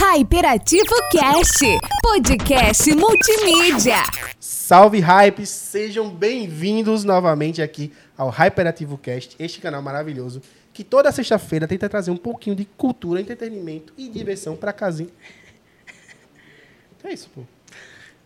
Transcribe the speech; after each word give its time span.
Hyperativo 0.00 0.94
Cast, 1.10 1.58
podcast 2.00 2.94
multimídia. 2.94 3.96
Salve 4.38 5.00
Hype, 5.00 5.44
sejam 5.44 6.08
bem-vindos 6.08 7.02
novamente 7.02 7.60
aqui 7.60 7.92
ao 8.16 8.28
Hyperativo 8.28 8.96
Cast, 8.96 9.34
este 9.40 9.60
canal 9.60 9.82
maravilhoso 9.82 10.40
que 10.72 10.84
toda 10.84 11.10
sexta-feira 11.10 11.66
tenta 11.66 11.88
trazer 11.88 12.12
um 12.12 12.16
pouquinho 12.16 12.54
de 12.54 12.64
cultura, 12.64 13.20
entretenimento 13.20 13.92
e 13.98 14.08
diversão 14.08 14.54
pra 14.54 14.72
casinha. 14.72 15.10
É 17.02 17.12
isso, 17.12 17.28
pô. 17.34 17.42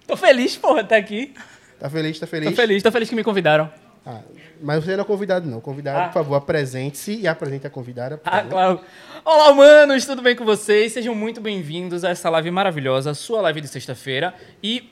Tô 0.06 0.14
feliz, 0.14 0.56
porra, 0.56 0.84
tá 0.84 0.96
aqui. 0.96 1.32
Tá 1.80 1.88
feliz, 1.88 2.18
tá 2.18 2.26
feliz? 2.26 2.50
Tô 2.50 2.56
feliz, 2.56 2.82
tô 2.82 2.92
feliz 2.92 3.08
que 3.08 3.14
me 3.14 3.24
convidaram. 3.24 3.72
Ah, 4.04 4.20
mas 4.60 4.84
você 4.84 4.96
não 4.96 5.02
é 5.04 5.06
convidado, 5.06 5.48
não. 5.48 5.60
Convidado, 5.60 6.00
Ah. 6.00 6.04
por 6.06 6.14
favor, 6.14 6.34
apresente-se 6.34 7.20
e 7.20 7.28
apresente 7.28 7.66
a 7.66 7.70
convidada. 7.70 8.20
Ah, 8.24 8.30
favor. 8.38 8.50
claro. 8.50 8.80
Olá, 9.24 9.50
humanos, 9.50 10.04
tudo 10.04 10.20
bem 10.22 10.34
com 10.34 10.44
vocês? 10.44 10.92
Sejam 10.92 11.14
muito 11.14 11.40
bem-vindos 11.40 12.02
a 12.04 12.10
essa 12.10 12.28
live 12.30 12.50
maravilhosa, 12.50 13.14
sua 13.14 13.40
live 13.42 13.60
de 13.60 13.68
sexta-feira. 13.68 14.34
E. 14.62 14.90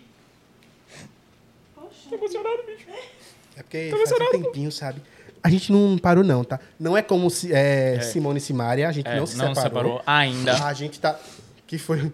Tô 2.08 2.14
emocionado, 2.14 2.62
bicho. 2.66 2.86
É 3.56 3.62
porque 3.62 3.90
faz 3.90 4.12
um 4.12 4.30
tempinho, 4.42 4.70
sabe? 4.72 5.00
A 5.42 5.48
gente 5.50 5.72
não 5.72 5.96
parou, 5.98 6.22
não, 6.22 6.44
tá? 6.44 6.60
Não 6.78 6.96
é 6.96 7.02
como 7.02 7.30
se, 7.30 7.52
é, 7.52 7.98
Simone 8.00 8.38
e 8.38 8.40
Simaria, 8.40 8.88
a 8.88 8.92
gente 8.92 9.08
É, 9.08 9.16
não 9.16 9.26
se 9.26 9.36
não 9.36 9.54
separou. 9.54 10.02
ainda. 10.06 10.64
A 10.66 10.72
gente 10.72 11.00
tá. 11.00 11.18
Que 11.66 11.78
foi. 11.78 12.12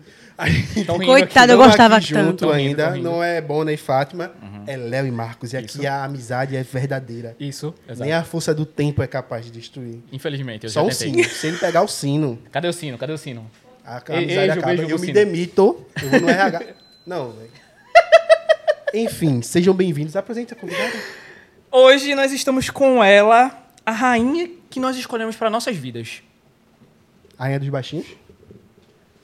Coitado, 1.05 1.53
eu 1.53 1.59
gostava 1.59 1.97
aqui 1.97 2.09
junto 2.09 2.25
tanto. 2.47 2.53
Rindo, 2.53 2.53
ainda, 2.83 2.91
rindo. 2.91 3.11
não 3.11 3.23
é 3.25 3.41
Bona 3.41 3.73
e 3.73 3.77
Fátima, 3.79 4.33
é 4.67 4.77
Léo 4.77 5.07
e 5.07 5.11
Marcos. 5.11 5.53
E 5.53 5.57
aqui 5.57 5.79
Isso. 5.79 5.87
a 5.87 6.05
amizade 6.05 6.57
é 6.57 6.63
verdadeira. 6.63 7.37
Isso, 7.39 7.75
exato. 7.87 8.01
Nem 8.03 8.13
a 8.13 8.23
força 8.25 8.55
do 8.55 8.65
tempo 8.67 9.03
é 9.03 9.07
capaz 9.07 9.45
de 9.47 9.51
destruir. 9.53 10.01
Infelizmente, 10.13 10.65
eu 10.65 10.71
Só 10.71 10.81
já 10.81 10.87
o 10.87 10.91
tentei. 10.91 11.25
sino. 11.25 11.35
Se 11.35 11.47
ele 11.47 11.57
pegar 11.59 11.83
o 11.83 11.89
sino, 11.89 12.39
Cadê 12.51 12.69
o 12.69 12.73
sino? 12.73 12.99
Cadê 12.99 13.13
o 13.13 13.19
sino? 13.19 13.51
a 13.85 13.97
a 13.97 13.99
amizade 13.99 14.31
ei, 14.31 14.51
acaba. 14.51 14.77
Gil, 14.77 14.89
eu 14.91 14.99
me 14.99 15.07
sino. 15.07 15.13
demito, 15.15 15.87
eu 16.03 16.09
vou 16.11 16.21
no 16.21 16.29
RH. 16.29 16.61
Não, 17.07 17.33
velho. 17.33 17.51
Enfim, 18.95 19.43
sejam 19.43 19.75
bem-vindos. 19.75 20.17
Apresente 20.17 20.53
a 20.53 20.57
convidada. 20.57 20.93
Hoje 21.71 22.15
nós 22.15 22.33
estamos 22.33 22.71
com 22.71 23.03
ela, 23.03 23.57
a 23.85 23.93
rainha 23.93 24.49
que 24.71 24.81
nós 24.81 24.97
escolhemos 24.97 25.37
para 25.37 25.51
nossas 25.51 25.77
vidas. 25.77 26.23
A 27.39 27.45
rainha 27.45 27.61
dos 27.61 27.69
baixinhos. 27.69 28.07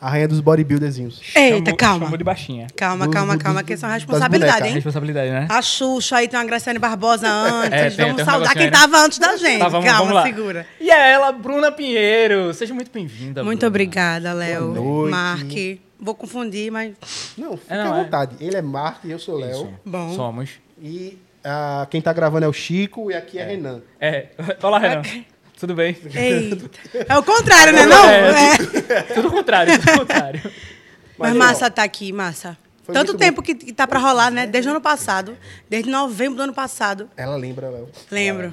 A 0.05 0.11
rainha 0.11 0.27
dos 0.27 0.41
bodybuilderzinhos. 0.41 1.20
Eita, 1.33 1.67
Chamo- 1.67 1.77
calma. 1.77 2.05
Chamo 2.06 2.19
de 2.19 2.25
baixinha. 2.25 2.67
Calma, 2.77 3.06
Do- 3.06 3.12
calma, 3.12 3.36
do- 3.36 3.45
calma, 3.45 3.62
do- 3.62 3.67
que 3.67 3.75
isso 3.75 3.84
é 3.84 3.89
uma 3.89 3.95
responsabilidade, 3.95 4.67
hein? 4.67 4.75
Responsabilidade, 4.75 5.31
né? 5.31 5.47
A 5.48 5.62
Xuxa 5.62 6.17
aí 6.17 6.27
tem 6.27 6.36
uma 6.41 6.44
Graciane 6.44 6.81
Barbosa 6.81 7.28
antes. 7.31 7.72
É, 7.72 7.89
tem- 7.91 7.98
vamos 8.06 8.17
tem 8.17 8.25
saudar 8.25 8.53
quem 8.53 8.62
aí, 8.64 8.70
né? 8.72 8.77
tava 8.77 8.98
antes 8.98 9.19
da 9.20 9.36
gente. 9.36 9.61
Tá, 9.61 9.69
vamos, 9.69 9.86
calma, 9.86 10.00
vamos 10.00 10.14
lá. 10.14 10.22
segura. 10.25 10.67
E 10.81 10.91
é 10.91 11.12
ela, 11.12 11.31
Bruna 11.31 11.70
Pinheiro. 11.70 12.53
Seja 12.53 12.75
muito 12.75 12.91
bem-vinda. 12.91 13.44
Muito 13.44 13.61
Bruna. 13.61 13.69
obrigada, 13.69 14.33
Léo. 14.33 14.72
Boa 14.72 15.09
noite. 15.09 15.11
Mark. 15.12 15.81
Vou 16.00 16.14
confundir, 16.16 16.72
mas. 16.72 16.94
Não, 17.39 17.56
É, 17.69 17.77
não, 17.84 17.94
à 17.94 17.98
é. 18.00 18.03
vontade. 18.03 18.34
Ele 18.41 18.56
é 18.56 18.62
Mark 18.62 19.05
e 19.05 19.12
eu 19.12 19.20
sou 19.20 19.39
Léo. 19.39 19.72
Bom. 19.87 20.16
Somos. 20.16 20.50
E 20.83 21.16
ah, 21.44 21.87
quem 21.89 22.03
tá 22.03 22.12
gravando 22.12 22.44
é 22.44 22.48
o 22.48 22.53
Chico 22.53 23.09
e 23.09 23.14
aqui 23.14 23.39
é, 23.39 23.44
Renan. 23.44 23.81
É. 24.00 24.27
Olá, 24.61 24.81
Renan. 24.81 25.03
Tudo 25.62 25.77
bem? 25.77 25.96
Eita. 26.12 26.68
É 27.08 27.16
o 27.16 27.22
contrário, 27.22 27.72
né? 27.72 27.86
Não? 27.86 28.05
É, 28.10 28.56
É. 28.88 29.02
Tudo 29.14 29.28
o 29.28 29.30
contrário, 29.30 29.78
tudo 29.78 29.92
o 29.92 29.98
contrário. 30.00 30.42
Mas 31.16 31.32
ó, 31.36 31.38
massa 31.38 31.70
tá 31.70 31.84
aqui, 31.84 32.12
massa. 32.12 32.58
Foi 32.84 32.92
Tanto 32.92 33.16
tempo 33.16 33.41
que, 33.41 33.55
que 33.55 33.72
tá 33.72 33.86
pra 33.86 34.00
rolar, 34.00 34.28
né? 34.33 34.44
Desde 34.44 34.69
o 34.69 34.72
ano 34.72 34.80
passado. 34.80 35.36
Desde 35.70 35.88
novembro 35.88 36.34
do 36.36 36.42
ano 36.42 36.52
passado. 36.52 37.08
Ela 37.16 37.36
lembra, 37.36 37.70
Léo. 37.70 37.88
Lembro. 38.11 38.52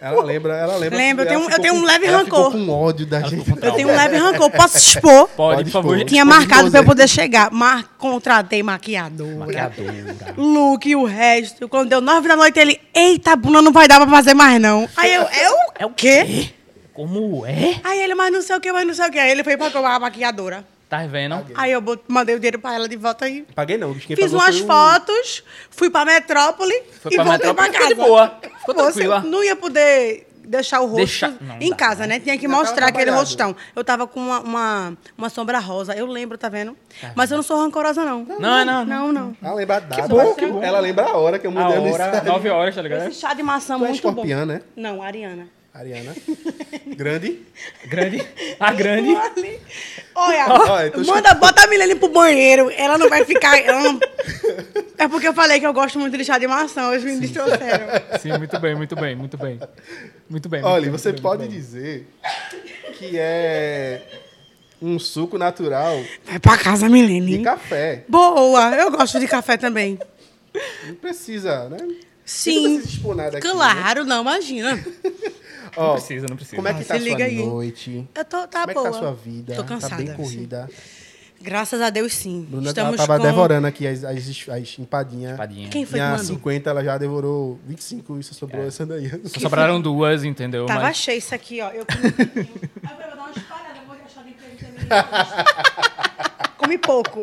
Ela 0.00 0.24
lembra, 0.24 0.56
ela 0.56 0.76
lembra. 0.76 0.96
Lembra, 0.96 1.24
eu 1.24 1.28
ela 1.28 1.36
tenho 1.36 1.40
um- 1.40 1.50
eu 1.50 1.60
tenho 1.60 1.74
um 1.74 1.84
leve 1.84 2.06
ela 2.06 2.18
rancor. 2.18 2.50
Ficou 2.50 2.66
com 2.66 2.72
ódio 2.72 3.04
da 3.04 3.20
gente. 3.20 3.50
Eu 3.62 3.72
tenho 3.72 3.88
um 3.90 3.94
leve 3.94 4.16
rancor. 4.16 4.50
Posso 4.50 4.78
expor? 4.78 5.28
Pode, 5.36 5.64
por 5.64 5.70
favor. 5.70 6.02
Tinha 6.04 6.24
marcado 6.24 6.70
pra 6.70 6.80
eu 6.80 6.84
poder 6.84 7.06
chegar. 7.08 7.50
Mar... 7.50 7.84
Contratei 7.98 8.62
maquiadora. 8.62 9.36
Maquiadora. 9.36 10.34
Look 10.36 10.86
e 10.88 10.96
o 10.96 11.04
resto. 11.04 11.68
Quando 11.68 11.90
deu 11.90 12.00
nove 12.00 12.28
da 12.28 12.36
noite, 12.36 12.58
ele... 12.58 12.80
Eita, 12.94 13.36
Bruna, 13.36 13.60
não 13.60 13.72
vai 13.72 13.86
dar 13.86 14.00
pra 14.00 14.08
fazer 14.08 14.32
mais, 14.32 14.58
não. 14.60 14.88
Aí 14.96 15.14
eu... 15.14 15.22
Eu? 15.22 15.54
É 15.78 15.84
o 15.84 15.90
quê? 15.90 16.50
Como 16.94 17.44
é? 17.44 17.78
Aí 17.84 18.00
ele, 18.02 18.14
mas 18.14 18.32
não 18.32 18.40
sei 18.40 18.56
o 18.56 18.60
que, 18.60 18.72
mas 18.72 18.86
não 18.86 18.94
sei 18.94 19.06
o 19.06 19.10
que. 19.10 19.18
Aí 19.18 19.30
ele 19.30 19.44
foi 19.44 19.58
pra 19.58 19.70
comprar 19.70 19.96
a 19.96 20.00
maquiadora. 20.00 20.64
Tá 20.88 21.04
vendo? 21.06 21.44
Aí 21.56 21.72
eu 21.72 21.80
bot- 21.80 22.02
mandei 22.06 22.34
o 22.36 22.38
dinheiro 22.38 22.60
pra 22.60 22.74
ela 22.74 22.88
de 22.88 22.96
volta 22.96 23.24
aí. 23.24 23.44
Paguei 23.54 23.76
não. 23.76 23.92
Quem 23.94 24.14
Fiz 24.14 24.32
umas 24.32 24.58
fotos, 24.60 25.42
fui 25.70 25.90
pra 25.90 26.04
metrópole 26.04 26.72
Foi 27.00 27.12
e 27.12 27.14
pra 27.16 27.24
voltei 27.24 27.48
Metrópole, 27.48 27.70
pra 27.70 27.78
casa. 27.78 27.88
ficou 27.90 28.04
de 28.04 28.08
boa. 28.10 28.40
Ficou 28.60 28.74
tranquila. 28.74 29.20
você 29.20 29.26
Não 29.28 29.42
ia 29.42 29.56
poder 29.56 30.28
deixar 30.44 30.80
o 30.80 30.84
rosto 30.86 30.96
Deixar- 30.98 31.32
não, 31.40 31.56
em 31.60 31.70
dá, 31.70 31.76
casa, 31.76 32.02
né? 32.06 32.14
né? 32.14 32.20
Tinha 32.20 32.36
que 32.38 32.44
Já 32.46 32.48
mostrar 32.48 32.86
aquele 32.86 33.10
rostão. 33.10 33.56
Eu 33.74 33.82
tava 33.82 34.06
com 34.06 34.20
uma, 34.20 34.38
uma, 34.38 34.96
uma 35.18 35.28
sombra 35.28 35.58
rosa. 35.58 35.92
Eu 35.92 36.06
lembro, 36.06 36.38
tá 36.38 36.48
vendo? 36.48 36.76
Mas 37.16 37.32
eu 37.32 37.36
não 37.36 37.42
sou 37.42 37.58
rancorosa, 37.60 38.04
não. 38.04 38.24
Não, 38.38 38.58
é 38.58 38.64
não. 38.64 38.84
Não, 38.84 39.12
não. 39.12 39.36
Ela 39.42 39.54
lembra 39.54 39.76
a 39.78 39.80
data. 39.80 40.06
bom, 40.06 40.16
mas 40.18 40.34
que 40.36 40.46
bom. 40.46 40.62
Ela 40.62 40.78
lembra 40.78 41.04
a 41.06 41.16
hora 41.16 41.36
que 41.40 41.48
eu 41.48 41.50
A 41.50 41.54
mudei 41.54 41.80
no 41.80 41.92
hora, 41.92 42.22
nove 42.22 42.48
horas, 42.48 42.74
tá 42.76 42.82
ligado? 42.82 43.08
Esse 43.08 43.18
chá 43.20 43.34
de 43.34 43.42
maçã 43.42 43.76
Tu 43.76 43.84
é 43.84 43.88
muito 43.88 44.02
bom. 44.02 44.08
escorpião, 44.10 44.46
né? 44.46 44.62
Não, 44.76 45.02
Ariana. 45.02 45.48
Ariana. 45.78 46.14
Grande. 46.96 47.40
Grande. 47.86 48.26
A 48.58 48.72
grande. 48.72 49.14
Olha, 50.14 50.46
Olha, 50.48 50.90
tô 50.90 51.00
manda, 51.04 51.34
bota 51.34 51.64
a 51.64 51.66
Milene 51.66 51.94
pro 51.96 52.08
banheiro. 52.08 52.70
Ela 52.76 52.96
não 52.96 53.08
vai 53.08 53.24
ficar. 53.24 53.52
não- 53.66 54.00
É 54.98 55.06
porque 55.08 55.28
eu 55.28 55.34
falei 55.34 55.60
que 55.60 55.66
eu 55.66 55.74
gosto 55.74 55.98
muito 55.98 56.16
de 56.16 56.24
chá 56.24 56.38
de 56.38 56.46
maçã. 56.46 56.88
Hoje 56.88 57.04
me 57.06 57.28
trouxeram. 57.28 57.86
Sim, 58.20 58.38
muito 58.38 58.58
bem, 58.58 58.74
muito 58.74 58.96
bem, 58.96 59.14
muito 59.14 59.36
bem. 59.36 59.60
Muito 60.28 60.48
bem. 60.48 60.62
Olha, 60.64 60.88
muito 60.88 60.98
você 60.98 61.12
bem, 61.12 61.20
pode 61.20 61.46
dizer 61.48 62.08
que 62.94 63.18
é 63.18 64.00
um 64.80 64.98
suco 64.98 65.36
natural 65.36 66.02
Vai 66.24 66.38
pra 66.38 66.56
casa, 66.56 66.86
de 66.86 66.92
Milene. 66.92 67.42
café. 67.42 68.04
Boa, 68.08 68.74
eu 68.76 68.90
gosto 68.90 69.20
de 69.20 69.26
café 69.28 69.56
também. 69.58 69.98
Não 70.86 70.94
precisa, 70.94 71.68
né? 71.68 71.76
Sim. 72.24 72.54
Não 72.68 72.74
precisa 72.76 72.96
expor 72.96 73.14
nada 73.14 73.36
aqui, 73.38 73.46
né? 73.46 73.52
Claro, 73.52 74.04
não, 74.06 74.22
imagina. 74.22 74.82
Ó, 75.76 75.86
Não 75.88 75.92
precisa, 75.94 76.26
não 76.28 76.36
precisa. 76.36 76.56
Como 76.56 76.68
é 76.68 76.74
que 76.74 76.80
Ah, 76.80 76.84
tá 76.84 76.86
se 76.86 76.92
a 76.94 76.96
sua 77.00 77.08
liga 77.08 77.24
aí. 77.24 77.36
noite? 77.44 78.08
Eu 78.14 78.24
tô, 78.24 78.46
tá 78.48 78.60
Como 78.60 78.62
é 78.62 78.66
que 78.68 78.74
boa. 78.74 78.90
tá 78.90 78.96
a 78.96 79.00
sua 79.00 79.12
vida? 79.12 79.54
Tô 79.54 79.64
cansada. 79.64 79.90
Tá 79.90 79.96
bem 79.98 80.06
sim. 80.08 80.14
corrida. 80.14 80.68
Graças 81.38 81.80
a 81.82 81.90
Deus, 81.90 82.14
sim. 82.14 82.46
Bruna 82.48 82.68
Estamos 82.70 82.96
tava 82.96 83.18
com... 83.18 83.22
devorando 83.22 83.66
aqui 83.66 83.86
as, 83.86 84.02
as, 84.04 84.16
as 84.48 84.78
empadinhas. 84.78 85.32
Espadinha. 85.32 85.68
Quem 85.68 85.84
foi 85.84 86.00
que 86.00 86.06
mandou? 86.06 86.24
50, 86.24 86.70
ela 86.70 86.82
já 86.82 86.96
devorou 86.96 87.60
25 87.66 88.18
e 88.18 88.22
só 88.22 88.32
sobrou 88.34 88.64
É. 88.64 88.68
essa 88.68 88.86
daí. 88.86 89.10
Só 89.26 89.40
sobraram 89.40 89.78
duas, 89.80 90.24
entendeu? 90.24 90.64
Tava 90.64 90.80
Mas 90.80 90.96
cheio 90.96 91.18
isso 91.18 91.34
aqui, 91.34 91.60
ó. 91.60 91.68
Eu 91.70 91.84
comi 91.86 92.08
um 92.08 92.10
pouquinho. 92.12 92.48
Aí 92.82 92.90
eu 92.90 92.96
vou 92.96 93.16
dar 93.16 93.16
uma 93.16 93.30
espalhada, 93.30 93.78
eu 93.78 93.86
vou 93.86 93.96
deixar 93.96 94.22
de 94.22 94.34
Comi 96.56 96.78
pouco. 96.78 97.22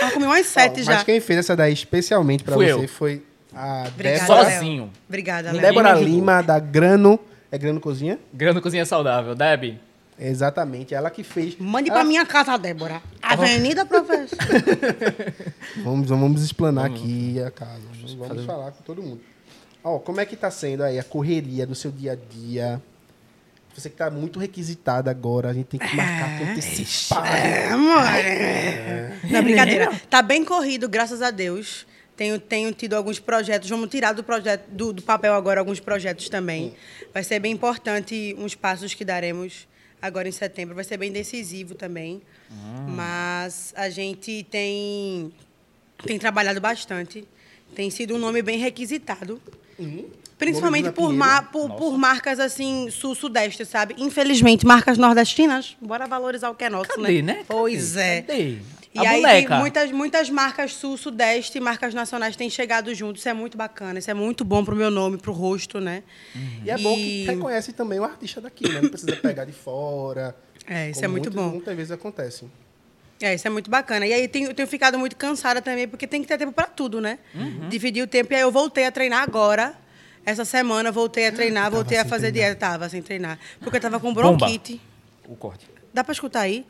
Mas 0.00 0.12
comi 0.14 0.24
umas 0.26 0.46
sete 0.46 0.80
Ó, 0.80 0.84
já. 0.84 0.92
Mas 0.94 1.02
quem 1.04 1.20
fez 1.20 1.40
essa 1.40 1.54
daí 1.54 1.72
especialmente 1.72 2.42
pra 2.42 2.54
Fui 2.54 2.66
você 2.66 2.84
eu. 2.84 2.88
foi 2.88 3.22
a 3.54 3.84
Obrigada, 3.88 4.20
Débora. 4.20 4.50
Sozinho. 4.50 4.90
Obrigada, 5.08 5.52
Léo. 5.52 5.60
Débora. 5.60 5.92
Lima, 5.92 6.42
da 6.42 6.58
Grano. 6.58 7.20
É 7.52 7.58
Grano 7.58 7.80
Cozinha? 7.80 8.18
Grande 8.32 8.60
cozinha 8.60 8.84
saudável. 8.84 9.34
Deb, 9.34 9.78
Exatamente, 10.22 10.94
ela 10.94 11.08
que 11.10 11.24
fez. 11.24 11.56
Mande 11.58 11.88
Ela- 11.88 12.00
pra 12.00 12.06
minha 12.06 12.26
casa, 12.26 12.58
Débora. 12.58 13.00
Avenida 13.22 13.86
Professor. 13.86 14.38
Vamos, 15.82 16.08
vamos 16.10 16.42
explanar 16.42 16.86
aqui 16.86 17.40
a 17.42 17.50
casa. 17.50 17.80
Vamos, 18.18 18.44
falar 18.44 18.72
com 18.72 18.82
todo 18.82 19.02
mundo. 19.02 19.22
Ó, 19.82 19.98
como 19.98 20.20
é 20.20 20.26
que 20.26 20.36
tá 20.36 20.50
sendo 20.50 20.82
aí 20.82 20.98
a 20.98 21.04
correria 21.04 21.66
do 21.66 21.74
seu 21.74 21.90
dia 21.90 22.12
a 22.12 22.16
dia? 22.16 22.82
Você 23.74 23.88
que 23.88 23.96
tá 23.96 24.10
muito 24.10 24.38
requisitada 24.38 25.10
agora, 25.10 25.48
a 25.48 25.54
gente 25.54 25.66
tem 25.66 25.80
que 25.80 25.96
marcar 25.96 26.38
com 26.38 26.44
antecipado. 26.50 27.26
É, 27.26 27.68
amor. 27.68 28.02
Não, 29.30 29.42
brincadeira. 29.42 29.90
Tá 30.10 30.20
bem 30.20 30.44
corrido, 30.44 30.86
graças 30.86 31.22
a 31.22 31.30
Deus. 31.30 31.86
Tenho, 32.20 32.38
tenho 32.38 32.70
tido 32.74 32.92
alguns 32.92 33.18
projetos. 33.18 33.70
Vamos 33.70 33.88
tirar 33.88 34.12
do, 34.12 34.22
projeto, 34.22 34.68
do, 34.68 34.92
do 34.92 35.00
papel 35.00 35.32
agora 35.32 35.58
alguns 35.58 35.80
projetos 35.80 36.28
também. 36.28 36.74
Vai 37.14 37.24
ser 37.24 37.40
bem 37.40 37.50
importante 37.50 38.36
uns 38.38 38.54
passos 38.54 38.92
que 38.92 39.06
daremos 39.06 39.66
agora 40.02 40.28
em 40.28 40.32
setembro. 40.32 40.74
Vai 40.74 40.84
ser 40.84 40.98
bem 40.98 41.10
decisivo 41.10 41.74
também. 41.74 42.20
Mas 42.86 43.72
a 43.74 43.88
gente 43.88 44.46
tem, 44.50 45.32
tem 46.04 46.18
trabalhado 46.18 46.60
bastante. 46.60 47.26
Tem 47.74 47.88
sido 47.88 48.14
um 48.14 48.18
nome 48.18 48.42
bem 48.42 48.58
requisitado. 48.58 49.40
Principalmente 50.36 50.84
Nome 50.84 50.94
por, 50.94 51.08
Bruna 51.08 51.24
ma 51.24 51.42
por, 51.42 51.70
por 51.70 51.96
marcas 51.96 52.38
assim, 52.38 52.90
sul-sudeste, 52.90 53.64
sabe? 53.64 53.94
Infelizmente, 53.96 54.66
marcas 54.66 54.98
nordestinas, 54.98 55.74
bora 55.80 56.06
valorizar 56.06 56.50
o 56.50 56.54
que 56.54 56.64
é 56.64 56.68
nosso, 56.68 56.90
Cadê, 56.90 57.22
né? 57.22 57.34
né? 57.36 57.44
Pois 57.48 57.94
Cadê? 57.94 58.02
é. 58.02 58.22
Cadê? 58.22 58.58
E 58.92 58.98
A 58.98 59.10
aí, 59.10 59.20
boneca. 59.22 59.56
muitas, 59.58 59.92
muitas 59.92 60.28
marcas 60.30 60.74
sul-sudeste, 60.74 61.60
marcas 61.60 61.94
nacionais 61.94 62.34
têm 62.34 62.50
chegado 62.50 62.92
junto. 62.94 63.18
Isso 63.18 63.28
é 63.28 63.32
muito 63.32 63.56
bacana, 63.56 64.00
isso 64.00 64.10
é 64.10 64.14
muito 64.14 64.44
bom 64.44 64.64
pro 64.64 64.74
meu 64.74 64.90
nome, 64.90 65.16
pro 65.16 65.32
rosto, 65.32 65.78
né? 65.80 66.02
E 66.64 66.70
é 66.70 66.76
bom 66.76 66.94
que 66.96 67.22
E- 67.22 67.26
reconhece 67.26 67.72
também 67.72 68.00
o 68.00 68.04
artista 68.04 68.40
daqui, 68.40 68.68
né? 68.68 68.80
Não 68.80 68.88
precisa 68.88 69.14
pegar 69.16 69.44
de 69.44 69.52
fora. 69.52 70.34
É, 70.66 70.90
isso 70.90 71.04
é 71.04 71.08
muito 71.08 71.26
muitas- 71.30 71.34
bom. 71.44 71.50
Muitas 71.54 71.76
vezes 71.76 71.92
acontece. 71.92 72.46
É, 73.20 73.34
isso 73.34 73.46
é 73.46 73.50
muito 73.50 73.70
bacana. 73.70 74.06
E 74.06 74.12
aí 74.12 74.26
tenho, 74.26 74.48
eu 74.48 74.54
tenho 74.54 74.66
ficado 74.66 74.98
muito 74.98 75.14
cansada 75.14 75.62
também, 75.62 75.86
porque 75.86 76.06
tem 76.06 76.20
que 76.22 76.26
ter 76.26 76.38
tempo 76.38 76.52
para 76.52 76.66
tudo, 76.66 77.00
né? 77.00 77.18
Uhum. 77.34 77.68
Dividir 77.68 78.02
o 78.02 78.06
tempo. 78.08 78.32
E 78.32 78.36
aí 78.36 78.42
eu 78.42 78.50
voltei 78.50 78.86
a 78.86 78.90
treinar 78.90 79.22
agora. 79.22 79.74
Essa 80.26 80.44
semana 80.44 80.90
voltei 80.90 81.26
a 81.28 81.32
treinar, 81.32 81.70
voltei 81.70 81.96
a 81.98 82.04
fazer 82.04 82.32
treinar. 82.32 82.50
dieta. 82.54 82.66
Tava 82.72 82.88
sem 82.88 83.02
treinar. 83.02 83.38
Porque 83.60 83.76
eu 83.76 83.80
tava 83.80 84.00
com 84.00 84.12
Bomba. 84.12 84.36
bronquite. 84.36 84.80
O 85.28 85.36
corte. 85.36 85.66
Dá 85.94 86.02
para 86.02 86.12
escutar 86.12 86.40
aí? 86.40 86.64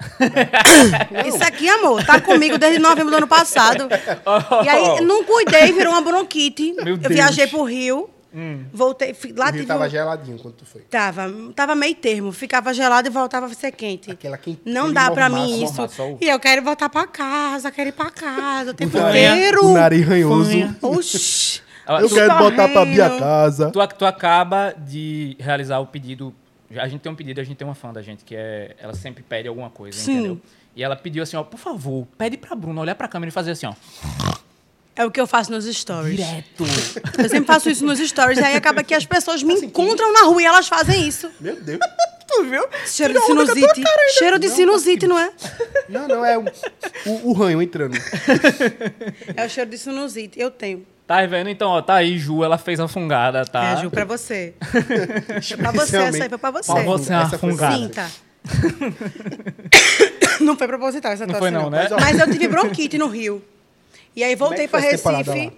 Isso 1.26 1.42
aqui, 1.44 1.68
amor, 1.68 2.04
tá 2.04 2.20
comigo 2.20 2.58
desde 2.58 2.78
novembro 2.78 3.10
do 3.10 3.16
ano 3.18 3.26
passado. 3.28 3.88
E 4.64 4.68
aí, 4.68 5.00
não 5.04 5.24
cuidei, 5.24 5.72
virou 5.72 5.92
uma 5.92 6.00
bronquite. 6.02 6.72
Meu 6.72 6.88
eu 6.88 6.96
Deus. 6.96 7.12
viajei 7.14 7.46
pro 7.46 7.62
Rio, 7.64 8.08
voltei, 8.72 9.12
fi- 9.14 9.32
lá 9.36 9.48
O 9.50 9.52
rio 9.52 9.66
tava 9.66 9.86
um- 9.86 9.88
geladinho 9.90 10.38
quando 10.38 10.54
tu 10.54 10.64
foi. 10.64 10.82
Tava, 10.82 11.30
tava 11.54 11.74
meio 11.74 11.94
termo. 11.94 12.32
Ficava 12.32 12.72
gelado 12.72 13.08
e 13.08 13.10
voltava 13.10 13.46
a 13.46 13.48
ser 13.50 13.72
quente. 13.72 14.10
Aquela 14.10 14.38
quentura 14.38 14.72
Não 14.72 14.92
dá 14.92 15.10
pra 15.10 15.28
mim 15.28 15.62
isso. 15.64 15.74
mormaço. 15.74 16.16
E 16.20 16.28
eu 16.28 16.38
quero 16.38 16.62
voltar 16.62 16.88
pra 16.88 17.06
casa, 17.06 17.70
quero 17.70 17.88
ir 17.90 17.92
pra 17.92 18.10
casa 18.10 18.70
o 18.70 18.74
tempo 18.74 18.92
Fanha. 18.96 19.32
inteiro. 19.34 19.66
O 19.66 19.74
nariz 19.74 20.06
ranhoso. 20.06 20.50
Oxi. 20.82 21.60
Eu 21.88 22.08
tu- 22.08 22.14
quero 22.14 22.38
botar 22.38 22.68
pra 22.68 22.84
minha 22.86 23.10
casa. 23.18 23.70
Tu, 23.72 23.86
tu 23.98 24.06
acaba 24.06 24.72
de 24.78 25.36
realizar 25.40 25.80
o 25.80 25.86
pedido. 25.86 26.32
A 26.76 26.86
gente 26.86 27.00
tem 27.00 27.10
um 27.10 27.14
pedido, 27.14 27.40
a 27.40 27.44
gente 27.44 27.56
tem 27.56 27.66
uma 27.66 27.74
fã 27.74 27.92
da 27.92 28.02
gente, 28.02 28.24
que 28.24 28.36
é. 28.36 28.76
Ela 28.78 28.94
sempre 28.94 29.22
pede 29.22 29.48
alguma 29.48 29.70
coisa, 29.70 29.98
Sim. 29.98 30.12
entendeu? 30.12 30.40
E 30.76 30.82
ela 30.82 30.94
pediu 30.94 31.22
assim, 31.22 31.36
ó, 31.36 31.42
por 31.42 31.58
favor, 31.58 32.06
pede 32.16 32.36
pra 32.36 32.54
Bruna 32.54 32.80
olhar 32.80 32.94
pra 32.94 33.08
câmera 33.08 33.28
e 33.28 33.32
fazer 33.32 33.50
assim, 33.50 33.66
ó. 33.66 33.74
É 34.94 35.04
o 35.04 35.10
que 35.10 35.20
eu 35.20 35.26
faço 35.26 35.50
nos 35.50 35.64
stories. 35.64 36.16
Direto. 36.16 36.64
Eu 37.18 37.28
sempre 37.28 37.46
faço 37.46 37.70
isso 37.70 37.84
nos 37.84 37.98
stories. 37.98 38.38
E 38.38 38.44
aí 38.44 38.54
acaba 38.54 38.84
que 38.84 38.94
as 38.94 39.06
pessoas 39.06 39.42
Assim, 39.42 39.46
me 39.46 39.66
encontram 39.66 40.12
na 40.12 40.24
rua 40.24 40.42
e 40.42 40.44
elas 40.44 40.68
fazem 40.68 41.06
isso. 41.06 41.30
Meu 41.40 41.56
Deus. 41.60 41.80
tu 42.28 42.44
viu? 42.44 42.64
Cheiro 42.86 43.14
de 43.14 43.20
sinusite. 43.20 43.82
Cheiro 44.18 44.38
de 44.38 44.48
sinusite, 44.48 45.06
não 45.06 45.18
é? 45.18 45.32
Não, 45.88 46.06
não, 46.06 46.24
é 46.24 46.38
o, 46.38 46.44
o, 47.06 47.30
o 47.30 47.32
ranho 47.32 47.60
entrando. 47.60 47.96
É 49.36 49.46
o 49.46 49.48
cheiro 49.48 49.70
de 49.70 49.78
sinusite. 49.78 50.38
Eu 50.38 50.50
tenho. 50.50 50.86
Tá 51.10 51.26
vendo? 51.26 51.50
Então, 51.50 51.70
ó, 51.70 51.82
tá 51.82 51.94
aí, 51.94 52.16
Ju, 52.16 52.44
ela 52.44 52.56
fez 52.56 52.78
a 52.78 52.86
fungada, 52.86 53.44
tá? 53.44 53.72
É, 53.72 53.76
Ju, 53.78 53.90
pra 53.90 54.04
você. 54.04 54.54
Foi 54.60 54.80
pra 55.58 55.72
você, 55.72 55.96
essa 55.96 56.22
aí 56.22 56.28
foi 56.28 56.38
pra 56.38 56.52
você. 56.52 56.72
Pra 56.72 56.82
você 56.84 57.12
é 57.12 57.26
foi 57.26 57.38
fungada. 57.38 57.76
Sim, 57.76 57.88
tá. 57.88 58.08
não 60.40 60.56
foi 60.56 60.68
proposital 60.68 61.10
essa 61.10 61.26
Não 61.26 61.34
foi 61.34 61.50
não, 61.50 61.68
né? 61.68 61.88
Mas 62.00 62.16
eu 62.16 62.30
tive 62.30 62.46
bronquite 62.46 62.96
no 62.96 63.08
Rio. 63.08 63.42
E 64.14 64.22
aí 64.22 64.36
voltei 64.36 64.66
é 64.66 64.68
temporada 64.68 65.32
Recife. 65.32 65.52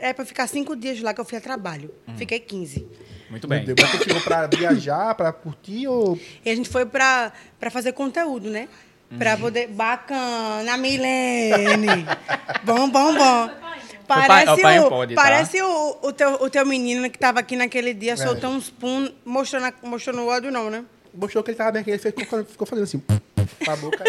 Era 0.00 0.14
pra 0.14 0.24
ficar 0.24 0.46
cinco 0.46 0.74
dias 0.74 0.98
lá 1.02 1.12
que 1.12 1.20
eu 1.20 1.26
fui 1.26 1.36
a 1.36 1.42
trabalho. 1.42 1.92
Hum. 2.08 2.14
Fiquei 2.16 2.40
15. 2.40 2.88
Muito 3.28 3.46
bem. 3.46 3.62
Deus, 3.66 3.78
tu 3.78 4.02
chegou 4.02 4.22
pra 4.22 4.46
viajar, 4.46 5.14
pra 5.14 5.30
curtir 5.30 5.88
ou... 5.88 6.18
E 6.42 6.50
a 6.50 6.54
gente 6.56 6.70
foi 6.70 6.86
pra, 6.86 7.34
pra 7.60 7.70
fazer 7.70 7.92
conteúdo, 7.92 8.48
né? 8.48 8.66
Pra 9.18 9.34
Uhum. 9.34 9.40
poder. 9.40 9.68
Bacana, 9.68 10.74
Milene! 10.78 12.06
bom, 12.64 12.88
bom, 12.88 13.14
bom. 13.14 13.50
Parece, 14.14 14.50
o 14.52 14.62
pai 14.62 14.80
o, 14.80 14.88
pode, 14.88 15.14
tá? 15.14 15.22
parece 15.22 15.62
o, 15.62 15.98
o, 16.02 16.12
teu, 16.12 16.34
o 16.34 16.50
teu 16.50 16.66
menino 16.66 17.08
que 17.10 17.18
tava 17.18 17.40
aqui 17.40 17.56
naquele 17.56 17.90
É. 17.90 17.94
dia, 17.94 18.16
soltou 18.16 18.50
uns 18.50 18.68
pum, 18.70 19.08
mostrando, 19.24 19.66
a- 19.66 19.74
mostrando 19.82 20.20
o 20.22 20.26
ódio, 20.26 20.50
não, 20.50 20.68
né? 20.70 20.84
Mostrou 21.14 21.42
que 21.42 21.50
ele 21.50 21.58
tava 21.58 21.72
bem 21.72 21.82
aqui, 21.82 21.90
ele 21.90 21.98
ficou, 21.98 22.44
ficou 22.44 22.66
fazendo 22.66 22.84
assim, 22.84 23.00
com 23.64 23.70
a 23.70 23.76
boca. 23.76 24.04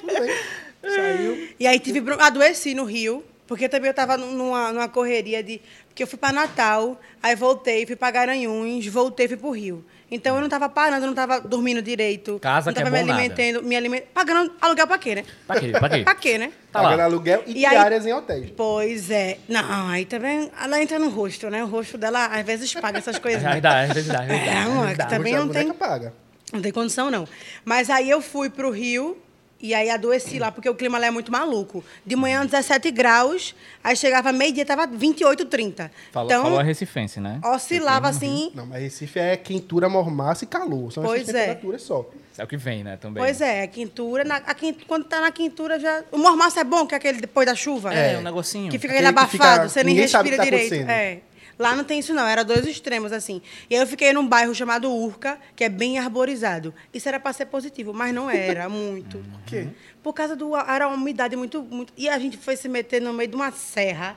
Tudo 0.00 0.12
bem. 0.20 0.34
Saiu. 0.82 1.48
E 1.58 1.66
aí 1.66 1.78
tive 1.78 2.02
adoeci 2.18 2.74
no 2.74 2.84
Rio, 2.84 3.24
porque 3.46 3.68
também 3.68 3.88
eu 3.88 3.94
tava 3.94 4.16
numa, 4.16 4.72
numa 4.72 4.88
correria 4.88 5.42
de. 5.42 5.60
Porque 5.88 6.02
eu 6.02 6.06
fui 6.06 6.18
pra 6.18 6.32
Natal, 6.32 7.00
aí 7.22 7.34
voltei, 7.34 7.86
fui 7.86 7.96
pra 7.96 8.10
Garanhuns, 8.10 8.86
voltei, 8.86 9.28
fui 9.28 9.36
pro 9.36 9.50
Rio. 9.50 9.84
Então 10.14 10.36
eu 10.36 10.40
não 10.40 10.48
tava 10.48 10.68
parando, 10.68 11.02
eu 11.02 11.06
não 11.08 11.14
tava 11.14 11.40
dormindo 11.40 11.82
direito. 11.82 12.38
Casa 12.38 12.70
não 12.70 12.74
que 12.74 12.80
é 12.80 12.84
tava 12.84 12.94
me 12.96 13.02
bom 13.02 13.08
nada. 13.08 13.20
alimentando, 13.20 13.62
me 13.66 13.76
alimentando. 13.76 14.08
Pagando 14.14 14.52
aluguel 14.60 14.86
pra 14.86 14.98
quê, 14.98 15.14
né? 15.16 15.24
Pra 15.46 15.60
quê? 15.60 15.68
Pra 15.72 15.88
quê? 15.88 15.98
Pra 16.04 16.14
quê, 16.14 16.38
né? 16.38 16.52
Tá 16.72 16.80
lá. 16.80 16.90
Pagando 16.90 17.02
aluguel 17.06 17.42
e, 17.46 17.60
E 17.60 17.66
aí- 17.66 17.70
diárias 17.74 18.06
em 18.06 18.12
hotéis. 18.12 18.50
Pois 18.56 19.10
é. 19.10 19.38
Não, 19.48 19.88
aí 19.88 20.04
também 20.04 20.50
ela 20.62 20.80
entra 20.82 20.98
no 20.98 21.08
rosto, 21.08 21.50
né? 21.50 21.62
O 21.64 21.66
rosto 21.66 21.98
dela 21.98 22.26
às 22.26 22.44
vezes 22.46 22.72
paga 22.74 22.98
essas 22.98 23.18
coisas. 23.20 23.42
É 23.44 23.50
verdade, 23.52 23.90
é 23.90 23.94
verdade. 23.94 24.30
é 24.32 24.34
É, 24.34 24.38
verdade, 24.38 24.58
amor, 24.68 24.88
é 24.88 24.94
que 24.94 25.08
também 25.08 25.34
não 25.34 25.48
tem- 25.48 25.72
paga. 25.72 26.12
Não 26.52 26.62
tem 26.62 26.70
condição, 26.72 27.10
não. 27.10 27.26
Mas 27.64 27.90
aí 27.90 28.08
eu 28.08 28.20
fui 28.22 28.48
pro 28.48 28.70
Rio 28.70 29.18
e 29.60 29.72
aí 29.74 29.88
adoeci 29.88 30.38
lá, 30.38 30.50
porque 30.52 30.68
o 30.68 30.74
clima 30.74 30.98
lá 30.98 31.06
é 31.06 31.10
muito 31.10 31.32
maluco. 31.32 31.82
De 32.04 32.14
manhã, 32.16 32.44
17 32.44 32.90
graus, 32.90 33.54
aí 33.82 33.96
chegava 33.96 34.30
meio-dia, 34.32 34.64
tava 34.66 34.86
28, 34.86 35.44
30. 35.46 35.90
Falou, 36.12 36.28
então, 36.30 36.42
falou 36.42 36.58
a 36.58 36.62
recifense, 36.62 37.18
né? 37.20 37.40
oscilava 37.44 38.08
assim. 38.08 38.50
Não, 38.54 38.66
mas 38.66 38.82
Recife 38.82 39.18
é 39.18 39.36
quentura, 39.36 39.88
mormaço 39.88 40.44
e 40.44 40.46
calor. 40.46 40.92
São 40.92 41.02
Pois 41.02 41.22
essas 41.22 41.34
é. 41.34 41.40
temperaturas 41.46 41.82
só. 41.82 42.08
É 42.36 42.42
o 42.42 42.46
que 42.48 42.56
vem, 42.56 42.82
né? 42.82 42.96
Também. 42.96 43.22
Pois 43.22 43.40
é, 43.40 43.62
a 43.62 43.66
quintura. 43.68 44.24
na- 44.24 44.36
a 44.44 44.54
quando 44.88 45.04
tá 45.04 45.20
na 45.20 45.30
quintura 45.30 45.78
já. 45.78 46.02
O 46.10 46.18
mormaço 46.18 46.58
é 46.58 46.64
bom, 46.64 46.84
que 46.84 46.94
é 46.94 46.98
aquele 46.98 47.20
depois 47.20 47.46
da 47.46 47.54
chuva. 47.54 47.94
É, 47.94 48.18
um 48.18 48.22
negocinho. 48.22 48.70
Que 48.70 48.78
fica 48.78 48.92
Aquele 48.92 49.06
aquele 49.08 49.24
que 49.26 49.30
fica- 49.32 49.44
abafado, 49.44 49.70
você 49.70 49.84
nem 49.84 49.94
ninguém 49.94 50.08
sabe 50.08 50.28
o 50.30 50.32
respira 50.32 50.50
que 50.58 50.68
tá 50.68 50.74
direito. 50.74 50.90
É. 50.90 51.20
Lá 51.58 51.74
não 51.74 51.84
tem 51.84 51.98
isso, 51.98 52.12
não. 52.12 52.26
Era 52.26 52.44
dois 52.44 52.66
extremos, 52.66 53.12
assim. 53.12 53.40
E 53.68 53.74
aí 53.74 53.80
eu 53.80 53.86
fiquei 53.86 54.12
num 54.12 54.26
bairro 54.26 54.54
chamado 54.54 54.90
Urca, 54.90 55.38
que 55.54 55.64
é 55.64 55.68
bem 55.68 55.98
arborizado. 55.98 56.74
Isso 56.92 57.08
era 57.08 57.20
para 57.20 57.32
ser 57.32 57.46
positivo, 57.46 57.92
mas 57.92 58.14
não 58.14 58.28
era 58.30 58.68
muito. 58.70 59.18
Por 59.18 59.40
quê? 59.46 59.68
Por 60.02 60.12
causa 60.12 60.34
do. 60.36 60.56
Era 60.56 60.88
uma 60.88 60.96
umidade 60.96 61.36
muito, 61.36 61.62
muito. 61.62 61.92
E 61.96 62.08
a 62.08 62.18
gente 62.18 62.36
foi 62.36 62.56
se 62.56 62.68
meter 62.68 63.00
no 63.00 63.12
meio 63.12 63.28
de 63.28 63.36
uma 63.36 63.50
serra. 63.52 64.16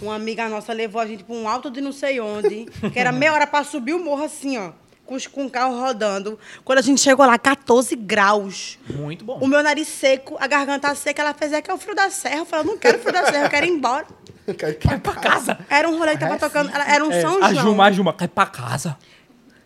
Uma 0.00 0.14
amiga 0.14 0.48
nossa 0.48 0.72
levou 0.72 1.00
a 1.00 1.06
gente 1.06 1.24
para 1.24 1.34
um 1.34 1.46
alto 1.46 1.70
de 1.70 1.80
não 1.80 1.92
sei 1.92 2.20
onde, 2.20 2.64
que 2.90 2.98
era 2.98 3.12
meia 3.12 3.34
hora 3.34 3.46
para 3.46 3.62
subir 3.64 3.92
o 3.92 4.02
morro 4.02 4.24
assim, 4.24 4.56
ó. 4.56 4.72
Com, 5.10 5.16
os- 5.16 5.26
com 5.26 5.44
o 5.44 5.50
carro 5.50 5.76
rodando. 5.76 6.38
Quando 6.64 6.78
a 6.78 6.82
gente 6.82 7.00
chegou 7.00 7.26
lá, 7.26 7.36
14 7.36 7.96
graus. 7.96 8.78
Muito 8.88 9.24
bom. 9.24 9.38
O 9.40 9.48
meu 9.48 9.60
nariz 9.60 9.88
seco, 9.88 10.36
a 10.38 10.46
garganta 10.46 10.94
seca, 10.94 11.20
ela 11.20 11.34
fez, 11.34 11.52
é 11.52 11.60
que 11.60 11.68
é 11.68 11.74
o 11.74 11.78
frio 11.78 11.96
da 11.96 12.08
serra. 12.10 12.36
Eu 12.36 12.46
falei, 12.46 12.64
eu 12.64 12.68
não 12.70 12.78
quero 12.78 12.96
frio 13.00 13.12
da 13.12 13.24
serra, 13.26 13.46
eu 13.46 13.50
quero 13.50 13.66
ir 13.66 13.70
embora. 13.70 14.06
Cai 14.56 15.00
pra 15.00 15.14
casa. 15.14 15.58
Era 15.68 15.88
um 15.88 15.98
rolê 15.98 16.12
que 16.12 16.18
tava 16.20 16.34
Recife. 16.34 16.48
tocando, 16.52 16.70
era- 16.72 16.94
era 16.94 17.04
um 17.04 17.10
É, 17.10 17.20
São 17.20 17.42
a 17.42 17.52
João. 17.52 17.64
Juma, 17.66 17.86
a 17.86 17.90
Juma, 17.90 18.12
cai 18.12 18.28
pra 18.28 18.46
casa. 18.46 18.96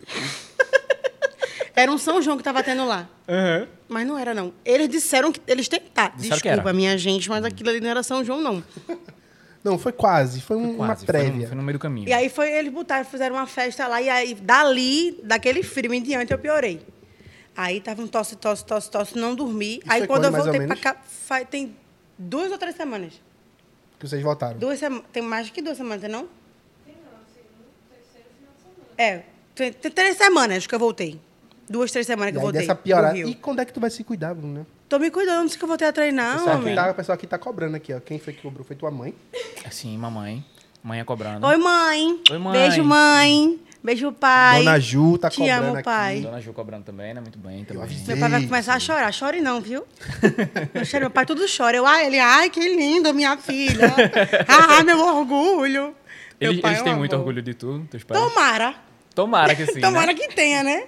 Era 1.75 1.91
um 1.91 1.97
São 1.97 2.21
João 2.21 2.37
que 2.37 2.43
tava 2.43 2.63
tendo 2.63 2.85
lá. 2.85 3.07
Uhum. 3.27 3.67
Mas 3.89 4.07
não 4.07 4.17
era, 4.17 4.33
não. 4.33 4.53
Eles 4.63 4.87
disseram 4.89 5.31
que. 5.31 5.41
Eles 5.45 5.67
tentaram. 5.67 6.15
Disseram 6.15 6.37
que 6.37 6.43
Desculpa, 6.47 6.69
era. 6.69 6.73
minha 6.73 6.97
gente, 6.97 7.29
mas 7.29 7.43
aquilo 7.43 7.69
ali 7.69 7.81
não 7.81 7.89
era 7.89 8.01
São 8.01 8.23
João, 8.23 8.39
não. 8.41 8.63
Não, 9.65 9.79
foi 9.79 9.91
quase. 9.91 10.39
Foi, 10.41 10.55
um- 10.55 10.75
uma 10.75 10.85
Quase, 10.87 11.05
foi 11.07 11.13
no, 11.15 11.19
prévia. 11.25 11.47
foi 11.47 11.57
no 11.57 11.63
meio 11.63 11.77
do 11.77 11.81
caminho. 11.81 12.07
E 12.07 12.13
aí 12.13 12.29
foi, 12.29 12.51
eles 12.51 12.71
botaram, 12.71 13.03
fizeram 13.03 13.35
uma 13.35 13.47
festa 13.47 13.87
lá, 13.87 13.99
e 14.01 14.07
aí, 14.07 14.35
dali, 14.35 15.19
daquele 15.23 15.63
frio 15.63 15.91
em 15.93 16.03
diante, 16.03 16.31
eu 16.31 16.37
piorei. 16.37 16.85
Aí 17.57 17.81
tava 17.81 18.01
um 18.01 18.07
tosse, 18.07 18.35
tosse, 18.35 18.63
tosse, 18.63 18.91
tosse, 18.91 19.17
não 19.17 19.33
dormi. 19.33 19.77
Isso 19.79 19.81
aí 19.91 19.99
foi 20.01 20.07
quando 20.07 20.21
quando, 20.29 20.35
eu 20.37 20.43
voltei 20.43 20.67
pra 20.67 20.75
cá, 20.75 20.95
faz- 21.03 21.47
tem 21.49 21.75
duas 22.17 22.51
ou 22.51 22.57
três 22.59 22.75
semanas. 22.75 23.13
Que 23.97 24.07
vocês 24.07 24.21
voltaram. 24.21 24.59
Duas 24.59 24.77
semanas. 24.77 25.05
Tem 25.11 25.23
mais 25.23 25.49
que 25.49 25.61
duas 25.61 25.77
semanas, 25.77 26.09
não? 26.11 26.27
É, 28.97 29.23
tem, 29.53 29.73
tem 29.73 29.91
três 29.91 30.15
semanas 30.17 30.65
que 30.67 30.75
eu 30.75 30.79
voltei. 30.79 31.19
Duas, 31.69 31.91
três 31.91 32.05
semanas 32.05 32.31
que 32.31 32.37
E 32.37 32.39
eu 32.39 32.41
voltei. 32.41 32.61
dessa 32.61 32.75
piorada. 32.75 33.17
E 33.17 33.35
quando 33.35 33.59
é 33.59 33.65
que 33.65 33.73
tu 33.73 33.79
vai 33.79 33.89
se 33.89 34.03
cuidar, 34.03 34.33
Bruno? 34.35 34.65
Tô 34.87 34.99
me 34.99 35.09
cuidando, 35.09 35.45
disse 35.45 35.57
que 35.57 35.63
eu 35.63 35.67
voltei 35.67 35.87
a 35.87 35.91
treinar, 35.93 36.35
O 36.35 36.39
pessoal, 36.39 36.57
homem. 36.57 36.75
tá, 36.75 36.91
o 36.91 36.93
pessoal 36.93 37.15
aqui 37.15 37.25
tá 37.25 37.37
cobrando 37.39 37.75
aqui, 37.75 37.91
ó. 37.93 37.99
Quem 37.99 38.19
foi 38.19 38.33
que 38.33 38.41
cobrou? 38.41 38.63
Foi 38.63 38.75
tua 38.75 38.91
mãe? 38.91 39.15
Sim, 39.71 39.97
mamãe. 39.97 40.45
Mãe 40.83 40.99
é 40.99 41.03
cobrando. 41.03 41.45
Oi, 41.47 41.57
mãe. 41.57 42.21
Oi, 42.29 42.37
mãe. 42.37 42.53
Beijo, 42.53 42.83
mãe. 42.83 43.59
Beijo, 43.83 44.11
pai. 44.11 44.59
Dona 44.63 44.79
Ju 44.79 45.17
tá 45.17 45.29
Te 45.31 45.37
cobrando 45.37 45.63
amo, 45.67 45.73
aqui. 45.75 45.83
pai. 45.83 46.19
Dona 46.21 46.39
Ju 46.41 46.53
cobrando 46.53 46.83
também, 46.83 47.13
né? 47.15 47.21
Muito 47.21 47.37
bem 47.39 47.63
também. 47.65 47.81
avisei. 47.83 48.15
Meu 48.15 48.17
pai 48.19 48.29
vai 48.29 48.43
começar 48.47 48.73
a 48.75 48.79
chorar. 48.79 49.11
Chore 49.11 49.41
não, 49.41 49.59
viu? 49.59 49.83
Não 50.73 50.85
chore, 50.85 51.01
meu 51.01 51.09
pai 51.11 51.25
tudo 51.25 51.43
chora. 51.55 51.75
Eu, 51.77 51.85
ai, 51.87 52.05
ele, 52.05 52.19
ai, 52.19 52.49
que 52.51 52.59
lindo, 52.59 53.11
minha 53.13 53.35
filha. 53.37 53.91
Ah, 54.47 54.83
meu 54.83 54.99
orgulho. 54.99 55.95
Meu 56.39 56.51
Eles, 56.51 56.61
pai 56.61 56.71
eles 56.71 56.81
é 56.81 56.83
têm 56.83 56.91
amor. 56.93 56.99
muito 56.99 57.15
orgulho 57.15 57.41
de 57.41 57.53
tu, 57.55 57.79
teus 57.89 58.03
pais? 58.03 58.19
Tomara. 58.21 58.75
Tomara 59.15 59.55
que 59.55 59.65
sim, 59.67 59.79
Tomara 59.79 60.07
né? 60.07 60.13
que 60.13 60.27
tenha, 60.35 60.61
né? 60.63 60.83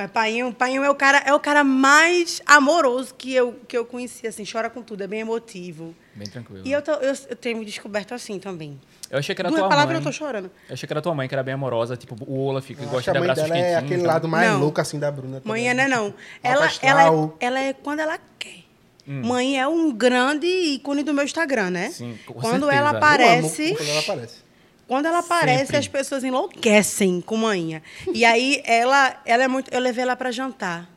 Mas 0.00 0.10
painho, 0.10 0.50
painho 0.54 0.82
é 0.82 0.88
o 0.88 0.94
cara, 0.94 1.18
é 1.26 1.34
o 1.34 1.38
cara 1.38 1.62
mais 1.62 2.40
amoroso 2.46 3.14
que 3.14 3.34
eu, 3.34 3.52
que 3.68 3.76
eu 3.76 3.84
conheci, 3.84 4.26
assim, 4.26 4.44
chora 4.50 4.70
com 4.70 4.80
tudo, 4.80 5.02
é 5.04 5.06
bem 5.06 5.20
emotivo. 5.20 5.94
Bem 6.14 6.26
tranquilo. 6.26 6.62
E 6.66 6.72
eu, 6.72 6.80
tô- 6.80 6.92
eu, 6.94 7.14
eu 7.28 7.36
tenho 7.36 7.58
me 7.58 7.66
descoberto 7.66 8.14
assim 8.14 8.38
também. 8.38 8.80
Eu 9.10 9.18
achei 9.18 9.34
que 9.34 9.42
era 9.42 9.50
Duas 9.50 9.60
tua 9.60 9.68
palavras 9.68 9.92
mãe. 9.98 10.00
eu 10.06 10.10
tô 10.10 10.16
chorando. 10.16 10.50
Eu 10.70 10.72
achei 10.72 10.86
que 10.86 10.92
era 10.94 11.02
tua 11.02 11.14
mãe, 11.14 11.28
que 11.28 11.34
era 11.34 11.42
bem 11.42 11.52
amorosa, 11.52 11.98
tipo 11.98 12.16
o 12.26 12.46
Olaf, 12.46 12.66
que 12.66 12.74
que 12.74 12.86
gosta 12.86 13.12
de 13.12 13.18
abraços 13.18 13.44
é 13.44 13.48
quentinhos. 13.48 13.74
aquele 13.76 13.94
então. 14.00 14.06
lado 14.06 14.26
mais 14.26 14.50
Não. 14.50 14.60
louco 14.60 14.80
assim 14.80 14.98
da 14.98 15.10
Bruna. 15.10 15.42
Mãe 15.44 15.68
também. 15.68 15.84
é 15.84 15.88
não. 15.88 16.04
Alto 16.06 16.14
Ela, 16.42 16.54
ela, 16.56 16.66
astral. 16.66 17.36
é, 17.38 17.44
ela 17.46 17.60
é 17.60 17.72
quando 17.74 18.00
ela 18.00 18.18
quer. 18.38 18.60
Mãe 19.06 19.60
é 19.60 19.66
um 19.68 19.92
grande 19.92 20.46
ícone 20.46 21.02
do 21.02 21.12
meu 21.12 21.24
Instagram, 21.24 21.68
né? 21.70 21.90
Sim, 21.90 22.16
com 22.24 22.34
quando 22.34 22.60
certeza. 22.66 22.72
ela 22.72 22.88
Eu 22.90 22.92
Eu 22.92 22.98
aparece, 22.98 23.64
amo 23.66 23.76
quando 23.76 23.88
ela 23.90 24.00
aparece. 24.00 24.36
Quando 24.90 25.06
ela 25.06 25.20
aparece, 25.20 25.66
Sempre. 25.66 25.76
as 25.76 25.86
pessoas 25.86 26.24
enlouquecem 26.24 27.20
com 27.20 27.36
manhã. 27.36 27.80
E 28.12 28.24
aí 28.24 28.60
ela, 28.64 29.22
ela 29.24 29.44
é 29.44 29.46
muito, 29.46 29.72
eu 29.72 29.78
levei 29.78 30.02
ela 30.02 30.16
para 30.16 30.32
jantar. 30.32 30.90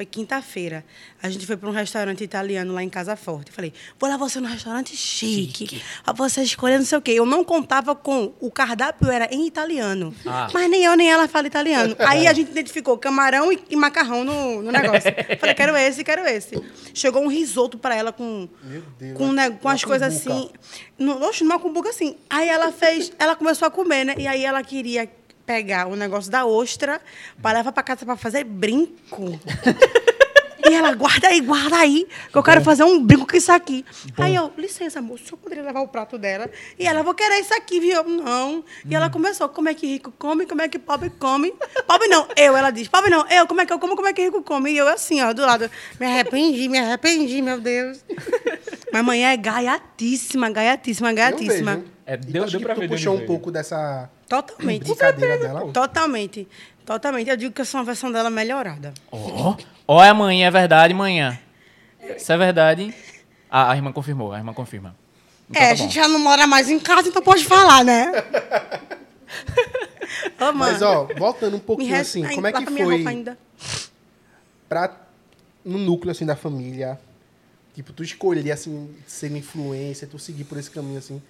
Foi 0.00 0.06
quinta-feira. 0.06 0.82
A 1.22 1.28
gente 1.28 1.46
foi 1.46 1.58
para 1.58 1.68
um 1.68 1.72
restaurante 1.72 2.24
italiano 2.24 2.72
lá 2.72 2.82
em 2.82 2.88
Casa 2.88 3.16
Forte. 3.16 3.52
Falei, 3.52 3.70
vou 3.98 4.08
levar 4.08 4.30
você 4.30 4.40
num 4.40 4.48
restaurante 4.48 4.96
chique. 4.96 5.82
Pra 6.02 6.14
você 6.14 6.42
escolher 6.42 6.78
não 6.78 6.86
sei 6.86 6.96
o 6.96 7.02
quê. 7.02 7.10
Eu 7.10 7.26
não 7.26 7.44
contava 7.44 7.94
com. 7.94 8.32
O 8.40 8.50
cardápio 8.50 9.10
era 9.10 9.28
em 9.30 9.46
italiano. 9.46 10.14
Ah. 10.24 10.48
Mas 10.54 10.70
nem 10.70 10.84
eu 10.84 10.96
nem 10.96 11.10
ela 11.10 11.28
fala 11.28 11.48
italiano. 11.48 11.94
Aí 11.98 12.26
a 12.26 12.32
gente 12.32 12.50
identificou 12.50 12.96
camarão 12.96 13.52
e, 13.52 13.62
e 13.68 13.76
macarrão 13.76 14.24
no, 14.24 14.62
no 14.62 14.72
negócio. 14.72 15.12
Falei, 15.38 15.54
quero 15.54 15.76
esse, 15.76 16.02
quero 16.02 16.26
esse. 16.26 16.58
Chegou 16.94 17.22
um 17.22 17.28
risoto 17.28 17.76
para 17.76 17.94
ela 17.94 18.10
com. 18.10 18.48
Meu 18.64 18.82
Deus, 18.98 19.18
Com, 19.18 19.32
né, 19.32 19.50
com 19.50 19.68
as 19.68 19.84
coisas 19.84 20.16
assim. 20.16 20.48
No, 20.98 21.22
oxe, 21.26 21.44
numa 21.44 21.58
cumbuca 21.58 21.90
assim. 21.90 22.16
Aí 22.30 22.48
ela 22.48 22.72
fez, 22.72 23.12
ela 23.18 23.36
começou 23.36 23.68
a 23.68 23.70
comer, 23.70 24.04
né? 24.06 24.14
E 24.16 24.26
aí 24.26 24.46
ela 24.46 24.62
queria 24.62 25.06
pegar 25.50 25.88
o 25.88 25.96
negócio 25.96 26.30
da 26.30 26.46
ostra 26.46 27.00
para 27.42 27.58
levar 27.58 27.72
para 27.72 27.82
casa 27.82 28.06
para 28.06 28.16
fazer 28.16 28.44
brinco. 28.44 29.38
E 30.62 30.74
ela, 30.74 30.94
guarda 30.94 31.26
aí, 31.26 31.40
guarda 31.40 31.78
aí, 31.78 32.06
que 32.30 32.36
eu 32.38 32.42
quero 32.44 32.60
fazer 32.60 32.84
um 32.84 33.02
brinco 33.02 33.26
com 33.26 33.36
isso 33.36 33.50
aqui. 33.50 33.84
Aí 34.16 34.36
eu, 34.36 34.52
licença, 34.56 35.00
moço, 35.02 35.24
senhor 35.24 35.38
poderia 35.38 35.64
levar 35.64 35.80
o 35.80 35.88
prato 35.88 36.16
dela? 36.16 36.48
E 36.78 36.86
ela, 36.86 37.02
vou 37.02 37.12
querer 37.14 37.40
isso 37.40 37.52
aqui, 37.54 37.80
viu? 37.80 37.96
Eu, 37.96 38.04
não. 38.04 38.62
E 38.88 38.94
ela 38.94 39.10
começou, 39.10 39.48
como 39.48 39.68
é 39.68 39.74
que 39.74 39.86
rico 39.86 40.12
come, 40.16 40.46
como 40.46 40.60
é 40.62 40.68
que 40.68 40.78
pobre 40.78 41.10
come. 41.10 41.52
Pobre 41.88 42.06
não, 42.06 42.28
eu, 42.36 42.56
ela 42.56 42.70
diz, 42.70 42.86
pobre 42.86 43.10
não, 43.10 43.26
eu, 43.28 43.48
como 43.48 43.62
é 43.62 43.66
que 43.66 43.72
eu 43.72 43.80
como, 43.80 43.96
como 43.96 44.06
é 44.06 44.12
que 44.12 44.22
rico 44.22 44.42
come. 44.44 44.70
E 44.70 44.76
eu 44.76 44.86
assim, 44.86 45.20
ó, 45.22 45.32
do 45.32 45.42
lado, 45.42 45.68
me 45.98 46.06
arrependi, 46.06 46.68
me 46.68 46.78
arrependi, 46.78 47.42
meu 47.42 47.58
Deus. 47.58 48.04
Mas 48.92 49.00
amanhã 49.00 49.32
é 49.32 49.36
gaiatíssima, 49.38 50.50
gaiatíssima, 50.50 51.12
gaiatíssima. 51.12 51.72
Eu. 51.72 51.84
É, 52.06 52.16
deu- 52.16 52.42
tu 52.42 52.46
acha 52.46 52.58
deu 52.58 52.66
pra 52.66 52.74
tu 52.74 52.80
ver 52.80 52.88
de 52.88 52.94
puxou 52.94 53.16
um 53.16 53.26
pouco 53.26 53.50
dessa 53.50 54.08
Totalmente. 54.30 54.84
brincadeira 54.84 55.36
dela. 55.38 55.72
Totalmente. 55.72 56.48
Totalmente. 56.86 57.28
Eu 57.28 57.36
digo 57.36 57.52
que 57.52 57.60
eu 57.60 57.64
sou 57.64 57.80
uma 57.80 57.84
versão 57.84 58.10
dela 58.12 58.30
melhorada. 58.30 58.94
Ó, 59.10 59.56
ó, 59.86 60.04
é 60.04 60.08
amanhã, 60.08 60.46
é 60.46 60.50
verdade, 60.50 60.94
manhã. 60.94 61.38
Isso 62.16 62.32
é 62.32 62.38
verdade. 62.38 62.94
Ah, 63.50 63.72
a 63.72 63.76
irmã 63.76 63.92
confirmou, 63.92 64.32
a 64.32 64.38
irmã 64.38 64.54
confirma. 64.54 64.94
Então 65.50 65.60
é, 65.60 65.66
tá 65.66 65.72
a 65.72 65.74
gente 65.74 65.92
já 65.94 66.06
não 66.06 66.20
mora 66.20 66.46
mais 66.46 66.70
em 66.70 66.78
casa, 66.78 67.08
então 67.08 67.20
pode 67.20 67.44
falar, 67.44 67.84
né? 67.84 68.10
Ô, 70.40 70.44
mano, 70.46 70.58
Mas, 70.58 70.82
ó, 70.82 71.06
voltando 71.18 71.56
um 71.56 71.60
pouquinho 71.60 71.90
res- 71.90 72.08
assim, 72.08 72.26
como 72.34 72.46
é 72.46 72.52
que 72.52 72.66
foi 72.66 72.94
roupa 72.96 73.10
ainda. 73.10 73.38
pra, 74.68 74.96
no 75.64 75.78
núcleo, 75.78 76.10
assim, 76.12 76.24
da 76.24 76.36
família, 76.36 76.98
tipo, 77.74 77.92
tu 77.92 78.02
escolher, 78.02 78.50
assim, 78.52 78.94
ser 79.06 79.30
influência, 79.36 80.06
tu 80.06 80.18
seguir 80.18 80.44
por 80.44 80.58
esse 80.58 80.70
caminho, 80.70 80.98
assim, 80.98 81.20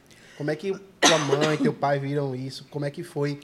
como 0.41 0.51
é 0.51 0.57
que 0.57 0.73
tua 0.99 1.19
mãe, 1.19 1.59
teu 1.59 1.71
pai 1.75 1.99
viram 1.99 2.35
isso? 2.35 2.67
Como 2.71 2.87
é 2.87 2.91
que 2.91 3.03
foi 3.03 3.39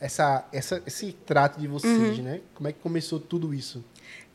essa, 0.00 0.44
essa, 0.52 0.82
esse 0.84 1.12
trato 1.24 1.60
de 1.60 1.68
vocês, 1.68 2.18
Uhum. 2.18 2.24
né? 2.24 2.40
Como 2.56 2.66
é 2.68 2.72
que 2.72 2.80
começou 2.80 3.20
tudo 3.20 3.54
isso? 3.54 3.84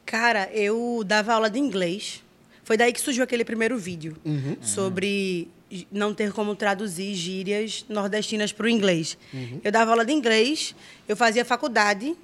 Cara, 0.06 0.50
eu 0.54 1.04
dava 1.06 1.34
aula 1.34 1.50
de 1.50 1.60
inglês. 1.60 2.24
Foi 2.64 2.78
daí 2.78 2.94
que 2.94 3.02
surgiu 3.02 3.22
aquele 3.22 3.44
primeiro 3.44 3.78
vídeo 3.78 4.16
Uhum. 4.24 4.56
sobre 4.62 5.50
não 5.92 6.14
ter 6.14 6.32
como 6.32 6.56
traduzir 6.56 7.14
gírias 7.16 7.84
nordestinas 7.90 8.54
para 8.54 8.66
o 8.68 8.70
inglês. 8.70 9.18
Uhum. 9.34 9.60
Eu 9.62 9.70
dava 9.70 9.92
aula 9.92 10.06
de 10.06 10.14
inglês, 10.14 10.74
eu 11.06 11.18
fazia 11.18 11.44
faculdade, 11.44 12.16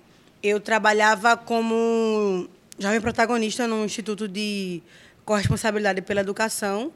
eu 0.42 0.58
trabalhava 0.62 1.36
como 1.36 2.48
jovem 2.80 3.02
protagonista 3.02 3.68
no 3.68 3.84
Instituto 3.84 4.26
de 4.26 4.82
Corresponsabilidade 5.26 6.02
pela 6.02 6.22
Educação. 6.22 6.94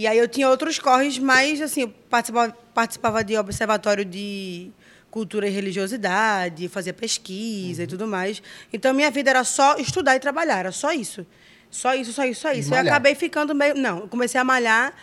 E 0.00 0.06
aí 0.06 0.16
eu 0.16 0.26
tinha 0.26 0.48
outros 0.48 0.78
corres, 0.78 1.18
mas 1.18 1.60
assim, 1.60 1.82
eu 1.82 1.88
participava, 2.08 2.56
participava 2.72 3.22
de 3.22 3.36
observatório 3.36 4.02
de 4.02 4.70
cultura 5.10 5.46
e 5.46 5.50
religiosidade, 5.50 6.70
fazia 6.70 6.94
pesquisa 6.94 7.82
e 7.82 7.86
tudo 7.86 8.06
mais. 8.06 8.42
Então 8.72 8.94
minha 8.94 9.10
vida 9.10 9.28
era 9.28 9.44
só 9.44 9.76
estudar 9.76 10.16
e 10.16 10.18
trabalhar, 10.18 10.60
era 10.60 10.72
só 10.72 10.90
isso. 10.90 11.26
Só 11.70 11.94
isso, 11.94 12.14
só 12.14 12.24
isso, 12.24 12.40
só 12.40 12.50
isso. 12.50 12.70
Eu 12.70 12.76
malhar. 12.76 12.94
acabei 12.94 13.14
ficando 13.14 13.54
meio, 13.54 13.74
não, 13.74 13.98
eu 13.98 14.08
comecei 14.08 14.40
a 14.40 14.44
malhar, 14.44 14.94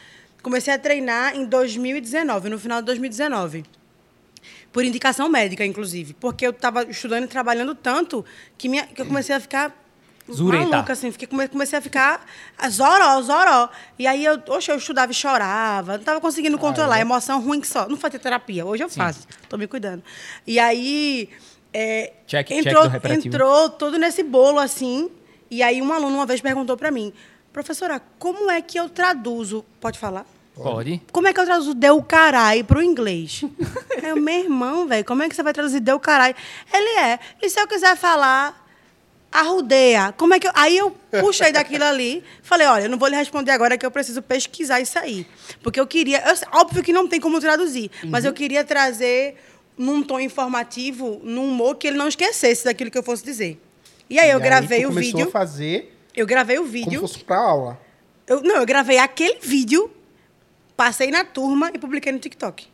comecei 0.41 0.73
a 0.73 0.79
treinar 0.79 1.35
em 1.35 1.45
2019, 1.45 2.49
no 2.49 2.57
final 2.57 2.81
de 2.81 2.87
2019. 2.87 3.65
Por 4.73 4.83
indicação 4.83 5.29
médica, 5.29 5.63
inclusive. 5.63 6.15
Porque 6.15 6.43
eu 6.43 6.49
estava 6.49 6.81
estudando 6.89 7.25
e 7.25 7.27
trabalhando 7.27 7.75
tanto 7.75 8.25
que, 8.57 8.67
minha, 8.67 8.87
que 8.87 8.99
eu 8.99 9.05
comecei 9.13 9.35
a 9.35 9.39
ficar 9.39 9.86
Zureta. 10.31 10.65
maluca, 10.67 10.93
assim. 10.93 11.11
Fiquei, 11.11 11.27
come- 11.27 11.47
comecei 11.47 11.77
a 11.79 11.81
ficar 11.81 12.25
zoró, 12.69 13.21
zoró. 13.21 13.69
E 13.97 14.05
aí, 14.07 14.23
eu, 14.25 14.41
oxe, 14.49 14.71
eu 14.71 14.77
estudava 14.77 15.11
e 15.11 15.15
chorava. 15.15 15.93
Não 15.93 15.99
estava 15.99 16.19
conseguindo 16.21 16.57
controlar. 16.57 16.99
Emoção 16.99 17.41
ruim 17.41 17.61
que 17.61 17.67
só. 17.67 17.87
Não 17.87 17.97
fazia 17.97 18.19
terapia. 18.19 18.65
Hoje 18.65 18.83
eu 18.83 18.89
faço. 18.89 19.27
Estou 19.43 19.57
me 19.57 19.67
cuidando. 19.67 20.03
E 20.45 20.59
aí... 20.59 21.29
é, 21.73 22.13
Check- 22.25 22.47
check 22.47 22.65
entrou, 22.67 22.87
reparativo. 22.87 23.27
entrou 23.27 23.69
tudo 23.69 23.97
nesse 23.97 24.23
bolo, 24.23 24.59
assim. 24.59 25.09
E 25.49 25.63
aí, 25.63 25.81
um 25.81 25.93
aluno 25.93 26.15
uma 26.15 26.25
vez 26.25 26.41
perguntou 26.41 26.75
para 26.75 26.91
mim, 26.91 27.13
professora, 27.53 28.01
como 28.19 28.51
é 28.51 28.61
que 28.61 28.77
eu 28.77 28.89
traduzo... 28.89 29.63
Pode 29.79 29.97
falar? 29.97 30.25
Pode? 30.55 31.01
Como 31.11 31.27
é 31.27 31.33
que 31.33 31.39
eu 31.39 31.45
traduzo 31.45 31.73
deu 31.75 32.01
carai 32.01 32.63
pro 32.63 32.81
inglês? 32.81 33.43
Aí 34.03 34.09
eu, 34.09 34.15
meu 34.15 34.39
irmão, 34.39 34.87
velho, 34.87 35.05
como 35.05 35.21
é 35.21 35.29
que 35.29 35.35
você 35.35 35.43
vai 35.43 35.53
traduzir 35.53 35.79
deu 35.79 35.99
carai? 35.99 36.35
Ele 36.73 36.99
é. 36.99 37.19
E 37.41 37.47
se 37.47 37.59
eu 37.59 37.67
quiser 37.67 37.95
falar 37.95 38.66
arrudeia, 39.31 40.13
como 40.17 40.33
é 40.33 40.39
que 40.39 40.47
eu... 40.47 40.51
Aí 40.55 40.77
eu 40.77 40.91
puxei 41.19 41.51
daquilo 41.51 41.83
ali, 41.83 42.23
falei, 42.41 42.65
olha, 42.67 42.83
eu 42.83 42.89
não 42.89 42.97
vou 42.97 43.07
lhe 43.07 43.15
responder 43.15 43.51
agora 43.51 43.77
que 43.77 43.85
eu 43.85 43.91
preciso 43.91 44.21
pesquisar 44.21 44.79
isso 44.81 44.97
aí. 44.97 45.27
Porque 45.61 45.79
eu 45.79 45.85
queria... 45.87 46.23
eu- 46.27 46.59
óbvio 46.59 46.81
que 46.83 46.93
não 46.93 47.07
tem 47.07 47.19
como 47.19 47.39
traduzir, 47.39 47.91
mas 48.05 48.25
eu 48.25 48.33
queria 48.33 48.63
trazer 48.63 49.35
num 49.77 50.01
tom 50.01 50.19
informativo, 50.19 51.19
num 51.23 51.49
humor 51.49 51.75
que 51.75 51.87
ele 51.87 51.97
não 51.97 52.07
esquecesse 52.07 52.65
daquilo 52.65 52.89
que 52.89 52.97
eu 52.97 53.03
fosse 53.03 53.23
dizer. 53.23 53.61
E 54.09 54.17
aí 54.17 54.29
eu 54.31 54.39
E 54.39 54.41
gravei 54.41 54.85
o 54.85 54.89
começou 54.89 55.11
vídeo... 55.11 55.27
a 55.27 55.31
fazer 55.31 55.93
Eu 56.15 56.25
gravei 56.25 56.57
o 56.57 56.61
como 56.61 56.71
vídeo... 56.71 57.01
fosse 57.01 57.19
pra 57.23 57.37
aula. 57.37 57.79
Eu, 58.25 58.41
não, 58.41 58.55
eu 58.55 58.65
gravei 58.65 58.97
aquele 58.97 59.39
vídeo, 59.41 59.91
passei 60.75 61.11
na 61.11 61.23
turma 61.23 61.69
e 61.73 61.77
publiquei 61.77 62.11
no 62.11 62.19
TikTok. 62.19 62.67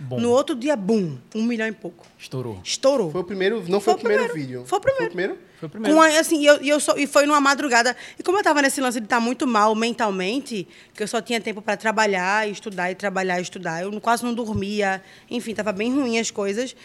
Bom, 0.00 0.20
No 0.20 0.30
outro 0.30 0.54
dia, 0.54 0.76
bum, 0.76 1.18
um 1.34 1.42
milhão 1.42 1.66
e 1.66 1.72
pouco. 1.72 2.06
estourou. 2.18 2.60
Estourou. 2.62 3.10
Foi 3.10 3.20
o 3.20 3.24
primeiro, 3.24 3.64
não 3.68 3.80
foi, 3.80 3.94
o 3.94 3.98
primeiro, 3.98 4.32
vídeo. 4.32 4.64
Foi 4.64 4.78
o 4.78 4.80
primeiro. 4.80 5.06
primeiro? 5.08 5.38
Foi 5.58 5.66
o 5.66 5.70
primeiro. 5.70 5.96
Com 5.96 6.00
a- 6.02 6.20
assim, 6.20 6.40
e 6.40 6.46
eu, 6.46 6.62
e 6.62 6.68
eu 6.68 6.78
só- 6.78 6.96
e 6.96 7.04
foi 7.06 7.26
numa 7.26 7.40
madrugada. 7.40 7.96
E 8.16 8.22
como 8.22 8.36
eu 8.36 8.40
estava 8.40 8.62
nesse 8.62 8.80
lance 8.80 9.00
de 9.00 9.06
estar 9.06 9.18
muito 9.18 9.44
mal 9.44 9.74
mentalmente, 9.74 10.68
que 10.94 11.02
eu 11.02 11.08
só 11.08 11.20
tinha 11.20 11.40
tempo 11.40 11.60
para 11.60 11.76
trabalhar, 11.76 12.48
estudar 12.48 12.92
e 12.92 12.94
trabalhar 12.94 13.40
e 13.40 13.42
estudar. 13.42 13.82
Eu 13.82 14.00
quase 14.00 14.24
não 14.24 14.32
dormia. 14.32 15.02
Enfim, 15.28 15.50
estava 15.50 15.72
bem 15.72 15.92
ruim 15.92 16.18
as 16.20 16.30
coisas. 16.30 16.76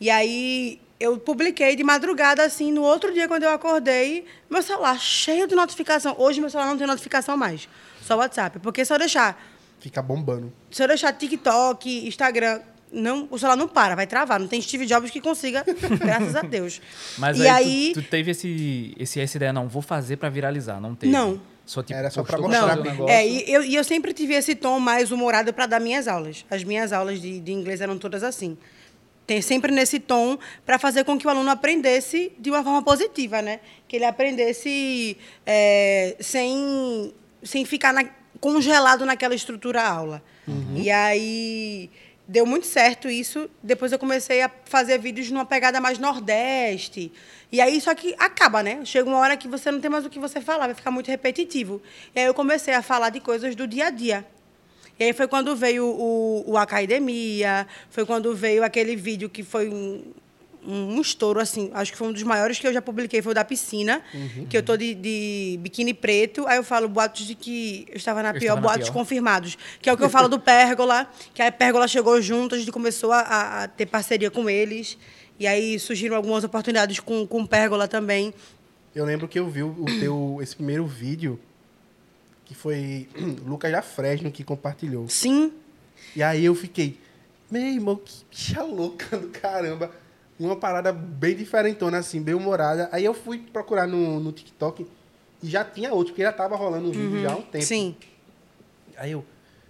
E 0.00 0.10
aí 0.10 0.80
eu 0.98 1.18
publiquei 1.18 1.76
de 1.76 1.84
madrugada, 1.84 2.42
assim, 2.44 2.72
no 2.72 2.82
outro 2.82 3.12
dia, 3.12 3.28
quando 3.28 3.44
eu 3.44 3.50
acordei, 3.50 4.24
meu 4.50 4.62
celular 4.62 4.98
cheio 4.98 5.46
de 5.46 5.54
notificação. 5.54 6.16
Hoje 6.18 6.40
meu 6.40 6.50
celular 6.50 6.68
não 6.70 6.76
tem 6.78 6.86
notificação 6.86 7.36
mais. 7.36 7.68
Só 8.02 8.16
WhatsApp. 8.16 8.58
Porque 8.58 8.84
se 8.84 8.92
eu 8.92 8.98
deixar 8.98 9.40
Fica 9.86 10.02
bombando. 10.02 10.52
se 10.70 10.82
eu 10.82 10.88
deixar 10.88 11.12
TikTok, 11.12 12.08
Instagram, 12.08 12.60
não, 12.92 13.28
o 13.30 13.38
celular 13.38 13.56
não 13.56 13.68
para, 13.68 13.94
vai 13.94 14.06
travar. 14.06 14.40
Não 14.40 14.48
tem 14.48 14.60
Steve 14.60 14.84
Jobs 14.86 15.10
que 15.12 15.20
consiga, 15.20 15.64
graças 16.00 16.34
a 16.34 16.42
Deus. 16.42 16.80
Mas 17.18 17.38
e 17.38 17.46
aí, 17.46 17.48
aí, 17.88 17.92
tu, 17.94 18.02
tu 18.02 18.08
teve 18.08 18.32
esse, 18.32 18.94
esse, 18.98 19.20
essa 19.20 19.36
ideia, 19.36 19.52
não, 19.52 19.68
vou 19.68 19.82
fazer 19.82 20.16
pra 20.16 20.28
viralizar, 20.28 20.80
não 20.80 20.94
teve? 20.94 21.12
Não. 21.12 21.40
Só, 21.64 21.82
tipo, 21.82 21.98
Era 21.98 22.10
só 22.10 22.22
pra 22.22 22.36
postou 22.38 22.48
mostrar 22.50 22.68
fazer 22.68 22.80
o 22.80 22.82
bem. 22.82 22.92
negócio. 22.92 23.12
é, 23.14 23.26
e 23.26 23.52
eu, 23.52 23.62
e 23.62 23.74
eu 23.76 23.84
sempre 23.84 24.12
tive 24.12 24.34
esse 24.34 24.54
tom 24.54 24.78
mais 24.80 25.10
humorado 25.12 25.52
para 25.52 25.66
dar 25.66 25.80
minhas 25.80 26.06
aulas. 26.08 26.44
As 26.50 26.62
minhas 26.64 26.92
aulas 26.92 27.20
de, 27.20 27.38
de 27.40 27.52
inglês 27.52 27.80
eram 27.80 27.96
todas 27.98 28.22
assim. 28.22 28.56
Tem 29.26 29.42
sempre 29.42 29.72
nesse 29.72 29.98
tom 29.98 30.38
para 30.64 30.78
fazer 30.78 31.02
com 31.04 31.18
que 31.18 31.26
o 31.26 31.30
aluno 31.30 31.50
aprendesse 31.50 32.30
de 32.38 32.50
uma 32.50 32.62
forma 32.62 32.82
positiva, 32.82 33.42
né? 33.42 33.58
Que 33.88 33.96
ele 33.96 34.04
aprendesse 34.04 35.16
é, 35.44 36.14
sem, 36.20 37.12
sem 37.42 37.64
ficar 37.64 37.92
na- 37.92 38.04
congelado 38.40 39.04
naquela 39.04 39.34
estrutura 39.34 39.82
aula. 39.82 40.22
E 40.76 40.90
aí 40.90 41.90
deu 42.28 42.44
muito 42.44 42.66
certo 42.66 43.08
isso. 43.08 43.48
Depois 43.62 43.92
eu 43.92 43.98
comecei 43.98 44.42
a 44.42 44.50
fazer 44.64 44.98
vídeos 44.98 45.30
numa 45.30 45.44
pegada 45.44 45.80
mais 45.80 45.98
nordeste. 45.98 47.12
E 47.50 47.60
aí, 47.60 47.80
só 47.80 47.94
que 47.94 48.14
acaba, 48.18 48.62
né? 48.62 48.84
Chega 48.84 49.08
uma 49.08 49.18
hora 49.18 49.36
que 49.36 49.46
você 49.46 49.70
não 49.70 49.80
tem 49.80 49.90
mais 49.90 50.04
o 50.04 50.10
que 50.10 50.18
você 50.18 50.40
falar, 50.40 50.66
vai 50.66 50.74
ficar 50.74 50.90
muito 50.90 51.08
repetitivo. 51.08 51.80
E 52.14 52.20
aí 52.20 52.26
eu 52.26 52.34
comecei 52.34 52.74
a 52.74 52.82
falar 52.82 53.10
de 53.10 53.20
coisas 53.20 53.54
do 53.54 53.66
dia 53.66 53.86
a 53.86 53.90
dia. 53.90 54.26
E 54.98 55.04
aí 55.04 55.12
foi 55.12 55.28
quando 55.28 55.54
veio 55.54 55.84
o, 55.86 56.44
o 56.46 56.56
Academia, 56.56 57.66
foi 57.90 58.06
quando 58.06 58.34
veio 58.34 58.64
aquele 58.64 58.96
vídeo 58.96 59.28
que 59.28 59.42
foi 59.42 59.68
um, 59.68 60.02
um, 60.66 60.96
um 60.96 61.00
estouro, 61.00 61.38
assim, 61.40 61.70
acho 61.74 61.92
que 61.92 61.98
foi 61.98 62.08
um 62.08 62.12
dos 62.12 62.22
maiores 62.22 62.58
que 62.58 62.66
eu 62.66 62.72
já 62.72 62.82
publiquei, 62.82 63.22
foi 63.22 63.32
o 63.32 63.34
da 63.34 63.44
piscina, 63.44 64.02
que 64.50 64.56
eu 64.56 64.62
tô 64.62 64.76
de, 64.76 64.94
de 64.94 65.58
biquíni 65.62 65.94
preto, 65.94 66.46
aí 66.46 66.56
eu 66.56 66.64
falo 66.64 66.88
boatos 66.88 67.26
de 67.26 67.34
que 67.34 67.86
eu 67.88 67.96
estava 67.96 68.22
na 68.22 68.30
Eu 68.30 68.32
pior, 68.34 68.42
estava 68.42 68.60
na 68.60 68.66
boatos 68.66 68.88
pior. 68.88 68.92
confirmados, 68.94 69.56
que 69.80 69.88
é 69.88 69.92
o 69.92 69.96
que 69.96 70.04
eu 70.04 70.10
falo 70.10 70.28
do 70.28 70.38
Pérgola, 70.40 71.08
que 71.32 71.40
a 71.42 71.50
Pérgola 71.52 71.86
chegou 71.88 72.20
junto, 72.20 72.54
a 72.54 72.58
gente 72.58 72.72
começou 72.72 73.12
a, 73.12 73.20
a- 73.62 73.68
ter 73.68 73.86
parceria 73.86 74.30
com 74.30 74.48
eles, 74.50 74.98
e 75.38 75.46
aí 75.46 75.78
surgiram 75.78 76.16
algumas 76.16 76.44
oportunidades 76.44 76.98
com, 77.00 77.26
com 77.26 77.42
o 77.42 77.46
Pérgola 77.48 77.86
também. 77.86 78.32
Eu 78.94 79.04
lembro 79.04 79.28
que 79.28 79.38
eu 79.38 79.48
vi 79.48 79.62
o 79.62 79.84
teu, 80.00 80.38
esse 80.42 80.56
primeiro 80.56 80.86
vídeo, 80.86 81.38
que 82.46 82.54
foi 82.54 83.08
Lucas 83.46 83.70
da 83.72 83.82
Fresno 83.82 84.30
que 84.30 84.42
compartilhou. 84.44 85.08
Sim, 85.08 85.52
E 86.14 86.22
aí 86.22 86.44
eu 86.44 86.54
fiquei, 86.54 86.98
meu 87.50 87.60
irmão, 87.62 87.96
que 87.96 88.14
bicha 88.30 88.62
louca 88.62 89.16
do 89.18 89.28
caramba. 89.28 89.90
Uma 90.38 90.56
parada 90.56 90.92
bem 90.92 91.34
diferentona, 91.34 91.98
assim, 91.98 92.20
bem 92.22 92.34
humorada. 92.34 92.88
Aí 92.92 93.04
eu 93.04 93.14
fui 93.14 93.38
procurar 93.38 93.86
no, 93.86 94.20
no 94.20 94.32
TikTok 94.32 94.86
e 95.42 95.48
já 95.48 95.64
tinha 95.64 95.92
outro, 95.92 96.12
porque 96.12 96.22
já 96.22 96.32
tava 96.32 96.56
rolando 96.56 96.88
o 96.88 96.92
vídeo 96.92 97.22
já 97.22 97.32
há 97.32 97.36
um 97.36 97.42
tempo. 97.42 97.64
sim. 97.64 97.96
Aí 98.98 99.12
eu, 99.12 99.24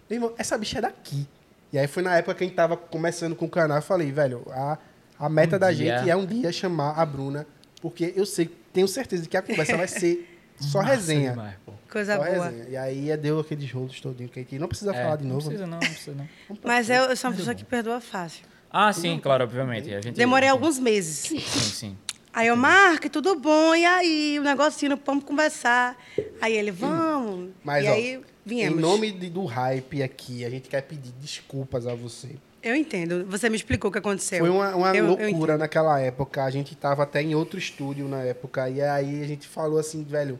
meu 0.09 0.17
irmão, 0.17 0.33
essa 0.39 0.57
bicha 0.59 0.79
é 0.79 0.83
daqui. 0.83 1.27
E 1.73 1.79
aí 1.79 1.87
foi 1.87 2.03
na 2.03 2.17
época 2.17 2.35
que 2.37 2.45
a 2.45 2.47
gente 2.47 2.57
tava 2.57 2.77
começando 2.77 3.35
com 3.35 3.45
o 3.45 3.49
canal, 3.51 3.79
eu 3.79 3.83
falei, 3.83 4.11
velho, 4.13 4.43
a, 4.51 4.79
a 5.19 5.29
meta 5.29 5.57
Um 5.57 5.59
da 5.59 5.73
dia. 5.73 5.99
gente 5.99 6.11
é 6.11 6.17
um 6.17 6.25
dia 6.25 6.51
chamar 6.53 6.93
a 6.93 7.05
Bruna, 7.05 7.47
porque 7.83 8.13
eu 8.17 8.25
sei, 8.25 8.47
tenho 8.73 8.87
certeza 8.89 9.29
que 9.29 9.37
a 9.37 9.43
conversa 9.43 9.77
vai 9.77 9.89
ser 9.89 10.29
só 10.61 10.81
resenha. 10.81 11.31
demais. 11.31 11.55
Coisa 11.91 12.17
Só 12.17 12.25
boa. 12.25 12.47
resenha. 12.49 12.69
E 12.69 12.77
aí 12.77 13.11
é, 13.11 13.17
deu 13.17 13.39
aqueles 13.41 13.71
rolos 13.73 14.01
todinho 14.01 14.29
que 14.29 14.39
a 14.41 14.43
gente 14.43 14.59
não 14.59 14.69
precisa 14.69 14.95
É, 14.95 15.03
falar 15.03 15.17
de 15.17 15.25
novo. 15.25 15.41
Não 15.41 15.47
precisa 15.49 15.67
não, 15.67 15.79
não 15.79 15.79
precisa 15.81 16.17
não. 16.17 16.29
Mas 16.65 16.91
eu, 16.91 17.05
eu 17.05 17.17
sou 17.17 17.31
uma 17.31 17.37
pessoa 17.37 17.55
que 17.55 17.65
perdoa 17.65 18.01
fácil. 18.01 18.45
Ah, 18.71 18.93
sim, 18.93 19.19
claro, 19.19 19.45
obviamente. 19.45 19.93
A 19.95 20.01
gente, 20.01 20.17
Demorei 20.17 20.49
sim. 20.49 20.53
alguns 20.53 20.79
meses. 20.79 21.17
Sim, 21.19 21.39
sim. 21.41 21.97
Aí 22.33 22.49
eu, 22.49 22.57
Mark, 22.57 23.05
tudo 23.07 23.35
bom? 23.39 23.75
E 23.75 23.85
aí, 23.87 24.39
o 24.39 24.43
negocinho, 24.43 24.99
vamos 25.07 25.25
conversar. 25.25 25.97
Aí 26.41 26.55
ele, 26.55 26.71
vamos. 26.71 27.51
Mas, 27.65 27.85
e 27.85 27.89
ó, 27.89 27.93
aí, 27.95 28.21
viemos. 28.45 28.79
em 28.79 28.81
nome 28.83 29.11
de- 29.13 29.31
do 29.31 29.45
hype 29.47 30.03
aqui, 30.03 30.45
a 30.45 30.51
gente 30.51 30.69
quer 30.69 30.83
pedir 30.83 31.13
desculpas 31.13 31.87
a 31.87 31.95
você. 31.95 32.37
Eu 32.63 32.75
entendo. 32.75 33.25
Você 33.29 33.49
me 33.49 33.57
explicou 33.57 33.89
o 33.89 33.93
que 33.93 33.99
aconteceu. 33.99 34.41
Foi 34.41 34.51
uma, 34.51 34.75
uma 34.75 34.89
Eu- 34.89 34.97
eu 34.97 35.07
loucura 35.07 35.31
entendo. 35.31 35.59
naquela 35.59 35.99
época. 36.01 36.45
A 36.45 36.51
gente 36.51 36.75
tava 36.75 37.05
até 37.05 37.23
em 37.23 37.35
outro 37.35 37.59
estúdio 37.59 38.07
na 38.09 38.23
época. 38.23 38.69
E 38.69 38.83
aí 38.83 39.23
a 39.23 39.27
gente 39.27 39.47
falou 39.47 39.79
assim, 39.79 40.03
velho, 40.05 40.39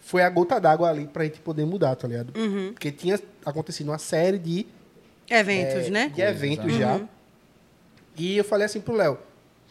foi 0.00 0.22
a 0.22 0.30
gota 0.30 0.58
d'água 0.58 0.88
ali 0.88 1.06
pra 1.06 1.22
gente 1.24 1.38
poder 1.40 1.64
mudar, 1.66 1.94
tá 1.94 2.08
ligado? 2.08 2.32
Uhum. 2.36 2.70
Porque 2.72 2.90
tinha 2.90 3.20
acontecido 3.44 3.88
uma 3.90 3.98
série 3.98 4.38
de, 4.38 4.66
Eventos, 5.30 5.86
é, 5.86 5.90
né? 5.90 6.08
de 6.12 6.20
eventos 6.22 6.74
já. 6.74 7.00
E 8.18 8.36
eu 8.36 8.44
falei 8.44 8.66
assim 8.66 8.80
pro 8.80 8.94
Léo, 8.94 9.18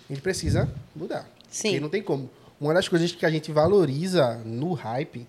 a 0.09 0.13
gente 0.13 0.21
precisa 0.21 0.69
mudar. 0.95 1.29
Sim. 1.49 1.69
Porque 1.69 1.79
não 1.79 1.89
tem 1.89 2.01
como. 2.01 2.29
Uma 2.59 2.73
das 2.73 2.87
coisas 2.87 3.11
que 3.11 3.25
a 3.25 3.29
gente 3.29 3.51
valoriza 3.51 4.35
no 4.45 4.73
hype 4.73 5.27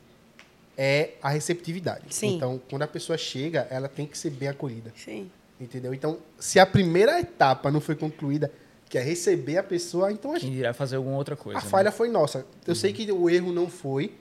é 0.76 1.14
a 1.20 1.28
receptividade. 1.28 2.04
Sim. 2.10 2.37
Então, 2.37 2.60
quando 2.70 2.82
a 2.82 2.87
pessoa 2.87 3.18
chega, 3.18 3.66
ela 3.70 3.88
tem 3.88 4.06
que 4.06 4.16
ser 4.16 4.30
bem 4.30 4.48
acolhida. 4.48 4.92
Sim. 4.96 5.30
Entendeu? 5.60 5.92
Então, 5.92 6.18
se 6.38 6.60
a 6.60 6.64
primeira 6.64 7.18
etapa 7.20 7.70
não 7.70 7.80
foi 7.80 7.96
concluída, 7.96 8.50
que 8.88 8.96
é 8.96 9.02
receber 9.02 9.58
a 9.58 9.62
pessoa, 9.62 10.10
então 10.10 10.32
a, 10.32 10.38
Quem 10.38 10.54
irá 10.54 10.72
fazer 10.72 10.96
alguma 10.96 11.16
outra 11.16 11.37
coisa. 11.37 11.58
a 11.58 11.62
né? 11.62 11.68
falha 11.68 11.92
foi 11.92 12.08
nossa. 12.08 12.46
Eu 12.66 12.75
sei 12.75 12.92
que 12.92 13.10
o 13.10 13.28
erro 13.28 13.52
não 13.52 13.68
foi, 13.68 14.14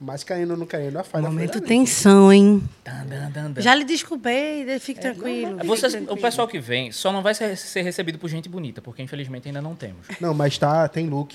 mas 0.00 0.22
querendo 0.22 0.52
ou 0.52 0.56
não 0.56 0.66
querendo, 0.66 0.96
a 0.98 1.02
falha 1.04 1.24
Momento 1.28 1.58
foi. 1.58 1.66
tensão, 1.66 2.32
hein? 2.32 2.62
Dan, 2.84 3.04
dan, 3.06 3.30
dan, 3.30 3.50
dan. 3.50 3.60
Já 3.62 3.74
lhe 3.74 3.84
desculpei, 3.84 4.78
fique 4.78 5.00
tranquilo. 5.00 5.54
fique 5.56 5.66
Vocês- 5.66 5.92
o 5.92 5.96
tranquilo. 5.96 6.20
pessoal 6.22 6.46
que 6.48 6.58
vem 6.60 6.92
só 6.92 7.12
não 7.12 7.22
vai 7.22 7.34
ser, 7.34 7.56
ser 7.56 7.82
recebido 7.82 8.18
por 8.18 8.28
gente 8.28 8.48
bonita, 8.48 8.80
porque 8.80 9.02
infelizmente 9.02 9.48
ainda 9.48 9.60
não 9.60 9.74
temos. 9.74 10.06
Não, 10.20 10.32
mas 10.32 10.56
tá, 10.56 10.86
tem 10.88 11.08
look. 11.08 11.34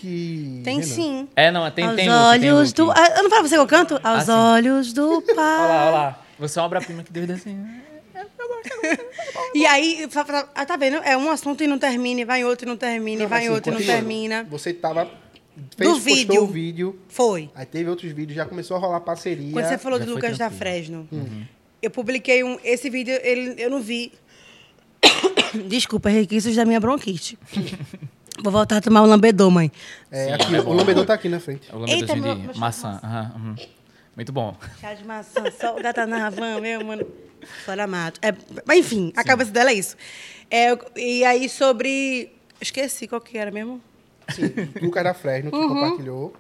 Tem 0.64 0.80
Renan. 0.80 0.82
sim. 0.84 1.28
É, 1.36 1.52
não, 1.52 1.70
tem, 1.72 1.86
Aos 1.86 1.96
tem 1.96 2.08
look, 2.10 2.20
tem 2.40 2.52
olhos 2.52 2.70
look. 2.70 2.76
do. 2.78 2.92
Ah, 2.92 3.08
Eu 3.18 3.24
não 3.24 3.30
falo 3.30 3.42
pra 3.42 3.50
você 3.50 3.56
que 3.56 3.62
eu 3.62 3.68
canto? 3.68 4.00
Aos 4.04 4.24
sim. 4.24 4.32
olhos 4.32 4.94
do 4.94 5.22
pai. 5.22 5.36
Olha 5.36 5.68
lá, 5.68 5.82
olha 5.84 5.92
lá. 5.92 6.20
Você 6.40 6.58
é 6.58 6.62
uma 6.62 6.66
obra-prima 6.66 7.04
que 7.04 7.12
Deus 7.12 7.28
deu 7.28 7.36
assim. 7.36 7.66
E 9.56 9.66
aí, 9.66 10.08
ah, 10.56 10.66
tá 10.66 10.76
vendo? 10.78 10.98
É 11.04 11.16
um 11.16 11.30
assunto 11.30 11.64
e 11.64 11.68
não 11.68 11.78
termina, 11.78 12.22
e 12.22 12.26
vai 12.26 12.42
em 12.42 12.44
outro 12.46 12.66
e 12.66 12.70
não 12.70 12.76
termina, 12.78 13.22
e 13.22 13.24
Não, 13.24 13.30
vai 13.30 13.42
em 13.42 13.46
assim, 13.46 13.54
outro 13.54 13.72
e 13.72 13.76
não 13.76 13.82
termina. 13.86 14.44
Você 14.50 14.74
tava. 14.74 15.08
Fez, 15.78 15.90
Do 15.90 15.96
postou 16.00 16.16
vídeo. 16.16 16.44
o 16.44 16.48
vídeo. 16.48 17.00
Foi. 17.08 17.50
Aí 17.54 17.66
teve 17.66 17.90
outros 17.90 18.12
vídeos, 18.12 18.36
já 18.36 18.46
começou 18.46 18.76
a 18.78 18.80
rolar 18.80 19.00
parceria. 19.02 19.52
Quando 19.52 19.66
você 19.68 19.78
falou 19.78 20.00
já 20.00 20.06
do 20.06 20.14
Lucas 20.16 20.38
da. 20.38 20.50
Fresno, 20.50 21.08
Uhum. 21.12 21.46
eu 21.82 21.92
publiquei 21.92 22.44
um. 22.44 22.58
Esse 22.64 22.90
vídeo, 22.90 23.14
ele, 23.24 23.62
eu 23.62 23.70
não 23.70 23.82
vi. 23.82 24.12
Desculpa, 25.68 26.10
requisitos 26.10 26.56
da 26.56 26.66
minha 26.66 26.80
bronquite. 26.80 27.38
Vou 28.44 28.52
voltar 28.52 28.78
a 28.78 28.82
tomar 28.82 29.04
o 29.04 29.06
lambedor, 29.06 29.52
mãe. 29.52 29.72
É, 30.12 30.34
aqui, 30.34 30.56
o 30.56 30.74
lambedor 30.74 31.06
tá 31.06 31.14
aqui 31.14 31.30
na 31.30 31.40
frente. 31.40 31.70
O 31.72 31.86
Eita, 31.88 32.14
lambedozinho 32.16 32.24
meu- 32.24 32.36
de 32.36 32.42
meu 32.48 32.56
maçã. 32.58 33.00
Uhum. 33.36 33.56
Muito 34.16 34.32
bom. 34.34 34.56
Chá 34.82 34.94
de 34.96 35.04
maçã, 35.06 35.44
só 35.60 35.78
o 35.78 35.82
gata 35.82 36.06
na 36.08 36.30
van, 36.30 36.60
meu, 36.60 36.84
mano. 36.84 37.06
Fora 37.66 37.86
mato. 37.86 38.20
É, 38.24 38.34
mas 38.66 38.80
enfim, 38.80 39.12
a 39.16 39.24
cabeça 39.24 39.52
dela 39.52 39.70
é 39.70 39.74
isso. 39.76 39.96
É, 40.50 40.70
e 41.00 41.24
aí 41.24 41.48
sobre. 41.48 42.32
Esqueci 42.60 43.08
qual 43.08 43.22
que 43.22 43.38
era 43.38 43.52
mesmo. 43.52 43.80
Sim, 44.36 44.52
Lucas 44.82 45.04
da 45.04 45.14
Fresno, 45.14 45.52
que 45.52 45.58
Uhum. 45.58 45.68
compartilhou. 45.70 46.34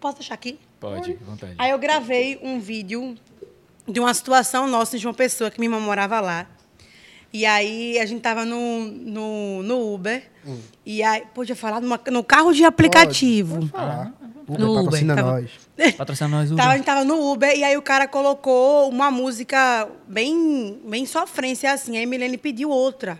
Posso 0.00 0.18
deixar 0.18 0.34
aqui? 0.34 0.58
Pode, 0.80 1.14
vontade. 1.26 1.54
Aí 1.58 1.70
eu 1.70 1.78
gravei 1.78 2.38
um 2.42 2.60
vídeo 2.60 3.14
de 3.88 4.00
uma 4.00 4.12
situação 4.12 4.66
nossa 4.66 4.98
de 4.98 5.06
uma 5.06 5.14
pessoa 5.14 5.50
que 5.50 5.58
minha 5.58 5.68
irmã 5.74 5.80
morava 5.84 6.20
lá. 6.20 6.46
E 7.32 7.44
aí 7.46 7.98
a 7.98 8.06
gente 8.06 8.20
tava 8.20 8.44
no, 8.44 8.84
no, 8.86 9.62
no 9.62 9.94
Uber. 9.94 10.22
Hum. 10.46 10.58
E 10.86 11.02
aí, 11.02 11.24
podia 11.34 11.56
falar 11.56 11.80
numa- 11.80 12.00
no 12.10 12.22
carro 12.22 12.52
de 12.52 12.64
aplicativo. 12.64 13.56
Pode 13.56 13.68
falar. 13.70 14.14
Uber, 14.46 14.60
No 14.60 14.72
Uber, 14.72 14.84
patrocina 14.84 15.14
tava- 15.16 15.32
nós. 15.32 15.50
Patrocina 15.96 16.28
nós, 16.28 16.50
Uber. 16.52 16.62
Tava, 16.62 16.74
a 16.74 16.76
gente 16.76 16.86
tava 16.86 17.04
no 17.04 17.32
Uber 17.32 17.56
e 17.56 17.64
aí 17.64 17.76
o 17.76 17.82
cara 17.82 18.06
colocou 18.06 18.88
uma 18.90 19.10
música 19.10 19.88
bem, 20.06 20.78
bem 20.86 21.06
sofrência 21.06 21.72
assim. 21.72 21.96
Aí 21.96 22.04
a 22.04 22.06
Milene 22.06 22.36
pediu 22.38 22.68
outra, 22.70 23.18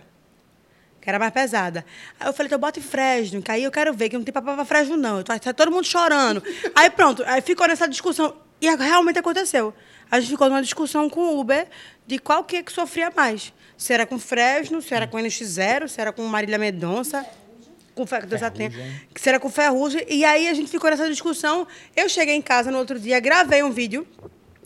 que 1.05 1.09
era 1.11 1.19
mais 1.19 1.31
pesada. 1.31 1.85
Aí 2.19 2.27
eu 2.27 2.33
falei, 2.33 2.47
então 2.47 2.57
bota 2.57 2.79
em 2.79 2.81
Fresno, 2.81 3.39
que 3.39 3.51
aí 3.51 3.63
eu 3.63 3.69
quero 3.69 3.93
ver, 3.93 4.09
que 4.09 4.17
não 4.17 4.23
tem 4.23 4.33
papai 4.33 4.55
pra 4.55 4.65
Fresno 4.65 4.97
não. 4.97 5.21
Tá, 5.21 5.37
tá 5.37 5.53
todo 5.53 5.71
mundo 5.71 5.85
chorando. 5.85 6.41
aí 6.73 6.89
pronto, 6.89 7.23
aí 7.27 7.41
ficou 7.41 7.67
nessa 7.67 7.87
discussão. 7.87 8.35
E 8.59 8.67
realmente 8.67 9.19
aconteceu. 9.19 9.71
A 10.09 10.19
gente 10.19 10.31
ficou 10.31 10.49
numa 10.49 10.63
discussão 10.63 11.07
com 11.07 11.21
o 11.21 11.39
Uber 11.39 11.67
de 12.07 12.17
qual 12.17 12.43
que, 12.43 12.55
é 12.55 12.63
que 12.63 12.71
sofria 12.71 13.13
mais. 13.15 13.53
Se 13.77 13.93
era 13.93 14.03
com 14.07 14.17
Fresno, 14.17 14.81
se 14.81 14.95
era 14.95 15.05
com 15.05 15.17
NX0, 15.17 15.87
se 15.89 16.01
era 16.01 16.11
com 16.11 16.23
Marília 16.23 16.57
Medonça. 16.57 17.23
Com 17.93 18.07
fe... 18.07 18.21
Deus 18.21 18.41
a 18.41 18.49
tenha. 18.49 18.71
Que 19.13 19.21
se 19.21 19.29
era 19.29 19.39
com 19.39 19.47
Ferrugem. 19.47 20.03
E 20.09 20.25
aí 20.25 20.47
a 20.47 20.55
gente 20.55 20.71
ficou 20.71 20.89
nessa 20.89 21.07
discussão. 21.07 21.67
Eu 21.95 22.09
cheguei 22.09 22.33
em 22.33 22.41
casa 22.41 22.71
no 22.71 22.79
outro 22.79 22.99
dia, 22.99 23.19
gravei 23.19 23.61
um 23.61 23.69
vídeo, 23.69 24.07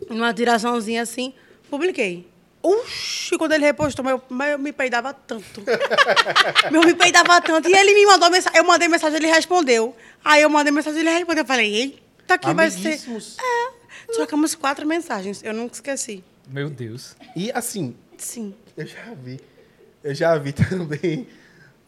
numa 0.09 0.33
tiraçãozinha 0.33 1.01
assim, 1.01 1.33
publiquei. 1.69 2.28
Uxi, 2.61 3.37
quando 3.37 3.53
ele 3.53 3.65
repostou, 3.65 4.03
mas 4.03 4.13
eu, 4.13 4.23
mas 4.29 4.51
eu 4.51 4.59
me 4.59 4.73
peidava 4.73 5.13
tanto. 5.13 5.63
eu 6.73 6.81
me 6.81 6.93
peidava 6.93 7.39
tanto. 7.41 7.69
E 7.69 7.73
ele 7.73 7.93
me 7.93 8.05
mandou 8.05 8.29
mensagem. 8.29 8.57
Eu 8.57 8.65
mandei 8.65 8.87
mensagem, 8.87 9.17
ele 9.17 9.27
respondeu. 9.27 9.95
Aí 10.23 10.41
eu 10.41 10.49
mandei 10.49 10.71
mensagem, 10.71 10.99
ele 10.99 11.09
respondeu. 11.09 11.43
Eu 11.43 11.47
falei, 11.47 11.73
eita, 11.73 12.37
que 12.37 12.53
vai 12.53 12.69
ser. 12.69 12.99
É, 13.39 14.13
trocamos 14.13 14.55
quatro 14.55 14.85
mensagens. 14.85 15.41
Eu 15.41 15.53
nunca 15.53 15.75
esqueci. 15.75 16.23
Meu 16.47 16.69
Deus. 16.69 17.15
E 17.35 17.49
assim, 17.51 17.95
Sim. 18.17 18.53
eu 18.75 18.85
já 18.85 19.13
vi. 19.13 19.39
Eu 20.03 20.13
já 20.13 20.37
vi 20.37 20.51
também 20.53 21.27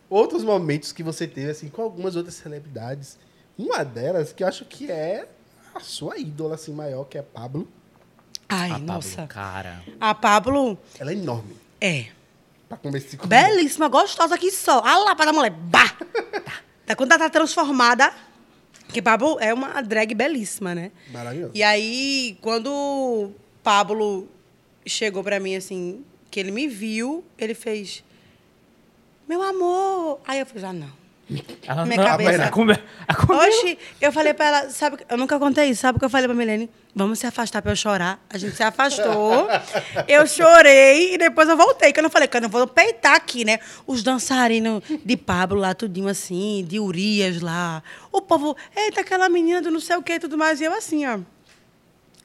outros 0.10 0.44
momentos 0.44 0.92
que 0.92 1.04
você 1.04 1.28
teve, 1.28 1.52
assim, 1.52 1.68
com 1.68 1.82
algumas 1.82 2.16
outras 2.16 2.36
celebridades. 2.36 3.18
Uma 3.58 3.84
delas 3.84 4.32
que 4.32 4.44
eu 4.44 4.48
acho 4.48 4.64
que 4.66 4.90
é 4.90 5.28
a 5.76 5.80
sua 5.82 6.18
ídola, 6.18 6.56
assim, 6.56 6.74
maior, 6.74 7.04
que 7.06 7.18
é 7.18 7.22
Pablo. 7.22 7.68
Ai, 8.52 8.70
a 8.70 8.74
Pablo, 8.74 8.88
nossa. 8.88 9.28
cara. 9.28 9.84
A 10.00 10.14
Pablo 10.14 10.78
Ela 11.00 11.12
é 11.12 11.16
enorme. 11.16 11.56
é. 11.80 12.08
Pra 12.68 12.78
conversar 12.78 13.18
com 13.18 13.28
Belíssima, 13.28 13.90
gostosa 13.90 14.36
aqui 14.36 14.50
só. 14.52 14.80
A 14.80 14.98
lapa 15.00 15.26
da 15.26 15.34
mulher. 15.34 15.52
Bah! 15.52 15.92
Tá. 16.86 16.96
Quando 16.96 17.12
ela 17.12 17.20
tá 17.20 17.30
transformada. 17.30 18.12
Porque 18.86 19.02
Pablo 19.02 19.38
é 19.40 19.54
uma 19.54 19.82
drag 19.82 20.14
belíssima, 20.14 20.74
né? 20.76 20.92
Maravilhoso. 21.12 21.52
E 21.56 21.64
aí, 21.64 22.38
quando 22.42 23.32
Pablo 23.64 24.28
chegou 24.86 25.24
pra 25.24 25.40
mim 25.40 25.56
assim, 25.56 26.04
que 26.30 26.40
ele 26.40 26.52
me 26.52 26.68
viu, 26.68 27.24
ele 27.38 27.54
fez. 27.54 28.04
Meu 29.30 29.42
amor! 29.42 30.20
Aí 30.28 30.40
eu 30.40 30.46
falei, 30.46 30.66
ah, 30.66 30.74
não. 30.74 31.01
Ela 31.65 31.86
Minha 31.86 31.98
não, 31.98 32.06
cabeça. 32.06 32.44
A 32.44 32.50
come, 32.50 32.78
a 33.08 33.15
come, 33.15 33.39
Oxi, 33.39 33.80
eu 34.02 34.12
falei 34.12 34.34
pra 34.34 34.46
ela, 34.46 34.70
sabe, 34.70 34.98
eu 35.10 35.17
nunca 35.17 35.39
contei 35.39 35.70
isso, 35.70 35.82
sabe 35.82 35.96
o 35.96 36.00
que 36.00 36.06
eu 36.06 36.10
falei 36.10 36.28
pra 36.28 36.36
Milene? 36.36 36.70
Vamos 36.94 37.20
se 37.20 37.26
afastar 37.26 37.62
pra 37.62 37.72
eu 37.72 37.76
chorar. 37.76 38.20
A 38.30 38.38
gente 38.38 38.56
se 38.56 38.63
afastou, 38.63 39.48
eu 40.08 40.28
chorei 40.28 41.13
e 41.13 41.17
depois 41.17 41.48
eu 41.48 41.56
voltei, 41.56 41.94
que 41.94 42.00
eu 42.00 42.04
não 42.04 42.10
falei, 42.10 42.28
que 42.28 42.36
eu 42.36 42.41
não 42.41 42.50
vou 42.50 42.67
peitar 42.67 43.15
aqui, 43.15 43.46
né? 43.46 43.60
Os 43.88 44.04
dançarinos 44.04 44.84
de 45.06 45.15
Pablo 45.15 45.60
lá, 45.60 45.74
tudinho 45.74 46.10
assim, 46.10 46.65
de 46.67 46.80
Urias 46.80 47.41
lá. 47.41 47.82
O 48.12 48.22
povo, 48.22 48.58
eita, 48.76 49.02
aquela 49.02 49.30
menina 49.30 49.62
do 49.62 49.72
não 49.72 49.80
sei 49.80 49.96
o 49.96 50.04
que 50.04 50.13
e 50.13 50.20
tudo 50.20 50.38
mais. 50.38 50.60
E 50.60 50.65
eu 50.65 50.74
assim, 50.74 51.06
ó. 51.06 51.20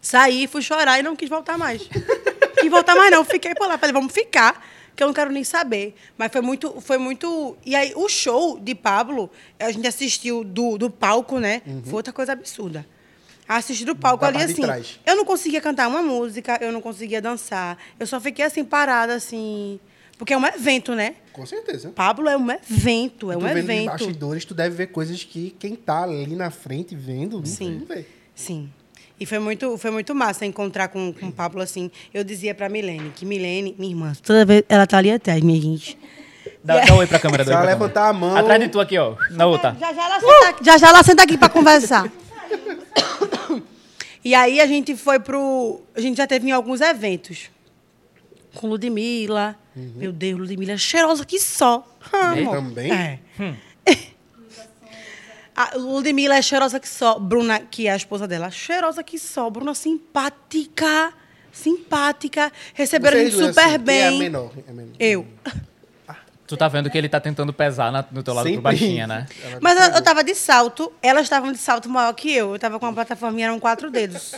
Saí, 0.01 0.47
fui 0.47 0.63
chorar 0.63 0.99
e 0.99 1.03
não 1.03 1.17
quis 1.17 1.29
voltar 1.29 1.57
mais. 1.59 1.83
quis 2.61 2.71
voltar 2.71 2.95
mais 2.95 3.11
não, 3.11 3.25
fiquei 3.25 3.55
por 3.55 3.69
lá. 3.69 3.79
Falei, 3.79 3.93
vamos 3.93 4.13
ficar, 4.13 4.65
que 4.97 5.03
eu 5.03 5.07
não 5.07 5.15
quero 5.15 5.31
nem 5.31 5.45
saber. 5.45 5.95
Mas 6.17 6.33
foi 6.33 6.41
muito, 6.41 6.81
foi 6.81 6.97
muito... 6.97 7.57
E 7.65 7.77
aí, 7.77 7.93
o 7.95 8.09
show 8.09 8.59
de 8.59 8.75
Pablo, 8.75 9.31
a 9.61 9.71
gente 9.71 9.87
assistiu 9.87 10.43
do, 10.43 10.79
do 10.79 10.91
palco, 10.91 11.39
né? 11.39 11.61
Foi 11.85 11.95
outra 11.95 12.13
coisa 12.13 12.33
absurda. 12.33 12.87
Assistir 13.47 13.85
do 13.85 13.95
palco 13.95 14.23
Da 14.23 14.29
ali, 14.29 14.43
assim, 14.43 14.63
eu 15.05 15.15
não 15.15 15.25
conseguia 15.25 15.61
cantar 15.61 15.87
uma 15.87 16.03
música, 16.03 16.59
eu 16.61 16.73
não 16.73 16.81
conseguia 16.81 17.21
dançar. 17.21 17.79
Eu 18.01 18.07
só 18.07 18.19
fiquei, 18.19 18.45
assim, 18.45 18.65
parada, 18.65 19.15
assim... 19.15 19.79
Porque 20.19 20.33
é 20.33 20.39
um 20.39 20.47
evento, 20.47 20.95
né? 20.95 21.17
Com 21.31 21.45
certeza. 21.45 21.91
Pablo 21.91 22.27
é 22.27 22.37
um 22.39 22.51
evento, 22.51 23.31
é 23.31 23.37
um 23.37 23.41
vendo 23.41 23.59
evento. 23.59 23.91
bastidores, 23.91 24.47
tu 24.47 24.55
deve 24.55 24.75
ver 24.75 24.87
coisas 24.87 25.23
que 25.23 25.55
quem 25.59 25.77
tá 25.77 26.05
ali 26.05 26.35
na 26.35 26.51
frente 26.51 26.97
vendo, 26.97 27.45
Sim. 27.47 27.81
não 27.81 27.87
vê. 27.87 28.07
Sim. 28.35 28.73
E 29.19 29.25
foi 29.25 29.39
muito, 29.39 29.79
foi 29.79 29.91
muito 29.91 30.15
massa 30.15 30.45
encontrar 30.45 30.89
com, 30.89 31.13
com 31.13 31.27
o 31.29 31.33
Pablo 31.33 31.63
assim. 31.63 31.91
Eu 32.13 32.23
dizia 32.23 32.55
pra 32.55 32.69
Milene, 32.69 33.11
que 33.15 33.25
Milene, 33.25 33.75
minha 33.79 33.93
irmã, 33.93 34.13
toda 34.23 34.45
vez 34.45 34.63
ela 34.69 34.87
tá 34.87 34.99
ali 34.99 35.11
atrás, 35.11 35.41
minha 35.43 35.61
gente. 35.61 35.99
Dá, 36.63 36.81
dá 36.85 36.95
um 36.95 36.99
oi 36.99 37.07
pra 37.07 37.19
câmera. 37.19 37.45
Se 37.45 37.51
um 37.51 37.55
ela 37.55 37.65
levantar 37.65 38.09
a 38.09 38.13
mão- 38.13 38.37
Atrás 38.37 38.61
de 38.61 38.69
tu 38.69 38.79
aqui, 38.81 38.99
ó. 38.99 39.15
Na 39.31 39.47
outra. 39.47 39.75
Já 39.81 39.93
já 39.93 40.05
ela 40.05 40.21
senta, 40.21 40.49
aqui- 40.49 40.65
já, 40.65 40.79
já 40.79 40.89
ela 40.89 41.03
senta 41.03 41.23
aqui 41.23 41.39
pra 41.39 41.49
conversar. 41.49 42.11
e 44.25 44.35
aí 44.35 44.61
a 44.61 44.67
gente 44.67 44.97
foi 44.97 45.19
pro. 45.19 45.81
A 45.95 46.01
gente 46.01 46.17
já 46.17 46.27
teve 46.27 46.49
em 46.49 46.53
alguns 46.53 46.81
eventos. 46.81 47.51
Com 48.55 48.69
Ludmilla. 48.69 49.57
Meu 49.75 50.11
Deus, 50.13 50.39
Ludmilla 50.41 50.73
é 50.73 50.77
cheirosa 50.79 51.25
que 51.25 51.39
só. 51.39 51.87
Ah. 52.13 52.35
Também? 52.51 52.91
É. 52.93 53.19
A 55.57 55.77
Ludmilla 55.77 56.37
é 56.37 56.43
cheirosa 56.43 56.79
que 56.79 56.89
só. 56.89 57.19
Bruna, 57.19 57.59
que 57.61 57.87
é 57.87 57.93
a 57.93 57.97
esposa 57.97 58.29
dela, 58.29 58.51
cheirosa 58.51 59.03
que 59.03 59.19
só. 59.19 59.49
Bruna 59.49 59.75
simpática. 59.75 61.13
Simpática. 61.51 62.53
Receberam 62.75 63.17
a 63.17 63.21
Vocês 63.21 63.33
gente 63.33 63.41
duas, 63.43 63.55
super 63.55 63.61
assim, 63.63 63.71
quem 63.71 63.75
É 63.75 64.09
bem. 64.11 64.19
menor. 64.19 64.51
É 64.69 64.73
menor. 64.73 64.93
Eu. 65.01 65.27
Tu 66.47 66.57
tá 66.57 66.69
vendo 66.69 66.89
que 66.89 66.97
ele 66.97 67.09
tá 67.09 67.19
tentando 67.19 67.53
pesar 67.53 67.91
na- 67.91 68.05
no 68.13 68.23
teu 68.23 68.33
lado 68.33 68.45
Sempre 68.45 68.59
por 68.59 68.63
baixinha, 68.63 69.05
né? 69.07 69.27
Mas 69.61 69.77
eu, 69.77 69.83
pegou. 69.83 69.97
eu 69.99 70.05
tava 70.05 70.23
de 70.23 70.33
salto, 70.35 70.93
elas 71.03 71.23
estavam 71.25 71.51
de 71.51 71.59
salto 71.59 71.89
maior 71.89 72.13
que 72.13 72.33
eu. 72.33 72.53
Eu 72.53 72.59
tava 72.59 72.79
com 72.79 72.87
uma 72.87 72.93
plataforma 72.93 73.41
eram 73.43 73.59
quatro 73.59 73.91
dedos. 73.91 74.35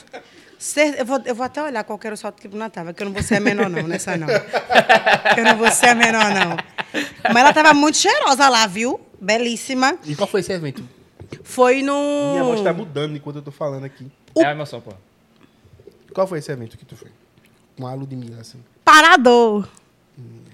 Eu 0.98 1.04
vou, 1.04 1.20
eu 1.24 1.34
vou 1.34 1.44
até 1.44 1.62
olhar 1.62 1.84
qual 1.84 2.00
era 2.02 2.14
o 2.14 2.16
salto 2.16 2.40
que 2.40 2.48
Bruna 2.48 2.70
tava, 2.70 2.94
que 2.94 3.02
eu 3.02 3.04
não 3.06 3.12
vou 3.12 3.22
ser 3.22 3.36
a 3.36 3.40
menor, 3.40 3.68
não, 3.68 3.82
nessa 3.86 4.16
não. 4.16 4.26
Eu 5.36 5.44
não 5.44 5.56
vou 5.56 5.70
ser 5.70 5.88
a 5.90 5.94
menor, 5.94 6.24
não. 6.32 6.56
Mas 7.32 7.36
ela 7.36 7.52
tava 7.52 7.74
muito 7.74 7.98
cheirosa 7.98 8.48
lá, 8.48 8.66
viu? 8.66 8.98
Belíssima. 9.20 9.98
E 10.04 10.16
qual 10.16 10.26
foi 10.26 10.40
esse 10.40 10.52
evento? 10.52 10.82
Foi 11.42 11.82
no. 11.82 12.32
Minha 12.32 12.44
voz 12.44 12.60
tá 12.62 12.72
mudando 12.72 13.16
enquanto 13.16 13.36
eu 13.36 13.42
tô 13.42 13.50
falando 13.50 13.84
aqui. 13.84 14.06
É 14.36 14.44
a 14.44 14.52
emoção, 14.52 14.80
pô. 14.80 14.92
Qual 16.12 16.26
foi 16.26 16.38
esse 16.38 16.50
evento 16.50 16.76
que 16.76 16.84
tu 16.84 16.96
foi? 16.96 17.10
Com 17.76 17.86
a 17.86 17.94
Ludmilla, 17.94 18.40
assim. 18.40 18.58
Parador. 18.84 19.68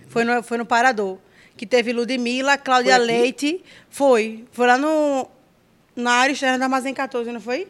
Foi 0.09 0.25
no, 0.25 0.43
foi 0.43 0.59
no 0.59 0.67
Parador. 0.67 1.19
Que 1.57 1.67
teve 1.67 1.93
Ludmilla, 1.93 2.59
Cláudia 2.59 2.97
Foi? 2.97 3.07
Leite. 3.07 3.65
Foi. 3.89 4.45
Foi 4.53 4.67
lá 4.67 4.77
no. 4.77 5.29
Na 5.97 6.13
área 6.13 6.33
externa 6.33 6.59
da 6.59 6.65
Armazém 6.65 6.93
14, 6.93 7.31
não 7.31 7.41
foi? 7.41 7.69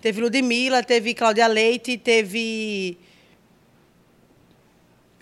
Teve 0.00 0.22
Ludmilla, 0.22 0.82
teve 0.82 1.12
Cláudia 1.14 1.46
Leite, 1.46 1.98
teve. 1.98 2.98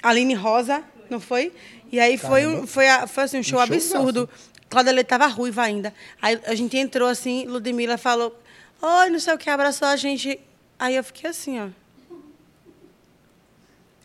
Aline 0.00 0.34
Rosa, 0.34 0.84
não 1.10 1.18
foi? 1.18 1.52
E 1.90 1.98
aí 1.98 2.16
foi, 2.16 2.46
um, 2.46 2.66
foi, 2.66 2.84
foi 3.08 3.24
assim, 3.24 3.38
um 3.38 3.42
show 3.42 3.58
Um 3.58 3.62
absurdo. 3.62 4.28
Cláudia 4.28 4.57
Leite 4.70 5.04
tava 5.04 5.26
ruiva 5.26 5.62
ainda. 5.62 5.92
Aí 6.20 6.40
a 6.46 6.54
gente 6.54 6.76
entrou 6.76 7.08
assim, 7.08 7.46
Ludmilla 7.46 7.96
falou, 7.96 8.38
oi, 8.80 9.10
não 9.10 9.18
sei 9.18 9.34
o 9.34 9.38
que, 9.38 9.48
abraçou 9.48 9.88
a 9.88 9.96
gente. 9.96 10.38
Aí 10.78 10.96
eu 10.96 11.04
fiquei 11.04 11.30
assim, 11.30 11.60
ó. 11.60 11.68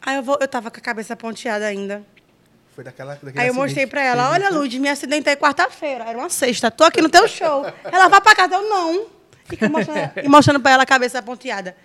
Aí 0.02 0.18
eu, 0.18 0.24
vou, 0.24 0.38
eu 0.42 0.48
tava 0.48 0.70
com 0.70 0.78
a 0.78 0.82
cabeça 0.82 1.16
ponteada 1.16 1.66
ainda. 1.66 2.04
Foi 2.76 2.84
daquela. 2.84 3.14
daquele 3.14 3.40
Aí 3.40 3.48
eu 3.48 3.52
acidente 3.52 3.62
mostrei 3.62 3.88
pra 3.88 4.02
que 4.02 4.08
ela, 4.08 4.32
olha, 4.32 4.50
né? 4.50 4.58
Lud, 4.58 4.80
me 4.80 4.90
acidentei 4.90 5.36
quarta-feira. 5.36 6.06
Era 6.06 6.18
uma 6.18 6.30
sexta, 6.30 6.72
tô 6.72 6.84
aqui 6.84 7.02
no 7.02 7.10
teu 7.10 7.28
show. 7.28 7.66
Ela 7.84 8.08
vai 8.08 8.20
pra 8.20 8.36
casa, 8.36 8.56
eu 8.56 8.70
não. 8.70 9.06
Fica 9.46 9.70
mostrando, 9.70 10.12
e 10.24 10.28
mostrando 10.28 10.60
pra 10.60 10.72
ela 10.72 10.84
a 10.84 10.86
cabeça 10.86 11.22
ponteada. 11.22 11.76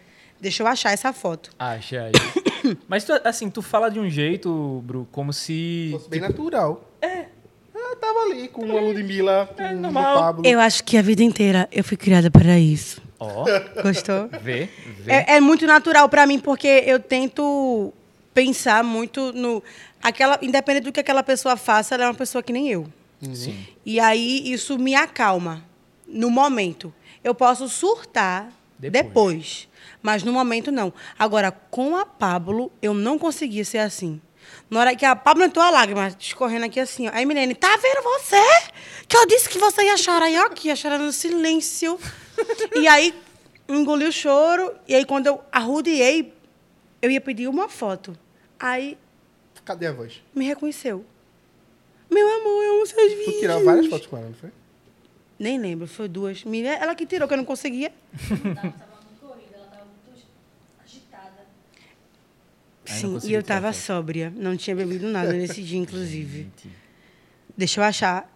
Deixa 0.41 0.63
eu 0.63 0.67
achar 0.67 0.93
essa 0.93 1.13
foto. 1.13 1.51
Acha 1.59 2.05
aí. 2.05 2.13
Mas, 2.89 3.05
tu, 3.05 3.13
assim, 3.25 3.51
tu 3.51 3.61
fala 3.61 3.91
de 3.91 3.99
um 3.99 4.09
jeito, 4.09 4.83
Bru, 4.85 5.07
como 5.11 5.33
se... 5.33 5.91
Fosse 5.93 6.09
bem 6.09 6.21
natural. 6.21 6.88
É. 8.19 8.23
Eu 8.23 8.27
tava 8.27 8.33
ali 8.33 8.49
com 8.49 8.65
uma 8.65 8.81
Ludmilla, 8.81 9.49
com 9.57 9.63
É 9.63 9.75
o. 9.75 9.93
Pablo. 9.93 10.47
Eu 10.47 10.61
acho 10.61 10.83
que 10.85 10.97
a 10.97 11.03
vida 11.03 11.23
inteira 11.23 11.69
eu 11.71 11.85
fui 11.85 11.97
criada 11.97 12.31
para 12.31 12.59
isso. 12.59 13.01
Ó, 13.21 13.45
Gostou? 13.83 14.29
vê, 14.43 14.69
vê. 15.01 15.13
É, 15.13 15.37
é 15.37 15.41
muito 15.41 15.67
natural 15.67 16.09
pra 16.09 16.27
mim, 16.27 16.39
porque 16.39 16.85
eu 16.87 17.01
tento 17.01 17.93
pensar 18.33 18.85
muito 18.85 19.33
no. 19.33 19.63
Aquela, 20.03 20.39
independente 20.41 20.85
do 20.85 20.93
que 20.93 21.01
aquela 21.01 21.23
pessoa 21.25 21.57
faça, 21.57 21.95
ela 21.95 22.05
é 22.05 22.07
uma 22.07 22.15
pessoa 22.15 22.43
que 22.43 22.53
nem 22.53 22.69
eu. 22.69 22.87
Sim. 23.35 23.67
E 23.85 23.99
aí 23.99 24.53
isso 24.53 24.79
me 24.79 24.95
acalma 24.95 25.65
no 26.07 26.31
momento. 26.31 26.95
Eu 27.25 27.35
posso 27.35 27.69
surtar 27.69 28.53
Depois. 28.79 29.05
depois. 29.05 29.69
mas 30.01 30.23
no 30.23 30.33
momento 30.33 30.71
não. 30.71 30.93
Agora, 31.19 31.51
com 31.51 31.97
a 31.97 32.07
Pablo, 32.07 32.71
eu 32.81 32.95
não 32.95 33.19
conseguia 33.19 33.65
ser 33.65 33.79
assim. 33.79 34.21
Na 34.71 34.81
hora 34.81 34.97
que 34.97 35.05
a 35.05 35.17
Pablo 35.17 35.45
entrou 35.45 35.65
a 35.65 35.71
lágrima 35.71 36.09
escorrendo 36.19 36.67
aqui 36.67 36.79
assim, 36.79 37.09
ó. 37.09 37.11
Aí, 37.15 37.25
Milene, 37.25 37.55
tá 37.55 37.77
vendo 37.77 38.03
você? 38.03 38.37
Que 39.07 39.17
eu 39.17 39.27
disse 39.27 39.49
que 39.49 39.59
você 39.59 39.83
ia 39.85 39.97
chorar. 39.97 40.29
E 40.31 40.35
eu 40.35 40.47
aqui, 40.47 40.69
ia 40.69 40.77
chorar 40.77 40.99
no 40.99 41.11
silêncio. 41.13 41.99
e 42.77 42.87
aí, 42.87 43.15
engoli 43.69 44.05
o 44.07 44.13
choro. 44.13 44.75
E 44.87 44.95
aí, 44.95 45.05
quando 45.05 45.27
eu 45.27 45.41
arrudiei, 45.51 46.35
eu 47.01 47.11
ia 47.11 47.21
pedir 47.21 47.49
uma 47.49 47.69
foto. 47.69 48.17
Aí, 48.61 48.99
Cadê 49.65 49.87
a 49.87 49.93
voz? 49.93 50.23
me 50.35 50.45
reconheceu. 50.47 51.05
Meu 52.11 52.27
amor, 52.27 52.65
eu 52.65 52.75
amo 52.77 52.87
seus 52.87 53.13
vídeos. 53.13 53.35
Tu 53.35 53.41
tirou 53.41 53.65
várias 53.65 53.87
fotos 53.87 54.07
com 54.07 54.17
ela, 54.17 54.27
não 54.27 54.35
foi? 54.35 54.51
Nem 55.39 55.59
lembro, 55.59 55.87
foi 55.87 56.09
duas. 56.09 56.43
Menina, 56.43 56.75
Ela 56.75 56.95
que 56.95 57.07
tirou, 57.07 57.29
que 57.29 57.35
eu 57.35 57.39
não 57.39 57.45
conseguia. 57.45 57.93
Aí 62.91 63.01
Sim, 63.01 63.13
e 63.25 63.33
eu 63.35 63.43
tirar 63.43 63.55
tava 63.61 63.73
foto. 63.73 63.83
sóbria. 63.85 64.33
Não 64.37 64.57
tinha 64.57 64.75
bebido 64.75 65.09
nada 65.09 65.33
nesse 65.33 65.63
dia, 65.63 65.79
inclusive. 65.79 66.49
Deixa 67.57 67.81
eu 67.81 67.85
achar. 67.85 68.31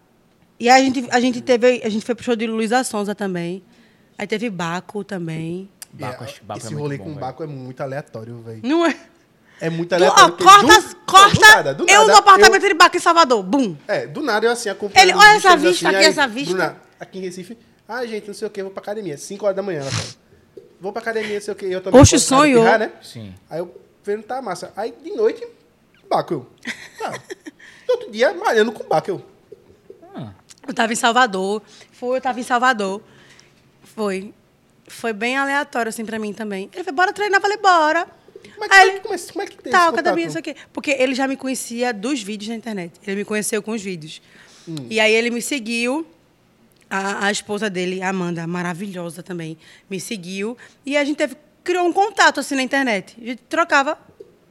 E 0.59 0.69
a 0.69 0.79
gente, 0.79 1.05
a 1.09 1.19
gente 1.19 1.41
teve. 1.41 1.81
A 1.83 1.89
gente 1.89 2.05
foi 2.05 2.13
pro 2.15 2.23
show 2.23 2.35
de 2.35 2.45
Luísa 2.47 2.83
Sonza 2.83 3.15
também. 3.15 3.63
Aí 4.17 4.27
teve 4.27 4.49
Baco 4.49 5.03
também. 5.03 5.69
Baco, 5.91 6.23
É, 6.23 6.27
acho 6.27 6.39
que 6.39 6.45
Baco 6.45 6.59
é 6.59 6.63
Esse 6.63 6.71
muito 6.73 6.81
rolê 6.83 6.97
bom, 6.97 7.03
com. 7.05 7.13
Baco 7.15 7.43
é 7.43 7.47
muito 7.47 7.81
aleatório, 7.81 8.37
velho. 8.41 8.61
Não 8.63 8.85
é? 8.85 8.95
É 9.61 9.69
muito 9.69 9.89
Tu, 9.89 9.93
ó, 9.93 9.97
aleatório. 9.97 10.33
porque 10.35 10.43
corta, 10.43 10.81
do- 10.81 10.95
corta. 11.05 11.35
do 11.35 11.41
nada, 11.41 11.73
do 11.73 11.83
eu 11.83 11.99
nada, 12.01 12.11
no 12.11 12.17
apartamento 12.17 12.67
de 12.67 12.73
Baco 12.73 12.97
em 12.97 12.99
Salvador. 12.99 13.43
Bum. 13.43 13.75
É, 13.87 14.05
do 14.07 14.21
nada 14.21 14.45
eu 14.45 14.51
assim 14.51 14.69
acompanhando. 14.69 15.09
Ele, 15.09 15.17
olha 15.17 15.35
essa 15.37 15.55
vista 15.55 15.87
aqui, 15.89 15.97
aí, 15.97 16.05
essa 16.05 16.27
vista. 16.27 16.53
Bruna, 16.53 16.77
aqui 16.99 17.19
em 17.19 17.21
Recife. 17.21 17.57
Ah, 17.87 18.05
gente, 18.05 18.27
não 18.27 18.33
sei 18.33 18.47
o 18.47 18.51
que, 18.51 18.61
vou 18.61 18.71
pra 18.71 18.81
academia. 18.81 19.17
5 19.17 19.45
horas 19.45 19.55
da 19.55 19.61
manhã, 19.61 19.81
ela 19.81 19.91
fala. 19.91 20.07
Vou 20.79 20.91
pra 20.91 21.01
academia, 21.01 21.35
não 21.35 21.41
sei 21.41 21.53
o 21.53 21.55
que. 21.55 21.65
Eu 21.65 21.81
também. 21.81 22.01
De 22.03 22.19
sonhou. 22.19 22.63
espirrar, 22.63 22.79
né? 22.79 22.91
Sim. 23.01 23.33
Aí 23.49 23.59
eu 23.59 23.81
vendo, 24.03 24.23
tá 24.23 24.41
massa. 24.41 24.73
Aí 24.75 24.93
de 25.03 25.11
noite, 25.11 25.45
Baco. 26.09 26.45
Tá. 26.99 27.13
Outro 27.89 28.11
dia, 28.11 28.33
malhando 28.33 28.71
com 28.71 28.83
Baco 28.87 29.09
eu. 29.11 29.25
Ah, 30.15 30.31
Eu 30.67 30.73
tava 30.73 30.93
em 30.93 30.95
Salvador. 30.95 31.61
Foi, 31.91 32.17
eu 32.17 32.21
tava 32.21 32.39
em 32.39 32.43
Salvador. 32.43 33.01
Foi. 33.83 34.33
Foi 34.87 35.13
bem 35.13 35.37
aleatório, 35.37 35.89
assim, 35.89 36.05
pra 36.05 36.19
mim 36.19 36.33
também. 36.33 36.69
Ele 36.73 36.83
falou, 36.83 36.95
bora 36.97 37.13
treinar. 37.13 37.37
Eu 37.37 37.41
falei, 37.41 37.57
bora. 37.57 38.07
Mas 38.57 38.71
Aí 38.71 38.79
como, 38.79 38.91
é 38.91 38.93
ele, 38.93 38.99
como, 39.01 39.13
é, 39.13 39.17
como 39.17 39.41
é 39.41 39.47
que 39.47 39.57
tem 39.57 39.71
Tá, 39.71 39.79
esse 39.79 39.87
academia, 39.89 40.25
isso 40.27 40.37
aqui. 40.37 40.55
Porque 40.71 40.91
ele 40.91 41.15
já 41.15 41.27
me 41.27 41.37
conhecia 41.37 41.93
dos 41.93 42.21
vídeos 42.21 42.49
na 42.49 42.55
internet. 42.55 42.93
Ele 43.05 43.17
me 43.17 43.25
conheceu 43.25 43.61
com 43.63 43.71
os 43.71 43.81
vídeos. 43.81 44.21
Hum. 44.67 44.75
E 44.89 44.99
aí 44.99 45.13
ele 45.13 45.29
me 45.29 45.41
seguiu. 45.41 46.05
A, 46.89 47.25
a 47.25 47.31
esposa 47.31 47.69
dele, 47.71 48.03
a 48.03 48.09
Amanda, 48.09 48.45
maravilhosa 48.45 49.23
também, 49.23 49.57
me 49.89 49.99
seguiu. 49.99 50.55
E 50.85 50.95
a 50.95 51.03
gente 51.03 51.17
teve, 51.17 51.35
criou 51.63 51.85
um 51.85 51.93
contato 51.93 52.39
assim 52.39 52.55
na 52.55 52.63
internet. 52.63 53.15
A 53.21 53.25
gente 53.25 53.41
trocava 53.43 53.97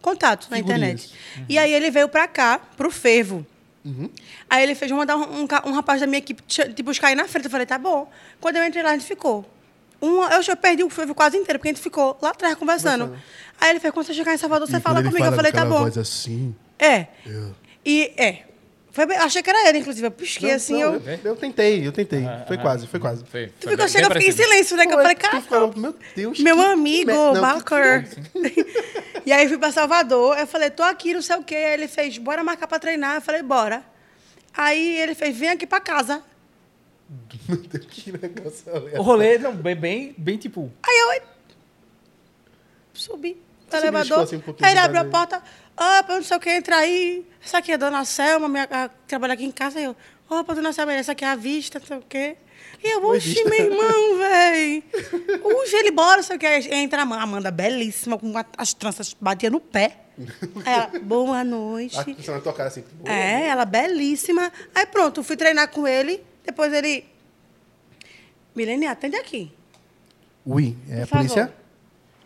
contato 0.01 0.49
na 0.51 0.57
Figurinhas. 0.57 1.05
internet. 1.05 1.47
E 1.49 1.59
aí 1.59 1.73
ele 1.73 1.91
veio 1.91 2.09
pra 2.09 2.27
cá, 2.27 2.59
pro 2.77 2.91
Fervo. 2.91 3.47
Uhum. 3.85 4.09
Aí 4.49 4.63
ele 4.63 4.75
fez 4.75 4.91
mandar 4.93 5.17
um, 5.17 5.43
um, 5.43 5.49
um 5.67 5.73
rapaz 5.73 6.01
da 6.01 6.07
minha 6.07 6.19
equipe 6.19 6.43
te, 6.43 6.83
buscar 6.83 7.09
aí 7.09 7.15
na 7.15 7.27
frente. 7.27 7.47
Eu 7.47 7.51
falei, 7.51 7.67
tá 7.67 7.79
bom. 7.79 8.11
Quando 8.41 8.57
eu 8.57 8.65
entrei 8.65 8.83
lá, 8.83 8.91
a 8.91 8.93
gente 8.93 9.07
ficou. 9.07 9.49
Um, 10.01 10.23
eu 10.25 10.43
já 10.43 10.57
perdi 10.57 10.83
o 10.83 10.91
Fervo 10.91 11.15
quase 11.15 11.37
inteiro, 11.37 11.59
porque 11.59 11.69
a 11.69 11.73
gente 11.73 11.83
ficou 11.83 12.19
lá 12.21 12.31
atrás 12.31 12.55
conversando. 12.55 13.07
Conversando. 13.07 13.25
Aí 13.61 13.71
ele 13.71 13.81
fez, 13.81 13.93
quando 13.95 14.07
você 14.07 14.15
chegar 14.15 14.35
em 14.35 14.39
Salvador, 14.39 14.69
você 14.69 14.79
E 14.79 14.81
fala 14.81 14.97
quando 14.97 15.07
ele 15.07 15.15
comigo. 15.15 15.33
Eu 15.33 15.37
falei, 15.37 15.53
tá 15.53 15.65
bom. 15.65 15.79
voz 15.81 15.97
assim. 15.97 16.55
É. 16.79 17.07
Eu... 17.25 17.55
E 17.85 18.13
é. 18.17 18.45
Foi 18.93 19.07
bem- 19.07 19.17
achei 19.17 19.43
que 19.43 19.49
era 19.49 19.69
ele, 19.69 19.79
inclusive. 19.79 20.07
Eu 20.07 20.11
pisquei 20.11 20.51
Não, 20.51 20.57
assim, 20.57 20.75
não, 20.75 20.81
eu. 20.81 21.01
eu... 21.01 21.19
eu 21.25 21.37
tentei, 21.37 21.87
eu 21.87 21.91
tentei. 21.93 22.21
foi 22.47 22.57
aham. 22.57 22.63
quase, 22.63 22.87
foi 22.87 23.01
quase. 23.01 23.25
Foi, 23.25 23.47
Tu 23.47 23.63
foi 23.63 23.73
ficou, 23.73 23.89
chega, 23.89 24.07
eu 24.07 24.11
fiquei 24.13 24.29
em 24.29 24.33
silêncio, 24.33 24.77
né? 24.77 24.87
Que 24.87 24.93
eu 24.93 24.99
falei, 24.99 25.15
cara. 25.15 25.43
meu 25.77 25.97
Deus. 26.15 26.39
Meu 26.41 26.57
que 26.57 26.63
amigo, 26.63 27.11
me- 27.11 27.17
e 29.25 29.33
aí 29.33 29.49
fui 29.49 29.57
pra 29.57 29.73
Salvador. 29.73 30.39
Eu 30.39 30.47
falei, 30.47 30.69
tô 30.69 30.83
aqui, 30.83 31.15
não 31.15 31.23
sei 31.23 31.37
o 31.37 31.43
quê. 31.43 31.55
Aí 31.55 31.73
ele 31.73 31.89
fez, 31.89 32.19
bora 32.19 32.45
marcar 32.45 32.67
pra 32.67 32.79
treinar. 32.79 33.15
Eu 33.17 33.23
falei, 33.23 33.43
bora. 33.43 33.83
Aí 34.55 34.99
ele 35.01 35.15
fez, 35.15 35.35
vem 35.39 35.49
aqui 35.49 35.67
pra 35.67 35.81
casa. 35.81 36.23
Meu 37.49 37.57
Deus, 37.57 37.87
que 37.87 38.13
negócio 38.13 38.65
O 38.67 38.77
aleatório. 38.77 39.03
rolê, 39.03 39.39
não, 39.39 39.55
bem, 39.55 39.75
bem, 39.75 40.15
bem 40.19 40.37
tipo... 40.37 40.71
Aí 40.83 41.19
eu 41.19 41.23
subi 42.93 43.41
no 43.71 43.79
elevador. 43.79 44.21
assim 44.25 44.37
um 44.37 44.43
aí 44.63 44.73
ele 44.73 44.81
abriu 44.81 45.01
a 45.01 45.05
porta. 45.07 45.43
Opa, 45.77 46.15
não 46.17 46.23
sei 46.23 46.37
o 46.37 46.41
que, 46.41 46.51
entra 46.51 46.77
aí. 46.77 47.27
Essa 47.45 47.59
aqui 47.59 47.73
é 47.73 47.75
a 47.75 47.79
dona 47.79 48.05
Selma, 48.05 48.49
minha, 48.49 48.69
a, 48.71 48.89
trabalha 49.07 49.35
aqui 49.35 49.45
em 49.45 49.51
casa. 49.51 49.81
Eu, 49.81 49.97
opa, 50.29 50.55
dona 50.55 50.73
Selma, 50.73 50.93
essa 50.93 51.13
aqui 51.13 51.25
é 51.25 51.29
a 51.29 51.35
vista, 51.37 51.79
não 51.79 51.87
sei 51.87 51.97
o 51.99 52.05
quê. 52.09 52.37
E 52.83 52.91
eu, 52.95 53.05
oxi, 53.05 53.45
meu 53.45 53.55
irmão, 53.55 54.19
velho. 54.19 54.83
Oxi, 55.61 55.77
ele 55.77 55.93
bora, 55.93 56.23
sei 56.23 56.37
o 56.37 56.39
que. 56.39 56.47
Entra 56.47 57.03
a 57.03 57.23
Amanda, 57.23 57.51
belíssima, 57.51 58.19
com 58.19 58.33
as 58.57 58.75
tranças, 58.75 59.17
batia 59.21 59.51
no 59.51 59.61
pé. 59.61 59.99
Ela, 60.67 60.91
boa 61.01 61.45
noite. 61.45 61.99
Ah, 61.99 62.05
você 62.05 62.31
vai 62.31 62.41
tocar 62.41 62.67
assim. 62.67 62.83
tipo, 62.83 63.09
É, 63.09 63.47
ela 63.47 63.65
belíssima. 63.65 64.53
Aí 64.75 64.85
pronto, 64.85 65.23
fui 65.23 65.37
treinar 65.37 65.69
com 65.69 65.87
ele. 65.87 66.23
Depois 66.45 66.73
ele. 66.73 67.05
Milene, 68.55 68.87
atende 68.87 69.17
aqui. 69.17 69.51
Ui, 70.45 70.77
é 70.91 71.03
a 71.05 71.07
polícia? 71.07 71.53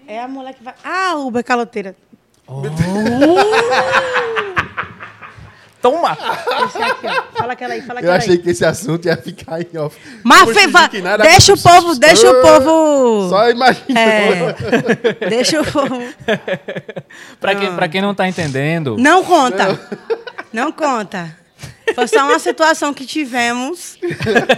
É 0.06 0.20
a 0.20 0.26
mulher 0.26 0.54
que 0.54 0.62
vai. 0.64 0.74
Ah, 0.82 1.14
Uber 1.16 1.44
caloteira. 1.44 1.94
Toma! 5.82 6.10
Aqui, 6.12 7.06
ó. 7.06 7.22
Fala 7.38 7.52
aquela 7.52 7.74
aí, 7.74 7.82
fala 7.82 8.00
Eu 8.00 8.04
aquela 8.04 8.16
achei 8.16 8.32
aí. 8.32 8.38
que 8.38 8.50
esse 8.50 8.64
assunto 8.64 9.06
ia 9.06 9.16
ficar 9.16 9.60
em 9.60 9.78
off. 9.78 9.96
Mas 10.24 10.48
fe- 10.50 10.66
deixa 11.22 11.52
o 11.54 11.58
povo, 11.58 11.94
deixa 11.94 12.28
o 12.28 12.40
povo. 12.42 13.28
Só 13.28 13.48
imagina. 13.50 14.00
É, 14.00 14.54
deixa 15.28 15.60
o 15.60 15.64
povo. 15.64 16.02
Pra 17.40 17.54
quem, 17.54 17.72
pra 17.76 17.88
quem 17.88 18.00
não 18.02 18.14
tá 18.14 18.26
entendendo... 18.26 18.96
Não 18.98 19.22
conta. 19.22 19.78
Não 20.52 20.72
conta. 20.72 21.36
Foi 21.96 22.06
só 22.06 22.26
uma 22.26 22.38
situação 22.38 22.92
que 22.92 23.06
tivemos 23.06 23.98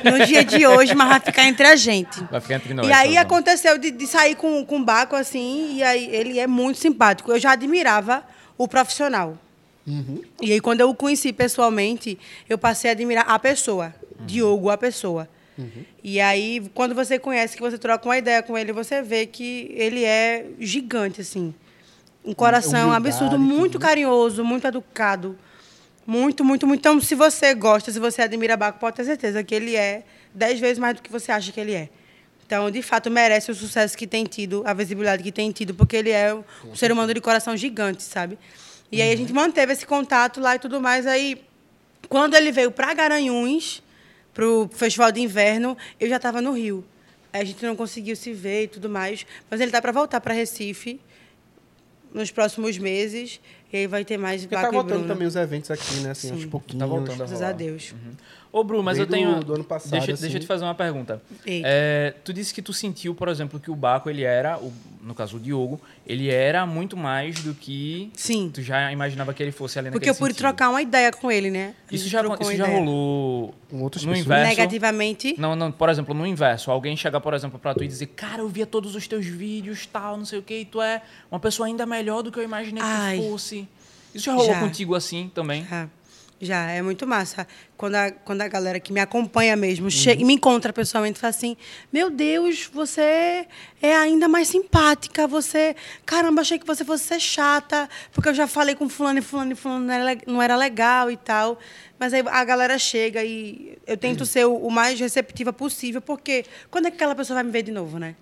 no 0.05 0.27
dia 0.27 0.44
de 0.44 0.66
hoje, 0.66 0.94
mas 0.94 1.09
vai 1.09 1.20
ficar 1.20 1.44
entre 1.44 1.66
a 1.66 1.77
gente. 1.77 2.20
Vai 2.24 2.40
ficar 2.40 2.57
entre 2.57 2.74
nós. 2.74 2.87
e 2.87 2.92
aí 2.92 3.09
Sazão. 3.11 3.22
aconteceu 3.22 3.79
de, 3.79 3.92
de 3.92 4.07
sair 4.09 4.35
com, 4.35 4.64
com 4.66 4.79
o 4.79 4.85
Baco 4.85 5.14
assim, 5.14 5.77
e 5.77 5.83
aí 5.83 6.09
ele 6.14 6.38
é 6.38 6.48
muito 6.48 6.79
simpático. 6.79 7.31
Eu 7.31 7.38
já 7.38 7.53
admirava 7.53 8.24
o 8.59 8.66
profissional. 8.66 9.38
E 10.42 10.53
aí, 10.53 10.61
quando 10.61 10.81
eu 10.81 10.90
o 10.90 10.94
conheci 10.94 11.33
pessoalmente, 11.33 12.18
eu 12.46 12.59
passei 12.59 12.90
a 12.90 12.92
admirar 12.92 13.24
a 13.27 13.38
pessoa. 13.38 13.94
Diogo, 14.20 14.68
a 14.68 14.77
pessoa. 14.77 15.27
E 16.05 16.20
aí, 16.20 16.62
quando 16.74 16.94
você 16.94 17.18
conhece, 17.18 17.57
que 17.57 17.62
você 17.62 17.79
troca 17.79 18.07
uma 18.07 18.18
ideia 18.18 18.42
com 18.42 18.57
ele, 18.57 18.72
você 18.72 19.01
vê 19.01 19.27
que 19.27 19.72
ele 19.74 20.05
é 20.05 20.46
gigante, 20.61 21.20
assim. 21.20 21.55
Um 22.24 22.35
coração 22.35 22.90
Humildade, 22.90 23.09
absurdo, 23.09 23.38
muito 23.38 23.72
tudo. 23.72 23.83
carinhoso, 23.83 24.44
muito 24.44 24.66
educado. 24.66 25.37
Muito, 26.09 26.42
muito, 26.42 26.66
muito. 26.66 26.81
Então, 26.81 26.99
se 27.03 27.14
você 27.14 27.53
gosta, 27.53 27.92
se 27.92 27.99
você 27.99 28.23
admira 28.23 28.57
Baco, 28.57 28.79
pode 28.79 28.97
ter 28.97 29.05
certeza 29.05 29.44
que 29.44 29.55
ele 29.55 29.77
é 29.77 30.05
dez 30.33 30.59
vezes 30.59 30.79
mais 30.79 30.97
do 30.97 31.03
que 31.03 31.12
você 31.12 31.31
acha 31.31 31.53
que 31.53 31.61
ele 31.61 31.75
é. 31.75 31.90
Então, 32.47 32.71
de 32.71 32.81
fato, 32.81 33.11
merece 33.11 33.51
o 33.51 33.55
sucesso 33.55 33.94
que 33.94 34.07
tem 34.07 34.25
tido, 34.25 34.62
a 34.64 34.73
visibilidade 34.73 35.23
que 35.23 35.31
tem 35.31 35.53
tido, 35.53 35.75
porque 35.75 35.94
ele 35.94 36.09
é 36.09 36.35
um 36.64 36.75
ser 36.75 36.90
humano 36.90 37.12
de 37.12 37.21
coração 37.21 37.55
gigante, 37.55 38.03
sabe? 38.03 38.38
E 38.90 39.03
aí 39.03 39.12
a 39.12 39.16
gente 39.16 39.35
manteve 39.35 39.75
esse 39.75 39.85
contato 39.85 40.40
lá 40.40 40.57
e 40.57 40.59
tudo 40.59 40.81
mais. 40.81 41.07
Aí, 41.07 41.44
quando 42.09 42.35
ele 42.37 42.51
veio 42.53 42.71
para 42.71 42.94
Garanhuns, 42.94 43.83
para 44.33 44.49
o 44.49 44.66
Festival 44.73 45.12
de 45.12 45.21
Inverno, 45.21 45.77
eu 46.01 46.09
já 46.09 46.16
estava 46.16 46.40
no 46.40 46.53
Rio. 46.53 46.83
Aí 47.35 47.42
a 47.42 47.44
gente 47.44 47.62
não 47.66 47.77
conseguiu 47.77 48.16
se 48.16 48.33
ver 48.33 48.62
e 48.62 48.68
tudo 48.68 48.88
mais. 48.88 49.27
Mas 49.51 49.61
ele 49.61 49.71
tá 49.71 49.83
para 49.83 49.92
voltar 49.92 50.23
para 50.23 50.33
Recife 50.33 50.99
nos 52.14 52.31
próximos 52.31 52.79
meses. 52.79 53.38
E 53.72 53.76
aí 53.76 53.87
vai 53.87 54.04
ter 54.04 54.16
mais 54.16 54.42
Porque 54.42 54.54
tá 54.54 54.62
Baco 54.62 54.74
e 54.74 54.76
voltando 54.76 55.07
também 55.07 55.26
os 55.28 55.37
eventos 55.37 55.70
aqui, 55.70 55.96
né? 56.00 56.11
Assim, 56.11 56.31
aos 56.31 56.42
Sim. 56.42 56.48
pouquinhos. 56.48 56.81
Tá 56.81 56.87
voltando 56.87 57.12
a 57.12 57.16
Graças 57.16 57.38
rolar. 57.38 57.50
a 57.50 57.52
Deus. 57.52 57.94
Ô, 58.50 58.64
Bru, 58.64 58.82
mas 58.82 58.98
eu 58.98 59.04
Desde 59.06 59.26
tenho. 59.26 59.38
o- 59.40 59.44
do 59.44 59.54
ano 59.54 59.64
passado, 59.64 59.90
deixa, 59.92 60.12
assim. 60.12 60.22
deixa 60.22 60.37
eu 60.38 60.40
te 60.40 60.46
fazer 60.46 60.64
uma 60.64 60.74
pergunta. 60.74 61.20
É, 61.46 62.14
tu 62.24 62.32
disse 62.32 62.54
que 62.54 62.62
tu 62.62 62.72
sentiu, 62.72 63.14
por 63.14 63.28
exemplo, 63.28 63.61
que 63.61 63.70
o 63.70 63.76
Baco, 63.76 64.08
ele 64.08 64.22
era, 64.24 64.58
o- 64.58 64.72
no 65.02 65.14
caso 65.14 65.37
o 65.37 65.40
Diogo, 65.40 65.78
ele 66.06 66.30
era 66.30 66.64
muito 66.64 66.96
mais 66.96 67.40
do 67.42 67.52
que 67.54 68.11
Sim. 68.14 68.50
tu 68.52 68.62
já 68.62 68.90
imaginava 68.90 69.34
que 69.34 69.42
ele 69.42 69.52
fosse 69.52 69.78
ali 69.78 69.88
naquele 69.88 70.00
Porque 70.00 70.11
eu 70.11 70.14
pude 70.14 70.32
sentido. 70.32 70.38
trocar 70.46 70.70
uma 70.70 70.80
ideia 70.80 71.12
com 71.12 71.30
ele, 71.30 71.50
né? 71.50 71.74
Isso 71.92 72.08
já, 72.08 72.22
isso 72.22 72.56
já 72.56 72.64
ideia. 72.66 72.78
rolou 72.78 73.54
Com 73.70 73.82
outras 73.82 74.02
no 74.04 74.12
pessoas. 74.12 74.26
inverso? 74.26 74.48
Negativamente. 74.48 75.34
Não, 75.38 75.54
não, 75.54 75.70
por 75.70 75.88
exemplo, 75.90 76.14
no 76.14 76.26
inverso, 76.26 76.70
alguém 76.70 76.96
chegar, 76.96 77.20
por 77.20 77.34
exemplo, 77.34 77.58
pra 77.58 77.74
tu 77.74 77.84
e 77.84 77.87
dizer, 77.88 78.06
cara, 78.06 78.40
eu 78.40 78.48
via 78.48 78.64
todos 78.66 78.94
os 78.94 79.06
teus 79.06 79.26
vídeos, 79.26 79.84
tal, 79.87 80.16
não 80.16 80.24
sei 80.24 80.38
o 80.38 80.42
que, 80.42 80.61
e 80.61 80.64
tu 80.64 80.80
é 80.80 81.02
uma 81.30 81.38
pessoa 81.38 81.66
ainda 81.66 81.84
melhor 81.84 82.22
do 82.22 82.32
que 82.32 82.38
eu 82.38 82.44
imaginei 82.44 82.82
que 82.82 82.88
Ai. 82.88 83.18
tu 83.18 83.24
fosse. 83.30 83.68
Isso 84.14 84.24
já 84.24 84.32
rolou 84.32 84.54
Já. 84.54 84.61
contigo 84.61 84.94
assim 84.94 85.30
também? 85.34 85.66
Já, 85.68 85.87
já, 86.40 86.70
é 86.70 86.81
muito 86.81 87.05
massa. 87.07 87.46
Quando 87.77 87.96
a, 87.96 88.12
quando 88.12 88.42
a 88.42 88.48
galera 88.48 88.79
que 88.79 88.92
me 88.92 89.01
acompanha 89.01 89.57
mesmo 89.57 89.90
chega 89.90 90.22
e 90.22 90.24
me 90.24 90.35
encontra 90.35 90.72
pessoalmente 90.72 91.18
e 91.18 91.20
fala 91.20 91.31
assim: 91.31 91.57
Meu 91.92 92.11
Deus, 92.11 92.70
você 92.72 93.46
é 93.83 93.96
ainda 93.96 94.29
mais 94.29 94.48
simpática. 94.48 95.27
Você. 95.27 95.74
Caramba, 96.07 96.42
achei 96.42 96.59
que 96.59 96.66
você 96.66 96.85
fosse 96.85 97.05
ser 97.05 97.20
chata, 97.20 97.88
porque 98.12 98.29
eu 98.29 98.35
já 98.35 98.46
falei 98.46 98.77
com 98.77 98.88
fulano 98.88 99.18
e 99.18 99.22
fulano 99.22 99.53
e 99.53 99.55
fulano 99.57 99.85
não 99.85 99.94
era, 99.94 100.20
não 100.27 100.42
era 100.42 100.57
legal 100.57 101.11
e 101.11 101.16
tal. 101.16 101.59
Mas 101.98 102.14
aí 102.14 102.22
a 102.24 102.44
galera 102.44 102.79
chega 102.79 103.24
e 103.24 103.77
eu 103.85 103.96
tento 103.96 104.24
ser 104.24 104.46
o, 104.46 104.55
o 104.55 104.70
mais 104.70 104.98
receptiva 105.01 105.53
possível, 105.53 106.01
porque 106.01 106.44
quando 106.70 106.87
é 106.87 106.90
que 106.90 106.96
aquela 106.96 107.16
pessoa 107.16 107.35
vai 107.37 107.44
me 107.44 107.51
ver 107.51 107.62
de 107.64 107.72
novo, 107.72 107.98
né? 107.98 108.14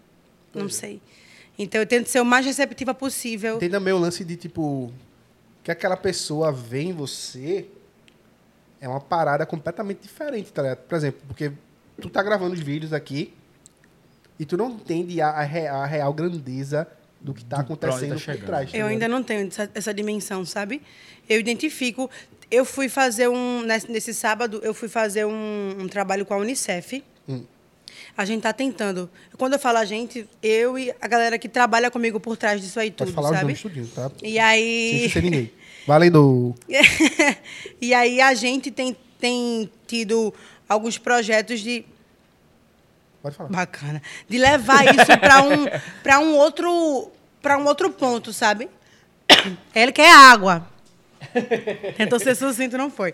Não 0.55 0.71
sei. 0.71 1.03
Então 1.59 1.81
eu 1.81 1.87
tento 1.87 2.07
ser 2.07 2.21
o 2.21 2.25
mais 2.25 2.47
receptiva 2.47 2.95
possível. 2.95 3.59
Tem 3.59 3.69
também 3.69 3.93
o 3.93 3.99
lance 3.99 4.25
de, 4.25 4.37
tipo, 4.37 4.91
que 5.63 5.71
aquela 5.71 5.97
pessoa 5.97 6.51
vê 6.51 6.83
em 6.83 6.93
você 6.93 7.67
é 8.81 8.89
uma 8.89 9.01
parada 9.01 9.45
completamente 9.47 10.01
diferente, 10.03 10.53
tá 10.53 10.63
ligado? 10.63 10.79
Por 10.79 10.97
exemplo, 10.97 11.21
porque 11.27 11.53
tu 12.01 12.09
tá 12.11 12.23
gravando 12.23 12.55
os 12.55 12.61
vídeos 12.61 12.93
aqui 12.93 13.33
e 14.39 14.45
tu 14.45 14.57
não 14.57 14.71
entende 14.71 15.21
a, 15.21 15.31
a 15.31 15.41
a 15.41 15.87
real 15.87 16.13
grandeza 16.13 16.87
do 17.21 17.33
que 17.35 17.45
tá 17.45 17.57
tá 17.57 17.63
acontecendo 17.63 18.13
por 18.13 18.19
chegando. 18.19 18.47
trás. 18.47 18.71
tá 18.71 18.77
Eu 18.79 18.87
ainda 18.87 19.09
não 19.09 19.23
tenho 19.23 19.49
essa, 19.49 19.71
essa 19.75 19.95
dimensão, 19.95 20.45
sabe? 20.45 20.83
Eu 21.29 21.41
identifico. 21.41 22.11
Eu 22.51 22.65
fui 22.65 22.89
fazer 22.89 23.29
um. 23.29 23.63
Nesse, 23.63 23.91
nesse 23.91 24.15
sábado, 24.15 24.61
eu 24.63 24.73
fui 24.73 24.89
fazer 24.89 25.25
um, 25.25 25.77
um 25.81 25.89
trabalho 25.89 26.25
com 26.25 26.35
a 26.35 26.37
Unicef. 26.37 27.03
Hum. 27.29 27.43
A 28.17 28.25
gente 28.25 28.43
tá 28.43 28.53
tentando. 28.53 29.11
Quando 29.37 29.55
eu 29.55 29.59
falo 29.59 29.79
a 29.79 29.85
gente, 29.85 30.29
eu 30.43 30.79
e 30.79 30.93
a 31.01 31.09
galera 31.09 31.39
que 31.39 31.49
trabalha 31.49 31.91
comigo 31.91 32.21
por 32.21 32.37
trás 32.37 32.61
disso 32.61 32.79
aí 32.79 32.91
Pode 32.91 33.11
tudo, 33.11 33.15
falar 33.15 33.29
os 33.31 33.35
sabe? 33.35 33.43
nomes 33.45 33.61
tudinho, 33.63 33.87
tá? 33.89 34.11
E 34.23 34.33
Sem 34.33 34.39
aí. 34.39 34.97
esquecer 35.07 35.23
ninguém. 35.23 35.53
Valendo. 35.87 36.55
e 37.81 37.95
aí 37.95 38.21
a 38.21 38.35
gente 38.35 38.71
tem, 38.71 38.97
tem 39.21 39.71
tido 39.87 40.35
alguns 40.69 40.99
projetos 40.99 41.61
de 41.61 41.85
Pode 43.23 43.37
falar. 43.37 43.49
Bacana. 43.51 44.03
De 44.29 44.39
levar 44.39 44.85
isso 44.85 45.19
para 45.19 45.43
um, 45.43 45.67
pra 46.03 46.19
um 46.21 46.37
outro 46.37 47.11
para 47.43 47.59
um 47.59 47.65
outro 47.67 47.91
ponto, 47.91 48.33
sabe? 48.33 48.69
Ele 49.75 49.93
quer 49.93 50.13
água. 50.13 50.67
Tentou 51.97 52.19
ser 52.19 52.35
sucinto, 52.35 52.77
não 52.77 52.91
foi. 52.91 53.13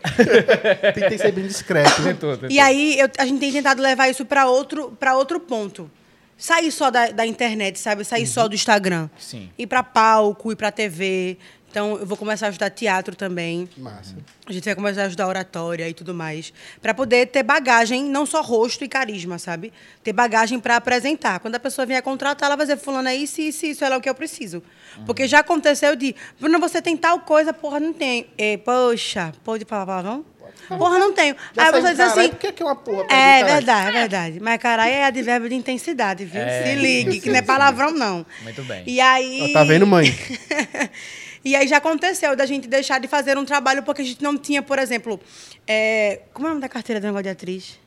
Tentei 0.94 1.18
ser 1.18 1.32
bem 1.32 1.46
discreto. 1.46 2.02
Tentou, 2.02 2.32
tentou. 2.32 2.50
E 2.50 2.58
aí 2.58 2.98
eu- 2.98 3.10
a 3.18 3.26
gente 3.26 3.40
tem 3.40 3.52
tentado 3.52 3.82
levar 3.82 4.08
isso 4.08 4.24
para 4.24 4.46
outro, 4.46 4.96
pra 4.98 5.16
outro 5.16 5.38
ponto. 5.40 5.90
Sair 6.36 6.72
só 6.72 6.90
da, 6.90 7.08
da 7.08 7.26
internet, 7.26 7.78
sabe? 7.78 8.04
Sair 8.04 8.26
só 8.26 8.48
do 8.48 8.54
Instagram. 8.54 9.08
Sim. 9.18 9.50
Ir 9.56 9.66
para 9.66 9.82
palco, 9.82 10.50
ir 10.50 10.56
para 10.56 10.72
TV. 10.72 11.38
Então 11.72 11.96
eu 11.96 12.04
vou 12.04 12.18
começar 12.18 12.46
a 12.46 12.48
ajudar 12.50 12.68
teatro 12.68 13.16
também. 13.16 13.66
Massa. 13.78 14.14
A 14.46 14.52
gente 14.52 14.62
vai 14.62 14.74
começar 14.74 15.04
a 15.04 15.06
ajudar 15.06 15.26
oratória 15.26 15.88
e 15.88 15.94
tudo 15.94 16.12
mais. 16.12 16.52
Para 16.82 16.92
poder 16.92 17.28
ter 17.28 17.42
bagagem, 17.42 18.04
não 18.04 18.26
só 18.26 18.42
rosto 18.42 18.84
e 18.84 18.88
carisma, 18.88 19.38
sabe? 19.38 19.72
Ter 20.04 20.12
bagagem 20.12 20.60
para 20.60 20.76
apresentar. 20.76 21.40
Quando 21.40 21.54
a 21.54 21.58
pessoa 21.58 21.86
vier 21.86 22.02
contratar, 22.02 22.48
ela 22.48 22.56
vai 22.56 22.66
dizer, 22.66 22.78
fulano, 22.78 23.08
é 23.08 23.16
isso, 23.16 23.40
isso, 23.40 23.64
isso, 23.64 23.82
é 23.82 23.96
o 23.96 24.02
que 24.02 24.10
eu 24.10 24.14
preciso. 24.14 24.62
Porque 25.06 25.26
já 25.26 25.38
aconteceu 25.38 25.96
de, 25.96 26.14
Bruno, 26.38 26.60
você 26.60 26.82
tem 26.82 26.94
tal 26.94 27.20
coisa, 27.20 27.54
porra, 27.54 27.80
não 27.80 27.94
tem. 27.94 28.26
E, 28.36 28.58
poxa, 28.58 29.32
pode 29.42 29.64
falar 29.64 29.86
palavrão? 29.86 30.26
Porra, 30.68 30.98
não 30.98 31.12
tenho. 31.14 31.34
Já 31.54 31.64
Aí 31.64 31.72
você 31.72 31.90
diz 31.90 32.00
assim... 32.00 32.28
Por 32.28 32.38
que 32.38 32.52
que 32.52 32.62
é 32.62 32.66
uma 32.66 32.76
porra? 32.76 33.04
pra 33.04 33.16
É 33.16 33.42
mim, 33.42 33.48
verdade, 33.50 33.88
é 33.88 33.92
verdade. 33.92 34.40
Mas 34.40 34.58
caralho 34.60 34.92
é 34.92 35.04
advérbio 35.04 35.48
de 35.48 35.54
intensidade, 35.54 36.24
viu? 36.26 36.40
É, 36.40 36.64
Se 36.64 36.74
ligue, 36.74 37.20
que 37.20 37.30
não 37.30 37.36
é 37.36 37.42
palavrão, 37.42 37.90
não. 37.92 38.26
Muito 38.42 38.62
bem. 38.64 38.82
E 38.86 39.00
aí... 39.00 39.48
Ó, 39.50 39.52
Tá 39.54 39.64
vendo, 39.64 39.86
mãe? 39.86 40.06
e 41.44 41.56
aí 41.56 41.66
já 41.66 41.78
aconteceu 41.78 42.36
da 42.36 42.46
gente 42.46 42.68
deixar 42.68 43.00
de 43.00 43.08
fazer 43.08 43.36
um 43.36 43.44
trabalho 43.44 43.82
porque 43.82 44.02
a 44.02 44.04
gente 44.04 44.22
não 44.22 44.36
tinha, 44.38 44.62
por 44.62 44.78
exemplo, 44.78 45.20
é, 45.66 46.22
como 46.32 46.46
é 46.46 46.50
o 46.50 46.52
nome 46.52 46.60
da 46.60 46.68
carteira 46.68 47.00
do 47.00 47.04
negócio 47.04 47.24
de 47.24 47.30
atriz? 47.30 47.78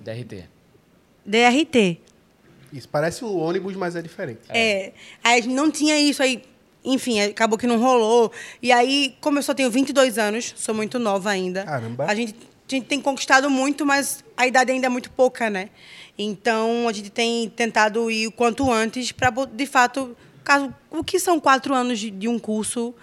DRT. 0.00 0.44
DRT. 1.24 2.00
Isso 2.72 2.88
parece 2.88 3.24
um 3.24 3.36
ônibus, 3.36 3.74
mas 3.74 3.96
é 3.96 4.02
diferente. 4.02 4.40
É. 4.48 4.92
Aí 5.22 5.40
a 5.40 5.42
gente 5.42 5.54
não 5.54 5.70
tinha 5.70 5.98
isso 5.98 6.22
aí. 6.22 6.42
Enfim, 6.84 7.20
acabou 7.20 7.58
que 7.58 7.66
não 7.66 7.80
rolou. 7.80 8.30
E 8.62 8.70
aí, 8.70 9.16
como 9.20 9.38
eu 9.38 9.42
só 9.42 9.52
tenho 9.52 9.70
22 9.70 10.18
anos, 10.18 10.54
sou 10.56 10.74
muito 10.74 10.98
nova 10.98 11.30
ainda. 11.30 11.64
Caramba. 11.64 12.04
A 12.04 12.14
gente, 12.14 12.34
a 12.34 12.74
gente 12.74 12.86
tem 12.86 13.00
conquistado 13.00 13.50
muito, 13.50 13.84
mas 13.84 14.24
a 14.36 14.46
idade 14.46 14.70
ainda 14.70 14.86
é 14.86 14.88
muito 14.88 15.10
pouca, 15.10 15.50
né? 15.50 15.70
Então, 16.16 16.88
a 16.88 16.92
gente 16.92 17.10
tem 17.10 17.48
tentado 17.50 18.10
ir 18.10 18.28
o 18.28 18.32
quanto 18.32 18.70
antes 18.70 19.10
para, 19.10 19.30
de 19.30 19.66
fato, 19.66 20.16
caso, 20.46 20.72
o 20.90 21.02
que 21.04 21.18
são 21.18 21.38
quatro 21.40 21.74
anos 21.74 21.98
de, 21.98 22.10
de 22.10 22.28
um 22.28 22.38
curso 22.38 22.94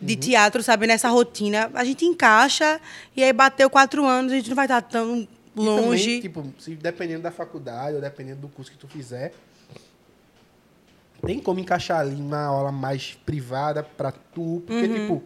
de 0.00 0.16
teatro, 0.16 0.62
sabe? 0.62 0.86
Nessa 0.86 1.08
rotina, 1.08 1.70
a 1.74 1.84
gente 1.84 2.04
encaixa 2.04 2.80
e 3.16 3.22
aí 3.22 3.32
bateu 3.32 3.68
quatro 3.68 4.04
anos, 4.06 4.32
a 4.32 4.36
gente 4.36 4.48
não 4.48 4.56
vai 4.56 4.64
estar 4.66 4.80
tão 4.82 5.20
E 5.20 5.60
longe. 5.60 6.04
também, 6.04 6.20
tipo, 6.20 6.54
se 6.58 6.74
dependendo 6.74 7.22
da 7.22 7.30
faculdade 7.30 7.94
ou 7.96 8.00
dependendo 8.00 8.40
do 8.40 8.48
curso 8.48 8.70
que 8.70 8.76
tu 8.78 8.88
fizer, 8.88 9.32
tem 11.24 11.38
como 11.38 11.60
encaixar 11.60 12.00
ali 12.00 12.16
uma 12.20 12.42
aula 12.44 12.72
mais 12.72 13.14
privada 13.24 13.82
pra 13.82 14.10
tu, 14.10 14.62
porque, 14.66 14.86
Uhum. 14.86 14.94
tipo, 14.94 15.22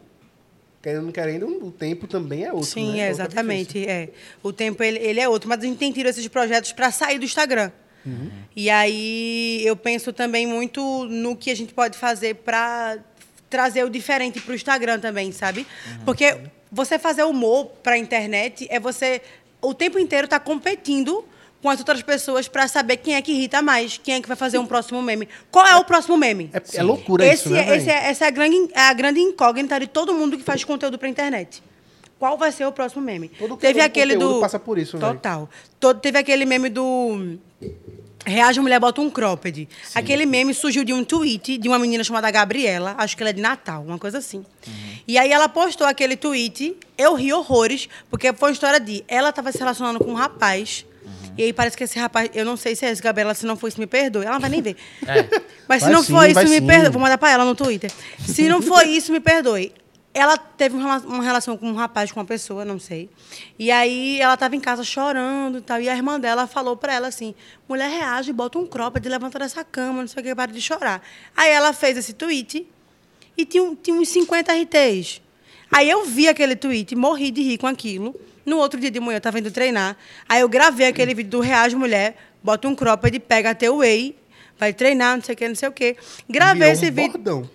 querendo 0.82 0.98
ou 1.00 1.04
não 1.06 1.12
querendo, 1.12 1.66
o 1.66 1.70
tempo 1.72 2.06
também 2.06 2.44
é 2.44 2.52
outro, 2.52 2.68
Sim, 2.68 2.92
né? 2.92 2.98
é, 3.00 3.08
outra 3.10 3.24
exatamente. 3.24 3.88
É. 3.88 4.10
O 4.42 4.52
tempo 4.52 4.82
ele, 4.82 4.98
ele 4.98 5.20
é 5.20 5.28
outro, 5.28 5.48
mas 5.48 5.58
a 5.60 5.62
gente 5.62 5.78
tem 5.78 5.90
tido 5.90 6.06
esses 6.08 6.26
projetos 6.28 6.72
para 6.72 6.90
sair 6.90 7.18
do 7.18 7.24
Instagram. 7.24 7.70
Uhum. 8.06 8.30
E 8.54 8.70
aí 8.70 9.62
eu 9.64 9.76
penso 9.76 10.12
também 10.12 10.46
muito 10.46 11.04
no 11.06 11.36
que 11.36 11.50
a 11.50 11.56
gente 11.56 11.74
pode 11.74 11.98
fazer 11.98 12.36
para 12.36 12.98
trazer 13.50 13.84
o 13.84 13.90
diferente 13.90 14.40
para 14.40 14.52
o 14.52 14.54
Instagram 14.54 14.98
também, 15.00 15.32
sabe? 15.32 15.60
Uhum. 15.90 16.04
Porque 16.04 16.38
você 16.70 16.98
fazer 16.98 17.24
humor 17.24 17.66
para 17.82 17.94
a 17.94 17.98
internet 17.98 18.66
é 18.70 18.78
você 18.78 19.20
o 19.60 19.74
tempo 19.74 19.98
inteiro 19.98 20.28
tá 20.28 20.38
competindo 20.38 21.24
com 21.62 21.70
as 21.70 21.78
outras 21.78 22.02
pessoas 22.02 22.46
para 22.46 22.68
saber 22.68 22.98
quem 22.98 23.14
é 23.14 23.22
que 23.22 23.32
irrita 23.32 23.60
mais, 23.62 23.98
quem 23.98 24.14
é 24.14 24.20
que 24.20 24.28
vai 24.28 24.36
fazer 24.36 24.58
um 24.58 24.66
próximo 24.66 25.02
meme. 25.02 25.28
Qual 25.50 25.66
é 25.66 25.74
o 25.76 25.84
próximo 25.84 26.16
meme? 26.16 26.50
É, 26.52 26.78
é 26.78 26.82
loucura 26.82 27.24
Esse 27.26 27.34
isso, 27.34 27.50
né, 27.50 27.68
é- 27.68 27.76
esse 27.76 27.90
é- 27.90 28.08
essa 28.10 28.24
é 28.24 28.28
a 28.28 28.30
grande, 28.30 28.56
é 28.72 28.80
a 28.80 28.92
grande 28.92 29.20
incógnita 29.20 29.80
de 29.80 29.86
todo 29.86 30.14
mundo 30.14 30.36
que 30.36 30.44
faz 30.44 30.62
conteúdo 30.62 30.98
para 30.98 31.08
internet. 31.08 31.62
Qual 32.18 32.38
vai 32.38 32.50
ser 32.52 32.66
o 32.66 32.72
próximo 32.72 33.02
meme? 33.02 33.28
Todo 33.28 33.56
teve 33.56 33.80
aquele 33.80 34.16
do 34.16 34.40
passa 34.40 34.58
por 34.58 34.78
isso. 34.78 34.98
Total. 34.98 35.48
Todo, 35.78 36.00
teve 36.00 36.18
aquele 36.18 36.46
meme 36.46 36.68
do 36.70 37.36
Reage 38.24 38.58
a 38.58 38.62
mulher 38.62 38.80
bota 38.80 39.00
um 39.00 39.08
cropped. 39.08 39.68
Aquele 39.94 40.26
meme 40.26 40.52
surgiu 40.52 40.82
de 40.82 40.92
um 40.92 41.04
tweet 41.04 41.56
de 41.58 41.68
uma 41.68 41.78
menina 41.78 42.02
chamada 42.02 42.28
Gabriela, 42.28 42.96
acho 42.98 43.16
que 43.16 43.22
ela 43.22 43.30
é 43.30 43.32
de 43.32 43.40
Natal, 43.40 43.84
uma 43.84 43.98
coisa 43.98 44.18
assim. 44.18 44.44
E 45.06 45.16
aí 45.16 45.30
ela 45.30 45.48
postou 45.48 45.86
aquele 45.86 46.16
tweet, 46.16 46.76
eu 46.98 47.14
ri 47.14 47.32
horrores, 47.32 47.88
porque 48.10 48.32
foi 48.32 48.48
uma 48.48 48.52
história 48.52 48.80
de 48.80 49.04
ela 49.06 49.28
estava 49.30 49.52
se 49.52 49.58
relacionando 49.58 50.00
com 50.00 50.10
um 50.10 50.14
rapaz. 50.14 50.84
E 51.38 51.44
aí 51.44 51.52
parece 51.52 51.76
que 51.76 51.84
esse 51.84 51.98
rapaz, 51.98 52.30
eu 52.34 52.44
não 52.44 52.56
sei 52.56 52.74
se 52.74 52.84
é 52.84 52.90
esse, 52.90 53.00
Gabriela, 53.00 53.34
se 53.34 53.46
não 53.46 53.56
for 53.56 53.68
isso, 53.68 53.78
me 53.78 53.86
perdoe. 53.86 54.24
Ela 54.24 54.34
não 54.34 54.40
vai 54.40 54.50
nem 54.50 54.62
ver. 54.62 54.76
É. 55.06 55.22
Mas 55.68 55.82
se 55.82 55.86
Vai 55.86 55.92
não 55.92 56.02
sim, 56.02 56.12
for 56.12 56.28
isso, 56.28 56.40
me 56.40 56.60
sim. 56.60 56.66
perdoe. 56.66 56.90
Vou 56.90 57.02
mandar 57.02 57.18
pra 57.18 57.30
ela 57.30 57.44
no 57.44 57.54
Twitter. 57.54 57.90
Se 58.24 58.48
não 58.48 58.62
for 58.62 58.86
isso, 58.86 59.12
me 59.12 59.20
perdoe. 59.20 59.72
Ela 60.16 60.38
teve 60.38 60.74
um 60.74 60.80
uma 60.80 61.22
relação 61.22 61.58
com 61.58 61.68
um 61.68 61.74
rapaz, 61.74 62.10
com 62.10 62.18
uma 62.20 62.24
pessoa, 62.26 62.64
não 62.64 62.78
sei. 62.78 63.10
E 63.58 63.70
aí 63.70 64.18
ela 64.18 64.32
estava 64.32 64.56
em 64.56 64.60
casa 64.60 64.82
chorando 64.82 65.58
e 65.58 65.60
tal. 65.60 65.78
E 65.78 65.90
a 65.90 65.94
irmã 65.94 66.18
dela 66.18 66.46
falou 66.46 66.74
para 66.74 66.94
ela 66.94 67.08
assim: 67.08 67.34
mulher 67.68 67.90
reage, 67.90 68.32
bota 68.32 68.58
um 68.58 68.66
cropped, 68.66 69.06
levanta 69.06 69.38
dessa 69.38 69.62
cama, 69.62 70.00
não 70.00 70.08
sei 70.08 70.22
o 70.22 70.24
que, 70.24 70.34
para 70.34 70.50
de 70.50 70.60
chorar. 70.60 71.02
Aí 71.36 71.50
ela 71.50 71.74
fez 71.74 71.98
esse 71.98 72.14
tweet 72.14 72.66
e 73.36 73.44
tinha, 73.44 73.76
tinha 73.82 73.94
uns 73.94 74.08
50 74.08 74.52
RTs. 74.54 75.20
Aí 75.70 75.90
eu 75.90 76.06
vi 76.06 76.28
aquele 76.28 76.56
tweet, 76.56 76.96
morri 76.96 77.30
de 77.30 77.42
rir 77.42 77.58
com 77.58 77.66
aquilo. 77.66 78.18
No 78.46 78.56
outro 78.56 78.80
dia 78.80 78.90
de 78.90 78.98
manhã 78.98 79.16
eu 79.16 79.18
estava 79.18 79.38
indo 79.38 79.50
treinar. 79.50 79.98
Aí 80.26 80.40
eu 80.40 80.48
gravei 80.48 80.86
aquele 80.86 81.12
vídeo 81.12 81.30
do 81.32 81.40
Reage 81.40 81.76
Mulher, 81.76 82.16
bota 82.42 82.66
um 82.66 82.74
cropped, 82.74 83.18
pega 83.20 83.54
teu 83.54 83.78
whey, 83.78 84.16
vai 84.58 84.72
treinar, 84.72 85.16
não 85.16 85.22
sei 85.22 85.34
o 85.34 85.36
que, 85.36 85.48
não 85.48 85.54
sei 85.54 85.68
o 85.68 85.72
que. 85.72 85.94
Gravei 86.26 86.60
Virou 86.60 86.72
esse 86.72 86.90
um 86.90 86.94
vídeo. 86.94 87.12
bordão. 87.12 87.50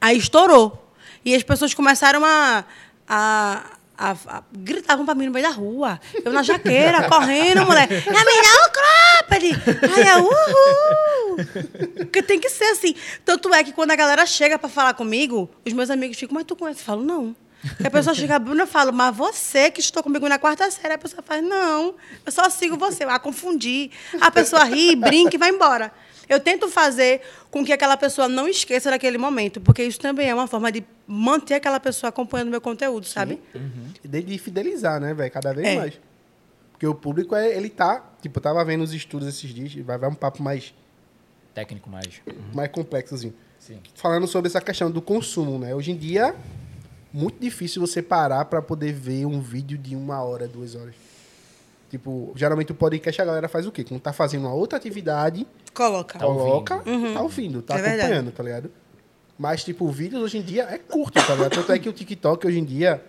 Aí 0.00 0.16
estourou. 0.16 0.89
E 1.24 1.34
as 1.34 1.42
pessoas 1.42 1.74
começaram 1.74 2.24
a. 2.24 2.64
a, 3.08 3.62
a, 3.96 4.10
a 4.10 4.42
gritavam 4.52 5.04
pra 5.04 5.14
mim 5.14 5.26
no 5.26 5.32
meio 5.32 5.46
da 5.46 5.52
rua. 5.52 6.00
Eu 6.24 6.32
na 6.32 6.42
jaqueira, 6.42 7.06
correndo, 7.08 7.64
mulher. 7.66 7.90
É 7.90 8.24
melhor 8.24 8.66
o 8.66 8.70
cropped! 8.72 9.46
Aí 9.94 10.08
eu, 10.08 10.24
uhul! 10.24 11.36
Porque 11.96 12.22
tem 12.22 12.40
que 12.40 12.48
ser 12.48 12.64
assim. 12.64 12.94
Tanto 13.24 13.52
é 13.52 13.62
que 13.62 13.72
quando 13.72 13.90
a 13.90 13.96
galera 13.96 14.24
chega 14.24 14.58
pra 14.58 14.68
falar 14.68 14.94
comigo, 14.94 15.50
os 15.66 15.72
meus 15.72 15.90
amigos 15.90 16.18
ficam, 16.18 16.34
mas 16.34 16.44
tu 16.44 16.56
conhece? 16.56 16.80
Eu 16.80 16.84
falo, 16.84 17.04
não. 17.04 17.36
E 17.78 17.86
a 17.86 17.90
pessoa 17.90 18.14
chega, 18.14 18.38
Bruna, 18.38 18.62
eu 18.62 18.66
falo, 18.66 18.90
mas 18.92 19.14
você 19.14 19.70
que 19.70 19.80
estou 19.80 20.02
comigo 20.02 20.26
na 20.28 20.38
quarta 20.38 20.70
série. 20.70 20.94
A 20.94 20.98
pessoa 20.98 21.22
faz, 21.22 21.42
não, 21.44 21.94
eu 22.24 22.32
só 22.32 22.48
sigo 22.48 22.76
você. 22.76 23.04
Ah, 23.04 23.18
confundi. 23.18 23.90
A 24.20 24.30
pessoa 24.30 24.64
ri, 24.64 24.96
brinca 24.96 25.36
e 25.36 25.38
vai 25.38 25.50
embora. 25.50 25.92
Eu 26.30 26.38
tento 26.38 26.68
fazer 26.68 27.20
com 27.50 27.64
que 27.64 27.72
aquela 27.72 27.96
pessoa 27.96 28.28
não 28.28 28.46
esqueça 28.48 28.88
daquele 28.88 29.18
momento, 29.18 29.60
porque 29.60 29.82
isso 29.82 29.98
também 29.98 30.28
é 30.28 30.34
uma 30.34 30.46
forma 30.46 30.70
de 30.70 30.84
manter 31.06 31.54
aquela 31.54 31.80
pessoa 31.80 32.08
acompanhando 32.08 32.48
meu 32.50 32.60
conteúdo, 32.60 33.04
sabe? 33.04 33.40
E 34.04 34.06
de 34.08 34.22
de 34.22 34.38
fidelizar, 34.38 35.00
né, 35.00 35.12
velho? 35.12 35.30
Cada 35.30 35.52
vez 35.52 35.66
É. 35.66 35.76
mais. 35.76 36.00
Porque 36.70 36.86
o 36.86 36.94
público, 36.94 37.34
é, 37.34 37.54
ele 37.54 37.68
tá... 37.68 38.02
Tipo, 38.22 38.38
eu 38.38 38.42
tava 38.42 38.64
vendo 38.64 38.82
os 38.82 38.94
estudos 38.94 39.26
esses 39.28 39.52
dias, 39.52 39.74
vai, 39.84 39.98
vai 39.98 40.08
um 40.08 40.14
papo 40.14 40.42
mais, 40.42 40.72
Técnico 41.52 41.90
mais. 41.90 42.22
mais 42.54 42.70
complexozinho. 42.70 43.34
Sim. 43.58 43.78
Falando 43.94 44.26
sobre 44.26 44.48
essa 44.48 44.60
questão 44.60 44.90
do 44.90 45.02
consumo, 45.02 45.58
né? 45.58 45.74
Hoje 45.74 45.90
em 45.90 45.96
dia, 45.96 46.34
muito 47.12 47.38
difícil 47.40 47.80
você 47.84 48.00
parar 48.00 48.44
pra 48.44 48.62
poder 48.62 48.92
ver 48.92 49.26
um 49.26 49.40
vídeo 49.40 49.76
de 49.76 49.94
uma 49.96 50.22
hora, 50.22 50.46
duas 50.46 50.74
horas. 50.74 50.94
Tipo, 51.90 52.32
geralmente 52.36 52.70
o 52.72 52.74
podcast 52.74 53.20
a 53.20 53.24
galera 53.24 53.48
faz 53.48 53.66
o 53.66 53.72
quê? 53.72 53.82
Quando 53.84 54.00
tá 54.00 54.12
fazendo 54.12 54.42
uma 54.46 54.54
outra 54.54 54.78
atividade, 54.78 55.46
Coloca. 55.74 56.18
Tá 56.18 56.24
coloca, 56.24 56.76
ouvindo. 56.86 57.12
tá 57.14 57.20
ouvindo, 57.22 57.62
tá 57.62 57.74
É 57.74 57.82
verdade. 57.82 58.00
acompanhando, 58.02 58.30
tá 58.32 58.42
ligado? 58.42 58.70
Mas, 59.38 59.64
tipo, 59.64 59.84
o 59.84 59.90
vídeo 59.90 60.18
hoje 60.20 60.38
em 60.38 60.42
dia 60.42 60.64
é 60.70 60.78
curto, 60.78 61.14
tá 61.26 61.34
ligado? 61.34 61.52
Tanto 61.54 61.72
é 61.72 61.78
que 61.78 61.88
o 61.88 61.92
TikTok 61.92 62.46
hoje 62.46 62.58
em 62.58 62.64
dia 62.64 63.02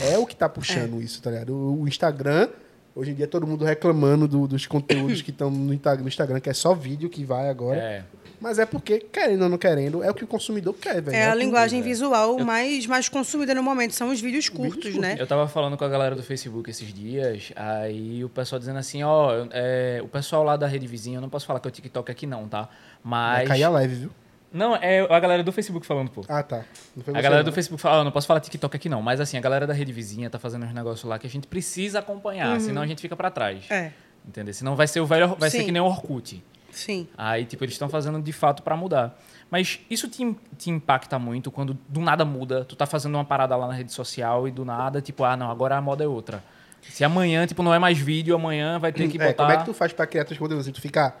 é 0.00 0.18
o 0.18 0.26
que 0.26 0.34
tá 0.34 0.48
puxando 0.48 1.00
isso, 1.00 1.22
tá 1.22 1.30
ligado? 1.30 1.54
O, 1.54 1.86
Instagram, 1.86 2.48
hoje 2.94 3.10
em 3.12 3.14
dia 3.14 3.26
todo 3.28 3.46
mundo 3.46 3.64
reclamando 3.64 4.26
do- 4.26 4.48
dos 4.48 4.66
conteúdos 4.66 5.22
que 5.22 5.30
estão 5.30 5.50
no, 5.50 5.58
no 5.66 6.08
Instagram, 6.08 6.40
que 6.40 6.50
é 6.50 6.54
só 6.54 6.74
vídeo 6.74 7.08
que 7.08 7.24
vai 7.24 7.48
agora. 7.48 7.78
É. 7.78 8.04
Mas 8.40 8.58
é 8.58 8.66
porque, 8.66 9.00
querendo 9.00 9.42
ou 9.42 9.48
não 9.48 9.58
querendo, 9.58 10.02
é 10.02 10.10
o 10.10 10.14
que 10.14 10.22
o 10.24 10.26
consumidor 10.26 10.74
quer, 10.74 11.00
velho. 11.02 11.16
É 11.16 11.26
a 11.28 11.32
que- 11.32 11.38
linguagem 11.38 11.82
visual 11.82 12.38
mais, 12.38 12.86
mais 12.86 13.08
consumida 13.08 13.54
no 13.54 13.62
momento, 13.62 13.92
são 13.92 14.10
os 14.10 14.20
vídeos 14.20 14.48
curtos, 14.48 14.94
né? 14.96 15.16
Eu 15.18 15.26
tava 15.26 15.48
falando 15.48 15.76
com 15.76 15.84
a 15.84 15.88
galera 15.88 16.14
do 16.14 16.22
Facebook 16.22 16.70
esses 16.70 16.92
dias, 16.92 17.52
aí 17.56 18.24
o 18.24 18.28
pessoal 18.28 18.58
dizendo 18.58 18.78
assim, 18.78 19.02
ó, 19.02 19.32
eu- 19.32 19.48
é, 19.52 20.00
o 20.02 20.08
pessoal 20.08 20.44
lá 20.44 20.56
da 20.56 20.66
rede 20.66 20.86
vizinha, 20.86 21.16
eu 21.18 21.22
não 21.22 21.28
posso 21.28 21.46
falar 21.46 21.58
que 21.60 21.66
é 21.66 21.70
o 21.70 21.72
TikTok 21.72 22.10
aqui 22.10 22.26
não, 22.26 22.46
tá? 22.48 22.62
Vai 22.62 23.38
Mas... 23.40 23.48
cair 23.48 23.64
a 23.64 23.68
live, 23.70 23.94
viu? 23.94 24.10
Não, 24.50 24.74
é 24.76 25.00
a 25.00 25.20
galera 25.20 25.42
do 25.42 25.52
Facebook 25.52 25.84
falando, 25.84 26.10
pô. 26.10 26.24
Ah, 26.26 26.42
tá. 26.42 26.64
A 27.08 27.20
galera 27.20 27.42
não. 27.42 27.50
do 27.50 27.52
Facebook 27.52 27.82
fala, 27.82 28.00
ó, 28.00 28.04
não 28.04 28.10
posso 28.10 28.26
falar 28.26 28.40
TikTok 28.40 28.74
aqui 28.74 28.88
não, 28.88 29.02
mas 29.02 29.20
assim, 29.20 29.36
a 29.36 29.40
galera 29.42 29.66
da 29.66 29.74
rede 29.74 29.92
vizinha 29.92 30.30
tá 30.30 30.38
fazendo 30.38 30.64
uns 30.64 30.72
negócios 30.72 31.04
lá 31.04 31.18
que 31.18 31.26
a 31.26 31.30
gente 31.30 31.46
precisa 31.46 31.98
acompanhar, 31.98 32.58
senão 32.60 32.80
a 32.80 32.86
gente 32.86 33.02
fica 33.02 33.14
pra 33.14 33.30
trás. 33.30 33.64
É, 33.70 33.90
Entendeu? 34.26 34.52
Senão 34.54 34.74
vai 34.76 34.86
ser 34.86 35.00
o 35.00 35.06
velho, 35.06 35.36
vai 35.38 35.48
ser 35.50 35.58
Sim. 35.58 35.64
que 35.66 35.72
nem 35.72 35.80
o 35.82 35.84
Orkut. 35.86 36.42
Sim. 36.70 37.06
Aí, 37.16 37.44
tipo, 37.44 37.64
eles 37.64 37.74
estão 37.74 37.88
fazendo 37.88 38.20
de 38.20 38.32
fato 38.32 38.62
pra 38.62 38.76
mudar. 38.76 39.18
Mas 39.50 39.80
isso 39.90 40.08
te, 40.08 40.36
te 40.58 40.70
impacta 40.70 41.18
muito 41.18 41.50
quando 41.50 41.76
do 41.88 42.00
nada 42.00 42.24
muda. 42.24 42.64
Tu 42.64 42.76
tá 42.76 42.84
fazendo 42.86 43.14
uma 43.14 43.24
parada 43.24 43.56
lá 43.56 43.66
na 43.66 43.72
rede 43.74 43.92
social 43.92 44.46
e 44.46 44.50
do 44.50 44.64
nada, 44.64 45.00
tipo, 45.00 45.24
ah, 45.24 45.36
não, 45.36 45.50
agora 45.50 45.76
a 45.76 45.80
moda 45.80 46.04
é 46.04 46.06
outra. 46.06 46.44
Se 46.82 47.02
amanhã, 47.04 47.46
tipo, 47.46 47.62
não 47.62 47.74
é 47.74 47.78
mais 47.78 47.98
vídeo, 47.98 48.34
amanhã 48.34 48.78
vai 48.78 48.92
ter 48.92 49.08
que 49.08 49.20
É, 49.20 49.26
botar. 49.28 49.44
como 49.44 49.52
é 49.52 49.56
que 49.58 49.64
tu 49.64 49.74
faz 49.74 49.92
pra 49.92 50.06
criar 50.06 50.24
teus 50.24 50.38
conteúdos? 50.38 50.66
Tu 50.70 50.80
fica 50.80 51.14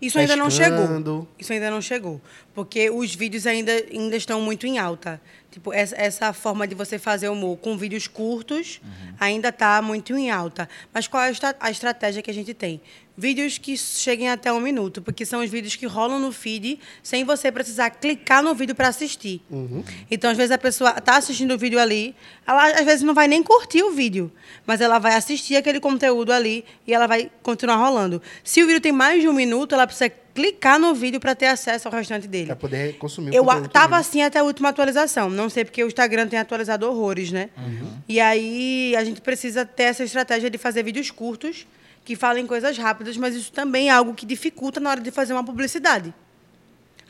Isso 0.00 0.18
ainda 0.18 0.34
não 0.36 0.50
chegou. 0.50 0.86
Isso 1.38 1.52
ainda 1.52 1.70
não 1.70 1.80
chegou. 1.80 2.20
Porque 2.54 2.90
os 2.90 3.14
vídeos 3.14 3.46
ainda, 3.46 3.72
ainda 3.90 4.16
estão 4.16 4.40
muito 4.40 4.66
em 4.66 4.78
alta. 4.78 5.20
Tipo, 5.50 5.72
essa, 5.72 5.94
essa 5.96 6.32
forma 6.32 6.66
de 6.66 6.74
você 6.74 6.98
fazer 6.98 7.28
humor 7.28 7.58
com 7.58 7.76
vídeos 7.76 8.06
curtos 8.06 8.80
ainda 9.20 9.48
está 9.50 9.80
muito 9.82 10.16
em 10.16 10.30
alta. 10.30 10.68
Mas 10.92 11.06
qual 11.06 11.22
é 11.22 11.26
a, 11.26 11.30
estra- 11.30 11.56
a 11.60 11.70
estratégia 11.70 12.22
que 12.22 12.30
a 12.30 12.34
gente 12.34 12.54
tem? 12.54 12.80
Vídeos 13.16 13.58
que 13.58 13.76
cheguem 13.76 14.30
até 14.30 14.50
um 14.50 14.60
minuto, 14.60 15.02
porque 15.02 15.26
são 15.26 15.42
os 15.44 15.50
vídeos 15.50 15.76
que 15.76 15.84
rolam 15.86 16.18
no 16.18 16.32
feed 16.32 16.80
sem 17.02 17.22
você 17.24 17.52
precisar 17.52 17.90
clicar 17.90 18.42
no 18.42 18.54
vídeo 18.54 18.74
para 18.74 18.88
assistir. 18.88 19.42
Então, 20.10 20.30
às 20.30 20.36
vezes, 20.38 20.50
a 20.50 20.56
pessoa 20.56 20.94
está 20.96 21.18
assistindo 21.18 21.52
o 21.52 21.58
vídeo 21.58 21.78
ali, 21.78 22.14
ela 22.46 22.70
às 22.70 22.84
vezes 22.86 23.02
não 23.02 23.12
vai 23.12 23.28
nem 23.28 23.42
curtir 23.42 23.82
o 23.82 23.90
vídeo, 23.92 24.32
mas 24.66 24.80
ela 24.80 24.98
vai 24.98 25.14
assistir 25.14 25.56
aquele 25.56 25.78
conteúdo 25.80 26.32
ali 26.32 26.64
e 26.86 26.94
ela 26.94 27.06
vai 27.06 27.30
continuar 27.42 27.76
rolando. 27.76 28.22
Se 28.42 28.62
o 28.62 28.66
vídeo 28.66 28.80
tem 28.80 28.92
mais 28.92 29.20
de 29.20 29.28
um 29.28 29.34
minuto, 29.34 29.61
ela 29.70 29.86
precisa 29.86 30.10
clicar 30.34 30.78
no 30.78 30.94
vídeo 30.94 31.20
para 31.20 31.34
ter 31.34 31.46
acesso 31.46 31.88
ao 31.88 31.94
restante 31.94 32.26
dele. 32.26 32.46
Pra 32.46 32.56
poder 32.56 32.96
consumir 32.98 33.30
o 33.30 33.34
Eu 33.34 33.64
estava 33.64 33.96
assim 33.96 34.22
até 34.22 34.38
a 34.38 34.42
última 34.42 34.70
atualização. 34.70 35.30
Não 35.30 35.48
sei 35.48 35.64
porque 35.64 35.82
o 35.84 35.86
Instagram 35.86 36.26
tem 36.26 36.38
atualizado 36.38 36.88
horrores, 36.88 37.30
né? 37.30 37.50
E 38.08 38.20
aí 38.20 38.94
a 38.96 39.04
gente 39.04 39.20
precisa 39.20 39.64
ter 39.64 39.84
essa 39.84 40.04
estratégia 40.04 40.50
de 40.50 40.58
fazer 40.58 40.82
vídeos 40.82 41.10
curtos 41.10 41.66
que 42.04 42.16
falem 42.16 42.46
coisas 42.46 42.76
rápidas, 42.76 43.16
mas 43.16 43.34
isso 43.34 43.52
também 43.52 43.88
é 43.88 43.92
algo 43.92 44.14
que 44.14 44.26
dificulta 44.26 44.80
na 44.80 44.90
hora 44.90 45.00
de 45.00 45.10
fazer 45.10 45.32
uma 45.32 45.44
publicidade. 45.44 46.12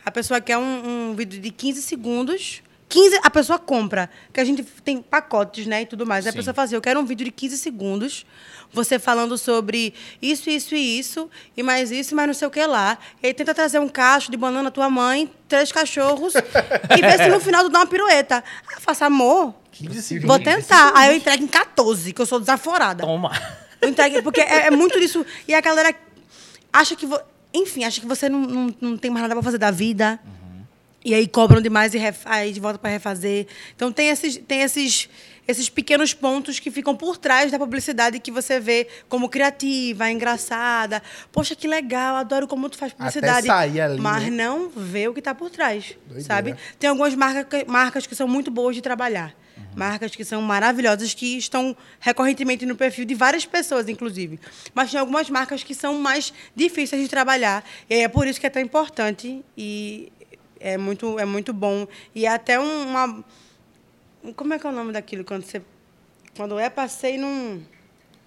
A 0.05 0.11
pessoa 0.11 0.41
quer 0.41 0.59
um, 0.59 1.11
um 1.11 1.15
vídeo 1.15 1.41
de 1.41 1.51
15 1.51 1.81
segundos. 1.83 2.63
15, 2.93 3.21
a 3.23 3.31
pessoa 3.31 3.59
compra, 3.59 4.11
que 4.35 4.39
a 4.39 4.45
gente 4.45 4.63
tem 4.85 5.01
pacotes, 5.01 5.67
né, 5.67 5.81
e 5.83 5.87
tudo 5.87 6.05
mais. 6.05 6.27
Aí 6.27 6.29
A 6.29 6.33
Sim. 6.33 6.37
pessoa 6.39 6.53
fala 6.53 6.67
assim, 6.67 6.75
eu 6.75 6.81
quero 6.83 7.01
um 7.01 7.07
vídeo 7.07 7.25
de 7.25 7.31
15 7.31 7.57
segundos, 7.57 8.27
você 8.71 8.99
falando 8.99 9.39
sobre 9.39 9.95
isso, 10.21 10.51
isso 10.51 10.75
e 10.75 10.99
isso, 10.99 11.31
e 11.57 11.63
mais 11.63 11.91
isso, 11.91 12.15
mais 12.15 12.27
não 12.27 12.35
sei 12.35 12.47
o 12.47 12.51
que 12.51 12.65
lá. 12.67 12.99
E 13.23 13.29
aí 13.29 13.33
tenta 13.35 13.55
trazer 13.55 13.79
um 13.79 13.89
cacho 13.89 14.31
de 14.31 14.37
banana 14.37 14.71
tua 14.71 14.91
mãe, 14.91 15.31
três 15.49 15.73
cachorros, 15.73 16.35
e 16.35 17.01
vê 17.01 17.17
se 17.17 17.29
no 17.31 17.41
final 17.41 17.65
tu 17.65 17.71
dá 17.71 17.79
uma 17.79 17.87
pirueta. 17.87 18.45
Ah, 18.77 18.81
faça 18.81 19.07
amor, 19.07 19.55
15 19.73 20.03
segundos. 20.03 20.29
vou 20.29 20.39
tentar. 20.39 20.93
Aí 20.95 21.11
eu 21.13 21.17
entrego 21.17 21.43
em 21.43 21.47
14, 21.49 22.13
que 22.13 22.21
eu 22.21 22.27
sou 22.27 22.39
desaforada. 22.39 23.05
Toma. 23.05 23.31
Eu 23.81 23.89
entreguei, 23.89 24.21
porque 24.21 24.41
é, 24.43 24.67
é 24.67 24.71
muito 24.71 25.01
disso. 25.01 25.25
E 25.49 25.55
a 25.55 25.61
galera 25.63 25.95
acha 26.73 26.95
que. 26.95 27.07
vo- 27.07 27.21
Enfim, 27.55 27.85
acha 27.85 28.01
que 28.03 28.07
você 28.07 28.29
não, 28.29 28.41
não, 28.41 28.75
não 28.81 28.97
tem 28.99 29.11
mais 29.11 29.23
nada 29.23 29.35
pra 29.35 29.43
fazer 29.43 29.59
da 29.59 29.71
vida. 29.71 30.21
E 31.05 31.15
aí 31.15 31.27
cobram 31.27 31.61
demais 31.61 31.95
e 31.95 31.99
ref, 31.99 32.21
aí 32.27 32.53
de 32.53 32.61
volta 32.61 32.79
para 32.79 32.91
refazer. 32.91 33.47
Então 33.75 33.91
tem 33.91 34.09
esses, 34.09 34.37
tem 34.37 34.63
esses, 34.63 35.09
esses 35.49 35.69
pequenos 35.69 36.15
pontos 36.15 36.61
que 36.61 36.71
ficam 36.71 36.95
por 36.95 37.17
trás 37.17 37.51
da 37.51 37.59
publicidade 37.59 38.21
que 38.21 38.31
você 38.31 38.61
vê 38.61 38.87
como 39.09 39.29
criativa, 39.29 40.11
engraçada. 40.11 41.03
Poxa, 41.33 41.57
que 41.57 41.67
legal, 41.67 42.17
adoro 42.17 42.47
como 42.47 42.69
tu 42.71 42.79
faz 42.79 42.93
publicidade. 42.93 43.47
sair 43.47 43.81
ali, 43.81 44.01
Mas 44.01 44.25
né? 44.25 44.31
não 44.31 44.69
vê 44.69 45.09
o 45.09 45.13
que 45.13 45.19
está 45.19 45.35
por 45.35 45.51
trás, 45.51 45.95
Doideira. 46.07 46.23
sabe? 46.23 46.55
Tem 46.79 46.89
algumas 46.89 47.15
marca, 47.15 47.65
marcas 47.67 48.07
que 48.07 48.15
são 48.15 48.29
muito 48.29 48.51
boas 48.51 48.77
de 48.77 48.83
trabalhar. 48.83 49.35
Marcas 49.75 50.15
que 50.15 50.25
são 50.25 50.43
maravilhosas, 50.43 51.15
que 51.15 51.37
estão 51.39 51.75
recorrentemente 51.99 52.67
no 52.67 52.77
perfil 52.77 53.05
de 53.07 53.15
várias 53.15 53.47
pessoas, 53.47 53.89
inclusive. 53.89 54.39
Mas 54.75 54.91
tem 54.91 55.01
algumas 55.01 55.31
marcas 55.31 55.63
que 55.63 55.75
são 55.75 55.95
mais 55.99 56.33
difíceis 56.55 57.01
de 57.03 57.09
trabalhar. 57.09 57.65
E 57.89 57.95
é 57.95 58.09
por 58.09 58.27
isso 58.27 58.39
que 58.39 58.47
é 58.47 58.51
tão 58.51 58.61
importante 58.61 59.43
e 59.57 60.13
é 60.63 60.79
muito, 60.79 61.19
é 61.19 61.25
muito 61.25 61.53
bom. 61.53 61.87
E 62.15 62.25
é 62.27 62.29
até 62.29 62.59
um- 62.59 62.85
uma. 62.89 63.25
Como 64.37 64.55
é 64.55 64.59
que 64.59 64.67
é 64.67 64.71
o 64.71 64.73
nome 64.73 64.93
daquilo? 64.93 65.25
Quando 65.25 65.45
você. 65.45 65.61
Quando 66.37 66.59
é 66.59 66.71
passeio, 66.71 67.21
não. 67.21 67.61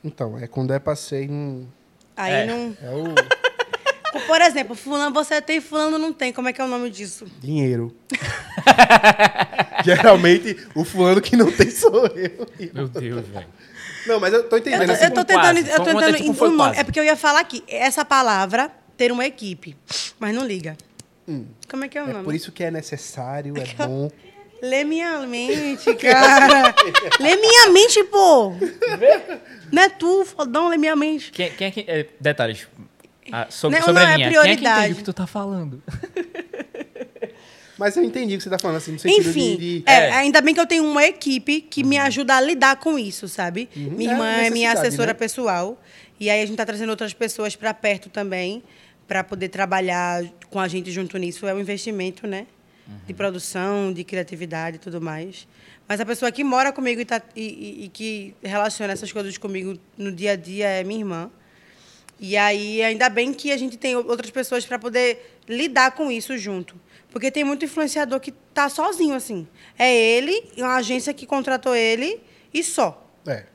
Então, 0.04 0.38
é 0.38 0.46
quando 0.48 0.72
é 0.74 0.78
passeio 0.80 1.32
num... 1.32 1.68
Aí 2.16 2.32
É. 2.32 2.46
não. 2.46 2.78
É 2.82 2.90
o 2.92 3.16
Por 4.28 4.42
exemplo, 4.42 4.76
fulano 4.76 5.14
você 5.14 5.42
tem, 5.42 5.60
fulano 5.60 5.98
não 5.98 6.14
tem. 6.14 6.32
Como 6.32 6.48
é 6.48 6.54
que 6.54 6.62
é 6.62 6.64
o 6.64 6.68
nome 6.68 6.90
disso? 6.90 7.26
dinheiro. 7.42 7.94
Geralmente, 9.84 10.56
o 10.74 10.84
fulano 10.86 11.22
que 11.22 11.36
não 11.36 11.52
tem 11.52 11.70
sou 11.70 12.06
eu. 12.08 12.48
Meu 12.74 12.88
Deus, 12.88 13.28
velho. 13.28 13.48
Não, 14.08 14.20
mas 14.20 14.34
eu 14.34 14.48
tô 14.48 14.56
Eu 14.56 14.60
entendendo. 14.60 14.86
tô, 14.88 14.94
assim, 14.94 15.04
eu 15.06 15.10
tô 15.10 15.16
foi 15.16 15.26
tentando, 15.26 15.42
quase. 15.56 15.70
eu 15.70 15.78
tô 15.78 15.86
tentando 15.86 16.18
tipo, 16.18 16.46
um 16.46 16.52
nome. 16.52 16.78
É 16.78 16.84
porque 16.84 17.00
eu 17.00 17.04
ia 17.04 17.16
falar 17.16 17.40
aqui, 17.40 17.64
essa 17.68 18.06
palavra 18.06 18.72
ter 18.96 19.12
uma 19.12 19.26
equipe, 19.26 19.76
mas 20.20 20.34
não 20.34 20.46
liga. 20.46 20.78
Como 21.70 21.84
é 21.84 21.88
que 21.88 21.98
é 21.98 22.04
o 22.04 22.10
é 22.10 22.14
nome? 22.14 22.24
por 22.26 22.36
isso 22.36 22.52
que 22.52 22.64
é 22.64 22.70
necessário, 22.72 23.54
é 23.58 23.86
bom. 23.86 24.10
Lê 24.62 24.84
minha 24.84 25.20
mente, 25.22 25.94
cara. 25.98 26.74
lê 27.20 27.36
minha 27.36 27.70
mente, 27.72 28.04
pô. 28.06 28.54
Não 29.72 29.84
é 29.84 29.90
tu, 29.90 30.24
fodão, 30.26 30.70
lê 30.70 30.78
minha 30.78 30.96
mente. 30.96 31.32
Quem, 31.32 31.52
quem 31.52 31.68
é 31.68 31.72
que. 31.72 31.80
é, 31.88 32.08
detalhes. 32.20 32.68
Ah, 33.32 33.48
sobre, 33.50 33.80
Não, 33.80 33.86
sobre 33.86 34.02
não, 34.04 34.08
a 34.10 34.14
é 34.14 34.16
linha. 34.18 34.30
Quem 34.30 34.38
é 34.38 34.42
que 34.44 34.46
prioridade. 34.48 34.80
entende 34.80 34.94
o 34.94 34.98
que 34.98 35.04
tu 35.04 35.14
tá 35.14 35.26
falando? 35.28 35.82
Mas 37.78 37.98
eu 37.98 38.04
entendi 38.04 38.36
o 38.36 38.38
que 38.38 38.44
você 38.44 38.50
tá 38.50 38.58
falando, 38.58 38.78
assim, 38.78 38.94
no 38.94 39.00
sentido 39.00 39.30
Enfim, 39.30 39.58
de... 39.58 39.80
de- 39.80 39.84
é, 39.86 39.94
É. 40.08 40.12
ainda 40.14 40.40
bem 40.40 40.54
que 40.54 40.60
eu 40.62 40.66
tenho 40.66 40.86
uma 40.90 41.04
equipe 41.06 41.60
que 41.60 41.84
me 41.84 41.98
ajuda 41.98 42.36
a 42.38 42.42
lidar 42.42 42.78
com 42.78 42.98
isso, 42.98 43.28
sabe? 43.28 43.68
Minha 43.76 44.12
É 44.12 44.14
irmã 44.14 44.26
é 44.30 44.36
minha 44.50 44.70
necessidade, 44.70 44.80
assessora 44.88 45.08
né? 45.08 45.14
pessoal. 45.14 45.82
E 46.18 46.30
aí 46.30 46.42
a 46.42 46.46
gente 46.46 46.56
tá 46.56 46.66
trazendo 46.66 46.90
outras 46.92 47.14
pessoas 47.14 47.54
para 47.58 47.74
perto 47.74 48.10
também, 48.10 48.64
para 49.08 49.24
poder 49.24 49.50
trabalhar 49.50 50.24
com 50.50 50.60
a 50.60 50.68
gente 50.68 50.92
junto 50.92 51.18
nisso. 51.18 51.48
É 51.48 51.54
um 51.54 51.60
investimento, 51.60 52.26
né? 52.28 52.48
De 53.08 53.14
produção, 53.16 53.92
de 53.92 54.04
criatividade 54.04 54.76
e 54.78 54.80
tudo 54.80 55.02
mais. 55.02 55.48
Mas 55.88 56.00
a 56.00 56.06
pessoa 56.06 56.32
que 56.32 56.44
mora 56.44 56.72
comigo 56.72 57.02
e, 57.02 57.06
tá, 57.06 57.20
e, 57.36 57.42
e- 57.42 57.86
e 57.86 57.90
que 57.90 58.36
relaciona 58.44 58.94
essas 58.94 59.12
coisas 59.12 59.38
comigo 59.40 59.78
no 59.98 60.12
dia 60.12 60.32
a 60.34 60.36
dia 60.36 60.68
é 60.68 60.84
minha 60.84 61.00
irmã. 61.00 61.32
E 62.20 62.38
aí, 62.38 62.82
ainda 62.84 63.10
bem 63.10 63.34
que 63.34 63.52
a 63.52 63.58
gente 63.58 63.76
tem 63.78 63.96
outras 63.96 64.30
pessoas 64.32 64.66
para 64.66 64.78
poder 64.80 65.40
lidar 65.50 65.92
com 65.92 66.12
isso 66.12 66.38
junto. 66.38 66.80
Porque 67.12 67.30
tem 67.32 67.44
muito 67.44 67.66
influenciador 67.66 68.20
que 68.20 68.32
tá 68.54 68.70
sozinho, 68.70 69.16
assim. 69.16 69.48
É 69.78 69.94
ele, 69.94 70.52
uma 70.58 70.76
agência 70.76 71.14
que 71.14 71.26
contratou 71.26 71.76
ele 71.76 72.22
e 72.54 72.64
só. 72.64 73.06
É. 73.28 73.46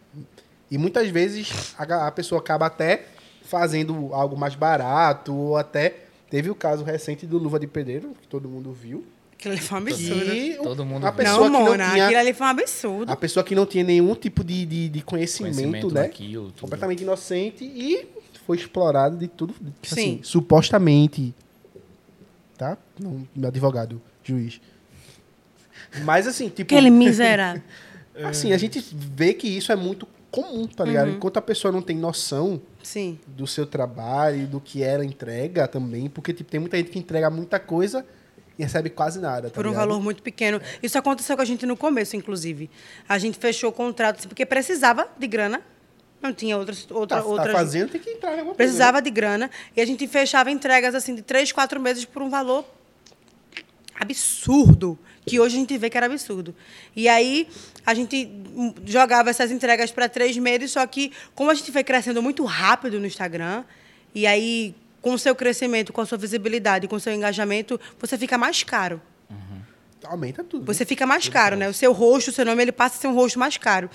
E 0.71 0.77
muitas 0.77 1.09
vezes 1.09 1.75
a, 1.79 2.07
a 2.09 2.13
pessoa 2.13 2.41
acaba 2.41 2.67
até 2.67 3.07
fazendo 3.51 4.11
algo 4.13 4.37
mais 4.37 4.55
barato, 4.55 5.35
ou 5.35 5.57
até... 5.57 6.05
Teve 6.31 6.49
o 6.49 6.55
caso 6.55 6.85
recente 6.85 7.27
do 7.27 7.39
Luva 7.39 7.59
de 7.59 7.67
Pedreiro, 7.67 8.15
que 8.23 8.29
todo 8.29 8.49
mundo 8.49 8.73
viu. 8.73 9.05
Aquilo 9.33 9.55
ali 9.55 9.61
foi 9.61 9.79
um 9.79 9.83
absurdo. 9.83 10.33
E 10.33 10.55
Todo 10.63 10.85
mundo 10.85 11.07
a 11.07 11.13
pessoa 11.13 11.49
não, 11.49 11.65
que 11.65 11.71
Mona, 11.71 11.85
não 11.85 11.93
tinha, 11.93 12.05
aquilo 12.05 12.21
ali 12.21 12.33
foi 12.33 12.47
um 12.47 12.51
absurdo. 12.51 13.11
A 13.11 13.17
pessoa 13.17 13.43
que 13.43 13.55
não 13.55 13.67
tinha 13.67 13.83
nenhum 13.83 14.15
tipo 14.15 14.45
de, 14.45 14.65
de, 14.65 14.89
de 14.91 15.03
conhecimento, 15.03 15.55
Conhecimento 15.57 15.93
né? 15.93 16.03
daquilo. 16.03 16.53
Completamente 16.61 17.03
inocente 17.03 17.65
e 17.65 18.07
foi 18.47 18.59
explorado 18.59 19.17
de 19.17 19.27
tudo. 19.27 19.55
Assim, 19.83 19.95
Sim. 19.95 20.21
supostamente. 20.23 21.35
Tá? 22.57 22.79
Não, 22.99 23.27
meu 23.35 23.49
advogado, 23.49 24.01
juiz. 24.23 24.61
Mas 26.05 26.29
assim, 26.29 26.49
tipo. 26.49 26.73
Aquele 26.73 26.91
miserável. 26.91 27.63
Assim, 28.23 28.53
a 28.53 28.59
gente 28.59 28.85
vê 28.93 29.33
que 29.33 29.49
isso 29.49 29.73
é 29.73 29.77
muito 29.77 30.07
comum, 30.31 30.67
tá 30.67 30.85
ligado? 30.85 31.09
Uhum. 31.09 31.15
Enquanto 31.15 31.39
a 31.39 31.43
pessoa 31.43 31.73
não 31.73 31.81
tem 31.81 31.97
noção 31.97 32.61
Sim. 32.83 33.19
do 33.27 33.47
seu 33.47 33.67
trabalho, 33.67 34.47
do 34.47 34.61
que 34.61 34.83
ela 34.83 35.05
entrega 35.05 35.69
também, 35.69 36.09
porque 36.09 36.33
tipo, 36.33 36.51
tem 36.51 36.61
muita 36.61 36.77
gente 36.77 36.91
que 36.91 36.99
entrega 36.99 37.31
muita 37.31 37.59
coisa 37.61 38.05
e 38.59 38.63
recebe 38.63 38.91
quase 38.91 39.19
nada. 39.21 39.49
Tá 39.49 39.55
Por 39.55 39.67
um 39.67 39.71
ligado? 39.71 39.89
valor 39.89 40.03
muito 40.03 40.23
pequeno. 40.23 40.61
Isso 40.83 40.99
aconteceu 40.99 41.37
com 41.37 41.43
a 41.43 41.45
gente 41.45 41.65
no 41.67 41.77
começo, 41.77 42.17
inclusive. 42.17 42.71
A 43.09 43.19
gente 43.19 43.39
fechou 43.39 43.71
o 43.71 43.73
contrato 43.73 44.27
porque 44.29 44.45
precisava 44.45 45.09
de 45.19 45.27
grana. 45.27 45.63
Não 46.21 46.35
tinha 46.35 46.57
outras, 46.59 46.87
outra, 46.91 47.17
Tá, 47.17 47.23
tá 47.23 47.29
outras 47.29 47.53
fazendo, 47.53 47.91
tem 47.91 48.01
que 48.01 48.11
entrar 48.11 48.31
em 48.31 48.41
alguma 48.41 48.55
coisa. 48.55 48.57
Precisava 48.57 49.01
de 49.01 49.11
grana. 49.11 49.51
E 49.75 49.81
a 49.81 49.87
gente 49.87 50.07
fechava 50.07 50.51
entregas 50.51 50.95
assim 50.95 51.15
de 51.15 51.23
três, 51.23 51.51
quatro 51.51 51.81
meses 51.81 52.05
por 52.05 52.21
um 52.21 52.29
valor 52.29 52.65
absurdo. 53.99 54.99
Que 55.27 55.39
hoje 55.39 55.57
a 55.57 55.61
gente 55.61 55.77
vê 55.77 55.91
que 55.91 55.97
era 55.97 56.07
absurdo. 56.07 56.55
E 56.97 57.09
aí 57.09 57.47
a 57.85 57.95
gente 57.95 58.31
jogava 58.87 59.31
essas 59.31 59.51
entregas 59.51 59.91
para 59.91 60.09
três 60.09 60.37
meses, 60.37 60.73
só 60.73 60.87
que 60.87 61.13
como 61.35 61.51
a 61.51 61.55
gente 61.55 61.71
foi 61.71 61.85
crescendo 61.85 62.23
muito 62.23 62.45
rápido 62.45 62.99
no 62.99 63.07
Instagram, 63.07 63.65
e 64.15 64.27
aí 64.27 64.75
com 65.01 65.13
o 65.13 65.19
seu 65.19 65.35
crescimento, 65.35 65.93
com 65.93 66.01
a 66.01 66.07
sua 66.07 66.19
visibilidade, 66.19 66.87
com 66.87 66.97
o 66.97 67.01
seu 67.01 67.13
engajamento, 67.13 67.81
você 67.99 68.19
fica 68.19 68.37
mais 68.37 68.63
caro. 68.63 69.01
né? 69.31 69.63
Aumenta 70.05 70.43
tudo. 70.43 70.65
Você 70.67 70.85
fica 70.85 71.07
mais 71.07 71.29
caro, 71.29 71.57
né? 71.57 71.69
O 71.69 71.75
seu 71.75 71.93
rosto, 71.93 72.29
o 72.29 72.33
seu 72.33 72.45
nome, 72.45 72.63
ele 72.63 72.73
passa 72.73 72.97
a 72.97 73.01
ser 73.01 73.09
um 73.09 73.15
rosto 73.15 73.39
mais 73.39 73.57
caro. 73.57 73.89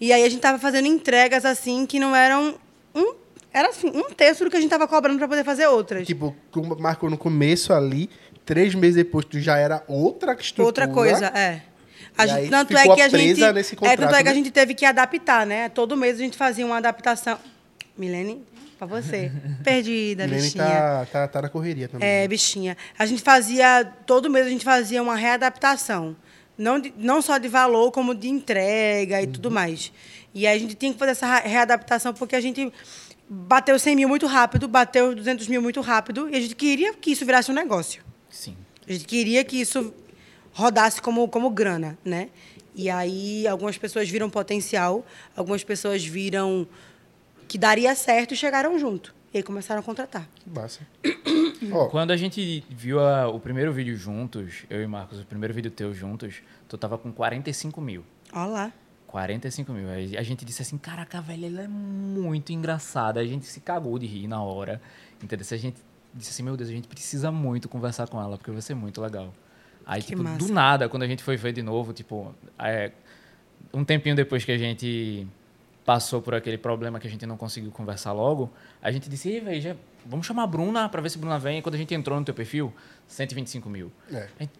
E 0.00 0.12
aí 0.12 0.24
a 0.24 0.28
gente 0.28 0.40
tava 0.40 0.58
fazendo 0.58 0.86
entregas 0.86 1.44
assim 1.44 1.86
que 1.86 1.98
não 1.98 2.14
eram 2.14 2.58
um 2.94 3.14
era 3.52 3.68
assim, 3.68 3.88
um 3.88 4.04
terço 4.10 4.44
do 4.44 4.50
que 4.50 4.56
a 4.56 4.60
gente 4.60 4.70
tava 4.70 4.86
cobrando 4.86 5.18
para 5.18 5.26
poder 5.26 5.44
fazer 5.44 5.66
outras. 5.66 6.06
Tipo, 6.06 6.36
marcou 6.78 7.10
no 7.10 7.18
começo 7.18 7.72
ali, 7.72 8.08
três 8.50 8.74
meses 8.74 8.96
depois 8.96 9.24
tu 9.24 9.38
já 9.40 9.56
era 9.56 9.84
outra 9.86 10.32
estrutura. 10.32 10.66
Outra 10.66 10.88
coisa, 10.88 11.26
é. 11.26 11.62
A 12.18 12.26
gente, 12.26 12.36
aí 12.38 12.48
tanto 12.50 12.76
é 12.76 12.82
que 12.96 13.00
a 13.00 13.08
gente, 13.08 13.40
nesse 13.52 13.74
é, 13.74 13.76
tanto 13.76 13.76
contrato, 13.76 14.14
é 14.16 14.22
que 14.22 14.28
a 14.28 14.32
né? 14.32 14.34
gente 14.34 14.50
teve 14.50 14.74
que 14.74 14.84
adaptar, 14.84 15.46
né? 15.46 15.68
Todo 15.68 15.96
mês 15.96 16.16
a 16.16 16.22
gente 16.22 16.36
fazia 16.36 16.66
uma 16.66 16.78
adaptação. 16.78 17.38
Milene, 17.96 18.42
pra 18.76 18.86
você. 18.88 19.30
Perdida, 19.62 20.24
Milene 20.24 20.42
bichinha. 20.42 20.64
tá, 20.64 21.06
tá, 21.12 21.28
tá 21.28 21.42
na 21.42 21.48
correria 21.48 21.88
também. 21.88 22.08
É, 22.08 22.26
bichinha. 22.26 22.76
A 22.98 23.06
gente 23.06 23.22
fazia, 23.22 23.84
todo 24.04 24.28
mês 24.28 24.46
a 24.46 24.50
gente 24.50 24.64
fazia 24.64 25.00
uma 25.02 25.14
readaptação. 25.14 26.16
Não, 26.58 26.78
de- 26.80 26.92
não 26.96 27.22
só 27.22 27.38
de 27.38 27.46
valor, 27.48 27.92
como 27.92 28.14
de 28.14 28.28
entrega 28.28 29.22
e 29.22 29.26
Uhum. 29.26 29.32
tudo 29.32 29.50
mais. 29.50 29.92
E 30.34 30.46
aí 30.46 30.56
a 30.56 30.60
gente 30.60 30.74
tinha 30.74 30.92
que 30.92 30.98
fazer 30.98 31.12
essa 31.12 31.38
readaptação 31.38 32.12
porque 32.12 32.34
a 32.34 32.40
gente 32.40 32.70
bateu 33.28 33.78
100 33.78 33.94
mil 33.96 34.08
muito 34.08 34.26
rápido, 34.26 34.66
bateu 34.66 35.14
200 35.14 35.46
mil 35.46 35.62
muito 35.62 35.80
rápido, 35.80 36.28
e 36.28 36.36
a 36.36 36.40
gente 36.40 36.56
queria 36.56 36.92
que 36.92 37.12
isso 37.12 37.24
virasse 37.24 37.48
um 37.50 37.54
negócio. 37.54 38.02
Sim. 38.30 38.56
A 38.88 38.92
gente 38.92 39.04
queria 39.04 39.44
que 39.44 39.60
isso 39.60 39.92
rodasse 40.52 41.00
como, 41.02 41.28
como 41.28 41.50
grana, 41.50 41.98
né? 42.04 42.28
E 42.74 42.88
aí 42.88 43.46
algumas 43.46 43.76
pessoas 43.76 44.08
viram 44.08 44.30
potencial, 44.30 45.04
algumas 45.36 45.62
pessoas 45.64 46.04
viram 46.04 46.66
que 47.48 47.58
daria 47.58 47.94
certo 47.94 48.32
e 48.32 48.36
chegaram 48.36 48.78
junto. 48.78 49.14
E 49.32 49.36
aí 49.38 49.42
começaram 49.42 49.80
a 49.80 49.82
contratar. 49.82 50.28
Que 50.36 50.50
massa. 50.50 50.80
Ó, 51.72 51.86
Quando 51.88 52.10
a 52.10 52.16
gente 52.16 52.64
viu 52.70 52.98
a- 53.00 53.28
o 53.28 53.38
primeiro 53.38 53.72
vídeo 53.72 53.96
juntos, 53.96 54.64
eu 54.70 54.82
e 54.82 54.86
Marcos, 54.86 55.20
o 55.20 55.26
primeiro 55.26 55.52
vídeo 55.54 55.70
teu 55.70 55.92
juntos, 55.94 56.36
tu 56.68 56.76
tava 56.78 56.96
com 56.98 57.12
45 57.12 57.80
mil. 57.80 58.02
Olha 58.32 58.46
lá. 58.46 58.72
45 59.06 59.72
mil. 59.72 59.88
Aí 59.88 60.16
a 60.16 60.22
gente 60.22 60.44
disse 60.44 60.62
assim, 60.62 60.78
caraca, 60.78 61.20
velho, 61.20 61.46
ela 61.46 61.62
é 61.62 61.68
muito 61.68 62.52
engraçada. 62.52 63.20
A 63.20 63.26
gente 63.26 63.46
se 63.46 63.60
cagou 63.60 63.98
de 63.98 64.06
rir 64.06 64.26
na 64.28 64.42
hora. 64.42 64.80
Entendeu? 65.22 65.44
Se 65.44 65.54
a 65.54 65.58
gente 65.58 65.76
disse 66.14 66.30
assim, 66.30 66.42
meu 66.42 66.56
Deus, 66.56 66.68
a 66.68 66.72
gente 66.72 66.88
precisa 66.88 67.30
muito 67.30 67.68
conversar 67.68 68.08
com 68.08 68.20
ela, 68.20 68.36
porque 68.36 68.50
vai 68.50 68.62
ser 68.62 68.74
muito 68.74 69.00
legal. 69.00 69.32
Aí, 69.86 70.00
Que 70.02 70.08
tipo, 70.08 70.22
massa. 70.22 70.38
do 70.38 70.52
nada, 70.52 70.88
quando 70.88 71.02
a 71.02 71.06
gente 71.06 71.22
foi 71.22 71.36
ver 71.36 71.52
de 71.52 71.62
novo, 71.62 71.92
tipo, 71.92 72.34
é, 72.58 72.92
um 73.72 73.84
tempinho 73.84 74.14
depois 74.14 74.44
que 74.44 74.52
a 74.52 74.58
gente 74.58 75.26
passou 75.84 76.20
por 76.22 76.34
aquele 76.34 76.58
problema 76.58 77.00
que 77.00 77.06
a 77.06 77.10
gente 77.10 77.26
não 77.26 77.36
conseguiu 77.36 77.70
conversar 77.70 78.12
logo, 78.12 78.50
a 78.82 78.90
gente 78.92 79.08
disse, 79.08 79.28
ei, 79.30 79.40
velho, 79.40 79.60
já- 79.60 79.76
vamos 80.06 80.26
chamar 80.26 80.44
a 80.44 80.46
Bruna 80.46 80.88
pra 80.88 81.00
ver 81.00 81.10
se 81.10 81.16
a 81.18 81.20
Bruna 81.20 81.38
vem. 81.38 81.58
E 81.58 81.62
quando 81.62 81.74
a 81.74 81.78
gente 81.78 81.92
entrou 81.94 82.18
no 82.18 82.24
teu 82.24 82.34
perfil, 82.34 82.72
125 83.08 83.68
mil. 83.68 83.90
é. 84.12 84.28
A 84.38 84.42
gente, 84.42 84.52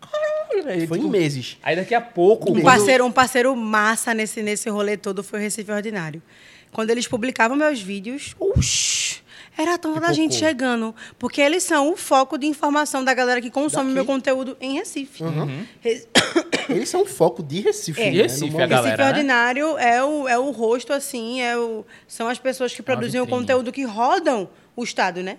caralho, 0.00 0.64
velho. 0.64 0.88
Foi 0.88 0.98
em 0.98 1.08
meses. 1.10 1.58
Aí 1.62 1.74
daqui 1.74 1.94
a 1.94 2.00
pouco... 2.00 2.52
Um 2.56 2.62
parceiro, 2.62 3.04
um 3.04 3.12
parceiro 3.12 3.56
massa 3.56 4.14
nesse, 4.14 4.42
nesse 4.42 4.68
rolê 4.70 4.96
todo 4.96 5.22
foi 5.24 5.38
o 5.40 5.42
Recife 5.42 5.70
Ordinário. 5.72 6.22
Quando 6.70 6.90
eles 6.90 7.08
publicavam 7.08 7.56
meus 7.56 7.80
vídeos, 7.80 8.36
uxi, 8.38 9.20
era 9.56 9.78
toda 9.78 10.06
a 10.06 10.12
gente 10.12 10.32
Pipocou. 10.32 10.48
chegando. 10.48 10.94
Porque 11.18 11.40
eles 11.40 11.62
são 11.62 11.92
o 11.92 11.96
foco 11.96 12.36
de 12.36 12.46
informação 12.46 13.02
da 13.04 13.14
galera 13.14 13.40
que 13.40 13.50
consome 13.50 13.84
Daqui. 13.84 13.94
meu 13.94 14.04
conteúdo 14.04 14.56
em 14.60 14.74
Recife. 14.74 15.22
Re- 15.80 16.06
Eles 16.68 16.88
são 16.88 17.02
um 17.02 17.06
foco 17.06 17.42
de 17.42 17.60
Recife. 17.60 18.00
É. 18.02 18.10
né? 18.10 18.22
Recife, 18.22 18.50
No 18.50 18.62
a 18.62 18.66
galera, 18.66 18.88
Recife 18.96 19.02
né? 19.02 19.08
Ordinário 19.08 19.78
é 19.78 20.04
o, 20.04 20.28
é 20.28 20.38
o 20.38 20.50
rosto, 20.50 20.92
assim, 20.92 21.40
é 21.40 21.56
o, 21.56 21.84
são 22.08 22.28
as 22.28 22.38
pessoas 22.38 22.74
que 22.74 22.82
produzem 22.82 23.20
o 23.20 23.26
conteúdo 23.26 23.70
que 23.72 23.84
rodam 23.84 24.48
o 24.74 24.82
Estado, 24.84 25.22
né? 25.22 25.38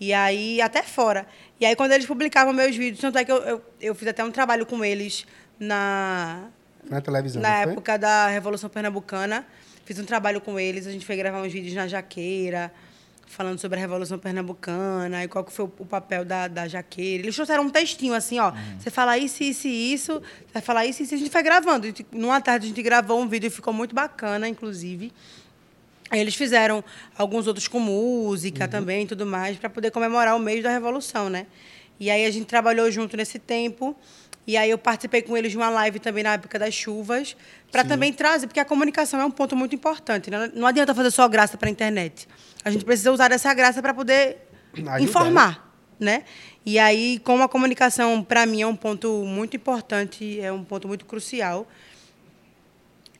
E 0.00 0.12
aí, 0.14 0.60
até 0.62 0.82
fora. 0.82 1.26
E 1.60 1.66
aí, 1.66 1.76
quando 1.76 1.92
eles 1.92 2.06
publicavam 2.06 2.52
meus 2.54 2.74
vídeos, 2.74 3.00
tanto 3.00 3.18
é 3.18 3.24
que 3.24 3.30
eu, 3.32 3.36
eu, 3.38 3.62
eu 3.80 3.94
fiz 3.94 4.08
até 4.08 4.24
um 4.24 4.30
trabalho 4.30 4.64
com 4.64 4.82
eles 4.82 5.26
na, 5.58 6.44
Na 6.88 7.00
televisão. 7.02 7.42
na 7.42 7.58
época 7.62 7.98
da 7.98 8.28
Revolução 8.28 8.70
Pernambucana. 8.70 9.44
Fiz 9.84 9.98
um 9.98 10.04
trabalho 10.04 10.40
com 10.40 10.58
eles, 10.58 10.86
a 10.86 10.92
gente 10.92 11.04
foi 11.04 11.16
gravar 11.16 11.42
uns 11.42 11.52
vídeos 11.52 11.74
na 11.74 11.86
Jaqueira, 11.86 12.72
falando 13.30 13.60
sobre 13.60 13.78
a 13.78 13.80
Revolução 13.80 14.18
Pernambucana 14.18 15.22
e 15.22 15.28
qual 15.28 15.44
que 15.44 15.52
foi 15.52 15.64
o, 15.64 15.86
papel 15.86 16.24
da, 16.24 16.48
da 16.48 16.66
Jaqueira. 16.66 17.22
Eles 17.22 17.34
trouxeram 17.36 17.62
um 17.64 17.70
textinho 17.70 18.12
assim, 18.12 18.40
ó. 18.40 18.52
Você 18.78 18.90
fala 18.90 19.16
isso, 19.16 19.42
isso 19.44 19.68
e 19.68 19.92
isso, 19.92 20.14
você 20.14 20.52
vai 20.54 20.62
falar 20.62 20.84
isso 20.86 21.00
e 21.00 21.04
isso. 21.04 21.14
A 21.14 21.18
gente 21.18 21.30
foi 21.30 21.42
gravando. 21.42 21.86
Gente- 21.86 22.04
Numa 22.12 22.40
tarde 22.40 22.66
a 22.66 22.68
gente 22.68 22.82
gravou 22.82 23.20
um 23.20 23.28
vídeo 23.28 23.46
e 23.46 23.50
ficou 23.50 23.72
muito 23.72 23.94
bacana, 23.94 24.48
inclusive. 24.48 25.12
Aí 26.10 26.18
eles 26.20 26.34
fizeram 26.34 26.82
alguns 27.16 27.46
outros 27.46 27.68
com 27.68 27.78
música 27.78 28.66
também 28.66 29.04
e 29.04 29.06
tudo 29.06 29.24
mais, 29.24 29.56
para 29.56 29.70
poder 29.70 29.92
comemorar 29.92 30.34
o 30.34 30.40
mês 30.40 30.60
da 30.62 30.70
Revolução, 30.70 31.30
né? 31.30 31.46
E 32.00 32.10
aí 32.10 32.26
a 32.26 32.30
gente 32.32 32.46
trabalhou 32.46 32.90
junto 32.90 33.16
nesse 33.16 33.38
tempo. 33.38 33.96
E 34.46 34.56
aí 34.56 34.70
eu 34.70 34.78
participei 34.78 35.22
com 35.22 35.36
eles 35.36 35.52
de 35.52 35.56
uma 35.56 35.68
live 35.68 35.98
também 35.98 36.24
na 36.24 36.32
época 36.32 36.58
das 36.58 36.74
chuvas, 36.74 37.36
para 37.70 37.84
também 37.84 38.12
trazer, 38.12 38.46
porque 38.46 38.60
a 38.60 38.64
comunicação 38.64 39.20
é 39.20 39.24
um 39.24 39.30
ponto 39.30 39.54
muito 39.54 39.74
importante. 39.74 40.30
Né? 40.30 40.50
Não 40.54 40.66
adianta 40.66 40.94
fazer 40.94 41.10
só 41.10 41.28
graça 41.28 41.56
para 41.56 41.68
a 41.68 41.70
internet. 41.70 42.26
A 42.64 42.70
gente 42.70 42.84
precisa 42.84 43.12
usar 43.12 43.30
essa 43.32 43.52
graça 43.54 43.80
para 43.80 43.94
poder 43.94 44.38
Ajudar, 44.72 45.00
informar, 45.00 45.74
né? 45.98 46.24
E 46.64 46.78
aí, 46.78 47.20
como 47.24 47.42
a 47.42 47.48
comunicação, 47.48 48.22
para 48.22 48.44
mim, 48.44 48.62
é 48.62 48.66
um 48.66 48.76
ponto 48.76 49.24
muito 49.24 49.56
importante, 49.56 50.40
é 50.40 50.52
um 50.52 50.64
ponto 50.64 50.86
muito 50.88 51.04
crucial 51.04 51.66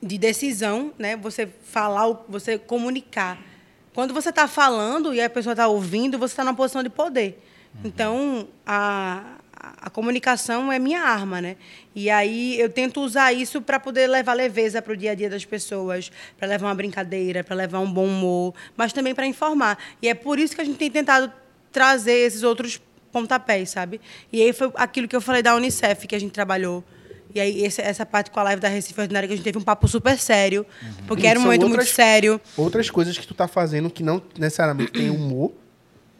de 0.02 0.18
decisão, 0.18 0.92
né? 0.98 1.16
Você 1.16 1.48
falar, 1.64 2.24
você 2.28 2.58
comunicar. 2.58 3.38
Quando 3.94 4.14
você 4.14 4.30
está 4.30 4.46
falando 4.46 5.14
e 5.14 5.20
a 5.20 5.28
pessoa 5.28 5.52
está 5.52 5.68
ouvindo, 5.68 6.18
você 6.18 6.32
está 6.32 6.44
numa 6.44 6.54
posição 6.54 6.82
de 6.82 6.90
poder. 6.90 7.42
Então, 7.84 8.48
a, 8.66 9.39
a- 9.62 9.86
a 9.86 9.90
comunicação 9.90 10.72
é 10.72 10.78
minha 10.78 11.02
arma, 11.02 11.40
né? 11.40 11.56
E 11.94 12.08
aí 12.08 12.58
eu 12.58 12.68
tento 12.70 13.00
usar 13.00 13.32
isso 13.32 13.60
para 13.60 13.78
poder 13.78 14.06
levar 14.06 14.32
leveza 14.32 14.80
para 14.80 14.92
o 14.92 14.96
dia 14.96 15.10
a 15.12 15.14
dia 15.14 15.28
das 15.28 15.44
pessoas, 15.44 16.10
para 16.38 16.48
levar 16.48 16.66
uma 16.68 16.74
brincadeira, 16.74 17.44
para 17.44 17.54
levar 17.54 17.78
um 17.80 17.92
bom 17.92 18.06
humor, 18.06 18.54
mas 18.76 18.92
também 18.92 19.14
para 19.14 19.26
informar. 19.26 19.78
E 20.00 20.08
é 20.08 20.14
por 20.14 20.38
isso 20.38 20.54
que 20.54 20.60
a 20.62 20.64
gente 20.64 20.78
tem 20.78 20.90
tentado 20.90 21.30
trazer 21.70 22.12
esses 22.26 22.42
outros 22.42 22.80
pontapés, 23.12 23.70
sabe? 23.70 24.00
E 24.32 24.40
aí 24.40 24.52
foi 24.52 24.70
aquilo 24.76 25.06
que 25.06 25.14
eu 25.14 25.20
falei 25.20 25.42
da 25.42 25.54
Unicef, 25.54 26.06
que 26.06 26.14
a 26.14 26.18
gente 26.18 26.32
trabalhou. 26.32 26.82
E 27.34 27.38
aí 27.40 27.64
essa 27.64 28.04
parte 28.06 28.30
com 28.30 28.40
a 28.40 28.42
live 28.44 28.60
da 28.60 28.68
Recife 28.68 29.00
Ordinária, 29.00 29.28
que 29.28 29.34
a 29.34 29.36
gente 29.36 29.44
teve 29.44 29.58
um 29.58 29.62
papo 29.62 29.86
super 29.86 30.18
sério, 30.18 30.66
porque 31.06 31.26
era 31.26 31.38
um 31.38 31.42
momento 31.42 31.62
outras- 31.62 31.84
muito 31.86 31.94
sério. 31.94 32.40
Outras 32.56 32.90
coisas 32.90 33.16
que 33.18 33.26
tu 33.26 33.34
tá 33.34 33.46
fazendo 33.46 33.88
que 33.90 34.02
não 34.02 34.20
necessariamente 34.36 34.90
tem 34.90 35.10
humor, 35.10 35.52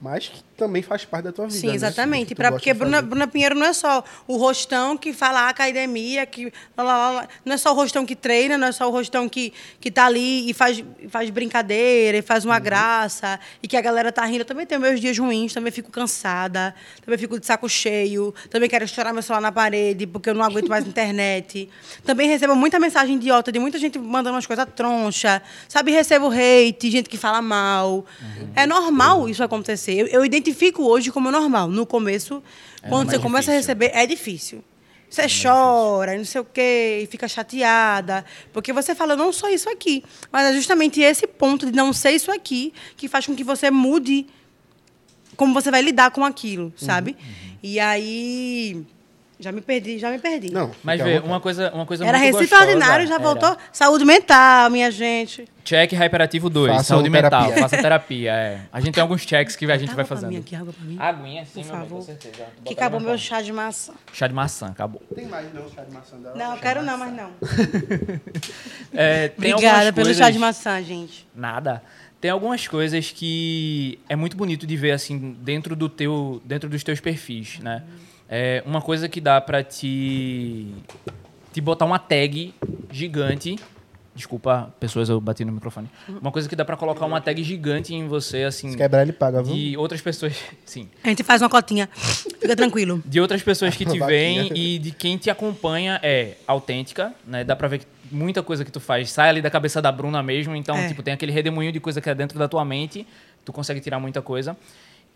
mas 0.01 0.29
que 0.29 0.43
também 0.61 0.83
faz 0.83 1.05
parte 1.05 1.25
da 1.25 1.33
tua 1.33 1.47
vida. 1.47 1.59
Sim, 1.59 1.69
né? 1.69 1.75
exatamente. 1.75 2.29
Que 2.29 2.35
tu 2.35 2.39
Pra, 2.39 2.53
porque 2.53 2.73
Bruna. 2.75 3.01
Bruna 3.03 3.27
Pinheiro 3.27 3.55
não 3.55 3.67
é 3.67 3.73
só 3.73 4.05
o 4.29 4.37
rostão 4.37 4.97
que 4.97 5.13
fala 5.13 5.41
"Ah, 5.41 5.49
academia, 5.49 6.27
que 6.27 6.53
lá, 6.77 6.83
lá, 6.85 7.11
lá, 7.11 7.29
não 7.45 7.55
é 7.55 7.57
só 7.57 7.73
o 7.73 7.75
rostão 7.75 8.05
que 8.05 8.15
treina, 8.15 8.59
não 8.59 8.67
é 8.69 8.73
só 8.73 8.87
o 8.87 8.91
rostão 8.93 9.29
que, 9.29 9.53
que 9.81 9.91
tá 9.91 10.05
ali 10.07 10.49
e 10.51 10.53
faz, 10.53 10.85
faz 11.09 11.31
brincadeira 11.31 12.19
e 12.19 12.23
faz 12.23 12.45
uma 12.45 12.57
Uhum. 12.57 12.61
graça 12.63 13.41
e 13.63 13.67
que 13.69 13.77
a 13.77 13.81
galera 13.81 14.13
tá 14.13 14.25
rindo. 14.27 14.41
Eu 14.43 14.45
também 14.45 14.67
tenho 14.67 14.81
meus 14.81 15.01
dias 15.01 15.17
ruins, 15.19 15.55
também 15.55 15.73
fico 15.73 15.91
cansada, 15.91 16.75
também 17.05 17.19
fico 17.19 17.41
de 17.41 17.47
saco 17.47 17.69
cheio, 17.69 18.35
também 18.51 18.69
quero 18.69 18.85
estourar 18.85 19.13
meu 19.15 19.23
celular 19.23 19.41
na 19.41 19.51
parede 19.53 20.07
porque 20.07 20.29
eu 20.31 20.35
não 20.35 20.45
aguento 20.45 20.69
mais 20.69 20.85
internet. 20.87 21.69
Também 22.05 22.29
recebo 22.29 22.55
muita 22.55 22.79
mensagem 22.79 23.17
idiota 23.17 23.51
de 23.51 23.59
muita 23.59 23.79
gente 23.79 23.99
mandando 23.99 24.35
umas 24.37 24.47
coisas 24.47 24.67
troncha, 24.77 25.41
sabe? 25.69 25.91
Recebo 25.91 26.29
hate, 26.31 26.91
gente 26.91 27.09
que 27.09 27.17
fala 27.17 27.41
mal. 27.41 28.05
É 28.55 28.67
normal 28.67 29.29
isso 29.29 29.43
acontecer. 29.43 29.95
Eu, 29.95 30.07
eu 30.09 30.25
identifico 30.25 30.50
hoje 30.79 31.11
como 31.11 31.31
normal. 31.31 31.69
No 31.69 31.87
começo, 31.87 32.43
quando 32.83 33.07
mais 33.07 33.11
você 33.11 33.19
começa 33.19 33.51
a 33.51 33.55
difícil. 33.55 33.75
receber, 33.75 33.91
é 33.95 34.07
difícil. 34.07 34.65
Você 35.11 35.27
chora, 35.43 36.17
não 36.17 36.25
sei 36.25 36.41
o 36.41 36.45
quê, 36.45 37.01
e 37.03 37.07
fica 37.07 37.27
chateada. 37.27 38.25
Porque 38.53 38.73
você 38.73 38.95
fala, 38.95 39.17
não 39.17 39.33
sou 39.33 39.49
isso 39.49 39.69
aqui. 39.69 40.05
Mas 40.31 40.47
é 40.47 40.53
justamente 40.53 41.01
esse 41.01 41.27
ponto 41.27 41.67
de 41.67 41.73
não 41.73 41.93
ser 41.93 42.13
isso 42.13 42.31
aqui 42.31 42.73
que 42.97 43.09
faz 43.09 43.27
com 43.27 43.35
que 43.35 43.43
você 43.43 43.71
mude 43.73 44.27
como 45.37 45.53
você 45.55 45.71
vai 45.71 45.83
lidar 45.83 46.11
com 46.11 46.25
aquilo, 46.25 46.73
sabe? 46.77 47.17
E 47.63 47.81
aí. 47.81 48.85
Já 49.41 49.51
me 49.51 49.61
perdi, 49.63 49.99
já 49.99 50.11
me 50.11 50.19
perdi. 50.19 50.53
Não, 50.53 50.71
Mas 50.85 51.01
vê, 51.01 51.19
uma 51.21 51.41
coisa, 51.41 51.71
uma 51.73 51.87
coisa 51.87 52.05
Era 52.07 52.19
muito 52.19 52.33
Recife 52.35 52.51
gostosa, 52.51 52.71
Ordinário, 52.71 53.07
já 53.07 53.15
era. 53.15 53.23
voltou. 53.23 53.57
Saúde 53.73 54.05
mental, 54.05 54.69
minha 54.71 54.91
gente. 54.91 55.47
Check 55.65 55.93
Hyperativo 55.93 56.51
2, 56.51 56.71
Façam 56.73 56.85
saúde 56.97 57.09
mental, 57.11 57.45
terapia. 57.45 57.63
faça 57.63 57.77
terapia, 57.79 58.33
é. 58.33 58.61
A 58.73 58.81
gente 58.81 58.95
tem 58.95 59.01
alguns 59.03 59.23
checks 59.23 59.57
que 59.57 59.65
a 59.65 59.77
gente 59.79 59.91
Água 59.91 59.97
vai 59.97 60.05
fazendo. 60.05 60.31
mim 60.31 60.39
aqui, 60.39 60.55
água 60.55 60.73
pra 60.73 60.85
mim. 60.85 60.97
Aguinha, 60.99 61.45
sim, 61.47 61.63
Por 61.63 61.67
meu 61.67 61.73
bem, 61.73 61.81
favor. 61.81 61.99
com 61.99 62.05
certeza. 62.05 62.47
Que 62.65 62.73
acabou 62.75 63.01
meu 63.01 63.17
chá 63.17 63.41
de 63.41 63.53
maçã. 63.53 63.93
Chá 64.13 64.27
de 64.27 64.35
maçã, 64.35 64.67
acabou. 64.69 65.01
Tem 65.15 65.27
mais 65.27 65.53
não, 65.55 65.69
chá 65.71 65.83
de 65.85 65.93
maçã 65.95 66.17
dela? 66.19 66.35
Não, 66.37 66.55
eu 66.55 66.61
quero 66.61 66.83
não, 66.83 66.99
mas 66.99 67.13
não. 67.15 67.31
É, 68.93 69.29
tem 69.29 69.55
Obrigada 69.55 69.93
pelo 69.93 70.07
coisas... 70.07 70.17
chá 70.17 70.31
de 70.31 70.39
maçã, 70.39 70.83
gente. 70.83 71.27
Nada. 71.35 71.83
Tem 72.21 72.31
algumas 72.31 72.69
coisas 72.69 73.11
que 73.11 73.99
é 74.09 74.15
muito 74.17 74.37
bonito 74.37 74.67
de 74.67 74.77
ver 74.77 74.91
assim 74.91 75.37
dentro 75.41 75.75
do 75.75 75.89
teu, 75.89 76.43
dentro 76.45 76.69
dos 76.69 76.83
teus 76.85 77.01
perfis, 77.01 77.59
né? 77.61 77.83
É 78.33 78.63
uma 78.65 78.81
coisa 78.81 79.09
que 79.09 79.21
dá 79.21 79.41
pra 79.41 79.63
te 79.65 80.73
te 81.53 81.61
botar 81.61 81.85
uma 81.85 81.99
tag 81.99 82.55
gigante. 82.91 83.59
Desculpa, 84.15 84.73
pessoas, 84.79 85.09
eu 85.09 85.21
bati 85.21 85.45
no 85.45 85.53
microfone. 85.53 85.89
Uma 86.09 86.31
coisa 86.31 86.49
que 86.49 86.55
dá 86.55 86.65
pra 86.65 86.77
colocar 86.77 87.07
uma 87.07 87.21
tag 87.21 87.43
gigante 87.43 87.95
em 87.95 88.07
você 88.07 88.43
assim 88.43 88.71
Se 88.71 88.77
quebrar, 88.77 89.03
ele 89.03 89.13
paga, 89.13 89.43
viu? 89.43 89.55
de 89.55 89.77
outras 89.77 90.01
pessoas, 90.01 90.35
sim, 90.65 90.89
A 91.03 91.09
gente 91.09 91.23
faz 91.23 91.41
uma 91.43 91.49
cotinha. 91.49 91.89
Fica 91.95 92.55
tranquilo. 92.55 93.03
de 93.05 93.21
outras 93.21 93.43
pessoas 93.43 93.75
que 93.77 93.85
te 93.87 93.99
veem 93.99 94.51
e 94.55 94.79
de 94.79 94.91
quem 94.93 95.17
te 95.17 95.31
acompanha 95.31 95.99
é 96.03 96.35
autêntica, 96.47 97.13
né? 97.27 97.43
Dá 97.45 97.57
pra 97.57 97.67
ver 97.69 97.79
que 97.79 97.87
muita 98.13 98.43
coisa 98.43 98.65
que 98.65 98.71
tu 98.71 98.81
faz 98.81 99.11
sai 99.11 99.29
ali 99.29 99.41
da 99.43 99.51
cabeça 99.51 99.81
da 99.81 99.91
Bruna 99.91 100.23
mesmo, 100.23 100.55
então, 100.55 100.77
É. 100.77 100.89
tipo, 100.89 101.03
tem 101.03 101.15
aquele 101.15 101.33
redemoinho 101.33 101.73
de 101.73 101.81
coisa 101.81 102.01
que 102.01 102.11
é 102.11 102.15
dentro 102.15 102.39
da 102.39 102.47
tua 102.49 102.65
mente, 102.65 103.07
tu 103.45 103.53
consegue 103.53 103.81
tirar 103.81 103.99
muita 104.01 104.21
coisa. 104.21 104.57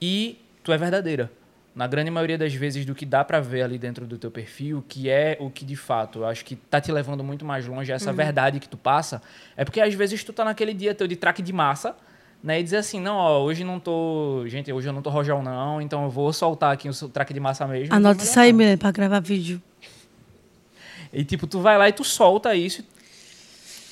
E 0.00 0.38
tu 0.62 0.72
é 0.72 0.78
verdadeira. 0.78 1.30
Na 1.74 1.88
grande 1.88 2.08
maioria 2.10 2.38
das 2.38 2.54
vezes 2.54 2.84
do 2.86 2.94
que 2.94 3.04
dá 3.04 3.24
pra 3.24 3.40
ver 3.40 3.62
ali 3.62 3.78
dentro 3.78 4.06
do 4.06 4.16
teu 4.16 4.30
perfil, 4.30 4.84
que 4.88 5.10
é 5.10 5.36
o 5.40 5.50
que 5.50 5.64
de 5.64 5.74
fato 5.74 6.20
eu 6.20 6.26
acho 6.26 6.44
que 6.44 6.54
tá 6.54 6.80
te 6.80 6.92
levando 6.92 7.24
muito 7.24 7.44
mais 7.44 7.66
longe, 7.66 7.90
essa 7.90 8.10
Uhum. 8.10 8.16
verdade 8.16 8.60
que 8.60 8.68
tu 8.68 8.76
passa, 8.76 9.20
é 9.56 9.64
porque 9.64 9.80
às 9.80 9.92
vezes 9.92 10.22
tu 10.22 10.32
tá 10.32 10.44
naquele 10.44 10.72
dia 10.72 10.94
teu 10.94 11.08
de 11.08 11.16
traque 11.16 11.42
de 11.42 11.52
massa, 11.52 11.96
né, 12.40 12.60
e 12.60 12.62
dizer 12.62 12.76
assim, 12.76 13.00
não, 13.00 13.16
ó, 13.16 13.40
hoje 13.42 13.64
não 13.64 13.80
tô, 13.80 14.44
gente, 14.46 14.72
hoje 14.72 14.88
eu 14.88 14.92
não 14.92 15.02
tô 15.02 15.10
rojão 15.10 15.42
não, 15.42 15.80
então 15.80 16.04
eu 16.04 16.10
vou 16.10 16.32
soltar 16.32 16.72
aqui 16.72 16.88
o 16.88 17.08
traque 17.08 17.34
de 17.34 17.40
massa 17.40 17.66
mesmo. 17.66 17.92
Anota 17.92 18.22
isso 18.22 18.38
aí, 18.38 18.52
Milene, 18.52 18.76
pra 18.76 18.92
gravar 18.92 19.18
vídeo. 19.20 19.60
e 21.12 21.24
tipo, 21.24 21.46
tu 21.46 21.58
vai 21.60 21.76
lá 21.76 21.88
e 21.88 21.92
tu 21.92 22.04
solta 22.04 22.54
isso. 22.54 22.84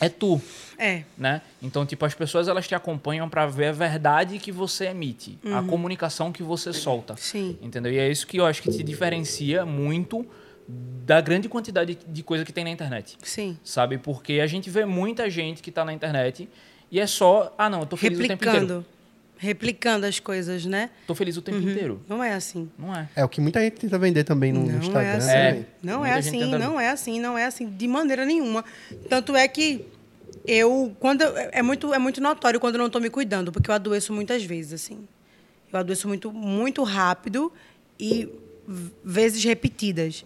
É 0.01 0.09
tu, 0.09 0.41
É. 0.79 1.03
né? 1.19 1.41
Então, 1.63 1.85
tipo, 1.87 2.05
as 2.05 2.15
pessoas 2.15 2.49
elas 2.49 2.67
te 2.67 2.75
acompanham 2.75 3.29
pra 3.29 3.47
ver 3.47 3.67
a 3.67 3.73
verdade 3.73 4.39
que 4.39 4.51
você 4.53 4.87
emite, 4.87 5.39
a 5.55 5.63
comunicação 5.63 6.33
que 6.33 6.43
você 6.43 6.73
solta. 6.73 7.15
Sim. 7.17 7.59
Entendeu? 7.63 7.93
E 7.93 7.99
é 7.99 8.09
isso 8.11 8.27
que 8.27 8.37
eu 8.39 8.47
acho 8.47 8.63
que 8.63 8.71
te 8.71 8.83
diferencia 8.83 9.65
muito 9.67 10.27
da 10.69 11.21
grande 11.21 11.49
quantidade 11.49 11.99
de 12.07 12.23
coisa 12.23 12.45
que 12.45 12.53
tem 12.53 12.65
na 12.65 12.71
internet. 12.71 13.17
Sim. 13.23 13.59
Sabe? 13.65 13.99
Porque 13.99 14.35
a 14.35 14.47
gente 14.47 14.71
vê 14.71 14.85
muita 14.85 15.29
gente 15.29 15.63
que 15.63 15.71
tá 15.71 15.85
na 15.85 15.93
internet 15.93 16.49
e 16.91 16.99
é 17.01 17.07
só, 17.07 17.55
ah, 17.59 17.69
não, 17.69 17.81
eu 17.81 17.87
tô 17.87 17.97
feliz 17.97 18.19
o 18.19 18.23
tempo 18.23 18.35
inteiro. 18.35 18.55
Replicando. 18.59 18.87
Replicando 19.39 20.07
as 20.07 20.21
coisas, 20.21 20.65
né? 20.65 20.89
Tô 21.05 21.17
feliz 21.17 21.37
o 21.37 21.43
tempo 21.43 21.59
inteiro. 21.59 22.01
Não 22.09 22.23
é 22.23 22.33
assim. 22.33 22.71
Não 22.79 22.95
é. 22.95 23.09
É 23.17 23.25
o 23.25 23.29
que 23.29 23.41
muita 23.41 23.61
gente 23.61 23.73
tenta 23.75 23.99
vender 23.99 24.23
também 24.23 24.53
no, 24.53 24.65
Não 24.65 24.79
Instagram. 24.79 25.03
é 25.11 25.17
assim. 25.17 25.27
né? 25.27 25.67
Não 25.83 25.99
Muita 25.99 26.15
é 26.15 26.19
assim, 26.19 26.39
tenta- 26.39 26.59
não 26.61 26.81
é 26.81 26.89
assim, 26.91 27.21
não 27.21 27.37
é 27.37 27.45
assim, 27.47 27.69
de 27.69 27.89
maneira 27.89 28.25
nenhuma. 28.25 28.65
Tanto 29.09 29.35
é 29.35 29.49
que 29.49 29.85
eu, 30.47 30.95
quando 30.99 31.23
eu- 31.23 31.33
é 31.53 31.63
muito 31.63 31.93
é 31.95 31.99
muito 31.99 32.21
notório 32.21 32.59
quando 32.61 32.75
eu 32.75 32.79
não 32.81 32.87
estou 32.87 33.01
me 33.01 33.11
cuidando, 33.11 33.53
porque 33.53 33.71
eu 33.71 33.75
adoeço 33.75 34.13
muitas 34.13 34.43
vezes 34.45 34.73
assim. 34.75 35.07
Eu 35.73 35.79
adoeço 35.79 36.07
muito 36.09 36.33
muito 36.33 36.83
rápido 36.83 37.53
e 37.99 38.29
vezes 39.05 39.43
repetidas. 39.45 40.25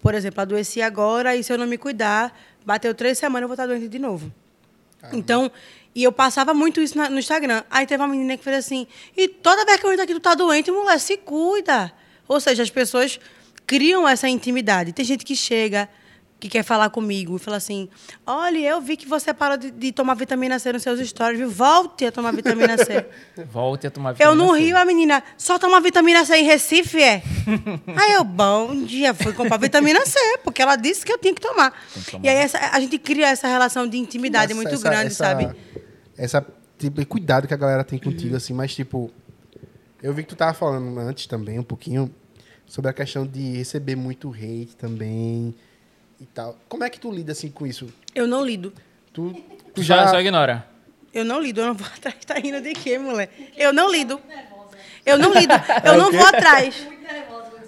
Por 0.00 0.14
exemplo, 0.14 0.40
adoeci 0.40 0.80
agora 0.80 1.36
e 1.36 1.42
se 1.44 1.52
eu 1.52 1.58
não 1.58 1.66
me 1.66 1.76
cuidar, 1.78 2.38
bateu 2.64 2.94
três 2.94 3.18
semanas 3.18 3.42
eu 3.42 3.48
vou 3.48 3.54
estar 3.54 3.66
doente 3.66 3.88
de 3.88 3.98
novo. 3.98 4.32
Então, 5.12 5.50
e 5.94 6.02
eu 6.02 6.10
passava 6.12 6.52
muito 6.54 6.80
isso 6.80 6.96
na- 6.96 7.08
no 7.10 7.18
Instagram. 7.18 7.62
Aí 7.70 7.86
teve 7.86 8.02
uma 8.02 8.08
menina 8.08 8.36
que 8.36 8.42
fez 8.44 8.56
assim, 8.56 8.86
e 9.16 9.28
toda 9.28 9.64
vez 9.64 9.78
que 9.78 9.86
eu 9.86 9.92
entro 9.92 10.02
aqui, 10.04 10.14
tu 10.14 10.20
tá 10.20 10.34
doente, 10.34 10.70
mulher, 10.70 10.98
se 10.98 11.16
cuida. 11.16 11.92
Ou 12.26 12.40
seja, 12.40 12.62
as 12.62 12.70
pessoas 12.70 13.20
criam 13.66 14.08
essa 14.08 14.28
intimidade. 14.28 14.92
Tem 14.92 15.04
gente 15.04 15.24
que 15.24 15.36
chega, 15.36 15.88
que 16.38 16.48
quer 16.50 16.62
falar 16.62 16.90
comigo, 16.90 17.36
e 17.36 17.38
fala 17.38 17.56
assim, 17.56 17.88
olha, 18.26 18.58
eu 18.58 18.80
vi 18.80 18.96
que 18.96 19.08
você 19.08 19.32
parou 19.32 19.56
de, 19.56 19.70
de 19.70 19.90
tomar 19.90 20.14
vitamina 20.14 20.58
C 20.58 20.70
nos 20.70 20.82
seus 20.82 21.00
stories, 21.08 21.38
viu? 21.38 21.48
Volte 21.50 22.04
a 22.04 22.12
tomar 22.12 22.30
vitamina 22.32 22.76
C. 22.76 23.06
Volte 23.50 23.86
a 23.86 23.90
tomar 23.90 24.10
eu 24.10 24.14
vitamina 24.16 24.44
no 24.44 24.52
C. 24.54 24.60
Rio, 24.60 24.76
a 24.76 24.84
menina, 24.84 25.22
só 25.38 25.58
toma 25.58 25.80
vitamina 25.80 26.24
C 26.26 26.36
em 26.36 26.44
Recife, 26.44 27.02
é? 27.02 27.22
Aí 27.96 28.12
eu, 28.12 28.22
bom 28.24 28.84
dia, 28.84 29.14
fui 29.14 29.32
comprar 29.32 29.56
vitamina 29.56 30.04
C, 30.04 30.18
porque 30.44 30.60
ela 30.60 30.76
disse 30.76 31.06
que 31.06 31.12
eu 31.12 31.18
tinha 31.18 31.32
que 31.34 31.40
tomar. 31.40 31.72
Que 31.92 32.10
tomar. 32.10 32.24
E 32.24 32.28
aí 32.28 32.36
essa- 32.36 32.58
a 32.70 32.78
gente 32.80 32.98
cria 32.98 33.28
essa 33.28 33.48
relação 33.48 33.86
de 33.88 33.96
intimidade 33.96 34.52
Essa- 34.52 34.54
muito 34.62 34.74
essa- 34.74 34.88
grande, 34.90 35.06
essa- 35.06 35.24
sabe? 35.24 35.50
Essa, 36.18 36.46
tipo, 36.78 37.00
de 37.00 37.06
cuidado 37.06 37.48
que 37.48 37.54
a 37.54 37.56
galera 37.56 37.82
tem 37.82 37.98
contigo, 37.98 38.32
Uhum. 38.32 38.36
assim, 38.36 38.52
mas, 38.52 38.74
tipo, 38.74 39.10
eu 40.02 40.12
vi 40.12 40.22
que 40.22 40.28
tu 40.28 40.36
tava 40.36 40.52
falando 40.52 40.98
antes 41.00 41.26
também, 41.26 41.58
um 41.58 41.62
pouquinho, 41.62 42.14
sobre 42.66 42.90
a 42.90 42.92
questão 42.92 43.26
de 43.26 43.56
receber 43.56 43.96
muito 43.96 44.28
hate 44.32 44.76
também 44.76 45.54
e 46.20 46.26
tal. 46.26 46.56
Como 46.68 46.84
é 46.84 46.90
que 46.90 46.98
tu 46.98 47.10
lida, 47.10 47.32
assim, 47.32 47.50
com 47.50 47.66
isso? 47.66 47.92
Eu 48.14 48.26
não 48.26 48.44
lido. 48.44 48.72
Tu, 49.12 49.32
tu 49.74 49.82
já 49.82 50.04
já... 50.04 50.08
só 50.08 50.20
ignora. 50.20 50.66
Eu 51.12 51.24
não 51.24 51.40
lido, 51.40 51.60
eu 51.60 51.66
não 51.66 51.74
vou 51.74 51.86
atrás. 51.94 52.16
Tá 52.24 52.34
rindo 52.34 52.60
de 52.60 52.72
quê, 52.74 52.98
mulher? 52.98 53.30
Eu 53.56 53.72
não 53.72 53.90
lido. 53.90 54.20
Eu 55.04 55.18
não 55.18 55.32
lido. 55.32 55.52
Eu 55.84 55.92
É 55.94 55.96
não 55.96 56.12
vou 56.12 56.26
atrás. 56.26 56.86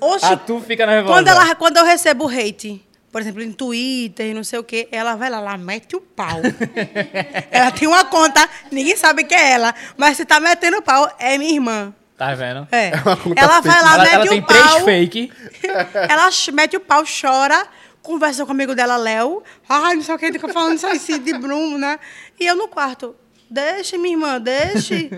Oxi, 0.00 0.26
Ah, 0.26 0.36
tu 0.36 0.60
fica 0.60 0.86
nervosa. 0.86 1.14
quando, 1.14 1.28
ela, 1.28 1.54
quando 1.54 1.76
eu 1.78 1.84
recebo 1.84 2.28
hate, 2.28 2.84
por 3.10 3.20
exemplo, 3.20 3.42
em 3.42 3.50
Twitter 3.52 4.26
e 4.26 4.34
não 4.34 4.44
sei 4.44 4.58
o 4.58 4.64
quê, 4.64 4.88
ela 4.92 5.16
vai 5.16 5.28
lá, 5.30 5.40
lá 5.40 5.56
mete 5.56 5.96
o 5.96 6.00
pau. 6.00 6.40
ela 7.50 7.70
tem 7.72 7.88
uma 7.88 8.04
conta, 8.04 8.48
ninguém 8.70 8.96
sabe 8.96 9.24
que 9.24 9.34
é 9.34 9.52
ela, 9.52 9.74
mas 9.96 10.16
se 10.16 10.24
tá 10.24 10.38
metendo 10.38 10.82
pau, 10.82 11.10
é 11.18 11.36
minha 11.38 11.52
irmã. 11.52 11.94
Tá 12.16 12.34
vendo? 12.34 12.66
É. 12.70 12.90
uma 13.04 13.16
conta 13.16 13.40
ela 13.40 13.60
vai 13.60 13.82
lá, 13.82 13.94
ela 13.94 14.02
mete 14.04 14.14
ela 14.14 14.24
o 14.24 14.28
tem 14.28 14.42
pau. 14.42 14.52
três 14.56 14.84
fake. 14.84 15.32
Ela 16.08 16.28
mete 16.52 16.76
o 16.76 16.80
pau, 16.80 17.04
chora, 17.04 17.66
conversa 18.08 18.44
com 18.44 18.50
o 18.50 18.54
amigo 18.54 18.74
dela, 18.74 18.96
Léo. 18.96 19.42
Ai, 19.68 19.94
não 19.94 20.02
sei 20.02 20.14
o 20.14 20.18
que, 20.18 20.32
fica 20.32 20.48
falando 20.48 20.76
isso 20.76 21.18
de 21.18 21.38
Bruno, 21.38 21.76
né? 21.76 22.00
E 22.40 22.46
eu 22.46 22.56
no 22.56 22.66
quarto. 22.66 23.14
Deixa, 23.50 23.98
minha 23.98 24.14
irmã, 24.14 24.40
deixe. 24.40 25.10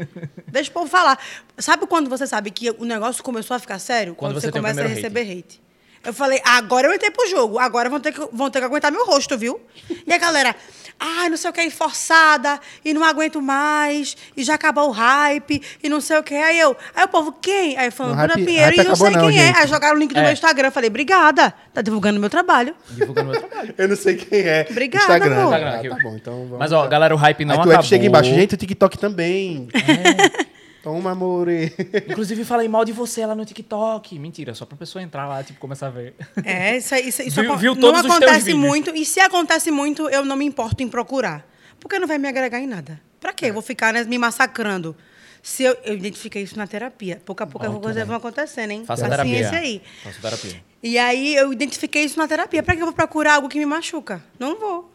deixa 0.50 0.70
o 0.70 0.74
povo 0.74 0.88
falar. 0.88 1.18
Sabe 1.56 1.86
quando 1.86 2.10
você 2.10 2.26
sabe 2.26 2.50
que 2.50 2.70
o 2.70 2.84
negócio 2.84 3.22
começou 3.22 3.54
a 3.54 3.60
ficar 3.60 3.78
sério? 3.78 4.14
Quando 4.14 4.32
Quando, 4.32 4.42
você 4.42 4.50
começa 4.50 4.82
a 4.82 4.86
receber 4.86 5.22
hate. 5.22 5.60
Eu 6.02 6.14
falei, 6.14 6.40
agora 6.44 6.86
eu 6.88 6.94
entrei 6.94 7.10
pro 7.10 7.28
jogo, 7.28 7.58
agora 7.58 7.90
vão 7.90 8.00
ter, 8.00 8.12
que, 8.12 8.20
vão 8.32 8.50
ter 8.50 8.58
que 8.60 8.64
aguentar 8.64 8.90
meu 8.90 9.04
rosto, 9.04 9.36
viu? 9.36 9.60
E 10.06 10.10
a 10.10 10.16
galera, 10.16 10.56
ai, 10.98 11.28
não 11.28 11.36
sei 11.36 11.50
o 11.50 11.52
que, 11.52 11.68
forçada, 11.68 12.58
e 12.82 12.94
não 12.94 13.04
aguento 13.04 13.42
mais, 13.42 14.16
e 14.34 14.42
já 14.42 14.54
acabou 14.54 14.88
o 14.88 14.92
hype, 14.92 15.60
e 15.82 15.88
não 15.90 16.00
sei 16.00 16.16
o 16.16 16.22
que. 16.22 16.34
Aí 16.34 16.58
eu, 16.58 16.74
aí 16.94 17.04
o 17.04 17.08
povo, 17.08 17.32
quem? 17.32 17.76
Aí 17.76 17.90
falando, 17.90 18.16
Bruna 18.16 18.34
Pinheiro, 18.46 18.80
e 18.80 18.82
não 18.82 18.96
sei 18.96 19.10
não, 19.10 19.28
quem 19.28 19.38
é. 19.42 19.52
Aí 19.54 19.66
jogaram 19.68 19.94
o 19.96 19.98
link 19.98 20.14
do 20.14 20.20
É. 20.20 20.22
meu 20.22 20.32
Instagram. 20.32 20.68
Eu 20.68 20.72
falei, 20.72 20.88
obrigada. 20.88 21.52
Tá 21.74 21.82
divulgando 21.82 22.16
o 22.16 22.20
meu 22.20 22.30
trabalho. 22.30 22.74
Divulgando 22.88 23.30
meu 23.32 23.40
trabalho. 23.42 23.74
Eu 23.76 23.88
não 23.88 23.96
sei 23.96 24.16
quem 24.16 24.40
é. 24.40 24.66
Obrigada, 24.70 25.04
Instagram. 25.04 25.36
amor. 25.38 25.54
Ah, 25.54 25.58
Instagram, 25.58 25.96
tá 25.96 26.02
bom, 26.02 26.16
então 26.16 26.34
vamos 26.44 26.58
Mas, 26.58 26.72
ó, 26.72 26.86
galera, 26.86 27.14
o 27.14 27.18
hype 27.18 27.44
não 27.44 27.56
Aí 27.56 27.60
tu 27.62 27.68
acabou. 27.68 27.86
chega 27.86 28.06
embaixo, 28.06 28.30
gente, 28.30 28.54
o 28.54 28.56
TikTok 28.56 28.96
também. 28.98 29.68
Toma, 30.82 31.10
amore. 31.10 31.72
Inclusive, 32.08 32.44
falei 32.44 32.66
mal 32.68 32.84
de 32.84 32.92
você 32.92 33.24
lá 33.26 33.34
no 33.34 33.44
TikTok. 33.44 34.18
Mentira, 34.18 34.54
só 34.54 34.64
pra 34.64 34.76
pessoa 34.76 35.02
entrar 35.02 35.26
lá, 35.28 35.42
tipo, 35.44 35.58
começar 35.60 35.88
a 35.88 35.90
ver. 35.90 36.14
É, 36.44 36.76
isso, 36.78 36.94
aí- 36.94 37.08
isso, 37.08 37.22
isso 37.22 37.40
Viu- 37.42 37.56
viu 37.56 37.74
não 37.74 37.80
todos 37.80 38.00
os 38.00 38.06
teus 38.06 38.16
acontece 38.30 38.54
muito. 38.54 38.90
E 38.96 39.04
se 39.04 39.20
acontece 39.20 39.70
muito, 39.70 40.08
eu 40.08 40.24
não 40.24 40.36
me 40.36 40.44
importo 40.44 40.82
em 40.82 40.88
procurar. 40.88 41.46
Porque 41.78 41.98
não 41.98 42.06
vai 42.08 42.18
me 42.18 42.28
agregar 42.28 42.58
em 42.60 42.66
nada. 42.66 43.00
Pra 43.20 43.30
É. 43.30 43.32
quê? 43.34 43.46
Eu 43.46 43.52
vou 43.54 43.62
ficar 43.62 43.92
né, 43.92 44.04
me 44.04 44.16
massacrando. 44.18 44.96
Se 45.42 45.62
eu, 45.64 45.74
eu 45.84 45.94
identifiquei 45.94 46.42
isso 46.42 46.56
na 46.58 46.66
terapia. 46.66 47.20
Pouco 47.24 47.42
a 47.42 47.46
pouco 47.46 47.66
as 47.66 47.78
coisas 47.78 48.06
vão 48.06 48.16
acontecendo, 48.16 48.70
hein? 48.72 48.84
Faça 48.86 49.08
Paciência 49.08 49.50
terapia. 49.50 49.58
aí. 49.58 49.82
Faça 50.04 50.20
terapia. 50.20 50.62
E 50.82 50.98
aí 50.98 51.34
eu 51.34 51.52
identifiquei 51.52 52.04
isso 52.04 52.18
na 52.18 52.28
terapia. 52.28 52.62
Pra 52.62 52.74
que 52.74 52.82
eu 52.82 52.86
vou 52.86 52.94
procurar 52.94 53.34
algo 53.36 53.48
que 53.48 53.58
me 53.58 53.64
machuca? 53.66 54.22
Não 54.38 54.58
vou. 54.58 54.90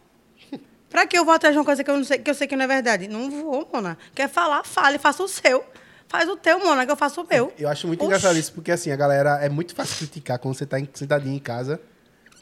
Pra 0.96 1.06
que 1.06 1.18
eu 1.18 1.26
vou 1.26 1.34
atrás 1.34 1.54
de 1.54 1.58
uma 1.58 1.64
coisa 1.66 1.84
que 1.84 1.90
eu, 1.90 1.96
não 1.98 2.04
sei, 2.04 2.16
que 2.18 2.30
eu 2.30 2.34
sei 2.34 2.46
que 2.46 2.56
não 2.56 2.64
é 2.64 2.66
verdade? 2.66 3.06
Não 3.06 3.30
vou, 3.30 3.68
Mona. 3.70 3.98
Quer 4.14 4.30
falar, 4.30 4.64
fale, 4.64 4.96
faça 4.98 5.22
o 5.22 5.28
seu. 5.28 5.62
Faz 6.08 6.26
o 6.26 6.38
teu, 6.38 6.58
Mona, 6.58 6.86
que 6.86 6.90
eu 6.90 6.96
faço 6.96 7.20
o 7.20 7.26
meu. 7.28 7.52
Eu 7.58 7.68
acho 7.68 7.86
muito 7.86 8.00
Oxi. 8.00 8.06
engraçado 8.06 8.38
isso, 8.38 8.50
porque 8.54 8.72
assim, 8.72 8.90
a 8.90 8.96
galera 8.96 9.38
é 9.44 9.50
muito 9.50 9.74
fácil 9.74 9.94
criticar 9.98 10.38
quando 10.38 10.54
você 10.54 10.64
tá 10.64 10.80
em- 10.80 10.88
sentadinho 10.94 11.36
em 11.36 11.38
casa, 11.38 11.78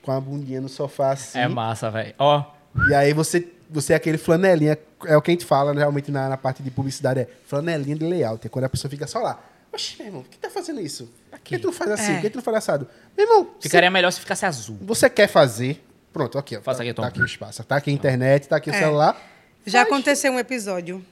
com 0.03 0.13
a 0.13 0.21
bundinha 0.21 0.61
no 0.61 0.69
sofá 0.69 1.11
assim. 1.11 1.37
É 1.37 1.49
massa, 1.49 1.91
velho. 1.91 2.15
Ó, 2.17 2.45
E 2.89 2.95
aí 2.95 3.13
você, 3.13 3.45
você 3.69 3.93
é 3.93 3.97
aquele 3.97 4.19
flanelinha, 4.19 4.79
é 5.05 5.17
o 5.17 5.21
que 5.21 5.33
a 5.33 5.35
gente 5.35 5.45
fala 5.45 5.75
né, 5.75 5.81
realmente 5.81 6.13
na, 6.13 6.29
na 6.29 6.37
parte 6.37 6.63
de 6.63 6.71
publicidade, 6.71 7.19
é 7.19 7.29
flanelinha 7.49 7.97
de 7.97 8.05
layout. 8.07 8.47
É 8.47 8.49
quando 8.49 8.67
a 8.67 8.69
pessoa 8.69 8.89
fica 8.89 9.09
só 9.09 9.19
lá. 9.19 9.37
Oxe, 9.73 9.97
meu 9.99 10.07
irmão, 10.07 10.23
por 10.23 10.31
que 10.31 10.39
tá 10.39 10.49
fazendo 10.49 10.81
isso? 10.81 11.11
Por 11.29 11.41
que 11.41 11.59
tu 11.59 11.67
não 11.67 11.73
faz 11.75 11.91
assim? 11.91 12.13
É. 12.13 12.15
Por 12.15 12.21
que 12.23 12.31
tu 12.31 12.37
não 12.37 12.43
faz 12.45 12.57
assado? 12.59 12.87
Meu 13.19 13.27
irmão, 13.27 13.51
ficaria 13.59 13.91
melhor 13.91 14.13
se 14.13 14.21
ficasse 14.21 14.47
azul. 14.47 14.77
você, 14.81 14.87
você 14.87 15.11
quer 15.11 15.27
fazer? 15.27 15.85
Pronto, 16.15 16.39
aqui, 16.39 16.57
ó. 16.57 16.63
Faça 16.63 16.79
tá, 16.79 16.85
aqui, 16.85 16.93
tá 16.93 16.95
toma. 16.95 17.09
aqui 17.09 17.21
o 17.21 17.25
espaço. 17.27 17.65
Tá 17.65 17.77
aqui 17.77 17.91
a 17.91 17.93
internet, 17.93 18.49
tá 18.49 18.57
aqui 18.57 18.71
o 18.71 18.75
É. 18.75 18.79
celular. 18.79 19.21
Já 19.67 19.81
Faz. 19.81 19.89
aconteceu 19.93 20.33
um 20.33 20.39
episódio 20.39 21.05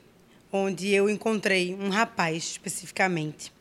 onde 0.53 0.95
eu 0.95 1.11
encontrei 1.11 1.75
um 1.75 1.89
rapaz 1.89 2.45
especificamente. 2.45 3.53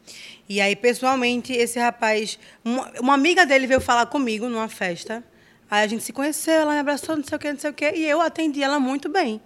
E 0.47 0.61
aí, 0.61 0.75
pessoalmente, 0.75 1.51
esse 1.51 1.79
rapaz, 1.79 2.37
uma, 2.63 2.91
uma 2.99 3.13
amiga 3.15 3.43
dele 3.43 3.65
veio 3.65 3.81
falar 3.81 4.05
comigo 4.05 4.47
numa 4.47 4.69
festa. 4.69 5.23
Aí 5.69 5.83
a 5.83 5.87
gente 5.87 6.03
se 6.03 6.13
conheceu, 6.13 6.53
ela 6.53 6.73
me 6.73 6.79
abraçou, 6.79 7.15
não 7.15 7.23
sei 7.23 7.35
o 7.35 7.39
quê, 7.39 7.51
não 7.53 7.59
sei 7.59 7.71
o 7.71 7.73
quê. 7.73 7.93
E 7.95 8.05
eu 8.05 8.21
atendi 8.21 8.61
ela 8.61 8.79
muito 8.79 9.09
bem. 9.09 9.41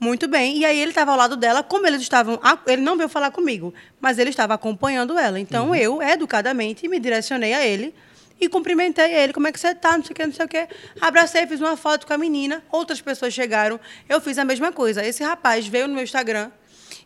Muito 0.00 0.26
bem. 0.26 0.58
E 0.58 0.64
aí 0.64 0.78
ele 0.80 0.90
estava 0.90 1.12
ao 1.12 1.16
lado 1.16 1.36
dela, 1.36 1.62
como 1.62 1.86
eles 1.86 2.02
estavam. 2.02 2.40
Ele 2.66 2.82
não 2.82 2.96
veio 2.96 3.08
falar 3.08 3.30
comigo, 3.30 3.72
mas 4.00 4.18
ele 4.18 4.30
estava 4.30 4.54
acompanhando 4.54 5.16
ela. 5.16 5.38
Então 5.38 5.72
eu, 5.74 6.02
educadamente, 6.02 6.88
me 6.88 6.98
direcionei 6.98 7.54
a 7.54 7.64
ele 7.64 7.94
e 8.40 8.48
cumprimentei 8.48 9.12
ele. 9.14 9.32
Como 9.32 9.46
é 9.46 9.52
que 9.52 9.60
você 9.60 9.74
tá? 9.74 9.96
Não 9.96 10.04
sei 10.04 10.12
o 10.12 10.14
quê, 10.14 10.26
não 10.26 10.32
sei 10.32 10.44
o 10.44 10.48
quê. 10.48 10.68
Abracei, 11.00 11.46
fiz 11.46 11.60
uma 11.60 11.76
foto 11.76 12.06
com 12.06 12.12
a 12.12 12.18
menina. 12.18 12.62
Outras 12.70 13.00
pessoas 13.00 13.32
chegaram. 13.32 13.78
Eu 14.08 14.20
fiz 14.20 14.38
a 14.38 14.44
mesma 14.44 14.72
coisa. 14.72 15.04
Esse 15.04 15.22
rapaz 15.22 15.66
veio 15.66 15.88
no 15.88 15.94
meu 15.94 16.04
Instagram 16.04 16.50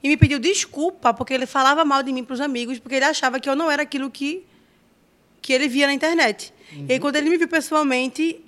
e 0.03 0.09
me 0.09 0.17
pediu 0.17 0.39
desculpa 0.39 1.13
porque 1.13 1.35
ele 1.35 1.47
falava 1.47 1.85
mal 1.85 2.03
de 2.03 2.13
mim 2.13 2.25
para 2.25 2.35
os 2.35 2.41
amigos, 2.41 2.79
porque 2.79 2.97
ele 2.97 3.05
achava 3.05 3.41
que 3.41 3.49
eu 3.49 3.57
não 3.57 3.71
era 3.71 3.83
aquilo 3.83 4.11
que, 4.11 4.45
que 5.41 5.53
ele 5.53 5.69
via 5.69 5.87
na 5.87 5.95
internet. 5.95 6.53
E 6.89 6.93
aí, 6.93 7.01
quando 7.01 7.17
ele 7.17 7.31
me 7.31 7.39
viu 7.39 7.49
pessoalmente, 7.49 8.45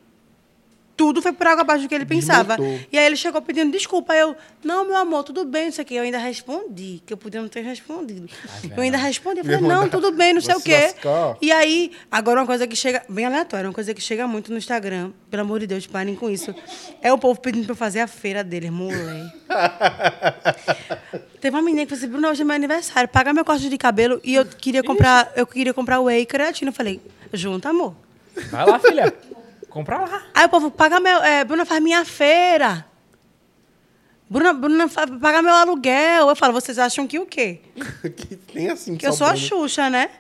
tudo 1.01 1.23
foi 1.23 1.33
por 1.33 1.47
água 1.47 1.63
abaixo 1.63 1.85
do 1.85 1.89
que 1.89 1.95
ele 1.95 2.05
pensava. 2.05 2.59
Desmontou. 2.59 2.87
E 2.93 2.99
aí 2.99 3.07
ele 3.07 3.17
chegou 3.17 3.41
pedindo 3.41 3.73
desculpa. 3.73 4.15
Eu, 4.15 4.37
não, 4.63 4.85
meu 4.85 4.99
amor, 4.99 5.25
tudo 5.25 5.47
bem, 5.47 5.65
não 5.65 5.73
sei 5.73 5.83
o 5.83 5.87
quê. 5.87 5.95
Eu 5.95 6.03
ainda 6.03 6.19
respondi, 6.19 7.03
que 7.07 7.11
eu 7.11 7.17
podia 7.17 7.41
não 7.41 7.49
ter 7.49 7.63
respondido. 7.63 8.29
eu 8.77 8.83
ainda 8.83 8.99
respondi, 8.99 9.39
eu 9.39 9.45
falei, 9.47 9.61
não, 9.63 9.89
tudo 9.89 10.13
bem, 10.13 10.35
não 10.35 10.43
sei 10.43 10.55
o 10.55 10.61
quê. 10.61 10.93
lascar. 10.93 11.39
E 11.41 11.51
aí, 11.51 11.93
agora 12.11 12.41
uma 12.41 12.47
coisa 12.47 12.67
que 12.67 12.77
chega, 12.77 13.03
bem 13.09 13.25
aleatória, 13.25 13.67
uma 13.67 13.73
coisa 13.73 13.95
que 13.95 14.01
chega 14.03 14.27
muito 14.27 14.53
no 14.53 14.59
Instagram, 14.59 15.13
pelo 15.31 15.41
amor 15.43 15.61
de 15.61 15.69
Deus, 15.69 15.87
parem 15.87 16.15
com 16.15 16.29
isso. 16.29 16.55
É 17.01 17.11
o 17.11 17.17
povo 17.17 17.41
pedindo 17.41 17.65
pra 17.65 17.73
eu 17.73 17.77
fazer 17.77 18.01
a 18.01 18.07
feira 18.07 18.45
deles, 18.45 18.69
mulher. 18.69 19.33
Teve 21.41 21.57
uma 21.57 21.63
menina 21.63 21.87
que 21.87 21.89
falou 21.89 22.03
assim, 22.05 22.13
Bruno, 22.13 22.29
hoje 22.29 22.43
é 22.43 22.45
meu 22.45 22.57
aniversário, 22.57 23.09
paga 23.09 23.33
meu 23.33 23.47
corte 23.47 23.71
de 23.71 23.79
cabelo 23.79 24.21
e 24.23 24.35
eu 24.35 24.45
queria 24.45 24.83
comprar, 24.83 25.33
eu 25.35 25.47
queria 25.47 25.73
comprar 25.73 25.99
whey 25.99 26.27
creatina. 26.27 26.69
Eu 26.69 26.75
falei, 26.75 27.01
junto, 27.33 27.67
amor. 27.67 27.95
Vai 28.51 28.67
lá, 28.67 28.79
filha. 28.79 29.11
Compra 29.71 29.99
lá. 29.99 30.23
Aí 30.35 30.45
o 30.45 30.49
povo, 30.49 30.71
paga 30.71 31.01
meu. 31.01 31.23
É, 31.23 31.45
Bruna 31.45 31.65
faz 31.65 31.81
minha 31.83 32.05
feira. 32.05 32.85
Bruna, 34.29 34.53
Bruna 34.53 34.89
paga 35.21 35.41
meu 35.43 35.55
aluguel. 35.55 36.29
Eu 36.29 36.37
falo, 36.37 36.53
vocês 36.53 36.79
acham 36.79 37.07
que 37.07 37.19
o 37.19 37.27
quê? 37.27 37.61
que 38.17 38.37
tem 38.37 38.69
assim, 38.71 38.97
Que 38.97 39.07
eu 39.07 39.13
sou 39.13 39.27
a 39.27 39.37
sobrando. 39.37 39.49
Xuxa, 39.69 39.89
né? 39.91 40.11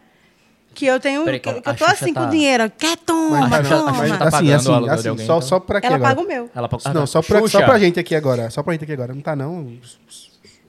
Que 0.73 0.87
eu 0.87 1.01
tenho. 1.01 1.25
Peraí, 1.25 1.41
que, 1.41 1.49
eu 1.49 1.59
a 1.59 1.63
tô 1.63 1.73
Xuxa 1.85 1.93
assim 1.93 2.13
tá- 2.15 2.21
com 2.23 2.27
o 2.29 2.31
dinheiro. 2.31 2.71
Quer 2.79 2.97
toma, 2.99 3.49
Mas, 3.49 3.53
A 3.53 3.63
Xuxa- 3.65 3.75
a 3.75 3.79
toma. 3.79 3.93
Xuxa 3.95 4.19
tá 4.19 4.25
assim, 4.25 4.31
pagando 4.31 4.55
assim, 4.55 4.69
o 4.69 4.73
aluguel 4.73 4.95
assim, 4.95 5.09
alguém, 5.09 5.27
só, 5.27 5.37
então? 5.37 5.49
só 5.49 5.61
pra 5.61 5.79
aqui 5.79 5.87
Ela 5.89 5.97
agora. 5.97 6.15
paga 6.15 6.27
o 6.27 6.29
meu. 6.29 6.51
Ela 6.55 6.69
pagou- 6.69 6.95
Não, 6.95 7.07
só 7.07 7.23
pra, 7.23 7.49
só 7.49 7.63
pra 7.65 7.79
gente 7.79 7.99
aqui 8.01 8.15
agora. 8.15 8.51
Só 8.51 8.63
pra 8.63 8.73
gente 8.73 8.85
aqui 8.85 8.93
agora. 8.93 9.13
Não 9.15 9.21
tá, 9.21 9.35
não. 9.37 9.73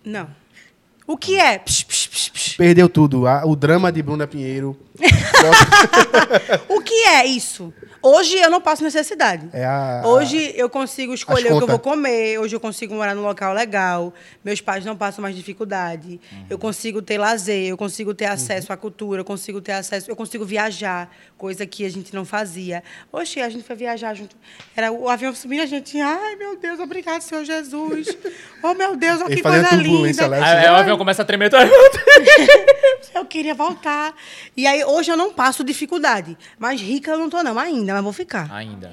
Não. 0.04 0.28
O 1.08 1.18
que 1.18 1.40
é? 1.40 1.60
Psh, 1.60 1.84
psh, 1.84 2.08
psh, 2.08 2.30
psh. 2.30 2.58
Perdeu 2.58 2.88
tudo. 2.90 3.28
A- 3.28 3.44
o 3.46 3.56
drama 3.56 3.92
de 3.92 4.02
Bruna 4.02 4.26
Pinheiro. 4.28 4.76
O 6.70 6.82
que 6.82 6.94
é 7.08 7.26
isso? 7.26 7.74
Hoje 8.04 8.38
eu 8.38 8.50
não 8.50 8.60
passo 8.60 8.84
necessidade. 8.84 9.48
É 9.54 9.64
a- 9.66 10.02
Hoje 10.06 10.54
eu 10.56 10.70
consigo 10.70 11.14
escolher 11.14 11.54
o 11.54 11.58
que 11.58 11.64
eu 11.64 11.68
vou 11.68 11.80
comer. 11.80 12.40
Hoje 12.40 12.56
eu 12.56 12.60
consigo 12.60 12.96
morar 12.96 13.14
num 13.16 13.22
local 13.22 13.54
legal. 13.54 14.14
Meus 14.44 14.60
pais 14.60 14.84
não 14.84 14.96
passam 14.96 15.22
mais 15.22 15.36
dificuldade. 15.36 16.20
Eu 16.50 16.58
consigo 16.58 17.02
ter 17.02 17.18
lazer, 17.18 17.68
eu 17.68 17.78
consigo 17.78 18.14
ter 18.14 18.26
acesso 18.26 18.74
à 18.74 18.78
cultura, 18.78 19.22
eu 19.22 19.26
consigo 19.26 19.62
ter 19.62 19.74
acesso, 19.74 20.10
eu 20.10 20.16
consigo 20.16 20.44
viajar, 20.46 21.10
coisa 21.38 21.66
que 21.66 21.86
a 21.86 21.90
gente 21.90 22.14
não 22.14 22.26
fazia. 22.26 22.84
Hoje 23.12 23.40
a 23.40 23.50
gente 23.50 23.64
foi 23.64 23.76
viajar 23.76 24.14
junto. 24.16 24.36
Era 24.76 24.92
o 24.92 25.08
avião 25.08 25.34
subindo, 25.36 25.62
a 25.62 25.66
gente, 25.66 26.00
ai 26.00 26.36
meu 26.36 26.58
Deus, 26.58 26.80
obrigado, 26.80 27.22
Senhor 27.22 27.44
Jesus. 27.46 28.08
Oh 28.64 28.76
meu 28.76 28.96
Deus, 28.96 29.20
olha 29.22 29.36
que 29.36 29.42
coisa 29.42 29.76
linda. 29.76 30.28
lá. 30.28 30.38
Aí, 30.38 30.70
o 30.70 30.76
avião 30.76 30.96
começa 30.96 31.24
a 31.24 31.26
tremer. 31.26 31.50
Deus. 31.50 31.62
Eu 33.16 33.26
queria 33.26 33.56
voltar. 33.56 34.14
E 34.56 34.68
aí, 34.68 34.86
hoje 34.86 35.12
eu 35.12 35.18
não 35.18 35.34
passo 35.34 35.64
dificuldade. 35.64 36.38
Mas 36.60 36.80
rica 36.80 37.10
eu 37.12 37.18
não 37.18 37.28
tô, 37.30 37.42
não, 37.42 37.58
ainda, 37.58 37.91
mas 37.94 38.04
vou 38.04 38.14
ficar. 38.14 38.48
Ainda. 38.52 38.92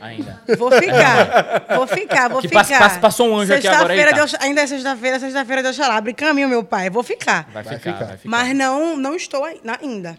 Ainda. 0.00 0.42
Vou 0.58 0.70
ficar. 0.72 1.64
Vou 1.76 1.86
ficar, 1.86 2.28
vou 2.28 2.40
Que 2.40 2.48
ficar. 2.48 2.60
passa- 2.64 2.78
passa- 2.78 2.98
passou 3.00 3.28
um 3.28 3.36
anjo 3.36 3.54
aqui 3.54 3.68
agora, 3.68 3.82
Sexta-feira 3.94 4.10
eita. 4.10 4.14
de 4.14 4.34
Ox- 4.34 4.42
Ainda 4.44 4.60
é 4.62 4.66
sexta-feira, 4.66 5.20
sexta-feira 5.20 5.62
de 5.62 5.68
Oxalá. 5.68 5.96
Abre 5.96 6.12
caminho, 6.12 6.48
meu 6.48 6.64
pai. 6.64 6.90
Vou 6.90 7.04
ficar. 7.04 7.44
Vai, 7.52 7.62
Vai 7.62 7.78
ficar, 7.78 7.92
ficar. 7.92 8.04
vai 8.06 8.16
ficar. 8.16 8.28
Mas 8.28 8.52
não, 8.56 8.96
não 8.96 9.14
estou 9.14 9.44
ainda. 9.44 10.18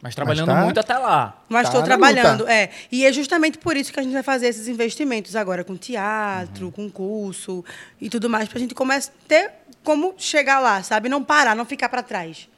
Mas 0.00 0.14
trabalhando 0.14 0.46
Mas 0.46 0.56
tá- 0.56 0.64
muito 0.64 0.80
até 0.80 0.96
lá. 0.96 1.42
Mas 1.48 1.62
Tá 1.64 1.68
estou 1.68 1.80
na 1.80 1.86
trabalhando, 1.86 2.40
luta. 2.42 2.52
é. 2.52 2.70
E 2.90 3.04
é 3.04 3.12
justamente 3.12 3.58
por 3.58 3.76
isso 3.76 3.92
que 3.92 3.98
a 3.98 4.02
gente 4.02 4.12
vai 4.12 4.22
fazer 4.22 4.46
esses 4.46 4.68
investimentos 4.68 5.34
agora 5.36 5.64
com 5.64 5.76
teatro, 5.76 6.70
com 6.70 6.88
curso 6.88 7.64
e 8.00 8.08
tudo 8.08 8.30
mais, 8.30 8.48
para 8.48 8.58
a 8.58 8.60
gente 8.60 8.74
começar 8.74 9.10
a 9.10 9.28
ter 9.28 9.50
como 9.84 10.14
chegar 10.18 10.60
lá, 10.60 10.82
sabe? 10.82 11.08
Não 11.08 11.22
parar, 11.24 11.54
não 11.56 11.64
ficar 11.64 11.88
para 11.88 12.02
trás. 12.02 12.48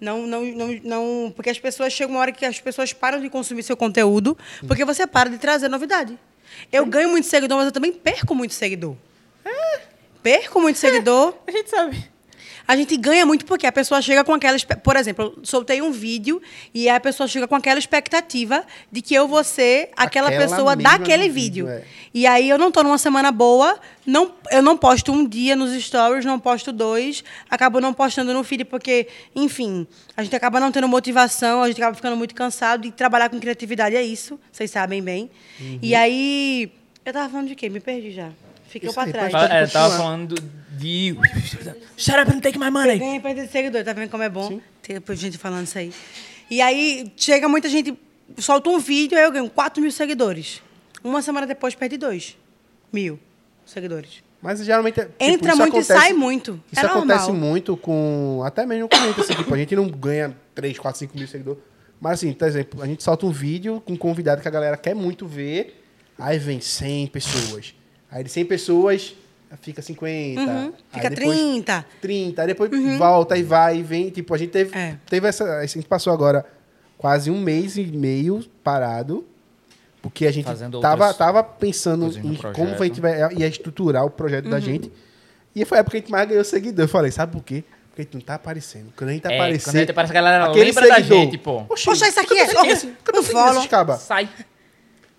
Não, 0.00 0.26
não, 0.26 0.44
não, 0.44 0.80
não, 0.82 1.32
porque 1.34 1.50
as 1.50 1.58
pessoas 1.58 1.92
chegam 1.92 2.14
uma 2.14 2.20
hora 2.20 2.32
que 2.32 2.44
as 2.44 2.60
pessoas 2.60 2.92
param 2.92 3.20
de 3.20 3.28
consumir 3.30 3.62
seu 3.62 3.76
conteúdo, 3.76 4.36
porque 4.66 4.84
você 4.84 5.06
para 5.06 5.30
de 5.30 5.38
trazer 5.38 5.68
novidade. 5.68 6.18
Eu 6.72 6.84
ganho 6.86 7.08
muito 7.08 7.26
seguidor, 7.26 7.56
mas 7.58 7.66
eu 7.66 7.72
também 7.72 7.92
perco 7.92 8.34
muito 8.34 8.54
seguidor. 8.54 8.96
Perco 10.22 10.60
muito 10.60 10.78
seguidor. 10.78 11.34
A 11.46 11.50
gente 11.50 11.70
sabe. 11.70 12.10
A 12.68 12.76
gente 12.76 12.96
ganha 12.96 13.24
muito 13.24 13.44
porque 13.44 13.66
a 13.66 13.70
pessoa 13.72 14.02
chega 14.02 14.24
com 14.24 14.34
aquela. 14.34 14.58
Por 14.82 14.96
exemplo, 14.96 15.34
eu 15.36 15.44
soltei 15.44 15.80
um 15.80 15.92
vídeo 15.92 16.42
e 16.74 16.88
a 16.88 16.98
pessoa 16.98 17.28
chega 17.28 17.46
com 17.46 17.54
aquela 17.54 17.78
expectativa 17.78 18.64
de 18.90 19.00
que 19.02 19.14
eu 19.14 19.28
vou 19.28 19.44
ser 19.44 19.90
aquela, 19.96 20.28
Aquela 20.28 20.48
pessoa 20.48 20.74
daquele 20.76 21.28
do 21.28 21.34
vídeo, 21.34 21.66
vídeo. 21.66 21.68
é. 21.68 21.84
E 22.12 22.26
aí 22.26 22.48
eu 22.48 22.58
não 22.58 22.70
tô 22.72 22.82
numa 22.82 22.98
semana 22.98 23.30
boa, 23.30 23.78
não, 24.06 24.32
eu 24.50 24.62
não 24.62 24.76
posto 24.76 25.12
um 25.12 25.26
dia 25.26 25.54
nos 25.54 25.70
stories, 25.80 26.24
não 26.24 26.40
posto 26.40 26.72
dois, 26.72 27.22
acabo 27.48 27.80
não 27.80 27.92
postando 27.92 28.32
no 28.32 28.42
feed 28.42 28.64
porque, 28.64 29.06
enfim, 29.34 29.86
a 30.16 30.22
gente 30.24 30.34
acaba 30.34 30.58
não 30.58 30.72
tendo 30.72 30.88
motivação, 30.88 31.62
a 31.62 31.68
gente 31.68 31.76
acaba 31.80 31.94
ficando 31.94 32.16
muito 32.16 32.34
cansado 32.34 32.86
e 32.86 32.90
trabalhar 32.90 33.28
com 33.28 33.38
criatividade 33.38 33.94
é 33.94 34.02
isso, 34.02 34.40
vocês 34.50 34.70
sabem 34.70 35.02
bem. 35.02 35.30
Uhum. 35.60 35.78
E 35.82 35.94
aí. 35.94 36.72
Eu 37.04 37.12
tava 37.12 37.28
falando 37.28 37.46
de 37.48 37.54
quê? 37.54 37.68
Me 37.68 37.78
perdi 37.78 38.10
já. 38.10 38.30
Fiquei 38.68 38.88
aí, 38.88 39.12
trás. 39.12 39.30
pode- 39.32 39.52
É, 39.52 39.66
tava 39.68 39.96
falando 39.96 40.34
de. 40.76 41.16
Shut 41.96 42.18
up 42.20 42.30
and 42.30 42.40
take 42.40 42.58
my 42.58 42.70
money. 42.70 42.98
Ganhei 42.98 43.20
perda 43.20 43.44
de 43.46 43.50
seguidor, 43.52 43.84
tá 43.84 43.92
vendo 43.92 44.10
como 44.10 44.22
é 44.22 44.28
bom? 44.28 44.60
Ter 44.82 44.94
depois 44.94 45.18
gente 45.18 45.38
falando 45.38 45.66
isso 45.66 45.78
aí. 45.78 45.92
E 46.50 46.60
aí 46.60 47.12
chega 47.16 47.48
muita 47.48 47.68
gente, 47.68 47.96
solta 48.38 48.70
um 48.70 48.78
vídeo, 48.78 49.16
aí 49.18 49.24
eu 49.24 49.32
ganho 49.32 49.50
4 49.50 49.80
mil 49.82 49.90
seguidores. 49.90 50.62
Uma 51.02 51.22
semana 51.22 51.46
depois 51.46 51.74
perdi 51.74 51.96
2 51.96 52.36
mil 52.92 53.18
seguidores. 53.64 54.24
Mas 54.42 54.62
geralmente. 54.64 55.00
é, 55.00 55.04
tipo, 55.04 55.16
Entra 55.24 55.56
muito 55.56 55.66
e 55.74 55.80
acontece- 55.80 55.92
sai 56.00 56.12
muito. 56.12 56.62
Isso 56.70 56.80
é 56.84 56.86
acontece 56.88 57.26
normal. 57.28 57.48
muito 57.50 57.76
com. 57.76 58.42
Até 58.44 58.64
mesmo 58.66 58.88
com 58.88 58.96
a 58.96 59.00
gente, 59.00 59.20
assim, 59.20 59.34
tipo, 59.34 59.52
a 59.54 59.58
gente 59.58 59.74
não 59.74 59.88
ganha 59.88 60.36
3, 60.54 60.78
4, 60.78 60.98
5 61.00 61.16
mil 61.18 61.26
seguidores. 61.26 61.62
Mas 62.00 62.12
assim, 62.20 62.32
por 62.32 62.46
exemplo, 62.46 62.82
a 62.82 62.86
gente 62.86 63.02
solta 63.02 63.24
um 63.26 63.30
vídeo 63.30 63.82
com 63.84 63.94
um 63.94 63.96
convidado 63.96 64.42
que 64.42 64.46
a 64.46 64.50
galera 64.50 64.76
quer 64.76 64.94
muito 64.94 65.26
ver. 65.26 65.82
Aí 66.18 66.38
vem 66.38 66.60
100 66.60 67.06
pessoas. 67.08 67.74
Aí 68.10 68.22
de 68.22 68.30
100 68.30 68.44
pessoas 68.44 69.14
fica 69.60 69.82
50. 69.82 70.40
Uhum, 70.40 70.72
Fica 70.92 71.10
depois 71.10 71.38
30. 71.38 71.86
30. 72.00 72.42
Aí 72.42 72.48
depois 72.48 72.70
volta 72.98 73.36
e 73.36 73.42
vai 73.42 73.78
e 73.78 73.82
vem. 73.82 74.10
Tipo, 74.10 74.34
a 74.34 74.38
gente 74.38 74.50
teve, 74.50 74.76
É. 74.76 74.96
teve 75.08 75.26
essa. 75.28 75.44
A 75.58 75.66
gente 75.66 75.86
passou 75.86 76.12
agora 76.12 76.44
quase 76.98 77.30
um 77.30 77.40
mês 77.40 77.76
e 77.76 77.84
meio 77.84 78.44
parado. 78.64 79.24
Porque 80.02 80.24
a 80.26 80.30
gente 80.30 80.44
Fazendo 80.44 80.80
tava, 80.80 81.06
outras 81.08 81.16
tava 81.18 81.42
pensando 81.42 82.06
em 82.18 82.36
como 82.52 82.74
a 82.74 82.84
gente 82.86 83.00
vai, 83.00 83.18
ia 83.34 83.48
estruturar 83.48 84.04
o 84.04 84.10
projeto 84.10 84.44
Uhum. 84.44 84.50
da 84.52 84.60
gente. 84.60 84.90
E 85.54 85.64
foi 85.64 85.78
a 85.78 85.80
época 85.80 85.92
que 85.92 85.96
a 85.96 86.00
gente 86.00 86.12
mais 86.12 86.28
ganhou 86.28 86.44
seguidor. 86.44 86.84
Eu 86.84 86.88
falei, 86.88 87.10
sabe 87.10 87.32
por 87.32 87.42
quê? 87.42 87.64
Porque 87.90 88.04
tu 88.04 88.18
não 88.18 88.24
tá 88.24 88.34
aparecendo. 88.34 88.92
Quando 88.94 89.08
a 89.10 89.12
gente 89.14 89.22
tá 89.22 89.32
É, 89.32 89.36
aparecendo. 89.36 89.64
quando 89.64 89.76
a 89.76 89.80
gente 89.80 89.90
aparece, 89.90 90.12
a 90.12 90.14
galera 90.14 90.44
aquele 90.44 90.64
lembra 90.66 90.86
da 90.88 90.94
seguidor. 90.96 91.18
gente, 91.18 91.38
pô. 91.38 91.64
Poxa, 91.64 91.92
isso 92.08 92.20
aqui 92.20 92.34
é- 92.38 92.44
tô 92.44 92.50
seguindo 92.50 92.60
oh, 92.68 92.72
esse- 92.72 92.86
por 92.88 93.02
que 93.04 93.10
eu 93.10 93.14
tô 93.14 93.20
um 93.20 93.22
seguindo 93.22 93.66
follow. 93.66 93.96
Sai. 93.98 94.28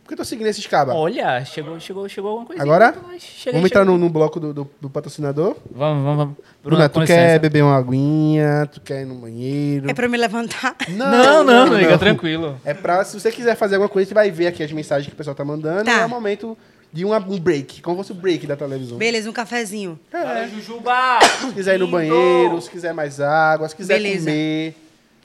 Por 0.07 0.11
que 0.11 0.13
eu 0.13 0.17
tô 0.19 0.23
seguindo 0.23 0.47
esses 0.47 0.65
cabas? 0.65 0.95
Olha, 0.95 1.43
chegou, 1.43 1.77
chegou, 1.81 2.07
chegou 2.07 2.29
alguma 2.29 2.47
coisa. 2.47 2.63
Agora? 2.63 2.95
Chega, 3.19 3.57
Vamos 3.57 3.69
entrar 3.69 3.83
no, 3.83 3.97
no 3.97 4.09
bloco 4.09 4.39
do, 4.39 4.53
do, 4.53 4.71
do 4.79 4.89
patrocinador? 4.89 5.57
Vamos, 5.69 6.01
vamos, 6.01 6.17
vamos. 6.17 6.35
Bruna, 6.63 6.87
com 6.87 7.01
tu 7.01 7.05
quer 7.05 7.23
licença. 7.23 7.39
beber 7.39 7.61
uma 7.61 7.75
aguinha? 7.77 8.69
Tu 8.71 8.79
quer 8.79 9.01
ir 9.01 9.05
no 9.05 9.15
banheiro? 9.15 9.89
É 9.91 9.93
pra 9.93 10.05
eu 10.05 10.09
me 10.09 10.17
levantar? 10.17 10.77
Não, 10.87 11.43
não, 11.43 11.65
não, 11.67 11.75
amiga, 11.75 11.97
tranquilo. 11.97 12.57
É 12.63 12.73
pra, 12.73 13.03
se 13.03 13.19
você 13.19 13.29
quiser 13.33 13.57
fazer 13.57 13.75
alguma 13.75 13.89
coisa, 13.89 14.07
você 14.07 14.13
vai 14.15 14.31
ver 14.31 14.47
aqui 14.47 14.63
as 14.63 14.71
mensagens 14.71 15.07
que 15.09 15.13
o 15.13 15.17
pessoal 15.17 15.35
tá 15.35 15.43
mandando. 15.43 15.83
Tá. 15.83 15.97
E 15.97 15.99
é 15.99 16.05
o 16.05 16.09
momento 16.09 16.57
de 16.93 17.03
uma- 17.03 17.17
um 17.19 17.37
break, 17.37 17.81
como 17.81 17.97
fosse 17.97 18.13
o 18.13 18.15
break 18.15 18.47
da 18.47 18.55
televisão. 18.55 18.97
Beleza, 18.97 19.29
um 19.29 19.33
cafezinho. 19.33 19.99
Fala, 20.09 20.47
Jujuba! 20.47 21.19
Se 21.41 21.51
quiser 21.51 21.75
ir 21.75 21.79
no 21.79 21.87
banheiro, 21.89 22.61
se 22.61 22.69
quiser 22.69 22.93
mais 22.93 23.19
água, 23.19 23.67
se 23.67 23.75
quiser 23.75 23.95
Beleza. 23.95 24.25
comer. 24.31 24.73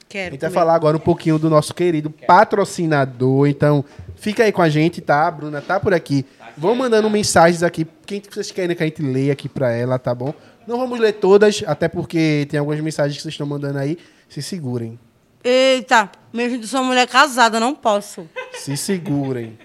A 0.01 0.13
Quero. 0.13 0.31
gente 0.33 0.41
vai 0.41 0.51
falar 0.51 0.75
agora 0.75 0.95
um 0.95 0.99
pouquinho 0.99 1.39
do 1.39 1.49
nosso 1.49 1.73
querido 1.73 2.11
patrocinador. 2.27 3.47
Então, 3.47 3.83
fica 4.23 4.43
aí 4.45 4.53
com 4.53 4.61
a 4.61 4.69
gente, 4.69 5.01
tá? 5.01 5.27
A 5.27 5.31
Bruna 5.31 5.61
tá 5.61 5.79
por 5.79 5.93
aqui. 5.93 6.25
Vão 6.57 6.73
mandando 6.73 7.09
mensagens 7.09 7.61
aqui. 7.61 7.85
Quem 8.05 8.21
que 8.21 8.33
vocês 8.33 8.51
querem 8.51 8.73
que 8.75 8.81
a 8.81 8.85
gente 8.85 9.01
leia 9.01 9.33
aqui 9.33 9.49
pra 9.49 9.71
ela, 9.71 9.99
tá 9.99 10.15
bom? 10.15 10.33
Não 10.65 10.77
vamos 10.77 10.97
ler 10.97 11.11
todas, 11.13 11.61
até 11.67 11.89
porque 11.89 12.47
tem 12.49 12.57
algumas 12.57 12.79
mensagens 12.79 13.17
que 13.17 13.21
vocês 13.21 13.33
estão 13.33 13.45
mandando 13.45 13.79
aí. 13.79 13.97
Se 14.29 14.41
segurem. 14.41 14.97
Eita, 15.43 16.09
mesmo 16.31 16.57
de 16.57 16.67
sou 16.67 16.79
uma 16.79 16.87
mulher 16.87 17.05
casada, 17.05 17.59
não 17.59 17.75
posso. 17.75 18.27
Se 18.53 18.77
segurem. 18.77 19.59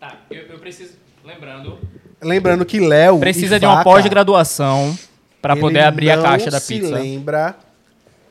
Tá, 0.00 0.16
eu, 0.28 0.42
eu 0.42 0.58
preciso. 0.58 0.94
Lembrando. 1.24 1.78
Lembrando 2.20 2.64
que 2.66 2.80
Léo. 2.80 3.20
Precisa 3.20 3.60
de 3.60 3.66
uma 3.66 3.84
pós-graduação 3.84 4.98
pra 5.40 5.52
ele 5.52 5.60
poder 5.60 5.84
abrir 5.84 6.10
a 6.10 6.20
caixa 6.20 6.50
da 6.50 6.58
se 6.58 6.74
pizza. 6.74 6.92
lembra. 6.92 7.56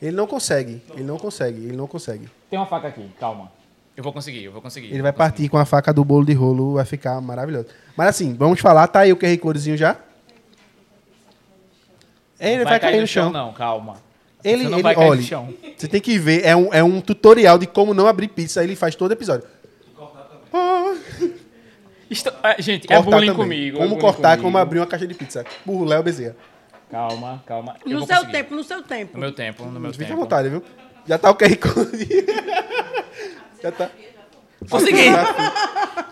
Ele 0.02 0.16
não 0.16 0.28
consegue. 0.28 0.82
Ele 0.94 1.04
não 1.04 1.18
consegue. 1.18 1.64
Ele 1.64 1.78
não 1.78 1.88
consegue. 1.88 2.28
Tem 2.50 2.60
uma 2.60 2.66
faca 2.66 2.90
aqui, 2.90 3.10
calma. 3.18 3.57
Eu 3.98 4.04
vou 4.04 4.14
conseguir, 4.14 4.44
eu 4.44 4.52
vou 4.52 4.62
conseguir. 4.62 4.94
Ele 4.94 5.02
vai 5.02 5.12
partir 5.12 5.50
com 5.50 5.58
a 5.58 5.66
faca 5.66 5.92
do 5.92 6.06
bolo 6.06 6.24
de 6.24 6.32
rolo, 6.34 6.76
vai 6.76 6.86
ficar 6.86 7.20
maravilhoso. 7.20 7.66
Mas 7.98 8.10
assim, 8.10 8.36
vamos 8.36 8.60
falar, 8.60 8.88
tá 8.88 9.00
aí 9.00 9.12
o 9.12 9.18
QR 9.18 9.36
Codezinho 9.40 9.76
já? 9.76 9.98
Ele 12.40 12.64
vai, 12.64 12.80
cair 12.80 13.02
no 13.02 13.08
chão. 13.08 13.32
Não, 13.32 13.52
calma. 13.52 13.96
Ele, 14.44 14.64
Você 14.64 14.70
não 14.70 14.78
ele 14.78 14.84
vai 14.84 14.94
cair 14.96 15.10
olha, 15.10 15.20
no 15.22 15.26
chão. 15.26 15.52
você 15.76 15.88
tem 15.88 16.00
que 16.00 16.20
ver, 16.20 16.46
é 16.46 16.56
um, 16.56 16.72
é 16.72 16.84
um 16.84 17.02
tutorial 17.02 17.58
de 17.58 17.66
como 17.66 17.96
não 17.96 18.06
abrir 18.06 18.28
pizza, 18.28 18.64
ele 18.64 18.76
faz 18.76 18.94
todo 18.96 19.12
episódio. 19.12 19.48
Ah, 20.54 20.94
ah, 22.44 22.56
gente, 22.60 22.86
é 22.86 22.96
cortar 22.96 23.12
bullying 23.12 23.28
também. 23.32 23.36
comigo. 23.36 23.78
é 23.78 23.80
Como 23.80 23.90
bullying 23.90 24.02
cortar, 24.02 24.30
comigo. 24.38 24.44
como 24.44 24.58
abrir 24.60 24.80
uma 24.80 24.86
caixa 24.88 25.08
de 25.08 25.14
pizza. 25.16 25.44
Por 25.66 25.84
Léo 25.84 26.04
Bezerra. 26.04 26.36
Calma, 26.90 27.44
calma. 27.46 27.76
Eu 27.84 27.92
No 27.94 27.98
vou 28.00 28.08
seu 28.08 28.16
conseguir. 28.18 28.32
tempo, 28.32 28.56
no 28.56 28.64
seu 28.64 28.84
tempo. 28.84 29.14
No 29.16 29.20
meu 29.20 29.32
tempo, 29.34 29.66
no 29.66 29.80
meu 29.80 29.92
Fique 29.92 30.06
à 30.06 30.08
tempo. 30.10 30.20
vontade, 30.22 30.48
viu? 30.50 30.64
Já 31.06 31.18
tá 31.18 31.32
o 31.32 31.36
QR 31.36 31.58
Code. 31.58 32.08
já 33.62 33.72
tá. 33.72 33.90
Consegui! 34.70 35.06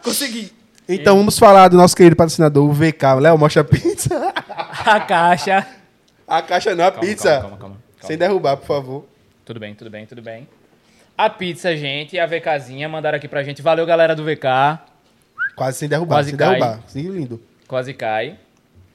Consegui! 0.03 0.53
Então 0.87 1.17
vamos 1.17 1.37
falar 1.39 1.67
do 1.67 1.77
nosso 1.77 1.95
querido 1.95 2.15
patrocinador, 2.15 2.63
o 2.69 2.71
VK. 2.73 3.19
Léo, 3.19 3.37
mostra 3.37 3.61
a 3.61 3.65
pizza. 3.65 4.15
A 4.85 4.99
caixa. 4.99 5.65
A 6.27 6.41
caixa 6.43 6.75
não, 6.75 6.85
a 6.85 6.91
Calma, 6.91 7.07
pizza. 7.07 7.23
calma, 7.29 7.41
calma, 7.41 7.57
calma, 7.57 7.75
calma. 7.75 8.07
Sem 8.07 8.17
derrubar, 8.17 8.57
por 8.57 8.67
favor. 8.67 9.05
Tudo 9.43 9.59
bem, 9.59 9.73
tudo 9.73 9.89
bem, 9.89 10.05
tudo 10.05 10.21
bem. 10.21 10.47
A 11.17 11.27
pizza, 11.29 11.75
gente, 11.75 12.19
a 12.19 12.25
VKzinha, 12.27 12.87
mandaram 12.87 13.15
aqui 13.17 13.27
pra 13.27 13.41
gente. 13.41 13.61
Valeu, 13.63 13.85
galera 13.85 14.15
do 14.15 14.23
VK. 14.23 14.79
Quase 15.55 15.77
sem 15.79 15.89
derrubar, 15.89 16.17
Quase 16.17 16.29
sem 16.29 16.37
cai. 16.37 16.59
derrubar. 16.59 16.79
Sim, 16.87 17.09
lindo. 17.09 17.41
Quase 17.67 17.93
cai. 17.95 18.37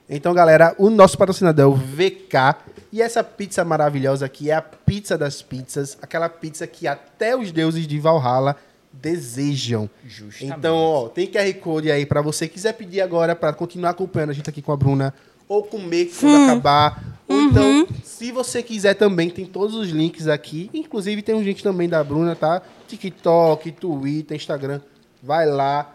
Então, 0.09 0.33
galera, 0.35 0.75
o 0.79 0.91
nosso 0.91 1.17
patrocinador 1.19 1.65
é 1.65 1.69
o 1.69 1.75
VK. 1.75 2.57
E 2.93 3.01
essa 3.01 3.23
pizza 3.23 3.65
maravilhosa 3.65 4.27
aqui 4.27 4.51
é 4.51 4.55
a 4.55 4.63
pizza 4.63 5.17
das 5.17 5.43
pizzas. 5.43 5.97
Aquela 6.03 6.29
pizza 6.29 6.67
que 6.67 6.87
até 6.87 7.37
os 7.37 7.53
deuses 7.53 7.87
de 7.87 7.99
Valhalla 7.99 8.57
desejam. 8.93 9.89
Justamente. 10.05 10.59
Então, 10.59 10.77
ó, 10.77 11.09
tem 11.09 11.27
QR 11.27 11.53
Code 11.61 11.91
aí 11.91 12.05
pra 12.05 12.21
você 12.21 12.49
quiser 12.49 12.73
pedir 12.73 13.01
agora 13.01 13.37
pra 13.37 13.53
continuar 13.53 13.91
acompanhando 13.91 14.31
a 14.31 14.33
gente 14.33 14.51
aqui 14.51 14.61
com 14.61 14.73
a 14.73 14.77
Bruna. 14.77 15.15
Ou 15.49 15.63
comer 15.63 16.11
quando 16.19 16.45
acabar. 16.45 17.19
Ou 17.29 17.41
então, 17.43 17.87
se 18.05 18.33
você 18.33 18.63
quiser 18.63 18.95
também, 18.95 19.31
tem 19.31 19.47
todos 19.47 19.75
os 19.75 19.89
links 19.89 20.27
aqui. 20.27 20.71
Inclusive, 20.75 21.23
tem 21.23 21.35
um 21.35 21.43
link 21.43 21.63
também 21.63 21.89
da 21.89 22.03
Bruna, 22.03 22.35
tá? 22.35 22.63
TikTok, 22.89 23.73
Twitter, 23.73 24.37
Instagram. 24.37 24.81
Vai 25.23 25.47
lá. 25.47 25.95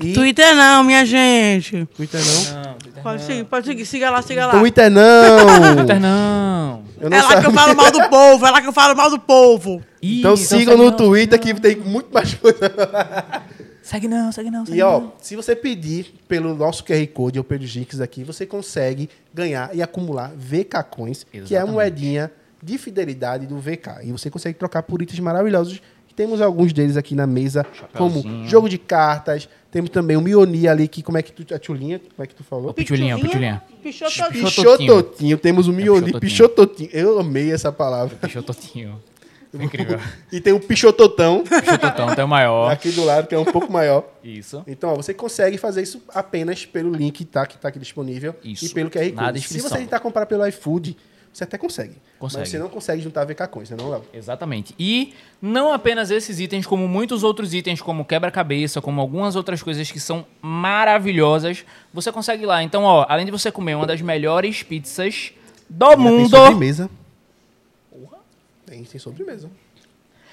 E... 0.00 0.12
Twitter 0.12 0.54
não, 0.54 0.84
minha 0.84 1.04
gente. 1.06 1.86
Twitter 1.96 2.20
não? 2.20 2.62
Não, 2.62 2.74
Twitter 2.74 3.02
Pode 3.02 3.22
seguir, 3.22 3.44
pode 3.44 3.66
seguir. 3.66 3.86
Siga 3.86 4.10
lá, 4.10 4.20
siga 4.22 4.46
lá. 4.46 4.58
Twitter 4.58 4.90
não! 4.90 5.74
Twitter 5.76 6.00
não. 6.00 6.84
Eu 7.00 7.10
não 7.10 7.16
É 7.16 7.22
lá 7.22 7.28
que 7.28 7.34
eu 7.36 7.42
sabia. 7.42 7.58
falo 7.60 7.76
mal 7.76 7.90
do 7.90 8.08
povo, 8.08 8.46
é 8.46 8.50
lá 8.50 8.60
que 8.60 8.68
eu 8.68 8.72
falo 8.72 8.96
mal 8.96 9.10
do 9.10 9.18
povo. 9.18 9.82
Ih, 10.02 10.20
Então 10.20 10.36
sigam 10.36 10.74
segue 10.74 10.76
no 10.76 10.90
não, 10.90 10.96
Twitter 10.96 11.38
que 11.38 11.54
tem 11.54 11.76
muito 11.76 12.12
mais 12.12 12.34
coisa. 12.34 12.58
Segue 13.82 14.08
não, 14.08 14.32
segue 14.32 14.50
não, 14.50 14.66
segue 14.66 14.78
E 14.78 14.82
ó, 14.82 15.00
não. 15.00 15.12
se 15.20 15.36
você 15.36 15.54
pedir 15.54 16.12
pelo 16.26 16.54
nosso 16.54 16.84
QR 16.84 17.06
Code 17.08 17.38
ou 17.38 17.44
pelos 17.44 17.70
links 17.70 18.00
aqui, 18.00 18.24
você 18.24 18.44
consegue 18.44 19.08
ganhar 19.32 19.70
e 19.74 19.80
acumular 19.82 20.32
VK 20.36 20.82
Coins, 20.90 21.24
que 21.24 21.36
é 21.36 21.40
a 21.40 21.42
Exatamente. 21.44 21.72
moedinha 21.72 22.32
de 22.62 22.78
fidelidade 22.78 23.46
do 23.46 23.58
VK. 23.60 24.02
E 24.02 24.10
você 24.10 24.28
consegue 24.28 24.58
trocar 24.58 24.82
por 24.82 25.00
itens 25.00 25.20
maravilhosos. 25.20 25.80
Temos 26.16 26.40
alguns 26.40 26.72
deles 26.72 26.96
aqui 26.96 27.14
na 27.14 27.26
mesa, 27.26 27.66
como 27.94 28.46
jogo 28.46 28.68
de 28.68 28.78
cartas. 28.78 29.48
Temos 29.70 29.90
também 29.90 30.16
o 30.16 30.20
Mioni 30.22 30.66
ali, 30.66 30.88
que 30.88 31.02
como 31.02 31.18
é 31.18 31.22
que 31.22 31.30
tu... 31.30 31.54
A 31.54 31.58
Tchulinha, 31.58 31.98
como 31.98 32.24
é 32.24 32.26
que 32.26 32.34
tu 32.34 32.42
falou? 32.42 32.72
Pichulinha, 32.72 33.18
pichulinha. 33.18 33.62
Pichototinho. 33.82 34.44
Pichototinho. 34.44 34.76
Pichototinho. 34.78 35.38
Temos 35.38 35.68
o 35.68 35.72
Mioni 35.72 36.18
Pichototinho. 36.18 36.20
Pichototinho. 36.20 36.90
Eu 36.92 37.18
amei 37.18 37.52
essa 37.52 37.70
palavra. 37.70 38.16
Pichototinho. 38.16 38.98
Foi 39.54 39.64
incrível. 39.64 40.00
E 40.32 40.40
tem 40.40 40.52
o 40.52 40.60
Pichototão 40.60 41.44
Pichototão, 41.44 42.08
até 42.08 42.24
o 42.24 42.28
maior. 42.28 42.70
aqui 42.70 42.90
do 42.90 43.04
lado, 43.04 43.26
que 43.26 43.34
é 43.34 43.38
um 43.38 43.44
pouco 43.44 43.72
maior. 43.72 44.04
Isso. 44.24 44.62
Então, 44.66 44.90
ó, 44.90 44.94
você 44.94 45.14
consegue 45.14 45.56
fazer 45.58 45.82
isso 45.82 46.02
apenas 46.14 46.64
pelo 46.64 46.90
link 46.90 47.24
tá, 47.26 47.46
que 47.46 47.56
está 47.56 47.68
aqui 47.68 47.78
disponível 47.78 48.34
Isso. 48.42 48.66
e 48.66 48.68
pelo 48.70 48.90
QR 48.90 49.10
Code. 49.12 49.40
Se 49.42 49.60
você 49.60 49.78
tentar 49.78 50.00
comprar 50.00 50.26
pelo 50.26 50.46
iFood, 50.46 50.96
você 51.36 51.44
até 51.44 51.58
consegue. 51.58 51.96
Consegue. 52.18 52.40
Mas 52.40 52.48
você 52.48 52.58
não 52.58 52.70
consegue 52.70 53.02
juntar 53.02 53.26
VK 53.26 53.46
Coins, 53.48 53.68
né, 53.68 53.76
não, 53.78 53.90
Léo? 53.90 54.02
Exatamente. 54.10 54.74
E 54.78 55.12
não 55.40 55.70
apenas 55.70 56.10
esses 56.10 56.40
itens, 56.40 56.64
como 56.66 56.88
muitos 56.88 57.22
outros 57.22 57.52
itens, 57.52 57.82
como 57.82 58.06
quebra-cabeça, 58.06 58.80
como 58.80 59.02
algumas 59.02 59.36
outras 59.36 59.62
coisas 59.62 59.90
que 59.90 60.00
são 60.00 60.26
maravilhosas, 60.40 61.66
você 61.92 62.10
consegue 62.10 62.46
lá. 62.46 62.62
Então, 62.62 62.84
ó, 62.84 63.04
além 63.06 63.26
de 63.26 63.30
você 63.30 63.52
comer 63.52 63.74
uma 63.74 63.86
das 63.86 64.00
melhores 64.00 64.62
pizzas 64.62 65.32
do 65.68 65.84
Ainda 65.84 65.96
Tem 65.96 66.04
mundo, 66.10 66.36
sobremesa. 66.36 66.90
Tem, 68.64 68.82
tem 68.82 68.98
sobremesa. 68.98 69.50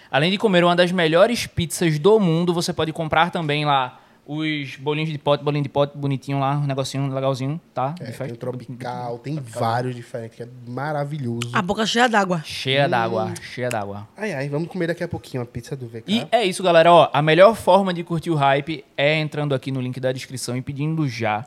além 0.09 0.31
de 0.31 0.37
comer 0.37 0.63
uma 0.63 0.75
das 0.75 0.91
melhores 0.93 1.45
pizzas 1.45 1.99
do 1.99 2.17
mundo, 2.17 2.53
você 2.53 2.71
pode 2.71 2.93
comprar 2.93 3.29
também 3.29 3.65
lá 3.65 4.02
os 4.25 4.77
bolinhos 4.77 5.09
de 5.09 5.17
pote, 5.17 5.43
bolinho 5.43 5.63
de 5.63 5.69
pote 5.69 5.97
bonitinho 5.97 6.39
lá, 6.39 6.57
um 6.57 6.65
negocinho 6.65 7.13
legalzinho, 7.13 7.59
tá? 7.73 7.93
É, 7.99 8.11
tem 8.11 8.31
o 8.31 8.37
tropical, 8.37 9.19
tem 9.19 9.35
vários 9.35 9.93
diferentes, 9.95 10.37
que 10.37 10.43
é 10.43 10.47
maravilhoso. 10.67 11.49
A 11.51 11.61
boca 11.61 11.85
cheia 11.85 12.07
d'água. 12.07 12.41
Cheia 12.43 12.87
d'água, 12.87 13.33
cheia 13.41 13.69
d'água. 13.69 14.07
Ai, 14.15 14.33
ai, 14.33 14.49
vamos 14.49 14.69
comer 14.69 14.87
daqui 14.87 15.03
a 15.03 15.07
pouquinho 15.07 15.43
a 15.43 15.45
pizza 15.45 15.75
do 15.75 15.87
VK. 15.87 16.03
E 16.07 16.27
é 16.31 16.43
isso, 16.45 16.63
galera. 16.63 16.91
Ó, 16.91 17.09
a 17.11 17.21
melhor 17.21 17.53
forma 17.55 17.93
de 17.93 18.03
curtir 18.03 18.29
o 18.29 18.35
hype 18.35 18.85
é 18.95 19.19
entrando 19.19 19.53
aqui 19.53 19.71
no 19.71 19.81
link 19.81 19.99
da 19.99 20.11
descrição 20.11 20.55
e 20.55 20.61
pedindo 20.61 21.07
já 21.07 21.45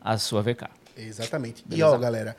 a 0.00 0.16
sua 0.16 0.42
VK. 0.42 0.64
Exatamente. 0.96 1.62
E 1.66 1.70
Beleza. 1.70 1.90
ó, 1.90 1.98
galera, 1.98 2.36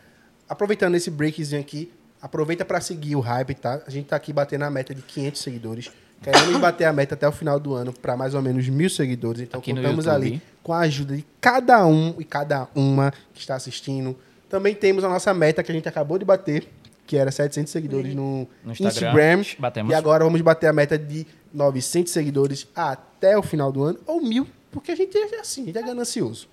aproveitando 0.49 0.95
esse 0.95 1.11
breakzinho 1.11 1.61
aqui, 1.61 1.91
aproveita 2.21 2.65
pra 2.65 2.81
seguir 2.81 3.15
o 3.15 3.19
hype, 3.19 3.53
tá? 3.53 3.81
A 3.85 3.91
gente 3.91 4.07
tá 4.07 4.15
aqui 4.15 4.33
batendo 4.33 4.63
a 4.63 4.69
meta 4.71 4.95
de 4.95 5.01
500 5.03 5.41
seguidores. 5.41 5.91
Queremos 6.21 6.57
bater 6.59 6.85
a 6.85 6.93
meta 6.93 7.15
até 7.15 7.27
o 7.27 7.31
final 7.31 7.59
do 7.59 7.73
ano 7.73 7.93
pra 7.93 8.15
mais 8.15 8.33
ou 8.33 8.41
menos 8.41 8.67
mil 8.67 8.89
seguidores. 8.89 9.41
Então 9.41 9.59
Aqui 9.59 9.73
contamos 9.73 10.07
ali 10.07 10.41
com 10.63 10.73
a 10.73 10.79
ajuda 10.79 11.15
de 11.15 11.25
cada 11.39 11.85
um 11.85 12.15
e 12.19 12.23
cada 12.23 12.67
uma 12.75 13.13
que 13.33 13.39
está 13.39 13.55
assistindo. 13.55 14.17
Também 14.49 14.73
temos 14.73 15.03
a 15.03 15.09
nossa 15.09 15.33
meta 15.33 15.63
que 15.63 15.71
a 15.71 15.75
gente 15.75 15.87
acabou 15.87 16.17
de 16.17 16.25
bater, 16.25 16.67
que 17.05 17.17
era 17.17 17.31
700 17.31 17.71
seguidores 17.71 18.15
no, 18.15 18.47
No 18.63 18.71
Instagram. 18.71 19.39
Instagram. 19.39 19.43
Batemos. 19.59 19.91
E 19.91 19.95
agora 19.95 20.23
vamos 20.23 20.41
bater 20.41 20.67
a 20.67 20.73
meta 20.73 20.97
de 20.97 21.25
900 21.53 22.11
seguidores 22.11 22.67
até 22.75 23.37
o 23.37 23.43
final 23.43 23.71
do 23.71 23.83
ano, 23.83 23.99
ou 24.05 24.21
mil, 24.21 24.47
porque 24.71 24.91
a 24.91 24.95
gente 24.95 25.17
é 25.17 25.39
assim, 25.39 25.63
a 25.63 25.65
gente 25.67 25.77
é 25.77 25.81
ganancioso. 25.81 26.47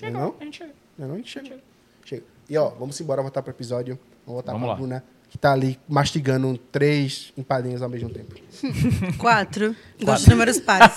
Não 0.00 0.08
é 0.08 0.10
não? 0.12 0.34
a 0.40 0.44
gente 0.44 0.58
chega. 0.58 0.72
Não, 0.96 1.08
não, 1.08 1.14
a 1.14 1.18
gente 1.18 1.30
chega. 1.30 1.58
Chega. 2.04 2.22
E 2.48 2.56
ó, 2.56 2.70
vamos 2.70 3.00
embora 3.00 3.20
voltar 3.22 3.42
pro 3.42 3.50
episódio. 3.50 3.98
Vamos 4.26 4.42
voltar 4.42 4.52
Vamos 4.52 4.66
pra 4.66 4.72
lá. 4.72 4.78
Bruna, 4.78 5.04
que 5.28 5.36
tá 5.38 5.52
ali 5.52 5.78
mastigando 5.88 6.56
três 6.72 7.32
empadinhas 7.36 7.82
ao 7.82 7.88
mesmo 7.88 8.08
tempo. 8.10 8.34
Quatro. 9.18 9.74
Dois 10.00 10.26
números 10.26 10.58
pares. 10.60 10.94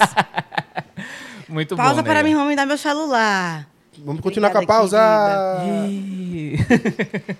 Muito 1.48 1.76
Pausa 1.76 2.02
bom, 2.02 2.04
para 2.04 2.24
né? 2.24 2.30
mim, 2.30 2.34
vamos 2.34 2.50
me 2.50 2.56
dar 2.56 2.66
meu 2.66 2.78
celular. 2.78 3.68
Vamos 3.98 4.22
continuar 4.22 4.50
Obrigada, 4.50 4.66
com 4.66 4.74
a 4.74 4.78
pausa. 4.78 5.62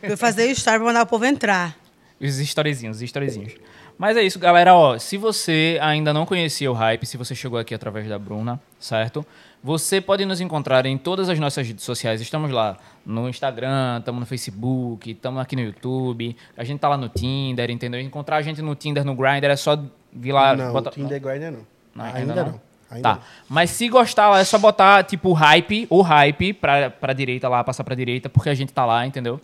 Eu 0.04 0.18
fazer 0.18 0.52
story 0.52 0.78
pra 0.78 0.86
mandar 0.86 1.04
o 1.04 1.06
povo 1.06 1.26
entrar. 1.26 1.78
Os 2.20 2.38
storyzinhos, 2.40 2.98
os 2.98 3.04
storyzinhos. 3.04 3.54
Mas 3.98 4.18
é 4.18 4.22
isso, 4.22 4.38
galera. 4.38 4.76
Ó, 4.76 4.98
se 5.00 5.16
você 5.18 5.80
ainda 5.82 6.14
não 6.14 6.26
conhecia 6.26 6.70
o 6.70 6.74
Hype, 6.74 7.06
se 7.06 7.18
você 7.18 7.34
chegou 7.34 7.58
aqui 7.58 7.74
através 7.74 8.08
da 8.08 8.20
Bruna, 8.20 8.60
certo? 8.80 9.26
Você 9.64 10.02
pode 10.02 10.26
nos 10.26 10.42
encontrar 10.42 10.86
em 10.88 10.98
todas 10.98 11.30
as 11.30 11.38
nossas 11.38 11.68
redes 11.68 11.86
sociais. 11.86 12.20
Estamos 12.20 12.50
lá 12.50 12.78
no 13.06 13.30
Instagram, 13.30 14.00
estamos 14.00 14.20
no 14.20 14.26
Facebook, 14.26 15.12
estamos 15.12 15.40
aqui 15.40 15.56
no 15.56 15.62
YouTube. 15.62 16.36
A 16.58 16.64
gente 16.64 16.80
tá 16.80 16.90
lá 16.90 16.98
no 16.98 17.08
Tinder, 17.08 17.70
entendeu? 17.70 18.00
Encontrar 18.02 18.38
a 18.38 18.42
gente 18.42 18.60
no 18.62 18.74
Tinder, 18.74 19.06
no 19.06 19.14
Grindr, 19.16 19.46
é 19.52 19.56
só 19.56 19.78
vir 20.12 20.32
lá. 20.32 20.56
não, 20.56 20.74
bota- 20.74 20.90
Tinder 20.90 21.22
Grinder 21.22 21.52
não. 21.52 21.60
Não, 21.94 22.06
ainda, 22.06 22.36
não. 22.44 22.62
Ainda 22.90 23.10
tá. 23.10 23.16
não. 23.16 23.22
Mas 23.48 23.70
se 23.70 23.88
gostar 23.88 24.30
lá, 24.30 24.40
é 24.40 24.44
só 24.44 24.58
botar, 24.58 25.04
tipo, 25.04 25.32
hype 25.32 25.86
ou 25.92 26.02
hype 26.02 26.54
pra, 26.54 26.90
pra 26.90 27.14
direita 27.14 27.48
lá, 27.48 27.64
passar 27.64 27.84
pra 27.84 27.94
direita, 27.94 28.30
porque 28.30 28.50
a 28.50 28.56
gente 28.56 28.74
tá 28.74 28.84
lá, 28.86 29.06
entendeu? 29.06 29.40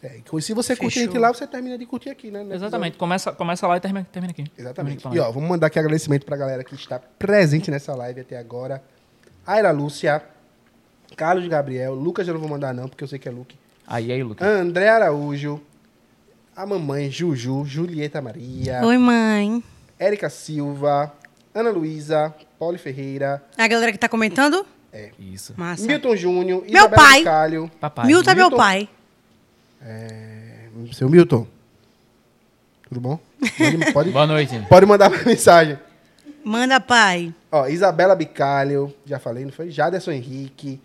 É, 0.00 0.20
e 0.32 0.40
se 0.42 0.54
você 0.54 0.76
curte 0.76 1.00
a 1.00 1.02
gente 1.02 1.18
lá, 1.18 1.34
você 1.34 1.44
termina 1.48 1.76
de 1.76 1.84
curtir 1.84 2.10
aqui, 2.10 2.30
né? 2.30 2.46
Exatamente. 2.54 2.96
Começa, 2.96 3.32
começa 3.32 3.66
lá 3.66 3.76
e 3.76 3.80
termina, 3.80 4.06
termina 4.12 4.30
aqui. 4.30 4.44
Exatamente. 4.56 5.02
Termina 5.02 5.16
E 5.16 5.20
aqui 5.20 5.28
ó, 5.28 5.32
vamos 5.32 5.48
mandar 5.48 5.66
aqui 5.66 5.80
agradecimento 5.80 6.24
pra 6.24 6.36
galera 6.36 6.62
que 6.62 6.76
está 6.76 7.00
presente 7.18 7.68
nessa 7.68 7.92
live 7.96 8.20
até 8.20 8.38
agora. 8.38 8.80
Aira 9.48 9.70
Lúcia, 9.70 10.22
Carlos 11.16 11.48
Gabriel, 11.48 11.94
Lucas 11.94 12.28
eu 12.28 12.34
não 12.34 12.40
vou 12.40 12.50
mandar 12.50 12.74
não, 12.74 12.86
porque 12.86 13.02
eu 13.02 13.08
sei 13.08 13.18
que 13.18 13.26
é 13.26 13.32
Luke. 13.32 13.56
Aí, 13.86 14.12
aí, 14.12 14.22
Lucas. 14.22 14.46
André 14.46 14.90
Araújo, 14.90 15.58
a 16.54 16.66
mamãe 16.66 17.10
Juju, 17.10 17.64
Julieta 17.64 18.20
Maria, 18.20 18.84
Oi, 18.84 18.98
mãe. 18.98 19.64
Érica 19.98 20.28
Silva, 20.28 21.10
Ana 21.54 21.70
Luísa, 21.70 22.34
Paulo 22.58 22.78
Ferreira, 22.78 23.42
A 23.56 23.66
galera 23.66 23.90
que 23.90 23.96
tá 23.96 24.06
comentando? 24.06 24.66
Isso. 25.18 25.54
Massa. 25.56 25.86
Milton 25.86 26.14
Júnior, 26.14 26.60
Meu 26.62 26.68
Isabela 26.68 26.96
pai. 27.02 27.18
Bicalho. 27.20 27.70
Papai. 27.80 28.06
Milton 28.06 28.30
é 28.30 28.34
meu 28.34 28.50
pai. 28.50 28.88
Seu 30.92 31.08
Milton. 31.08 31.46
Tudo 32.88 33.00
bom? 33.00 33.18
Pode, 33.56 33.92
pode, 33.92 34.10
Boa 34.12 34.26
noite. 34.26 34.66
pode 34.68 34.84
mandar 34.84 35.10
uma 35.10 35.22
mensagem. 35.22 35.78
Manda, 36.48 36.80
pai. 36.80 37.34
Ó, 37.52 37.66
Isabela 37.66 38.14
Bicalho, 38.16 38.92
já 39.04 39.18
falei, 39.18 39.44
não 39.44 39.52
foi? 39.52 39.70
Jaderson 39.70 40.12
Henrique. 40.12 40.80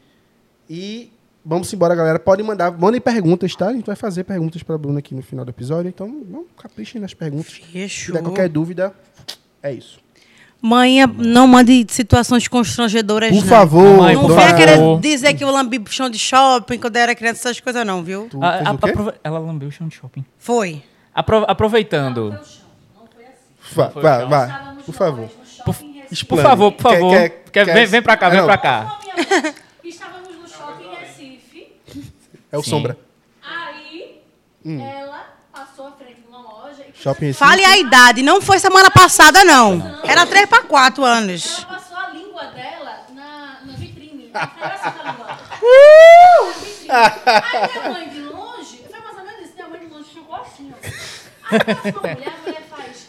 E 0.70 1.10
vamos 1.46 1.72
embora, 1.74 1.96
galera. 1.96 2.20
Pode 2.20 2.44
mandar, 2.44 2.70
mandem 2.78 3.00
perguntas, 3.00 3.56
tá? 3.56 3.68
A 3.70 3.74
gente 3.74 3.86
vai 3.86 3.96
fazer 3.96 4.26
perguntas 4.26 4.62
pra 4.62 4.78
Bruna 4.78 5.00
aqui 5.00 5.16
no 5.16 5.22
final 5.22 5.46
do 5.46 5.52
episódio. 5.52 5.88
Então, 5.88 6.08
vamos 6.30 6.48
caprichem 6.62 7.00
nas 7.00 7.14
perguntas. 7.14 7.54
Se 7.54 7.62
Fechou. 7.62 8.08
tiver 8.08 8.22
qualquer 8.24 8.50
dúvida, 8.50 8.94
é 9.62 9.72
isso. 9.72 10.00
Mãe, 10.62 11.06
não 11.18 11.48
mande 11.48 11.86
situações 11.90 12.48
constrangedoras, 12.48 13.30
Por 13.32 13.42
não. 13.42 13.48
favor, 13.48 13.98
Mamãe, 13.98 14.16
Não 14.16 14.22
por 14.24 14.36
venha 14.36 14.50
favor. 14.50 14.58
querer 14.58 15.00
dizer 15.02 15.34
que 15.34 15.44
eu 15.46 15.50
lambi 15.52 15.82
chão 15.90 16.10
de 16.10 16.20
shopping 16.20 16.78
quando 16.78 16.96
eu 16.98 17.02
era 17.04 17.16
criança, 17.16 17.40
essas 17.50 17.60
coisas 17.62 17.86
não, 17.86 18.04
viu? 18.04 18.28
Tu 18.30 18.42
A- 18.44 18.54
fez 18.58 18.68
a- 18.68 18.72
o 18.74 18.78
quê? 18.78 18.90
aprove- 18.90 19.14
Ela 19.24 19.40
lambeu 19.40 19.70
o 19.70 19.72
chão 19.72 19.88
de 19.88 19.96
shopping. 19.96 20.26
Foi. 20.38 20.82
Apro- 21.16 21.46
aproveitando. 21.48 22.38
Foi 23.60 23.84
vá, 24.02 24.20
chão. 24.22 24.30
vá, 24.30 24.76
por 24.86 24.94
favor. 24.94 25.30
Por, 26.14 26.38
Explane. 26.38 26.42
por 26.44 26.50
favor, 26.50 26.72
por 26.74 26.82
favor. 26.92 27.12
quer- 27.12 27.30
Quer- 27.30 27.66
quer- 27.66 27.74
vem, 27.74 27.86
vem 27.86 28.02
pra 28.02 28.18
cá, 28.18 28.28
Ah, 28.28 28.30
vem 28.30 28.40
não. 28.40 28.46
pra 28.48 28.58
cá. 28.58 29.00
Estávamos 29.84 30.30
no 30.38 30.48
shopping 30.48 30.84
em 30.86 30.96
Recife. 30.96 31.74
É 32.52 32.58
o 32.58 32.64
Sim. 32.64 32.70
Aí 32.70 32.70
Sombra. 32.70 32.98
ela 34.66 35.26
passou 35.52 35.88
à 35.88 35.92
frente 35.92 36.22
de 36.22 36.28
uma 36.28 36.40
loja 36.42 36.84
e 36.88 36.98
Shopping 37.02 37.26
Recife. 37.28 37.40
Fale 37.46 37.64
a 37.66 37.78
idade, 37.78 38.22
não 38.24 38.42
foi 38.42 38.60
semana 38.60 38.90
passada, 38.92 39.44
não. 39.44 40.00
Era 40.04 40.26
3 40.26 40.46
para 40.48 40.64
4 40.64 41.04
anos. 41.04 41.58
ela 41.68 41.78
passou 41.78 41.98
a 41.98 42.10
língua 42.10 42.46
dela 42.46 43.06
na, 43.14 43.60
na 43.66 43.74
vitrine. 43.74 44.32
Assim. 44.34 44.90
Uh! 45.64 46.48
Na 46.48 46.52
vitrine. 46.54 46.90
Aí 46.92 47.70
minha 47.80 47.90
mãe 47.94 48.10
de 48.10 48.20
longe, 48.22 48.86
foi 48.90 49.00
mais 49.00 49.18
ou 49.18 49.26
menos 49.26 49.42
isso, 49.46 49.54
minha 49.56 49.68
mãe 49.70 49.80
de 49.80 49.86
longe 49.94 50.10
ficou 50.10 50.36
assim, 50.36 50.74
ó. 50.74 50.76
Aí 51.56 51.60
passa 51.60 51.90
uma 52.00 52.02
mulher, 52.14 52.28
a 52.28 52.38
mulher 52.46 52.64
faz, 52.70 53.08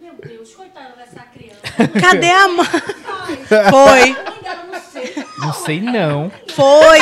meu 0.00 0.14
Deus, 0.14 0.54
coitada 0.54 0.94
dessa 0.96 1.20
criança. 1.24 1.60
Cadê 2.00 2.30
a 2.30 2.48
mãe? 2.48 2.66
Foi. 3.70 4.16
Não 4.70 4.80
sei. 4.92 5.24
Não 5.38 5.52
sei 5.52 5.80
não. 5.80 6.32
Foi. 6.54 6.98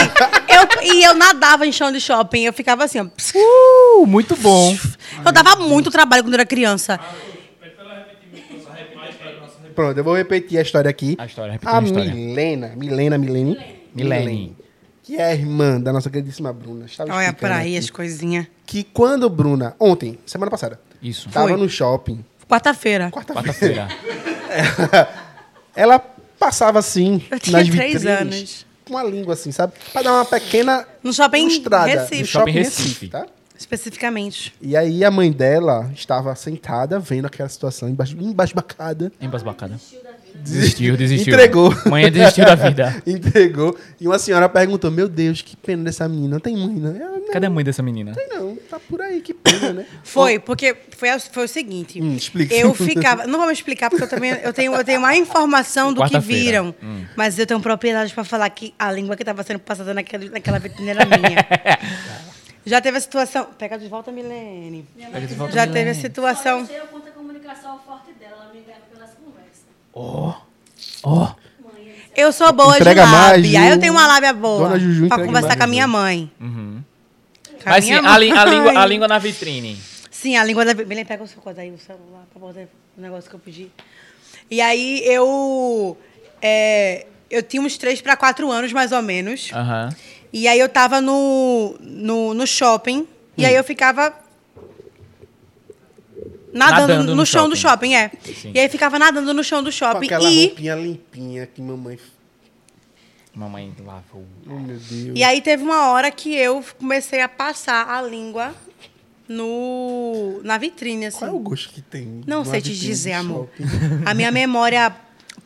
Eu, 0.49 0.83
e 0.83 1.05
eu 1.05 1.14
nadava 1.14 1.66
em 1.66 1.72
chão 1.72 1.91
de 1.91 2.01
shopping. 2.01 2.43
Eu 2.45 2.53
ficava 2.53 2.85
assim, 2.85 3.01
ó. 3.01 3.07
Uh, 3.35 4.07
muito 4.07 4.37
bom. 4.37 4.76
Eu 5.24 5.33
dava 5.33 5.57
muito 5.57 5.91
trabalho 5.91 6.22
quando 6.22 6.35
eu 6.35 6.39
era 6.41 6.47
criança. 6.47 6.99
Pronto, 9.74 9.97
eu 9.97 10.03
vou 10.03 10.16
repetir 10.16 10.59
a 10.59 10.62
história 10.62 10.91
aqui. 10.91 11.16
A 11.18 11.26
história, 11.26 11.53
repetir 11.53 11.72
A 11.72 11.79
a 11.79 11.83
história. 11.83 12.12
Milena, 12.12 12.72
Milena, 12.76 13.16
Milene. 13.16 13.57
Milene. 13.95 14.57
Que 15.05 15.16
é 15.16 15.24
a 15.24 15.33
irmã 15.33 15.81
da 15.81 15.93
nossa 15.93 16.11
queridíssima 16.11 16.53
Bruna. 16.53 16.87
Olha 17.11 17.33
pra 17.33 17.57
aí 17.59 17.76
aqui 17.76 17.79
as 17.79 17.89
coisinhas. 17.89 18.47
Que 18.66 18.83
quando 18.83 19.29
Bruna, 19.31 19.74
ontem, 19.79 20.18
semana 20.26 20.51
passada, 20.51 20.81
Isso. 21.01 21.31
tava 21.31 21.49
Foi. 21.49 21.57
no 21.57 21.68
shopping, 21.68 22.24
Quarta-feira. 22.49 23.11
Quarta-feira. 23.11 23.89
ela 25.74 25.99
passava 26.38 26.78
assim, 26.78 27.22
Eu 27.30 27.38
tinha 27.40 27.59
nas 27.59 27.68
três 27.68 28.07
anos. 28.07 28.66
com 28.86 28.96
a 28.96 29.05
língua 29.05 29.34
assim, 29.34 29.53
sabe? 29.53 29.72
Pra 29.92 30.03
dar 30.03 30.12
uma 30.12 30.24
pequena 30.24 30.86
No 31.03 31.12
shopping. 31.12 31.44
Recife. 31.49 31.80
No 31.82 31.86
shopping 31.86 32.24
Shopping 32.26 32.53
Recife, 32.53 32.82
Recife. 32.82 33.09
tá? 33.09 33.26
Especificamente. 33.59 34.55
E 34.62 34.76
aí 34.76 35.05
a 35.05 35.11
mãe 35.11 35.32
dela 35.32 35.90
estava 35.92 36.32
sentada, 36.36 37.01
vendo 37.01 37.26
aquela 37.26 37.49
situação, 37.49 37.88
embasbacada. 37.88 39.12
Embasbacada. 39.20 39.74
Desistiu, 40.43 40.97
desistiu. 40.97 41.34
Entregou. 41.34 41.74
Mãe 41.86 42.11
desistiu 42.11 42.45
da 42.45 42.55
vida. 42.55 43.03
Entregou. 43.07 43.76
E 44.01 44.07
uma 44.07 44.18
senhora 44.18 44.49
perguntou, 44.49 44.91
meu 44.91 45.09
Deus, 45.09 45.43
que 45.43 45.57
pena 45.57 45.84
dessa 45.84 46.09
menina. 46.09 46.34
Não 46.34 46.41
tem 46.41 46.57
mãe, 46.57 46.74
não? 46.74 46.97
Ela, 46.97 47.18
não, 47.18 47.32
Cadê 47.32 47.47
a 47.47 47.51
mãe 47.51 47.64
dessa 47.64 47.82
menina? 47.82 48.14
não, 48.30 48.57
tá 48.70 48.78
por 48.78 49.01
aí, 49.03 49.20
que 49.20 49.34
pena, 49.34 49.72
né? 49.72 49.86
Foi, 50.03 50.39
porque 50.39 50.74
foi, 50.97 51.09
foi 51.18 51.45
o 51.45 51.49
seguinte. 51.49 52.01
Hum, 52.01 52.14
explique. 52.16 52.55
Eu 52.55 52.72
ficava. 52.74 53.26
Não 53.26 53.39
vamos 53.39 53.55
explicar, 53.55 53.91
porque 53.91 54.05
eu 54.05 54.09
também 54.09 54.30
eu 54.43 54.53
tenho, 54.53 54.74
eu 54.74 54.84
tenho 54.84 55.01
mais 55.01 55.18
informação 55.18 55.93
do 55.93 56.05
que 56.05 56.18
viram. 56.18 56.74
Mas 57.16 57.39
eu 57.39 57.47
tenho 57.47 57.61
propriedade 57.61 58.12
para 58.14 58.24
falar 58.24 58.49
que 58.51 58.74
a 58.78 58.91
língua 58.91 59.16
que 59.16 59.22
estava 59.22 59.43
sendo 59.43 59.59
passada 59.61 59.93
naquela, 59.93 60.24
naquela 60.26 60.59
vitrine 60.59 60.91
era 60.91 61.05
minha. 61.05 61.47
Já 62.68 62.80
teve 62.82 62.99
a 62.99 63.01
situação. 63.01 63.49
Pega 63.59 63.78
de 63.78 63.89
volta, 63.89 64.12
Milene. 64.12 64.86
Pega 64.95 65.26
de 65.26 65.34
volta, 65.34 65.55
Já 65.55 65.66
teve 65.66 65.78
a 65.78 65.82
Milene. 65.84 65.95
Só 65.95 66.01
situação. 66.03 66.61
eu 66.61 66.66
sei 66.66 66.80
o 66.80 66.86
quanto 66.89 67.09
a 67.09 67.12
comunicação 67.12 67.78
forte 67.86 68.12
dela. 68.12 68.36
Ela 68.43 68.53
me 68.53 68.61
leva 68.61 68.80
pelas 68.93 69.11
conversas. 69.14 69.64
Ó. 69.99 70.34
Ó. 71.03 71.32
Eu 72.16 72.32
sou 72.32 72.53
boa 72.53 72.76
Entrega 72.76 73.05
de 73.05 73.12
lábia. 73.12 73.61
Ju. 73.61 73.66
Eu 73.68 73.78
tenho 73.80 73.92
uma 73.92 74.07
lábia 74.07 74.32
boa. 74.32 74.68
Dona 74.68 74.78
Juju 74.78 75.09
pra 75.09 75.18
conversar 75.24 75.49
mais, 75.49 75.59
com 75.59 75.64
a 75.64 75.66
minha 75.66 75.86
mãe. 75.86 76.30
Uhum. 76.40 76.82
Com 77.62 77.68
a 77.68 77.72
Mas 77.72 77.84
sim, 77.84 77.92
a, 77.94 78.18
li- 78.18 78.30
a 78.32 78.44
língua, 78.44 78.80
a 78.82 78.86
língua 78.86 79.09
na 79.09 79.18
vitrine. 79.18 79.78
Sim, 80.11 80.36
a 80.36 80.44
língua 80.44 80.64
da. 80.64 80.74
Belém, 80.74 81.05
pega 81.05 81.22
o 81.22 81.28
seu 81.28 81.40
coisa 81.40 81.61
aí, 81.61 81.70
o 81.70 81.78
celular, 81.78 82.24
pra 82.32 82.40
botar 82.40 82.61
o 82.96 83.01
negócio 83.01 83.28
que 83.30 83.36
eu 83.36 83.40
pedi. 83.40 83.70
E 84.51 84.61
aí 84.61 85.01
eu. 85.05 85.96
é, 86.42 87.07
eu 87.30 87.42
tinha 87.42 87.62
uns 87.62 87.76
3 87.76 88.01
para 88.01 88.16
4 88.16 88.51
anos, 88.51 88.72
mais 88.72 88.90
ou 88.90 89.03
menos. 89.03 89.51
Aham. 89.53 89.88
E 90.32 90.49
aí 90.49 90.59
eu 90.59 90.68
tava 90.68 91.01
no, 91.01 91.76
no, 91.80 92.34
no 92.34 92.46
shopping. 92.46 93.07
E 93.36 93.44
aí 93.46 93.55
eu 93.55 93.62
ficava. 93.62 94.12
Nadando, 96.53 96.80
Nadando 96.88 97.11
no, 97.11 97.14
no 97.16 97.26
chão 97.26 97.49
do 97.49 97.55
shopping. 97.57 97.92
shopping, 97.92 97.94
é. 97.94 98.11
Sim. 98.34 98.53
E 98.55 98.59
aí 98.61 98.68
ficava 98.68 98.99
nadando 98.99 99.32
no 99.34 99.44
chão 99.44 99.62
do 99.62 99.66
Com 99.66 99.72
shopping. 99.72 100.07
aquela 100.07 100.30
E, 100.30 100.46
roupinha 100.46 100.74
limpinha 100.74 101.46
que 101.46 101.61
mamãe... 101.61 101.99
Mamãe 103.34 103.72
lavou. 103.84 104.26
Oh, 104.49 104.59
meu 104.59 104.76
Deus. 104.78 105.12
e 105.14 105.22
aí 105.22 105.40
teve 105.40 105.62
uma 105.62 105.90
hora 105.90 106.11
que 106.11 106.34
eu 106.34 106.64
comecei 106.78 107.20
a 107.20 107.28
passar 107.28 107.88
a 107.88 108.03
língua 108.03 108.53
no, 109.28 110.40
na 110.42 110.59
vitrine, 110.59 111.07
assim. 111.07 111.18
Qual 111.18 111.30
é 111.30 111.34
o 111.34 111.38
gosto 111.38 111.72
que 111.72 111.80
tem? 111.82 112.22
Não 112.26 112.44
sei 112.44 112.61
te 112.61 112.74
dizer, 112.76 113.12
amor. 113.12 113.49
shopping? 113.57 114.03
A 114.07 114.14
minha 114.14 114.32
memória 114.32 114.94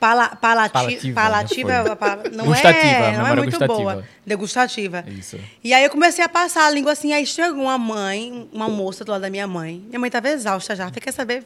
pala, 0.03 0.35
palati, 0.35 0.73
Palativa, 0.73 1.15
palativa, 1.15 1.71
já 1.87 1.97
foi. 1.97 2.09
é 2.09 2.31
não 2.37 2.45
Gustativa, 2.47 2.87
é, 2.89 3.17
não 3.17 3.27
é 3.29 3.37
muito 3.37 3.51
gustativa. 3.51 3.73
boa. 3.77 4.05
Degustativa. 4.27 5.05
Isso. 5.07 5.39
E 5.63 5.73
aí 5.73 5.85
eu 5.85 5.91
comecei 5.91 6.25
a 6.25 6.29
passar 6.29 6.67
a 6.67 6.71
língua 6.71 6.91
assim, 6.91 7.13
aí 7.13 7.25
chegou 7.25 7.63
uma 7.63 7.79
mãe, 7.79 8.49
uma 8.53 8.69
moça 8.69 9.05
do 9.05 9.13
lado 9.13 9.21
da 9.21 9.31
minha 9.31 9.47
mãe. 9.47 9.81
Minha 9.87 10.01
mãe 10.01 10.11
tava 10.11 10.29
exausta 10.29 10.75
já. 10.75 10.91
Fica 10.91 11.13
saber. 11.13 11.45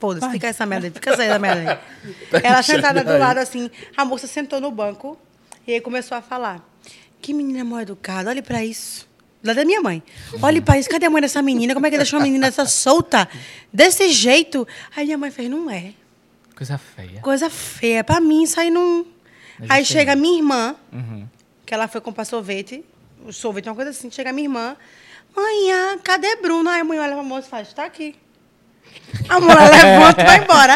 Foda-se, 0.00 0.28
fica 0.32 0.48
essa 0.48 0.66
merda 0.66 0.88
aí, 0.88 0.90
fica 0.90 1.10
essa 1.10 1.38
merda 1.38 1.80
aí. 2.32 2.42
Ela 2.42 2.60
sentada 2.60 3.04
do 3.04 3.16
lado 3.16 3.38
assim, 3.38 3.70
a 3.96 4.04
moça 4.04 4.26
sentou 4.26 4.60
no 4.60 4.72
banco 4.72 5.16
e 5.64 5.72
aí 5.74 5.80
começou 5.80 6.18
a 6.18 6.22
falar. 6.22 6.60
Que 7.20 7.32
menina 7.32 7.62
mal 7.62 7.82
educada, 7.82 8.30
olhe 8.30 8.42
pra 8.42 8.64
isso. 8.64 9.08
Do 9.40 9.46
lado 9.46 9.56
da 9.58 9.64
minha 9.64 9.80
mãe. 9.80 10.02
Olhe 10.42 10.60
pra 10.60 10.76
isso, 10.76 10.90
cadê 10.90 11.06
a 11.06 11.10
mãe 11.10 11.22
dessa 11.22 11.40
menina? 11.40 11.72
Como 11.72 11.86
é 11.86 11.90
que 11.90 11.96
deixou 11.96 12.18
uma 12.18 12.24
menina 12.24 12.46
dessa 12.48 12.66
solta? 12.66 13.28
Desse 13.72 14.08
jeito? 14.08 14.66
Aí 14.96 15.04
minha 15.04 15.18
mãe 15.18 15.30
fez, 15.30 15.48
não 15.48 15.70
é. 15.70 15.92
Coisa 16.56 16.78
feia. 16.78 17.20
Coisa 17.20 17.50
feia. 17.50 18.04
Pra 18.04 18.20
mim, 18.20 18.42
isso 18.42 18.58
aí 18.60 18.70
não. 18.70 19.06
Aí 19.68 19.84
chega 19.84 20.14
minha 20.16 20.36
irmã, 20.38 20.74
Uhum. 20.92 21.26
que 21.64 21.72
ela 21.74 21.86
foi 21.88 22.00
comprar 22.00 22.24
sorvete. 22.24 22.84
O 23.24 23.32
sorvete 23.32 23.66
é 23.68 23.70
uma 23.70 23.76
coisa 23.76 23.90
assim. 23.90 24.10
Chega 24.10 24.32
minha 24.32 24.46
irmã. 24.46 24.76
Mãe, 25.34 25.98
cadê 26.02 26.36
Bruno? 26.36 26.68
Aí 26.68 26.80
a 26.80 26.84
mãe 26.84 26.98
olha 26.98 27.14
pra 27.14 27.22
moça 27.22 27.46
e 27.46 27.50
faz, 27.50 27.72
tá 27.72 27.84
aqui. 27.84 28.14
A 29.28 29.40
mulher 29.40 29.70
levanta 29.70 30.22
e 30.22 30.24
vai 30.26 30.38
embora. 30.38 30.74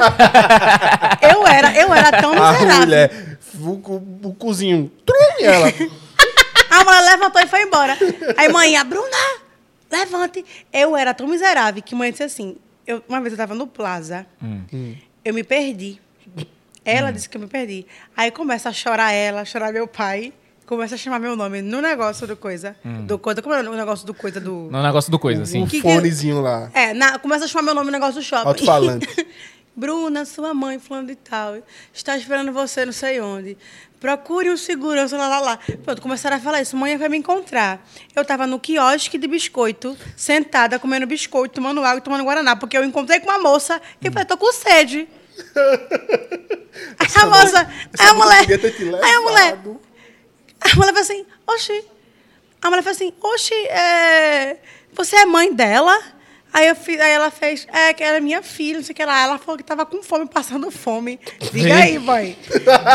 Eu 1.20 1.46
era, 1.46 1.74
eu 1.76 1.92
era 1.92 2.20
tão 2.20 2.32
A 2.32 2.52
miserável. 2.52 2.80
mulher, 2.86 3.38
o, 3.60 4.28
o, 4.28 4.34
cozinho, 4.34 4.90
trum, 5.04 5.44
ela... 5.44 5.68
A 6.70 6.84
mulher 6.84 7.00
levantou 7.12 7.40
e 7.42 7.46
foi 7.46 7.62
embora. 7.62 7.96
Aí, 8.36 8.48
mãe, 8.48 8.76
a 8.76 8.84
Bruna, 8.84 9.06
levante. 9.90 10.44
Eu 10.72 10.96
era 10.96 11.12
tão 11.14 11.26
miserável 11.26 11.82
que 11.82 11.94
mãe 11.94 12.10
disse 12.10 12.22
assim: 12.22 12.56
eu, 12.86 13.02
uma 13.08 13.20
vez 13.20 13.32
eu 13.32 13.36
tava 13.38 13.54
no 13.54 13.66
Plaza, 13.66 14.26
eu 15.26 15.34
me 15.34 15.42
perdi. 15.42 16.00
Ela 16.84 17.10
disse 17.10 17.28
que 17.28 17.36
eu 17.36 17.40
me 17.40 17.48
perdi. 17.48 17.84
Aí 18.16 18.30
começa 18.30 18.68
a 18.68 18.72
chorar 18.72 19.10
ela, 19.12 19.44
chorar 19.44 19.72
meu 19.72 19.88
pai, 19.88 20.32
começa 20.66 20.94
a 20.94 20.98
chamar 20.98 21.18
meu 21.18 21.34
nome 21.34 21.60
no 21.60 21.80
negócio 21.82 22.26
do 22.28 22.36
coisa. 22.36 22.76
Do 23.06 23.18
coisa. 23.18 23.42
Como 23.42 23.54
é 23.54 23.60
o 23.60 23.74
negócio 23.74 24.06
do 24.06 24.14
coisa 24.14 24.40
do. 24.40 24.68
No 24.70 24.82
negócio 24.82 25.10
do 25.10 25.18
coisa, 25.18 25.42
assim. 25.42 25.62
Um 25.62 25.66
que 25.66 25.80
que- 25.80 25.82
fonezinho 25.82 26.40
lá. 26.40 26.70
É, 26.72 26.94
na- 26.94 27.18
começa 27.18 27.44
a 27.44 27.48
chamar 27.48 27.62
meu 27.64 27.74
nome 27.74 27.86
no 27.86 27.92
negócio 27.92 28.14
do 28.20 28.22
shopping. 28.22 28.46
Alto-falante. 28.48 29.06
Bruna, 29.78 30.24
sua 30.24 30.54
mãe, 30.54 30.78
fulano 30.78 31.06
de 31.08 31.16
tal, 31.16 31.56
está 31.92 32.16
esperando 32.16 32.50
você 32.50 32.86
não 32.86 32.92
sei 32.94 33.20
onde. 33.20 33.58
Procure 34.00 34.50
um 34.50 34.56
segurança, 34.56 35.16
lá, 35.16 35.26
lá, 35.28 35.40
lá. 35.40 35.58
Pronto, 35.84 36.02
começaram 36.02 36.36
a 36.36 36.40
falar 36.40 36.60
isso. 36.60 36.76
Mãe 36.76 36.96
vai 36.96 37.08
me 37.08 37.16
encontrar. 37.16 37.84
Eu 38.14 38.22
estava 38.22 38.46
no 38.46 38.60
quiosque 38.60 39.16
de 39.16 39.26
biscoito, 39.26 39.96
sentada, 40.16 40.78
comendo 40.78 41.06
biscoito, 41.06 41.54
tomando 41.54 41.82
água 41.82 41.98
e 41.98 42.02
tomando 42.02 42.24
guaraná, 42.24 42.54
porque 42.56 42.76
eu 42.76 42.84
encontrei 42.84 43.20
com 43.20 43.30
uma 43.30 43.38
moça 43.38 43.80
e 44.02 44.10
falei, 44.10 44.26
tô 44.26 44.36
com 44.36 44.52
sede. 44.52 45.08
Aí 46.98 47.08
a 47.22 47.26
moça, 47.26 47.70
aí 47.98 48.06
a 48.08 48.14
mulher, 48.14 48.46
aí 49.02 49.14
a 49.14 49.20
mulher, 49.20 49.58
a 50.60 50.76
mulher 50.76 50.92
falou 50.92 51.00
assim, 51.00 51.26
oxi. 51.46 51.84
A 52.60 52.70
mulher 52.70 52.82
falou 52.82 52.96
assim, 52.96 53.12
oxi, 53.20 53.54
é, 53.54 54.58
você 54.92 55.16
é 55.16 55.26
mãe 55.26 55.54
dela? 55.54 56.15
Aí, 56.56 56.68
eu 56.68 56.74
fiz, 56.74 56.98
aí 56.98 57.10
ela 57.12 57.30
fez, 57.30 57.66
é, 57.70 57.92
que 57.92 58.02
era 58.02 58.18
minha 58.18 58.42
filha, 58.42 58.78
não 58.78 58.84
sei 58.84 58.92
o 58.94 58.96
que 58.96 59.04
lá. 59.04 59.20
Ela 59.24 59.36
falou 59.38 59.58
que 59.58 59.62
tava 59.62 59.84
com 59.84 60.02
fome, 60.02 60.26
passando 60.26 60.70
fome. 60.70 61.20
Diga 61.52 61.74
aí, 61.76 61.98
mãe. 61.98 62.34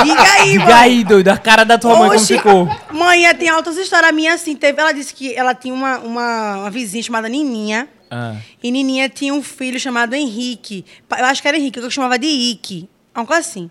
Diga 0.04 0.32
aí, 0.34 0.50
Diga 0.58 0.66
mãe. 0.66 0.74
aí, 0.74 1.04
doido, 1.04 1.28
a 1.28 1.38
cara 1.38 1.64
da 1.64 1.78
tua 1.78 1.92
mãe 1.92 2.08
como 2.10 2.20
Oxi, 2.20 2.38
ficou. 2.38 2.68
Mãe, 2.92 3.24
tem 3.36 3.50
altas 3.50 3.78
histórias 3.78 4.12
minhas 4.14 4.42
assim. 4.42 4.56
Teve, 4.56 4.82
ela 4.82 4.92
disse 4.92 5.14
que 5.14 5.36
ela 5.36 5.54
tinha 5.54 5.74
uma, 5.74 6.00
uma, 6.00 6.58
uma 6.62 6.72
vizinha 6.72 7.04
chamada 7.04 7.30
Nininha. 7.30 7.88
Ah. 8.10 8.36
E 8.64 8.72
Nininha 8.72 9.08
tinha 9.08 9.34
um 9.34 9.44
filho 9.44 9.80
chamado 9.80 10.16
Henrique. 10.16 10.84
Eu 11.18 11.26
acho 11.26 11.42
que 11.42 11.48
era 11.48 11.56
Henrique, 11.56 11.80
que 11.80 11.86
eu 11.86 11.92
chamava 11.92 12.18
de 12.18 12.28
Ike. 12.28 12.90
Coisa 13.14 13.38
assim. 13.42 13.70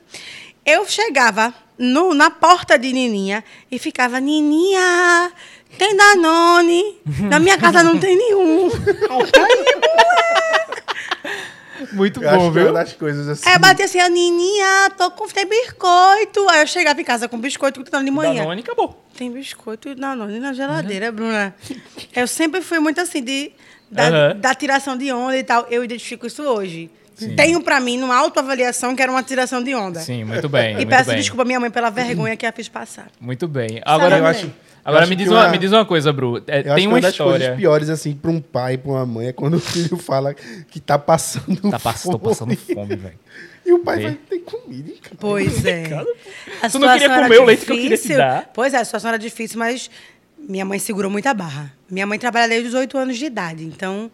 Eu 0.64 0.86
chegava 0.86 1.52
no- 1.78 2.14
na 2.14 2.30
porta 2.30 2.78
de 2.78 2.92
Nininha 2.92 3.42
e 3.70 3.78
ficava, 3.78 4.20
Nininha, 4.20 5.32
tem 5.80 5.96
Danone? 5.96 6.98
Na 7.30 7.38
minha 7.40 7.56
casa 7.56 7.82
não 7.82 7.98
tem 7.98 8.14
nenhum. 8.14 8.68
Muito 11.94 12.22
Eu 12.22 12.30
bom, 12.38 12.48
é 12.48 12.50
viu? 12.50 12.72
das 12.74 12.92
coisas 12.92 13.26
assim. 13.26 13.48
Aí 13.48 13.54
eu 13.54 13.58
bati 13.58 13.82
assim, 13.82 13.98
a 13.98 14.08
Nininha, 14.08 14.90
tô 14.98 15.10
com 15.12 15.26
tem 15.28 15.46
biscoito. 15.48 16.46
Aí 16.50 16.60
eu 16.60 16.66
chegava 16.66 17.00
em 17.00 17.04
casa 17.04 17.26
com 17.26 17.38
biscoito 17.38 17.82
de 17.82 18.10
manhã. 18.10 18.42
Danone 18.42 18.60
acabou. 18.60 19.02
Tem 19.16 19.30
biscoito 19.32 19.88
e 19.88 19.94
Danone 19.94 20.38
na 20.38 20.52
geladeira, 20.52 21.10
Bruna. 21.10 21.54
Eu 22.14 22.26
sempre 22.28 22.60
fui 22.60 22.78
muito 22.78 23.00
assim, 23.00 23.22
de, 23.24 23.50
da, 23.90 24.08
Aham. 24.08 24.36
da 24.36 24.54
tiração 24.54 24.94
de 24.98 25.10
onda 25.10 25.38
e 25.38 25.42
tal. 25.42 25.66
Eu 25.70 25.82
identifico 25.82 26.26
isso 26.26 26.42
hoje. 26.42 26.90
Tenho 27.34 27.62
pra 27.62 27.80
mim, 27.80 27.96
numa 27.98 28.16
autoavaliação, 28.16 28.94
que 28.94 29.02
era 29.02 29.10
uma 29.10 29.22
tiração 29.22 29.62
de 29.62 29.74
onda. 29.74 30.00
Sim, 30.00 30.24
muito 30.24 30.48
bem. 30.50 30.72
E 30.72 30.74
muito 30.76 30.88
peço 30.88 31.08
bem. 31.08 31.16
desculpa 31.18 31.42
à 31.42 31.46
minha 31.46 31.58
mãe 31.60 31.70
pela 31.70 31.88
vergonha 31.90 32.36
que 32.36 32.44
a 32.44 32.52
fiz 32.52 32.68
passar. 32.68 33.08
Muito 33.18 33.48
bem. 33.48 33.80
Agora, 33.86 34.18
eu 34.18 34.26
acho- 34.26 34.50
agora 34.84 35.06
me, 35.06 35.16
diz 35.16 35.28
uma, 35.28 35.40
uma- 35.44 35.48
me 35.50 35.58
diz 35.58 35.72
uma 35.72 35.84
coisa, 35.84 36.12
Bru. 36.12 36.42
É, 36.46 36.60
Eu 36.60 36.72
acho 36.72 36.74
tem 36.74 36.74
que 36.74 36.80
uma 36.86 36.94
uma 36.94 37.00
das 37.00 37.10
história. 37.12 37.32
coisas 37.38 37.56
piores, 37.56 37.88
assim, 37.90 38.14
pra 38.14 38.30
um 38.30 38.40
pai 38.40 38.74
e 38.74 38.78
pra 38.78 38.90
uma 38.92 39.06
mãe 39.06 39.28
é 39.28 39.32
quando 39.32 39.54
o 39.54 39.60
filho 39.60 39.96
fala 39.96 40.34
que 40.34 40.80
tá 40.80 40.98
passando 40.98 41.70
Tá 41.70 41.78
pass 41.78 42.02
tô 42.02 42.18
passando 42.18 42.56
fome, 42.56 42.96
velho. 42.96 43.18
E 43.64 43.72
o 43.72 43.78
pai 43.80 43.96
Vê. 43.98 44.02
vai 44.04 44.14
ter 44.14 44.38
comida, 44.40 44.92
cara. 45.02 45.16
Pois 45.18 45.64
é. 45.64 45.84
A 46.62 46.68
Tu 46.68 46.78
não 46.78 46.88
queria 46.92 47.08
comer 47.22 47.40
o 47.40 47.44
leite 47.44 47.64
que 47.66 47.72
eu 47.72 47.76
queria 47.76 47.90
te 47.90 47.94
difícil. 48.02 48.16
dar? 48.16 48.50
Pois 48.54 48.72
é, 48.74 48.78
a 48.78 48.84
situação 48.84 49.08
era 49.10 49.18
difícil, 49.18 49.58
mas 49.58 49.90
minha 50.38 50.64
mãe 50.64 50.78
segurou 50.78 51.10
muita 51.10 51.32
barra. 51.34 51.72
Minha 51.88 52.06
mãe 52.06 52.18
trabalha 52.18 52.48
desde 52.48 52.68
os 52.68 52.74
8 52.74 52.96
anos 52.96 53.18
de 53.18 53.26
idade, 53.26 53.64
então 53.64 54.10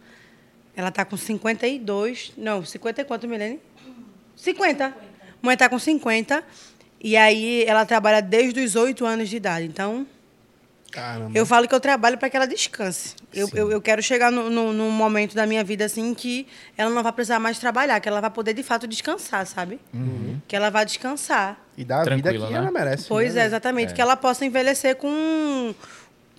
ela 0.76 0.90
tá 0.90 1.04
com 1.04 1.16
52, 1.16 2.32
não, 2.36 2.64
50 2.64 3.00
e 3.00 3.04
quanto, 3.04 3.26
Milene? 3.28 3.60
50. 4.34 4.92
Mãe 5.40 5.56
tá 5.56 5.68
com 5.68 5.78
50 5.78 6.42
e 7.00 7.16
aí 7.16 7.64
ela 7.66 7.86
trabalha 7.86 8.20
desde 8.20 8.60
os 8.60 8.74
8 8.74 9.06
anos 9.06 9.28
de 9.28 9.36
idade, 9.36 9.64
então 9.66 10.06
Caramba. 10.96 11.30
eu 11.38 11.44
falo 11.46 11.68
que 11.68 11.74
eu 11.74 11.80
trabalho 11.80 12.16
para 12.18 12.28
que 12.30 12.36
ela 12.36 12.46
descanse. 12.46 13.14
Eu, 13.32 13.48
eu, 13.54 13.70
eu 13.70 13.80
quero 13.82 14.02
chegar 14.02 14.32
no, 14.32 14.48
no, 14.50 14.72
num 14.72 14.90
momento 14.90 15.34
da 15.34 15.46
minha 15.46 15.62
vida 15.62 15.84
assim 15.84 16.12
que 16.14 16.46
ela 16.76 16.90
não 16.90 17.02
vai 17.02 17.12
precisar 17.12 17.38
mais 17.38 17.58
trabalhar, 17.58 18.00
que 18.00 18.08
ela 18.08 18.20
vai 18.20 18.30
poder 18.30 18.54
de 18.54 18.62
fato 18.62 18.86
descansar, 18.86 19.46
sabe? 19.46 19.78
Que 20.48 20.56
ela 20.56 20.70
vai 20.70 20.84
descansar. 20.86 21.58
E 21.76 21.84
dá 21.84 21.96
a 22.00 22.04
vida 22.04 22.22
Tranquila, 22.22 22.46
que 22.46 22.52
né? 22.54 22.58
ela 22.58 22.70
merece. 22.70 23.06
Pois 23.08 23.34
né? 23.34 23.42
é, 23.42 23.46
exatamente. 23.46 23.92
Que 23.94 24.00
ela 24.00 24.16
possa 24.16 24.44
envelhecer 24.46 24.96
com, 24.96 25.74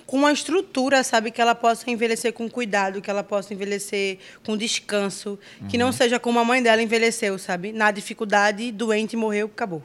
com 0.06 0.18
uma 0.18 0.32
estrutura, 0.32 1.04
sabe? 1.04 1.30
Que 1.30 1.40
ela 1.40 1.54
possa 1.54 1.90
envelhecer 1.92 2.34
com 2.34 2.50
cuidado, 2.50 3.02
que 3.02 3.10
ela 3.10 3.24
possa 3.24 3.54
envelhecer 3.54 4.18
com 4.44 4.58
descanso. 4.58 5.38
Que 5.70 5.78
Uhum. 5.78 5.86
não 5.86 5.92
seja 5.92 6.20
como 6.20 6.40
a 6.40 6.44
mãe 6.46 6.64
dela 6.64 6.82
envelheceu, 6.82 7.38
sabe? 7.38 7.72
Na 7.72 7.92
dificuldade, 7.92 8.72
doente, 8.72 9.16
morreu, 9.16 9.46
acabou. 9.54 9.84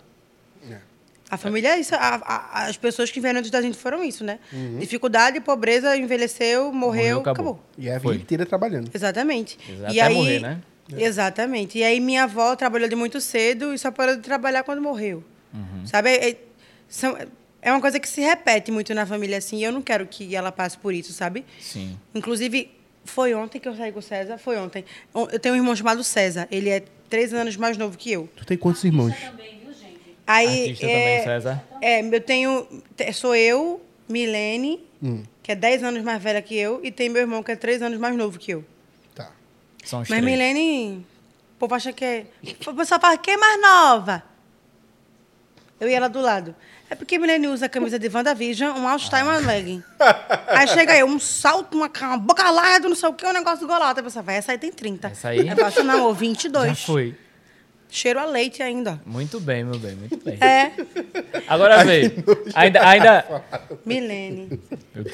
É. 1.32 1.34
A 1.34 1.38
família 1.38 1.68
é 1.76 1.80
isso. 1.80 1.94
A- 1.94 2.20
a- 2.24 2.66
as 2.66 2.76
pessoas 2.76 3.10
que 3.10 3.20
vieram 3.20 3.38
antes 3.38 3.50
da 3.50 3.60
gente 3.62 3.76
foram 3.78 4.04
isso, 4.04 4.22
né? 4.22 4.38
Uhum. 4.52 4.78
Dificuldade, 4.78 5.40
pobreza, 5.40 5.96
envelheceu, 5.96 6.64
morreu, 6.72 6.74
Morreu, 6.74 7.20
acabou. 7.20 7.32
acabou. 7.52 7.64
E 7.78 7.88
é 7.88 7.92
a 7.92 7.98
vida 7.98 8.02
Foi. 8.02 8.16
inteira 8.16 8.44
trabalhando. 8.46 8.90
Exatamente. 8.94 9.58
Exato, 9.68 9.94
E 9.94 10.00
até 10.00 10.08
aí, 10.10 10.14
morrer, 10.14 10.40
né? 10.40 10.60
Exatamente. 10.96 11.78
E 11.78 11.84
aí 11.84 12.00
minha 12.00 12.24
avó 12.24 12.54
trabalhou 12.54 12.88
de 12.88 12.94
muito 12.94 13.20
cedo 13.20 13.72
e 13.74 13.78
só 13.78 13.90
parou 13.90 14.16
de 14.16 14.22
trabalhar 14.22 14.62
quando 14.62 14.80
morreu. 14.82 15.24
Uhum. 15.54 15.86
Sabe? 15.86 16.10
É, 16.10 16.30
é- 16.30 16.36
são- 16.88 17.16
é 17.60 17.70
uma 17.72 17.80
coisa 17.80 17.98
que 17.98 18.08
se 18.08 18.20
repete 18.20 18.70
muito 18.70 18.92
na 18.94 19.06
família 19.06 19.38
assim, 19.38 19.58
e 19.58 19.64
eu 19.64 19.72
não 19.72 19.80
quero 19.82 20.06
que 20.06 20.34
ela 20.36 20.52
passe 20.52 20.76
por 20.76 20.92
isso, 20.92 21.12
sabe? 21.12 21.44
Sim. 21.60 21.98
Inclusive, 22.14 22.70
foi 23.04 23.34
ontem 23.34 23.58
que 23.58 23.68
eu 23.68 23.74
saí 23.76 23.90
com 23.92 23.98
o 24.00 24.02
César, 24.02 24.36
foi 24.38 24.58
ontem. 24.58 24.84
On- 25.14 25.28
Eu 25.30 25.38
tenho 25.38 25.54
um 25.54 25.58
irmão 25.58 25.74
chamado 25.74 26.02
César, 26.04 26.46
ele 26.50 26.68
é 26.68 26.82
três 27.08 27.32
anos 27.32 27.56
mais 27.56 27.76
novo 27.78 27.96
que 27.96 28.10
eu. 28.12 28.28
Tu 28.36 28.44
tem 28.44 28.56
quantos 28.58 28.84
irmãos? 28.84 29.14
Também, 29.18 29.50
viu, 29.50 29.58
gente? 29.60 29.61
Aí, 30.26 30.62
Artista 30.70 30.86
é, 30.86 30.88
também, 31.18 31.24
César. 31.24 31.62
É, 31.80 32.00
eu 32.16 32.20
tenho. 32.20 32.66
te- 32.96 33.12
Sou 33.12 33.34
eu, 33.34 33.80
Milene, 34.08 34.80
Hum. 35.02 35.24
que 35.42 35.50
é 35.52 35.54
10 35.54 35.82
anos 35.82 36.02
mais 36.02 36.22
velha 36.22 36.40
que 36.40 36.56
eu, 36.56 36.80
e 36.82 36.90
tem 36.92 37.08
meu 37.08 37.22
irmão, 37.22 37.42
que 37.42 37.50
é 37.50 37.56
3 37.56 37.82
anos 37.82 37.98
mais 37.98 38.16
novo 38.16 38.38
que 38.38 38.52
eu. 38.52 38.64
Tá. 39.14 39.30
São 39.84 40.00
os 40.00 40.08
Mas 40.08 40.20
três. 40.20 40.24
Milene, 40.24 41.04
o 41.56 41.58
povo 41.58 41.74
acha 41.74 41.92
que 41.92 42.04
é. 42.04 42.26
O 42.66 42.74
pessoal 42.74 43.00
fala, 43.00 43.16
quem 43.18 43.34
é 43.34 43.36
mais 43.36 43.60
nova? 43.60 44.22
Eu 45.80 45.88
e 45.88 45.92
ela 45.94 46.08
do 46.08 46.20
lado. 46.20 46.54
É 46.88 46.94
porque 46.94 47.18
Milene 47.18 47.48
usa 47.48 47.66
a 47.66 47.68
camisa 47.68 47.98
de 47.98 48.06
WandaVision, 48.08 48.76
um 48.78 48.86
all-star 48.86 49.20
e 49.20 49.22
uma 49.24 49.38
legging. 49.38 49.82
Aí 50.48 50.68
chega 50.68 50.94
eu, 50.96 51.06
um 51.06 51.18
salto, 51.18 51.74
uma, 51.74 51.90
uma 52.02 52.18
boca 52.18 52.48
larga, 52.50 52.86
não 52.88 52.94
sei 52.94 53.08
o 53.08 53.14
que, 53.14 53.26
um 53.26 53.32
negócio 53.32 53.66
golado. 53.66 53.98
A 53.98 54.02
pessoa 54.02 54.22
vai, 54.22 54.36
essa 54.36 54.52
aí 54.52 54.58
tem 54.58 54.70
30. 54.70 55.08
Essa 55.08 55.28
aí? 55.30 55.48
Eu 55.48 55.56
faço, 55.56 55.82
não, 55.82 56.04
ô, 56.06 56.12
22. 56.14 56.68
Já 56.68 56.74
foi. 56.74 57.16
Cheiro 57.94 58.18
a 58.18 58.24
leite 58.24 58.62
ainda. 58.62 58.98
Muito 59.04 59.38
bem, 59.38 59.62
meu 59.64 59.78
bem, 59.78 59.94
muito 59.94 60.16
bem. 60.24 60.38
É, 60.40 60.72
Agora 61.46 61.84
vê. 61.84 62.10
Ainda, 62.54 62.88
ainda. 62.88 63.42
Milene. 63.84 64.58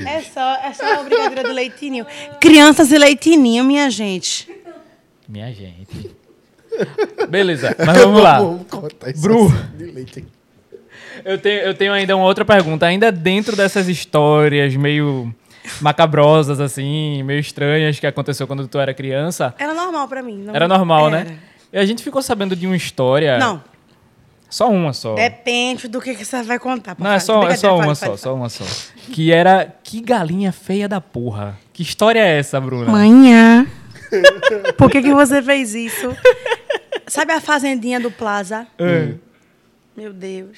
É 0.06 0.20
só, 0.22 0.54
é 0.62 0.72
só 0.72 1.00
a 1.00 1.02
brincadeira 1.02 1.42
do 1.42 1.52
leitinho. 1.52 2.06
Crianças 2.40 2.92
e 2.92 2.96
leitinho, 2.98 3.64
minha 3.64 3.90
gente. 3.90 4.48
Minha 5.28 5.52
gente. 5.52 6.14
Beleza, 7.28 7.74
mas 7.84 7.98
vamos 7.98 8.22
lá. 8.22 8.38
Bru. 9.20 9.52
Eu 11.24 11.36
tenho, 11.36 11.60
eu 11.62 11.74
tenho 11.74 11.92
ainda 11.92 12.16
uma 12.16 12.26
outra 12.26 12.44
pergunta. 12.44 12.86
Ainda 12.86 13.10
dentro 13.10 13.56
dessas 13.56 13.88
histórias 13.88 14.76
meio 14.76 15.34
macabrosas, 15.80 16.60
assim, 16.60 17.24
meio 17.24 17.40
estranhas 17.40 17.98
que 17.98 18.06
aconteceu 18.06 18.46
quando 18.46 18.68
tu 18.68 18.78
era 18.78 18.94
criança, 18.94 19.52
Era 19.58 19.74
normal 19.74 20.06
pra 20.06 20.22
mim. 20.22 20.38
não- 20.44 20.54
era 20.54 20.68
normal, 20.68 21.08
era. 21.08 21.24
né? 21.24 21.38
E 21.72 21.78
a 21.78 21.84
gente 21.84 22.02
ficou 22.02 22.22
sabendo 22.22 22.56
de 22.56 22.66
uma 22.66 22.76
história. 22.76 23.38
Não, 23.38 23.62
Só 24.48 24.70
uma 24.70 24.92
só. 24.92 25.14
depende 25.14 25.86
do 25.88 26.00
que, 26.00 26.14
que 26.14 26.24
você 26.24 26.42
vai 26.42 26.58
contar. 26.58 26.96
Não, 26.98 27.10
é 27.12 27.18
só, 27.18 27.46
é 27.48 27.56
só 27.56 27.76
uma 27.78 27.94
só, 27.94 28.16
só 28.16 28.34
uma 28.34 28.48
só. 28.48 28.64
Que 29.12 29.32
era 29.32 29.74
Que 29.82 30.00
galinha 30.00 30.52
feia 30.52 30.88
da 30.88 31.00
porra. 31.00 31.58
Que 31.72 31.82
história 31.82 32.20
é 32.20 32.38
essa, 32.38 32.60
Bruna? 32.60 32.90
Manhã. 32.90 33.66
Por 34.78 34.90
que, 34.90 35.02
que 35.02 35.12
você 35.12 35.42
fez 35.42 35.74
isso? 35.74 36.16
Sabe 37.06 37.32
a 37.32 37.40
fazendinha 37.40 38.00
do 38.00 38.10
Plaza? 38.10 38.66
É. 38.78 39.14
Meu 39.96 40.12
Deus. 40.12 40.50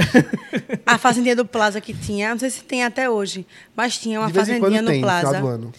A 0.86 0.98
fazendinha 0.98 1.34
do 1.34 1.44
Plaza 1.44 1.80
que 1.80 1.94
tinha, 1.94 2.30
não 2.30 2.38
sei 2.38 2.50
se 2.50 2.62
tem 2.62 2.84
até 2.84 3.08
hoje, 3.10 3.46
mas 3.74 3.98
tinha 3.98 4.20
uma 4.20 4.28
fazendinha 4.30 4.82
no 4.82 4.90
tem, 4.90 5.00
Plaza. 5.00 5.40
do 5.40 5.46
ano. 5.48 5.72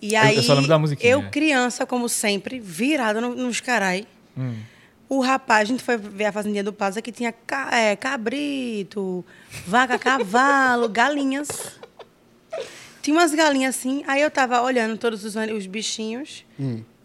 E 0.00 0.16
aí, 0.16 0.36
eu 0.36 0.42
eu, 1.00 1.22
criança, 1.30 1.86
como 1.86 2.08
sempre, 2.08 2.58
virada 2.58 3.20
no- 3.20 3.36
nos 3.36 3.60
carai. 3.60 4.04
O 5.14 5.20
rapaz, 5.20 5.62
a 5.62 5.64
gente 5.72 5.82
foi 5.82 5.98
ver 5.98 6.24
a 6.24 6.32
fazendinha 6.32 6.64
do 6.64 6.72
Plaza 6.72 7.02
que 7.02 7.12
tinha 7.12 7.32
ca- 7.32 7.68
é, 7.76 7.94
cabrito, 7.94 9.22
vaca, 9.66 9.98
cavalo, 9.98 10.88
galinhas. 10.90 11.78
Tinha 13.02 13.14
umas 13.16 13.34
galinhas 13.34 13.76
assim, 13.76 14.02
aí 14.06 14.22
eu 14.22 14.30
tava 14.30 14.62
olhando 14.62 14.96
todos 14.96 15.22
os, 15.22 15.34
os 15.36 15.66
bichinhos. 15.66 16.46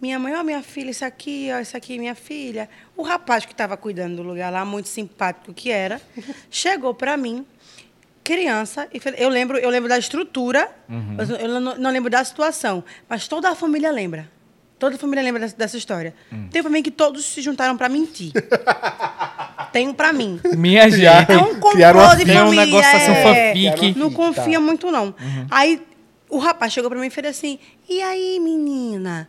Minha 0.01 0.17
mãe, 0.19 0.33
ó, 0.35 0.41
minha 0.43 0.63
filha, 0.63 0.89
isso 0.89 1.03
aqui, 1.03 1.49
ó, 1.51 1.59
isso 1.59 1.75
aqui, 1.75 1.99
minha 1.99 2.15
filha. 2.15 2.69
O 2.95 3.01
rapaz 3.01 3.45
que 3.45 3.51
estava 3.51 3.75
cuidando 3.75 4.15
do 4.15 4.23
lugar 4.23 4.51
lá, 4.53 4.63
muito 4.63 4.87
simpático 4.87 5.53
que 5.53 5.69
era, 5.69 5.99
chegou 6.49 6.93
para 6.93 7.17
mim, 7.17 7.45
criança, 8.23 8.87
e 8.93 9.01
eu 9.21 9.27
lembro, 9.27 9.57
eu 9.57 9.69
lembro 9.69 9.89
da 9.89 9.97
estrutura, 9.99 10.69
mas 10.87 11.29
eu 11.29 11.59
não, 11.59 11.75
não 11.77 11.91
lembro 11.91 12.09
da 12.09 12.23
situação, 12.23 12.83
mas 13.09 13.27
toda 13.27 13.49
a 13.49 13.55
família 13.55 13.91
lembra. 13.91 14.29
Toda 14.79 14.95
a 14.95 14.99
família 14.99 15.23
lembra 15.23 15.41
dessa, 15.41 15.57
dessa 15.57 15.77
história. 15.77 16.13
Hum. 16.31 16.47
Tem 16.51 16.61
família 16.61 16.83
que 16.83 16.91
todos 16.91 17.25
se 17.25 17.41
juntaram 17.41 17.75
pra 17.75 17.89
mentir. 17.89 18.31
Tem 19.73 19.87
um 19.87 19.93
pra 19.93 20.13
mim. 20.13 20.39
Minha 20.55 20.89
gente. 20.89 21.05
É 21.05 21.37
um 21.37 21.59
complô 21.59 22.15
de 22.15 22.25
Tem 22.25 22.35
um 22.37 22.45
família. 22.45 22.65
negócio 22.65 22.97
assim, 22.97 23.11
é. 23.11 23.23
fanfic. 23.73 23.97
Não 23.99 24.09
Tá. 24.09 24.15
confia 24.15 24.59
muito, 24.59 24.89
não. 24.91 25.13
Aí 25.51 25.81
o 26.29 26.37
rapaz 26.37 26.71
chegou 26.73 26.89
pra 26.89 26.99
mim 26.99 27.07
e 27.07 27.09
fez 27.09 27.27
assim: 27.27 27.59
E 27.89 28.01
aí, 28.01 28.39
menina? 28.39 29.27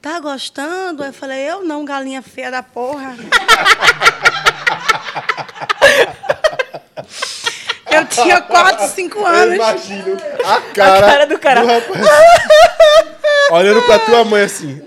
Tá 0.00 0.18
gostando? 0.20 1.02
Aí 1.02 1.10
eu 1.10 1.12
falei: 1.12 1.38
Eu 1.48 1.64
não, 1.64 1.84
galinha 1.84 2.22
feia 2.22 2.50
da 2.50 2.62
porra. 2.62 3.16
eu 7.90 8.04
tinha 8.06 8.40
4, 8.40 8.86
5 8.88 9.18
Eu 9.18 9.26
anos. 9.26 9.54
imagino 9.54 10.16
a 10.44 10.60
cara, 10.74 11.00
cara 11.06 11.26
do 11.26 11.38
cara. 11.38 11.60
rapaz. 11.60 12.06
Olhando 13.50 13.82
pra 13.82 13.98
tua 14.00 14.24
mãe 14.24 14.42
assim. 14.42 14.82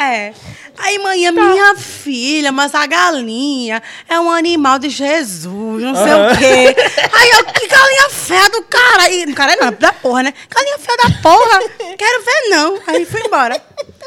É. 0.00 0.32
Aí, 0.78 0.98
mãe, 0.98 1.26
a 1.26 1.32
minha 1.32 1.74
filha, 1.76 2.50
mas 2.50 2.74
a 2.74 2.86
galinha 2.86 3.82
é 4.08 4.18
um 4.18 4.30
animal 4.30 4.78
de 4.78 4.88
Jesus, 4.88 5.82
não 5.82 5.94
sei 5.94 6.12
o 6.14 6.38
quê. 6.38 6.74
Aí 7.12 7.30
eu, 7.32 7.44
que 7.44 7.66
galinha 7.68 8.08
feia 8.10 8.48
do 8.48 8.62
cara. 8.62 9.02
Aí, 9.02 9.30
cara, 9.34 9.56
não, 9.56 9.70
da 9.72 9.92
porra, 9.92 10.22
né? 10.22 10.32
Galinha 10.48 10.78
feia 10.78 10.96
da 10.96 11.10
porra. 11.20 11.60
Quero 11.98 12.24
ver, 12.24 12.48
não. 12.48 12.78
Aí 12.86 13.04
fui 13.04 13.20
embora. 13.26 13.60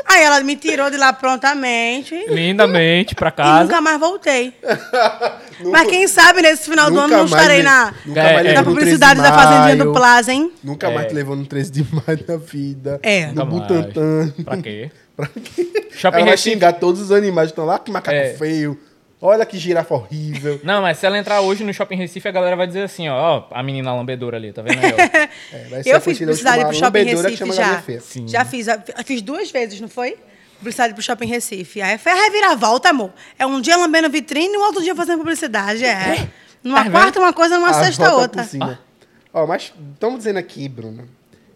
Aí 0.06 0.24
ela 0.24 0.39
me 0.41 0.56
tirou 0.56 0.89
de 0.89 0.98
lá 0.98 1.14
prontamente. 1.14 2.16
E 2.16 2.28
Lindamente 2.34 3.14
pra 3.14 3.30
casa. 3.30 3.64
nunca 3.66 3.80
mais 3.80 4.00
voltei. 4.00 4.54
Mas 5.72 5.88
quem 5.88 6.08
sabe 6.08 6.41
nesse 6.41 6.70
final 6.70 6.89
do 6.89 6.98
ano 7.00 7.08
não 7.10 7.18
mais 7.20 7.32
estarei 7.32 7.58
le- 7.58 7.64
na, 7.64 7.94
nunca 8.06 8.20
É, 8.22 8.34
mais 8.34 8.48
é. 8.48 8.54
na 8.54 8.62
no 8.62 8.66
13 8.66 8.80
publicidade 8.80 9.16
de 9.22 9.22
da 9.22 9.32
Fazendinha 9.34 9.62
maio, 9.76 9.86
do 9.86 9.94
Plaza, 9.94 10.34
hein? 10.34 10.52
Nunca 10.64 10.89
mais 10.89 11.06
É. 11.06 11.10
te 11.10 11.14
levou 11.14 11.36
no 11.36 11.46
13 11.46 11.72
de 11.72 11.84
maio 11.94 12.20
na 12.28 12.38
vida. 12.38 13.00
É. 13.04 13.28
No 13.28 13.46
Nunca 13.46 13.46
mais. 13.46 13.62
Butantan. 13.62 14.34
Pra 14.44 14.58
quê? 14.58 14.91
Pra 15.16 15.28
quê? 15.28 15.88
Shopping 15.91 16.18
Ela 16.18 16.26
vai 16.26 16.32
Recife. 16.32 16.49
xingar 16.51 16.74
todos 16.74 16.99
os 17.01 17.11
animais 17.11 17.47
que 17.47 17.51
estão 17.51 17.66
lá, 17.66 17.78
que 17.80 17.91
macaco 17.91 18.16
É. 18.18 18.34
feio. 18.34 18.80
Olha 19.22 19.45
que 19.45 19.57
girafa 19.57 19.93
horrível. 19.93 20.59
Não, 20.66 20.82
mas 20.82 20.97
se 20.97 21.05
ela 21.05 21.18
entrar 21.18 21.39
hoje 21.39 21.64
no 21.64 21.74
Shopping 21.74 21.95
Recife, 21.95 22.28
a 22.28 22.32
galera 22.32 22.57
vai 22.57 22.68
dizer 22.68 22.84
assim, 22.84 23.07
ó, 23.07 23.16
ó, 23.16 23.47
a 23.51 23.64
menina 23.64 23.93
lambedora 23.95 24.36
ali, 24.36 24.51
tá 24.51 24.61
vendo 24.61 24.80
aí, 24.84 24.91
ó? 24.91 24.95
É, 25.55 25.64
vai 25.70 25.84
ser 25.84 25.95
Eu 25.95 26.01
fiz 26.01 26.18
publicidade 26.20 26.66
pro 26.66 26.74
Shopping 26.74 27.05
que 27.05 27.16
Recife 27.16 27.51
já. 27.53 27.84
Já 28.28 28.43
fiz. 28.45 28.68
Fiz 29.05 29.22
duas 29.22 29.49
vezes, 29.49 29.80
não 29.80 29.88
foi? 29.88 30.18
Publicidade 30.57 30.93
pro 30.93 31.01
Shopping 31.01 31.28
Recife. 31.28 31.82
Aí 31.82 31.97
foi 31.97 32.11
a 32.11 32.16
reviravolta, 32.16 32.89
amor. 32.89 33.11
É 33.39 33.45
um 33.45 33.61
dia 33.61 33.78
lambendo 33.78 34.09
vitrine 34.09 34.53
e 34.55 34.57
o 34.57 34.61
outro 34.61 34.82
dia 34.82 34.93
fazendo 34.95 35.20
publicidade. 35.20 35.86
É. 35.86 36.28
Numa 36.61 36.84
Tá 36.84 36.91
quarta 36.91 37.20
uma 37.20 37.32
coisa, 37.34 37.55
numa 37.57 37.70
A 37.70 37.74
sexta 37.86 38.14
outra. 38.16 38.43
cima. 38.43 38.80
Ó, 39.34 39.45
mas 39.47 39.74
estamos 39.93 40.18
dizendo 40.20 40.38
aqui, 40.39 40.68
Bruna, 40.68 41.05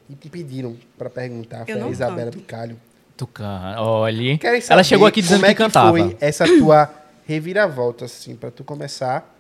e 0.09 0.15
te 0.15 0.29
pediram 0.29 0.75
pra 0.97 1.09
perguntar, 1.09 1.65
foi 1.65 1.81
a 1.81 1.87
Isabela 1.89 2.31
canto. 2.31 2.77
Bicalho. 3.17 3.25
Tu 3.25 3.27
canta. 3.27 3.81
Olha. 3.81 4.37
Querem 4.37 4.61
saber 4.61 4.73
Ela 4.73 4.83
chegou 4.83 5.07
aqui 5.07 5.21
dizendo 5.21 5.39
como 5.39 5.45
é 5.51 5.53
que 5.53 5.57
cantava. 5.57 5.89
foi 5.89 6.17
essa 6.21 6.45
tua 6.45 6.89
reviravolta, 7.25 8.05
assim, 8.05 8.35
pra 8.35 8.51
tu 8.51 8.63
começar 8.63 9.33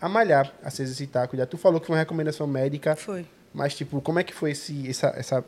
a 0.00 0.08
malhar, 0.08 0.52
a 0.62 0.70
se 0.70 0.82
exercitar, 0.82 1.24
a 1.24 1.26
cuidar. 1.26 1.46
Tu 1.46 1.56
falou 1.56 1.80
que 1.80 1.86
foi 1.86 1.94
uma 1.94 2.00
recomendação 2.00 2.46
médica, 2.46 2.94
Foi. 2.96 3.24
mas, 3.54 3.74
tipo, 3.74 4.00
como 4.00 4.18
é 4.18 4.24
que 4.24 4.32
foi 4.34 4.50
esse, 4.52 4.88
essa, 4.88 5.08
essa 5.16 5.44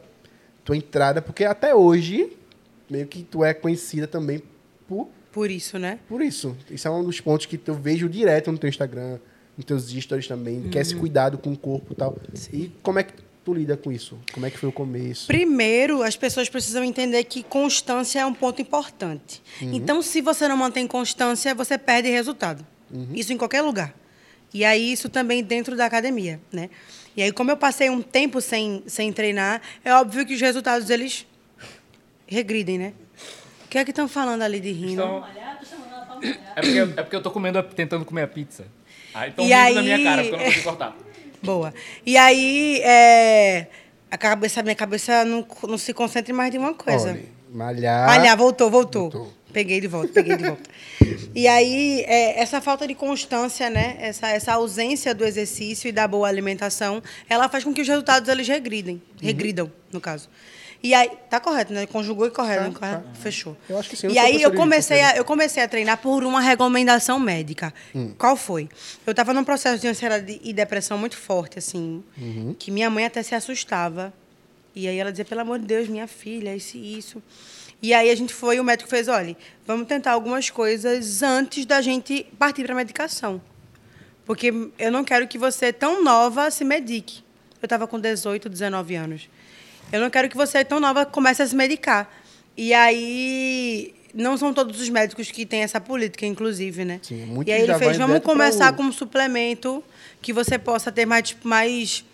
tua 0.64 0.76
entrada? 0.76 1.20
Porque 1.20 1.44
até 1.44 1.74
hoje, 1.74 2.32
meio 2.88 3.06
que 3.06 3.22
tu 3.22 3.44
é 3.44 3.52
conhecida 3.52 4.06
também 4.06 4.42
por, 4.88 5.08
Por 5.32 5.50
isso, 5.50 5.78
né? 5.78 5.98
por 6.08 6.22
isso. 6.22 6.56
Isso 6.70 6.86
é 6.86 6.90
um 6.90 7.02
dos 7.04 7.20
pontos 7.20 7.46
que 7.46 7.60
eu 7.66 7.74
vejo 7.74 8.08
direto 8.08 8.50
no 8.52 8.58
teu 8.58 8.68
Instagram, 8.68 9.18
nos 9.56 9.64
teus 9.66 9.88
stories 9.90 10.26
também, 10.28 10.62
que 10.68 10.78
é 10.78 10.80
esse 10.80 10.94
cuidado 10.96 11.36
com 11.38 11.52
o 11.52 11.56
corpo 11.56 11.92
e 11.92 11.96
tal. 11.96 12.16
E 12.52 12.72
como 12.82 12.98
é 12.98 13.02
que 13.04 13.12
tu 13.44 13.52
lida 13.54 13.76
com 13.76 13.92
isso? 13.92 14.18
Como 14.32 14.46
é 14.46 14.50
que 14.50 14.58
foi 14.58 14.68
o 14.68 14.72
começo? 14.72 15.26
Primeiro, 15.26 16.02
as 16.02 16.16
pessoas 16.16 16.48
precisam 16.48 16.82
entender 16.82 17.22
que 17.24 17.42
constância 17.42 18.20
é 18.20 18.26
um 18.26 18.32
ponto 18.34 18.62
importante. 18.62 19.42
Então, 19.60 20.00
se 20.02 20.20
você 20.20 20.48
não 20.48 20.56
mantém 20.56 20.86
constância, 20.86 21.54
você 21.54 21.76
perde 21.76 22.08
resultado. 22.10 22.66
Isso 23.12 23.32
em 23.32 23.36
qualquer 23.36 23.60
lugar. 23.62 23.94
E 24.52 24.64
aí, 24.64 24.92
isso 24.92 25.08
também 25.08 25.42
dentro 25.42 25.76
da 25.76 25.84
academia, 25.84 26.40
né? 26.52 26.70
E 27.16 27.22
aí, 27.22 27.32
como 27.32 27.50
eu 27.50 27.56
passei 27.56 27.90
um 27.90 28.00
tempo 28.00 28.40
sem, 28.40 28.82
sem 28.86 29.12
treinar, 29.12 29.60
é 29.84 29.92
óbvio 29.94 30.24
que 30.24 30.34
os 30.34 30.40
resultados, 30.40 30.88
eles 30.90 31.26
regridem, 32.26 32.78
né? 32.78 32.92
O 33.64 33.68
que 33.68 33.78
é 33.78 33.84
que 33.84 33.90
estão 33.90 34.06
falando 34.08 34.42
ali 34.42 34.60
de 34.60 34.70
rindo? 34.72 35.02
Malhar. 35.04 35.60
é, 36.56 36.60
porque, 36.60 36.78
é 36.78 37.02
porque 37.02 37.16
eu 37.16 37.22
tô 37.22 37.30
comendo, 37.30 37.60
tentando 37.62 38.04
comer 38.04 38.22
a 38.22 38.28
pizza. 38.28 38.64
Aí 39.12 39.32
tão 39.32 39.44
E 39.44 39.48
rindo 39.48 39.60
aí- 39.60 39.74
na 39.74 39.82
minha 39.82 40.02
cara, 40.02 40.22
porque 40.22 40.34
eu 40.34 40.38
não 40.38 40.44
consigo 40.46 40.64
cortar. 40.64 40.96
Boa. 41.44 41.74
E 42.04 42.16
aí, 42.16 42.80
é, 42.82 43.66
a 44.10 44.16
cabeça, 44.16 44.62
minha 44.62 44.74
cabeça 44.74 45.24
não, 45.24 45.46
não 45.68 45.78
se 45.78 45.92
concentra 45.92 46.32
em 46.32 46.34
mais 46.34 46.50
de 46.50 46.58
uma 46.58 46.74
coisa. 46.74 47.10
Olha, 47.10 47.22
malhar... 47.52 48.06
Malhar, 48.06 48.36
voltou, 48.36 48.70
voltou, 48.70 49.10
Voltou. 49.10 49.32
Peguei 49.52 49.80
de 49.80 49.86
volta, 49.86 50.12
peguei 50.12 50.36
de 50.36 50.42
volta. 50.42 50.68
e 51.32 51.46
aí, 51.46 52.02
é, 52.08 52.40
essa 52.40 52.60
falta 52.60 52.88
de 52.88 52.94
constância, 52.94 53.70
né? 53.70 53.96
Essa, 54.00 54.28
essa 54.28 54.52
ausência 54.54 55.14
do 55.14 55.24
exercício 55.24 55.88
e 55.88 55.92
da 55.92 56.08
boa 56.08 56.26
alimentação, 56.26 57.00
ela 57.28 57.48
faz 57.48 57.62
com 57.62 57.72
que 57.72 57.80
os 57.80 57.86
resultados 57.86 58.28
eles 58.28 58.48
regridem. 58.48 59.00
Regridam, 59.22 59.70
no 59.92 60.00
caso. 60.00 60.28
E 60.86 60.92
aí, 60.92 61.10
tá 61.30 61.40
correto, 61.40 61.72
né? 61.72 61.86
Conjugou 61.86 62.26
e 62.26 62.30
correto, 62.30 62.60
Tá, 62.60 62.68
né? 62.68 62.74
Correto? 63.02 63.18
Fechou. 63.20 63.56
Eu 63.70 63.78
acho 63.78 63.88
que 63.88 63.96
sim, 63.96 64.06
eu 64.06 64.12
E 64.12 64.18
aí, 64.18 64.42
eu 64.42 64.52
comecei, 64.52 64.98
a, 64.98 65.04
português. 65.04 65.18
eu 65.18 65.24
comecei 65.24 65.62
a 65.62 65.66
treinar 65.68 65.96
por 65.96 66.22
uma 66.24 66.42
recomendação 66.42 67.18
médica. 67.18 67.72
Hum. 67.94 68.12
Qual 68.18 68.36
foi? 68.36 68.68
Eu 69.06 69.12
estava 69.12 69.32
num 69.32 69.42
processo 69.44 69.80
de 69.80 69.88
ansiedade 69.88 70.38
e 70.44 70.52
depressão 70.52 70.98
muito 70.98 71.16
forte, 71.16 71.58
assim, 71.58 72.04
Uhum. 72.18 72.54
que 72.58 72.70
minha 72.70 72.90
mãe 72.90 73.06
até 73.06 73.22
se 73.22 73.34
assustava. 73.34 74.12
E 74.74 74.86
aí 74.86 74.98
ela 74.98 75.10
dizia, 75.10 75.24
pelo 75.24 75.40
amor 75.40 75.58
de 75.58 75.64
Deus, 75.64 75.88
minha 75.88 76.06
filha, 76.06 76.54
isso 76.54 76.76
e 76.76 76.98
isso. 76.98 77.22
E 77.80 77.94
aí 77.94 78.10
a 78.10 78.14
gente 78.14 78.34
foi, 78.34 78.60
o 78.60 78.64
médico 78.64 78.90
fez, 78.90 79.08
olha, 79.08 79.34
vamos 79.66 79.86
tentar 79.88 80.12
algumas 80.12 80.50
coisas 80.50 81.22
antes 81.22 81.64
da 81.64 81.80
gente 81.80 82.26
partir 82.38 82.62
para 82.64 82.74
medicação. 82.74 83.40
Porque 84.26 84.52
eu 84.78 84.92
não 84.92 85.02
quero 85.02 85.26
que 85.26 85.38
você, 85.38 85.72
tão 85.72 86.04
nova, 86.04 86.50
se 86.50 86.62
medique. 86.62 87.22
Eu 87.62 87.66
estava 87.66 87.86
com 87.86 87.98
18, 87.98 88.50
19 88.50 88.94
anos. 88.94 89.28
Eu 89.92 90.00
não 90.00 90.10
quero 90.10 90.28
que 90.28 90.36
você, 90.36 90.64
tão 90.64 90.80
nova, 90.80 91.06
comece 91.06 91.42
a 91.42 91.46
se 91.46 91.54
medicar. 91.54 92.10
E 92.56 92.72
aí, 92.72 93.94
não 94.14 94.36
são 94.36 94.54
todos 94.54 94.80
os 94.80 94.88
médicos 94.88 95.30
que 95.30 95.44
têm 95.44 95.62
essa 95.62 95.80
política, 95.80 96.24
inclusive, 96.24 96.84
né? 96.84 97.00
Sim, 97.02 97.26
muitos 97.26 97.50
e 97.50 97.52
aí 97.52 97.62
ele 97.62 97.74
fez, 97.74 97.96
vamos 97.96 98.20
começar 98.20 98.72
com 98.72 98.84
um 98.84 98.92
suplemento 98.92 99.82
que 100.22 100.32
você 100.32 100.58
possa 100.58 100.92
ter 100.92 101.04
mais, 101.04 101.28
tipo, 101.28 101.46
mais 101.46 102.04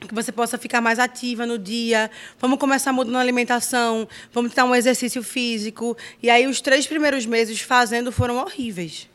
que 0.00 0.14
você 0.14 0.30
possa 0.30 0.58
ficar 0.58 0.80
mais 0.80 0.98
ativa 0.98 1.46
no 1.46 1.58
dia. 1.58 2.10
Vamos 2.38 2.58
começar 2.58 2.92
mudando 2.92 3.16
a 3.16 3.20
alimentação, 3.20 4.08
vamos 4.32 4.50
tentar 4.50 4.64
um 4.64 4.74
exercício 4.74 5.22
físico. 5.22 5.96
E 6.22 6.30
aí 6.30 6.46
os 6.46 6.60
três 6.60 6.86
primeiros 6.86 7.26
meses 7.26 7.60
fazendo 7.60 8.12
foram 8.12 8.36
horríveis. 8.36 9.08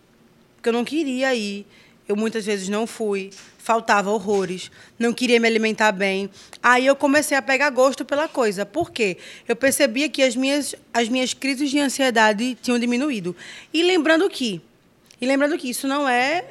Porque 0.56 0.70
eu 0.70 0.74
não 0.74 0.84
queria 0.84 1.34
ir. 1.34 1.66
Eu 2.08 2.16
muitas 2.16 2.46
vezes 2.46 2.68
não 2.68 2.86
fui, 2.86 3.30
faltava 3.62 4.10
horrores, 4.10 4.72
não 4.98 5.14
queria 5.14 5.40
me 5.40 5.48
alimentar 5.48 5.92
bem. 5.92 6.30
Aí 6.62 6.86
eu 6.86 6.96
comecei 6.96 7.38
a 7.38 7.42
pegar 7.42 7.70
gosto 7.70 8.04
pela 8.04 8.28
coisa. 8.28 8.66
Por 8.66 8.92
quê? 8.92 9.18
Eu 9.48 9.56
percebia 9.56 10.10
que 10.10 10.24
as 10.24 10.36
minhas, 10.36 10.76
as 10.94 11.08
minhas 11.08 11.34
crises 11.34 11.70
de 11.70 11.80
ansiedade 11.80 12.58
tinham 12.62 12.80
diminuído. 12.80 13.36
E 13.74 13.84
lembrando 13.84 14.30
que, 14.30 14.62
e 15.20 15.26
lembrando 15.26 15.58
que 15.58 15.70
isso 15.70 15.88
não 15.88 16.10
é 16.10 16.46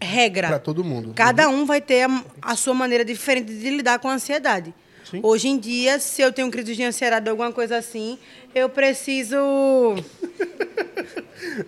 regra. 0.00 0.48
Pra 0.48 0.58
todo 0.58 0.82
mundo. 0.82 1.12
Cada 1.14 1.48
um 1.48 1.66
vai 1.66 1.80
ter 1.80 2.02
a, 2.02 2.24
a 2.40 2.56
sua 2.56 2.72
maneira 2.72 3.04
diferente 3.04 3.52
de 3.52 3.70
lidar 3.70 3.98
com 3.98 4.08
a 4.08 4.14
ansiedade. 4.14 4.74
Sim. 5.10 5.20
Hoje 5.22 5.48
em 5.48 5.58
dia, 5.58 5.98
se 5.98 6.22
eu 6.22 6.32
tenho 6.32 6.50
crise 6.50 6.74
de 6.76 6.84
ansiedade 6.84 7.26
ou 7.28 7.32
alguma 7.32 7.50
coisa 7.52 7.76
assim, 7.76 8.18
eu 8.54 8.68
preciso. 8.68 9.36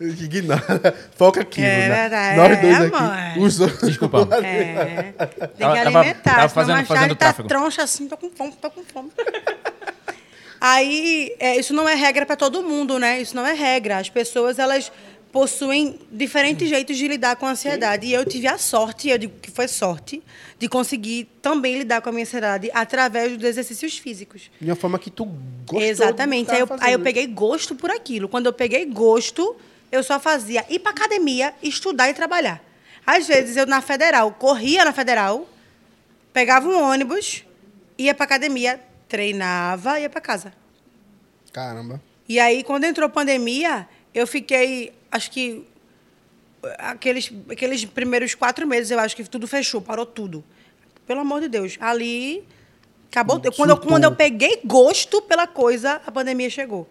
Ignora. 0.00 0.94
Foca 1.16 1.40
aqui, 1.40 1.62
É 1.62 1.80
Bruna. 1.86 1.94
verdade, 2.02 2.36
Nós 2.36 2.60
dois 2.60 2.80
é, 2.80 2.86
aqui. 2.96 3.38
Os 3.40 3.60
outros 3.60 3.88
Desculpa. 3.88 4.28
É, 4.44 5.12
tem 5.12 5.12
que 5.12 5.58
Tava- 5.58 5.74
tava- 5.84 5.98
alimentar. 5.98 6.34
tava 6.36 6.48
fazendo- 6.48 6.86
fazendo 6.86 7.08
tá 7.10 7.26
tráfego. 7.26 7.48
troncha 7.48 7.82
assim, 7.82 8.06
tô 8.08 8.16
com 8.16 8.30
fome, 8.30 8.52
tô 8.60 8.70
com 8.70 8.82
fome. 8.84 9.10
Aí, 10.60 11.34
é, 11.40 11.56
isso 11.56 11.74
não 11.74 11.88
é 11.88 11.94
regra 11.94 12.24
para 12.24 12.36
todo 12.36 12.62
mundo, 12.62 12.96
né? 12.96 13.20
Isso 13.20 13.34
não 13.34 13.44
é 13.44 13.52
regra. 13.52 13.98
As 13.98 14.08
pessoas, 14.08 14.60
elas 14.60 14.92
possuem 15.32 15.98
diferentes 16.12 16.68
jeitos 16.68 16.96
de 16.96 17.08
lidar 17.08 17.36
com 17.36 17.46
a 17.46 17.52
ansiedade. 17.52 18.06
E 18.06 18.12
eu 18.12 18.24
tive 18.24 18.46
a 18.46 18.58
sorte, 18.58 19.08
eu 19.08 19.16
digo 19.16 19.32
que 19.40 19.50
foi 19.50 19.66
sorte, 19.66 20.22
de 20.58 20.68
conseguir 20.68 21.24
também 21.40 21.78
lidar 21.78 22.02
com 22.02 22.10
a 22.10 22.12
minha 22.12 22.24
ansiedade 22.24 22.70
através 22.74 23.36
dos 23.36 23.44
exercícios 23.44 23.96
físicos. 23.96 24.50
De 24.60 24.68
uma 24.68 24.76
forma 24.76 24.98
que 24.98 25.10
tu 25.10 25.24
gostou 25.24 25.80
Exatamente. 25.80 26.50
Aí 26.50 26.60
eu, 26.60 26.68
aí 26.78 26.92
eu 26.92 27.00
peguei 27.00 27.26
gosto 27.26 27.74
por 27.74 27.90
aquilo. 27.90 28.28
Quando 28.28 28.46
eu 28.46 28.52
peguei 28.52 28.84
gosto, 28.84 29.56
eu 29.90 30.02
só 30.02 30.20
fazia 30.20 30.66
ir 30.68 30.78
para 30.80 30.92
academia, 30.92 31.54
estudar 31.62 32.10
e 32.10 32.14
trabalhar. 32.14 32.62
Às 33.06 33.26
vezes 33.26 33.56
eu 33.56 33.66
na 33.66 33.80
federal, 33.80 34.30
corria 34.32 34.84
na 34.84 34.92
federal, 34.92 35.48
pegava 36.32 36.68
um 36.68 36.78
ônibus, 36.78 37.42
ia 37.96 38.14
para 38.14 38.24
academia, 38.24 38.78
treinava 39.08 39.98
e 39.98 40.02
ia 40.02 40.10
para 40.10 40.20
casa. 40.20 40.52
Caramba. 41.52 42.00
E 42.28 42.38
aí 42.38 42.62
quando 42.62 42.84
entrou 42.84 43.06
a 43.06 43.10
pandemia, 43.10 43.88
eu 44.14 44.26
fiquei, 44.26 44.92
acho 45.10 45.30
que 45.30 45.64
aqueles, 46.78 47.32
aqueles 47.50 47.84
primeiros 47.84 48.34
quatro 48.34 48.66
meses, 48.66 48.90
eu 48.90 48.98
acho 48.98 49.16
que 49.16 49.24
tudo 49.24 49.46
fechou, 49.46 49.80
parou 49.80 50.06
tudo. 50.06 50.44
Pelo 51.06 51.20
amor 51.20 51.40
de 51.40 51.48
Deus. 51.48 51.76
Ali 51.80 52.44
acabou. 53.10 53.40
quando, 53.56 53.70
eu, 53.70 53.76
quando 53.76 54.04
eu 54.04 54.14
peguei 54.14 54.60
gosto 54.64 55.20
pela 55.22 55.46
coisa, 55.46 56.00
a 56.06 56.10
pandemia 56.12 56.48
chegou. 56.48 56.88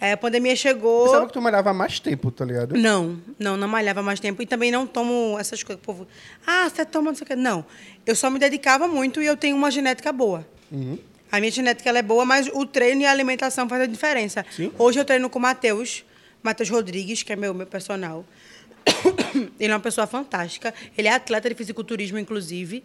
É, 0.00 0.12
a 0.12 0.16
pandemia 0.16 0.56
chegou. 0.56 1.04
Pensava 1.04 1.26
que 1.26 1.32
tu 1.32 1.42
malhava 1.42 1.74
mais 1.74 2.00
tempo, 2.00 2.30
tá 2.30 2.42
ligado? 2.42 2.74
Não, 2.74 3.20
não, 3.38 3.56
não 3.56 3.68
malhava 3.68 4.02
mais 4.02 4.18
tempo. 4.18 4.40
E 4.40 4.46
também 4.46 4.70
não 4.70 4.86
tomo 4.86 5.36
essas 5.38 5.62
coisas. 5.62 5.84
Povo, 5.84 6.06
ah, 6.46 6.68
você 6.70 6.86
toma 6.86 7.10
não 7.10 7.14
sei 7.14 7.24
o 7.24 7.26
quê. 7.26 7.36
Não. 7.36 7.66
Eu 8.06 8.16
só 8.16 8.30
me 8.30 8.38
dedicava 8.38 8.88
muito 8.88 9.20
e 9.20 9.26
eu 9.26 9.36
tenho 9.36 9.54
uma 9.54 9.70
genética 9.70 10.10
boa. 10.10 10.46
A 11.30 11.38
minha 11.38 11.52
genética 11.52 11.90
é 11.90 12.02
boa, 12.02 12.24
mas 12.24 12.48
o 12.52 12.64
treino 12.64 13.02
e 13.02 13.06
a 13.06 13.10
alimentação 13.10 13.68
fazem 13.68 13.84
a 13.84 13.88
diferença. 13.88 14.44
Sim. 14.50 14.72
Hoje 14.78 14.98
eu 14.98 15.04
treino 15.04 15.28
com 15.28 15.38
o 15.38 15.42
Matheus, 15.42 16.02
Matheus 16.42 16.70
Rodrigues, 16.70 17.22
que 17.22 17.32
é 17.32 17.36
meu, 17.36 17.52
meu 17.52 17.66
personal. 17.66 18.24
Ele 19.58 19.72
é 19.72 19.74
uma 19.74 19.80
pessoa 19.80 20.06
fantástica. 20.06 20.74
Ele 20.96 21.08
é 21.08 21.12
atleta 21.12 21.48
de 21.48 21.54
fisiculturismo, 21.54 22.18
inclusive. 22.18 22.82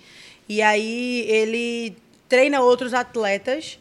E 0.48 0.62
aí 0.62 1.26
ele 1.30 1.96
treina 2.28 2.62
outros 2.62 2.94
atletas. 2.94 3.80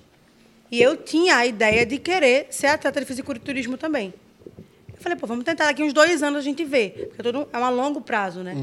E 0.71 0.81
eu 0.81 0.97
tinha 0.97 1.37
a 1.37 1.47
ideia 1.47 1.85
de 1.85 1.99
querer 1.99 2.47
ser 2.51 2.69
atleta 2.69 3.01
de 3.01 3.07
fisiculturismo 3.07 3.77
também. 3.77 4.15
Eu 4.93 4.99
falei, 4.99 5.19
pô, 5.19 5.27
vamos 5.27 5.45
tentar 5.45 5.67
daqui 5.67 5.83
uns 5.83 5.93
dois 5.93 6.23
anos 6.23 6.39
a 6.39 6.43
gente 6.43 6.65
vê. 6.65 6.91
Porque 6.91 7.21
é, 7.21 7.23
todo, 7.23 7.49
é 7.53 7.59
um 7.59 7.71
longo 7.75 8.01
prazo, 8.01 8.43
né? 8.43 8.55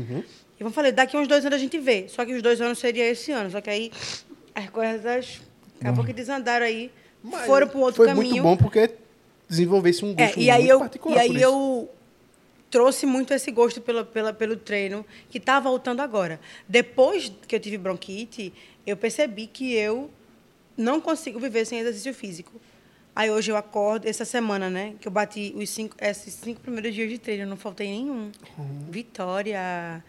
E 0.59 0.63
eu 0.63 0.71
falei, 0.71 0.91
daqui 0.91 1.15
uns 1.15 1.27
dois 1.27 1.45
anos 1.45 1.57
a 1.57 1.59
gente 1.59 1.77
vê. 1.77 2.07
Só 2.07 2.25
que 2.25 2.33
os 2.33 2.41
dois 2.41 2.59
anos 2.59 2.79
seria 2.79 3.05
esse 3.05 3.31
ano. 3.31 3.51
Só 3.51 3.61
que 3.61 3.69
aí 3.69 3.91
as 4.55 4.69
coisas 4.69 5.41
acabou 5.79 6.03
que 6.03 6.13
desandaram 6.13 6.65
aí. 6.65 6.91
Mas 7.23 7.45
foram 7.45 7.67
para 7.67 7.77
um 7.77 7.81
outro 7.81 7.97
foi 7.97 8.07
caminho. 8.07 8.29
muito 8.29 8.43
bom 8.43 8.57
porque 8.57 8.89
desenvolvesse 9.51 10.05
um 10.05 10.13
É, 10.17 10.27
gosto 10.27 10.39
e 10.39 10.49
aí 10.49 10.61
muito 10.61 10.71
eu, 10.71 10.79
particular 10.79 11.17
e 11.17 11.19
aí 11.19 11.41
eu 11.41 11.89
trouxe 12.69 13.05
muito 13.05 13.33
esse 13.33 13.51
gosto 13.51 13.81
pela, 13.81 14.05
pela, 14.05 14.33
pelo 14.33 14.55
treino, 14.55 15.05
que 15.29 15.37
está 15.37 15.59
voltando 15.59 15.99
agora. 15.99 16.39
Depois 16.67 17.31
que 17.45 17.53
eu 17.53 17.59
tive 17.59 17.77
bronquite, 17.77 18.53
eu 18.87 18.95
percebi 18.95 19.45
que 19.45 19.73
eu 19.73 20.09
não 20.77 21.01
consigo 21.01 21.37
viver 21.37 21.65
sem 21.65 21.79
exercício 21.79 22.13
físico. 22.13 22.53
Aí 23.13 23.29
hoje 23.29 23.51
eu 23.51 23.57
acordo, 23.57 24.07
essa 24.07 24.23
semana, 24.23 24.69
né, 24.69 24.93
que 25.01 25.05
eu 25.05 25.11
bati 25.11 25.53
os 25.53 25.69
cinco, 25.69 25.97
esses 25.99 26.33
cinco 26.33 26.61
primeiros 26.61 26.95
dias 26.95 27.09
de 27.09 27.17
treino, 27.17 27.45
não 27.45 27.57
faltei 27.57 27.87
nenhum. 27.89 28.31
Vitória. 28.89 30.01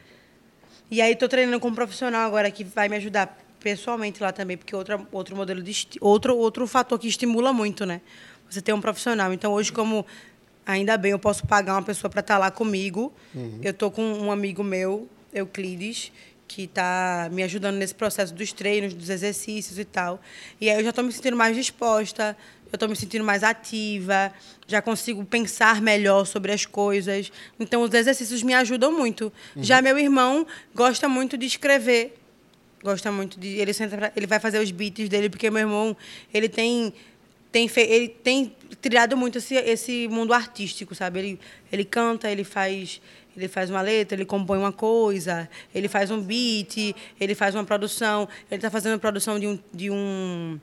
E 0.89 1.03
aí 1.03 1.15
estou 1.15 1.29
treinando 1.29 1.59
com 1.59 1.67
um 1.67 1.75
profissional 1.75 2.25
agora 2.25 2.49
que 2.49 2.63
vai 2.63 2.89
me 2.89 2.95
ajudar 2.95 3.43
pessoalmente 3.59 4.23
lá 4.23 4.33
também, 4.33 4.57
porque 4.57 4.75
outra, 4.75 5.05
outro 5.11 5.35
modelo 5.35 5.63
de 5.63 5.89
outro 6.01 6.37
outro 6.37 6.67
fator 6.67 6.99
que 6.99 7.09
estimula 7.09 7.53
muito, 7.53 7.85
né? 7.85 8.01
Você 8.53 8.61
ter 8.61 8.73
um 8.75 8.81
profissional. 8.81 9.33
Então 9.33 9.51
hoje 9.53 9.73
como 9.73 10.05
ainda 10.67 10.97
bem 10.99 11.13
eu 11.13 11.19
posso 11.19 11.47
pagar 11.47 11.75
uma 11.75 11.83
pessoa 11.83 12.11
para 12.11 12.21
estar 12.21 12.37
lá 12.39 12.51
comigo. 12.51 13.13
Eu 13.63 13.73
tô 13.73 13.91
com 13.91 14.03
um 14.03 14.31
amigo 14.31 14.63
meu, 14.63 15.09
Euclides, 15.33 16.13
que 16.47 16.65
está 16.65 17.29
me 17.33 17.43
ajudando 17.43 17.77
nesse 17.77 17.95
processo 17.95 18.35
dos 18.35 18.53
treinos, 18.53 18.93
dos 18.93 19.09
exercícios 19.09 19.79
e 19.79 19.85
tal. 19.87 20.21
E 20.61 20.69
aí 20.69 20.77
eu 20.79 20.85
já 20.85 20.91
estou 20.91 21.03
me 21.03 21.11
sentindo 21.11 21.35
mais 21.37 21.57
disposta, 21.57 22.37
eu 22.71 22.77
estou 22.77 22.89
me 22.91 22.95
sentindo 22.95 23.25
mais 23.25 23.43
ativa, 23.43 24.31
já 24.67 24.83
consigo 24.83 25.25
pensar 25.25 25.81
melhor 25.81 26.27
sobre 26.27 26.53
as 26.53 26.67
coisas. 26.67 27.33
Então, 27.59 27.81
os 27.83 27.93
exercícios 27.95 28.43
me 28.43 28.53
ajudam 28.53 28.93
muito. 28.93 29.33
Já 29.57 29.81
meu 29.81 29.99
irmão 29.99 30.47
gosta 30.75 31.09
muito 31.09 31.39
de 31.39 31.47
escrever. 31.47 32.19
Gosta 32.83 33.11
muito 33.13 33.39
de. 33.41 33.49
Ele, 33.49 33.73
senta 33.73 33.97
pra- 33.97 34.13
ele 34.17 34.27
vai 34.27 34.41
fazer 34.41 34.59
os 34.59 34.71
beats 34.71 35.09
dele, 35.09 35.31
porque 35.31 35.49
meu 35.51 35.61
irmão 35.61 35.97
ele 36.35 36.49
tem. 36.49 36.93
Tem, 37.53 37.71
ele 37.77 38.09
tem 38.09 38.57
trilhado 38.81 39.17
muito 39.17 39.39
esse, 39.39 39.55
esse 39.55 40.09
mundo 40.09 40.33
artístico, 40.33 40.95
sabe? 40.95 41.19
Ele, 41.19 41.41
ele 41.71 41.85
canta, 41.85 42.31
ele 42.31 42.43
faz, 42.43 43.01
ele 43.37 43.47
faz 43.47 43.69
uma 43.69 43.83
letra, 43.83 44.17
ele 44.17 44.25
compõe 44.25 44.59
uma 44.59 44.73
coisa, 44.73 45.49
ele 45.75 45.87
faz 45.87 46.11
um 46.11 46.21
beat, 46.21 46.97
ele 47.21 47.35
faz 47.35 47.55
uma 47.55 47.65
produção. 47.65 48.29
Ele 48.51 48.59
está 48.59 48.71
fazendo 48.71 48.95
a 48.95 48.99
produção 48.99 49.39
de 49.39 49.47
um, 49.47 49.59
de 49.73 49.91
um 49.91 50.59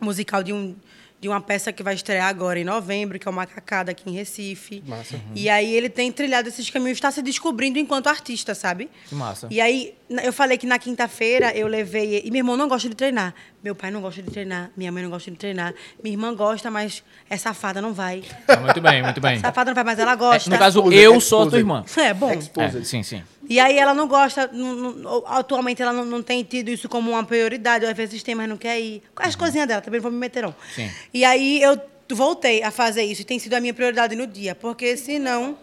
musical 0.00 0.42
de 0.42 0.52
um 0.52 0.74
de 1.20 1.28
uma 1.28 1.40
peça 1.40 1.70
que 1.70 1.82
vai 1.82 1.94
estrear 1.94 2.26
agora 2.28 2.58
em 2.58 2.64
novembro, 2.64 3.18
que 3.18 3.28
é 3.28 3.30
o 3.30 3.34
Macacada 3.34 3.90
aqui 3.90 4.08
em 4.08 4.14
Recife. 4.14 4.82
Massa. 4.86 5.20
E 5.34 5.50
aí 5.50 5.74
ele 5.74 5.90
tem 5.90 6.10
trilhado 6.10 6.48
esses 6.48 6.70
caminhos, 6.70 6.96
está 6.96 7.10
se 7.10 7.20
descobrindo 7.20 7.78
enquanto 7.78 8.06
artista, 8.06 8.54
sabe? 8.54 8.88
Que 9.06 9.14
massa. 9.14 9.46
E 9.50 9.60
aí 9.60 9.94
eu 10.24 10.32
falei 10.32 10.56
que 10.56 10.66
na 10.66 10.78
quinta-feira 10.78 11.54
eu 11.54 11.66
levei 11.66 12.22
e 12.24 12.30
meu 12.30 12.38
irmão 12.38 12.56
não 12.56 12.66
gosta 12.68 12.88
de 12.88 12.94
treinar, 12.96 13.34
meu 13.62 13.74
pai 13.74 13.90
não 13.90 14.00
gosta 14.00 14.22
de 14.22 14.30
treinar, 14.30 14.70
minha 14.74 14.90
mãe 14.90 15.02
não 15.02 15.10
gosta 15.10 15.30
de 15.30 15.36
treinar, 15.36 15.74
minha 16.02 16.14
irmã 16.14 16.34
gosta, 16.34 16.70
mas 16.70 17.04
é 17.28 17.36
safada 17.36 17.82
não 17.82 17.92
vai. 17.92 18.24
Muito 18.62 18.80
bem, 18.80 19.02
muito 19.02 19.20
bem. 19.20 19.38
Safada 19.40 19.70
não 19.70 19.74
vai, 19.74 19.84
mas 19.84 19.98
ela 19.98 20.12
É, 20.12 20.16
gosta. 20.16 20.48
no 20.50 20.58
caso, 20.58 20.78
Exposed, 20.80 20.98
eu 21.02 21.20
sou 21.20 21.42
a 21.42 21.46
tua 21.50 21.58
irmã. 21.58 21.84
É 21.98 22.14
bom. 22.14 22.30
É, 22.32 22.82
sim, 22.82 23.02
sim. 23.02 23.22
E 23.50 23.58
aí 23.58 23.76
ela 23.76 23.92
não 23.92 24.06
gosta, 24.06 24.48
não- 24.52 24.92
não- 24.92 25.24
atualmente 25.26 25.82
ela 25.82 25.92
não, 25.92 26.04
não 26.04 26.22
tem 26.22 26.44
tido 26.44 26.68
isso 26.70 26.88
como 26.88 27.10
uma 27.10 27.24
prioridade, 27.24 27.84
às 27.84 27.96
vezes 27.96 28.22
tem, 28.22 28.32
mas 28.34 28.48
não 28.48 28.56
quer 28.56 28.80
ir. 28.80 29.02
As 29.16 29.34
coisinhas 29.34 29.66
dela, 29.66 29.80
também 29.80 29.98
não 29.98 30.02
vou 30.04 30.12
me 30.12 30.18
meter 30.18 30.44
não. 30.44 30.54
Sim. 30.72 30.88
E 31.12 31.24
aí 31.24 31.60
eu 31.60 31.76
voltei 32.12 32.62
a 32.62 32.70
fazer 32.70 33.02
isso, 33.02 33.22
e 33.22 33.24
tem 33.24 33.40
sido 33.40 33.54
a 33.54 33.60
minha 33.60 33.74
prioridade 33.74 34.14
no 34.14 34.24
dia, 34.24 34.54
porque 34.54 34.96
senão... 34.96 35.58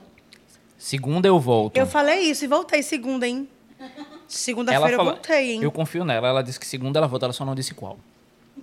Segunda 0.77 1.29
eu 1.29 1.39
volto. 1.39 1.77
Eu 1.77 1.87
falei 1.87 2.19
isso 2.19 2.43
e 2.43 2.47
voltei 2.47 2.83
segunda, 2.83 3.25
hein? 3.25 3.47
Segunda-feira 4.27 4.91
eu 4.97 5.03
voltei, 5.05 5.51
hein? 5.53 5.63
Eu 5.63 5.71
confio 5.71 6.03
nela. 6.03 6.27
Ela 6.27 6.43
disse 6.43 6.59
que 6.59 6.67
segunda 6.67 6.99
ela 6.99 7.07
volta, 7.07 7.25
ela 7.27 7.33
só 7.33 7.45
não 7.45 7.55
disse 7.55 7.73
qual. 7.73 7.97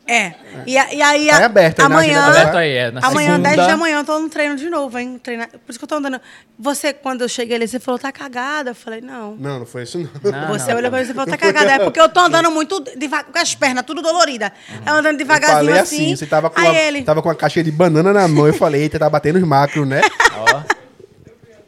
É. 0.06 0.34
E, 0.66 0.76
a- 0.76 0.92
e 0.92 1.00
aí, 1.00 1.28
Tá 1.28 1.38
a- 1.38 1.44
aberto 1.46 1.80
aí 1.80 1.86
amanhã. 1.86 2.26
Aberto 2.26 2.56
aí, 2.56 2.70
é. 2.76 2.90
Na 2.90 3.00
amanhã, 3.06 3.30
segunda, 3.32 3.48
10 3.48 3.66
da 3.68 3.76
manhã, 3.76 3.98
eu 4.00 4.04
tô 4.04 4.18
no 4.18 4.28
treino 4.28 4.54
de 4.54 4.68
novo, 4.68 4.98
hein? 4.98 5.18
Treinar. 5.22 5.48
Por 5.48 5.60
isso 5.70 5.78
que 5.78 5.84
eu 5.84 5.88
tô 5.88 5.94
andando. 5.94 6.20
Você, 6.58 6.92
quando 6.92 7.22
eu 7.22 7.28
cheguei 7.28 7.56
ali, 7.56 7.66
você 7.66 7.80
falou, 7.80 7.98
tá 7.98 8.12
cagada? 8.12 8.70
Eu 8.70 8.74
falei, 8.74 9.00
não. 9.00 9.34
Não, 9.36 9.60
não 9.60 9.66
foi 9.66 9.84
isso 9.84 9.98
não. 9.98 10.10
Não, 10.30 10.48
Você 10.48 10.70
não, 10.70 10.76
olhou 10.78 10.90
pra 10.90 11.00
mim 11.02 11.08
e 11.08 11.14
falou, 11.14 11.26
tá 11.26 11.36
cagada. 11.38 11.70
É 11.72 11.78
porque 11.78 11.98
eu 12.00 12.08
tô 12.10 12.20
andando 12.20 12.50
muito 12.50 12.80
devagar, 12.96 13.32
com 13.32 13.38
as 13.38 13.54
pernas 13.54 13.82
tudo 13.86 14.02
doloridas. 14.02 14.50
Eu 14.86 14.92
andando 14.94 15.12
Eu 15.14 15.18
devagarzinho 15.18 15.56
falei 15.64 15.78
assim. 15.80 16.04
assim, 16.04 16.16
você 16.16 16.26
tava 16.26 16.50
com, 16.50 16.60
uma, 16.60 16.76
ele, 16.76 17.02
tava 17.02 17.22
com 17.22 17.28
uma 17.30 17.34
caixa 17.34 17.62
de 17.62 17.70
banana 17.72 18.12
na 18.12 18.28
mão, 18.28 18.46
eu 18.46 18.52
falei, 18.54 18.82
eita, 18.82 18.98
tá 18.98 19.08
batendo 19.08 19.36
os 19.38 19.44
macros, 19.44 19.88
né? 19.88 20.02
Ó. 20.36 20.83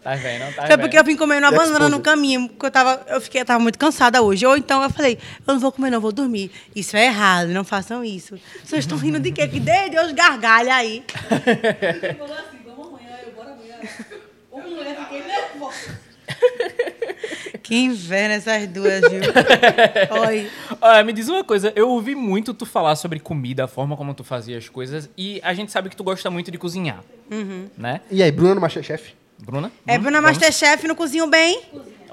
Tá 0.06 0.14
vendo? 0.14 0.54
Tá 0.54 0.62
Foi 0.62 0.68
vendo? 0.68 0.80
porque 0.80 0.96
eu 0.98 1.02
vim 1.04 1.16
comendo 1.16 1.40
uma 1.46 1.50
Exposed. 1.52 1.72
banana 1.72 1.96
no 1.96 2.00
caminho, 2.00 2.48
porque 2.48 2.66
eu 2.66 2.70
tava, 2.70 3.02
eu 3.08 3.20
fiquei, 3.20 3.40
eu 3.40 3.44
tava 3.44 3.58
muito 3.58 3.76
cansada 3.76 4.22
hoje. 4.22 4.46
Ou 4.46 4.56
então 4.56 4.80
eu 4.82 4.88
falei, 4.90 5.18
eu 5.46 5.54
não 5.54 5.58
vou 5.60 5.72
comer, 5.72 5.90
não, 5.90 6.00
vou 6.00 6.12
dormir. 6.12 6.50
Isso 6.76 6.96
é 6.96 7.06
errado, 7.06 7.48
não 7.48 7.64
façam 7.64 8.04
isso. 8.04 8.38
Vocês 8.64 8.84
estão 8.84 8.96
rindo 8.96 9.18
de 9.18 9.32
quê? 9.32 9.48
Que 9.48 9.58
dê 9.58 9.88
Deus 9.88 10.12
gargalha 10.12 10.76
aí. 10.76 11.02
Ele 12.02 12.14
falou 12.14 12.34
assim, 12.34 12.58
vamos 12.64 12.86
amanhã, 12.86 13.16
eu 13.26 13.32
bora 13.32 13.50
amanhã. 13.50 13.76
Ô, 14.52 14.60
mulher, 14.60 14.96
fiquei 14.96 15.22
nervosa. 15.24 16.06
Que 17.62 17.74
inverno 17.76 18.34
essas 18.34 18.66
duas, 18.68 19.00
viu? 19.00 19.20
Oi. 20.28 20.50
Olha, 20.80 21.02
me 21.02 21.12
diz 21.12 21.28
uma 21.28 21.42
coisa, 21.42 21.72
eu 21.74 21.88
ouvi 21.88 22.14
muito 22.14 22.54
tu 22.54 22.64
falar 22.64 22.94
sobre 22.94 23.18
comida, 23.18 23.64
a 23.64 23.68
forma 23.68 23.96
como 23.96 24.14
tu 24.14 24.22
fazia 24.22 24.56
as 24.56 24.68
coisas, 24.68 25.10
e 25.18 25.40
a 25.42 25.52
gente 25.52 25.72
sabe 25.72 25.88
que 25.90 25.96
tu 25.96 26.04
gosta 26.04 26.30
muito 26.30 26.50
de 26.52 26.58
cozinhar, 26.58 27.02
Uhum. 27.30 27.68
né? 27.76 28.02
E 28.10 28.22
aí, 28.22 28.30
Bruno 28.30 28.54
no 28.54 28.60
Masterchef? 28.60 29.14
Bruna? 29.38 29.70
É 29.86 29.98
Bruna 29.98 30.20
vamos? 30.20 30.38
Masterchef, 30.38 30.86
não 30.86 30.94
cozinho 30.94 31.26
bem? 31.26 31.60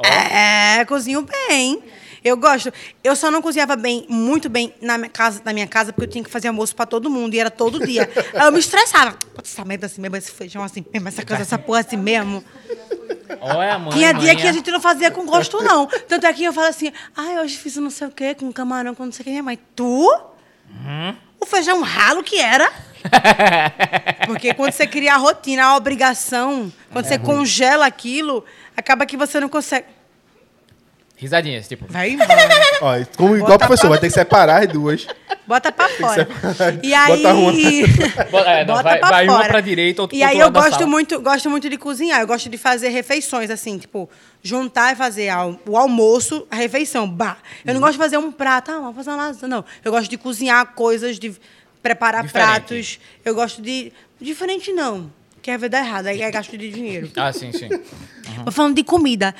É, 0.03 0.85
cozinho 0.85 1.21
bem. 1.21 1.81
Eu 2.23 2.37
gosto. 2.37 2.71
Eu 3.03 3.15
só 3.15 3.29
não 3.29 3.41
cozinhava 3.41 3.75
bem, 3.75 4.05
muito 4.07 4.47
bem 4.49 4.73
na 4.81 4.97
minha 4.97 5.09
casa, 5.09 5.41
na 5.43 5.51
minha 5.51 5.67
casa, 5.67 5.91
porque 5.91 6.07
eu 6.07 6.11
tinha 6.11 6.23
que 6.23 6.29
fazer 6.29 6.47
almoço 6.47 6.73
pra 6.73 6.85
todo 6.85 7.09
mundo 7.09 7.33
e 7.33 7.39
era 7.39 7.51
todo 7.51 7.85
dia. 7.85 8.09
Aí 8.33 8.45
eu 8.45 8.51
me 8.51 8.59
estressava. 8.59 9.11
Putz, 9.35 9.51
Essa 9.51 9.65
merda 9.65 9.87
assim 9.87 9.99
mesmo, 9.99 10.15
esse 10.15 10.31
feijão 10.31 10.63
assim 10.63 10.85
mesmo, 10.91 11.07
essa 11.09 11.25
coisa, 11.25 11.41
essa 11.41 11.57
porra 11.57 11.81
assim 11.81 11.97
mesmo. 11.97 12.41
Olha, 13.41 13.77
mãe, 13.77 13.91
Tinha 13.91 14.13
dia 14.13 14.35
que 14.35 14.47
a 14.47 14.53
gente 14.53 14.71
não 14.71 14.79
fazia 14.79 15.11
com 15.11 15.25
gosto, 15.25 15.61
não. 15.61 15.85
Tanto 16.07 16.25
é 16.25 16.31
que 16.33 16.45
eu 16.45 16.53
falo 16.53 16.67
assim, 16.67 16.93
ai, 17.15 17.39
hoje 17.39 17.57
fiz 17.57 17.75
não 17.75 17.89
sei 17.89 18.07
o 18.07 18.11
quê, 18.11 18.33
com 18.33 18.51
camarão, 18.53 18.95
com 18.95 19.03
não 19.05 19.11
sei 19.11 19.23
o 19.23 19.25
quê. 19.25 19.41
Mãe, 19.41 19.59
tu? 19.75 20.07
Uhum. 20.69 21.15
O 21.41 21.45
feijão 21.45 21.81
ralo 21.81 22.23
que 22.23 22.39
era? 22.39 22.71
Porque 24.27 24.53
quando 24.53 24.71
você 24.71 24.87
cria 24.87 25.13
a 25.13 25.17
rotina, 25.17 25.63
a 25.65 25.75
obrigação, 25.75 26.71
quando 26.91 27.05
É 27.05 27.09
você 27.09 27.17
congela 27.19 27.85
aquilo, 27.85 28.43
acaba 28.75 29.05
que 29.05 29.17
você 29.17 29.39
não 29.39 29.49
consegue. 29.49 29.85
Risadinhas, 31.15 31.67
tipo. 31.67 31.85
Vai 31.87 32.09
embora. 32.09 32.33
Ó, 32.81 32.93
como 33.15 33.35
igual 33.35 33.51
Bota 33.51 33.65
professor, 33.67 33.81
pra- 33.87 33.89
vai 33.91 33.99
ter 33.99 34.07
que 34.07 34.13
separar 34.13 34.63
as 34.63 34.67
duas. 34.67 35.07
Bota 35.47 35.71
pra 35.71 35.87
fora. 35.89 36.27
separar. 36.27 36.83
E 36.83 36.93
aí. 36.93 37.21
Bota 37.21 37.33
uma. 37.35 37.51
Bota- 38.31 38.49
é, 38.49 38.65
não, 38.65 38.83
vai- 38.83 38.99
vai 38.99 39.27
uma 39.27 39.45
pra 39.45 39.61
direita, 39.61 40.01
outra 40.01 40.17
E 40.17 40.23
aí 40.23 40.39
eu 40.39 40.51
gosto 40.51 40.71
sala. 40.73 40.87
muito, 40.87 41.21
gosto 41.21 41.49
muito 41.49 41.69
de 41.69 41.77
cozinhar. 41.77 42.19
Eu 42.19 42.27
gosto 42.27 42.49
de 42.49 42.57
fazer 42.57 42.89
refeições, 42.89 43.49
assim, 43.49 43.77
tipo, 43.77 44.09
juntar 44.41 44.93
e 44.93 44.95
fazer 44.95 45.29
o 45.67 45.77
almoço, 45.77 46.45
a 46.51 46.55
refeição. 46.55 47.07
Bah. 47.07 47.37
Eu 47.63 47.67
não 47.67 47.75
Uhum. 47.75 47.79
gosto 47.81 47.93
de 47.93 47.99
fazer 47.99 48.17
um 48.17 48.31
prato, 48.31 48.71
ah, 48.71 48.79
vamos 48.79 48.95
fazer 48.95 49.11
uma 49.11 49.17
lasanha. 49.27 49.47
Não. 49.49 49.63
Eu 49.85 49.91
gosto 49.91 50.09
de 50.09 50.17
cozinhar 50.17 50.65
coisas, 50.73 51.17
de 51.19 51.33
preparar 51.83 52.23
Diferente. 52.23 52.47
pratos. 52.47 52.99
Eu 53.23 53.35
gosto 53.35 53.61
de. 53.61 53.91
Diferente 54.19 54.71
não. 54.71 55.11
Quer 55.41 55.59
ver 55.59 55.67
dar 55.67 55.79
errado, 55.79 56.07
aí 56.07 56.21
é 56.21 56.31
gasto 56.31 56.57
de 56.57 56.71
dinheiro. 56.71 57.11
Ah, 57.17 57.33
sim, 57.33 57.51
sim. 57.51 57.67
Mas 58.45 58.55
falando 58.55 58.75
de 58.75 58.83
comida. 58.83 59.35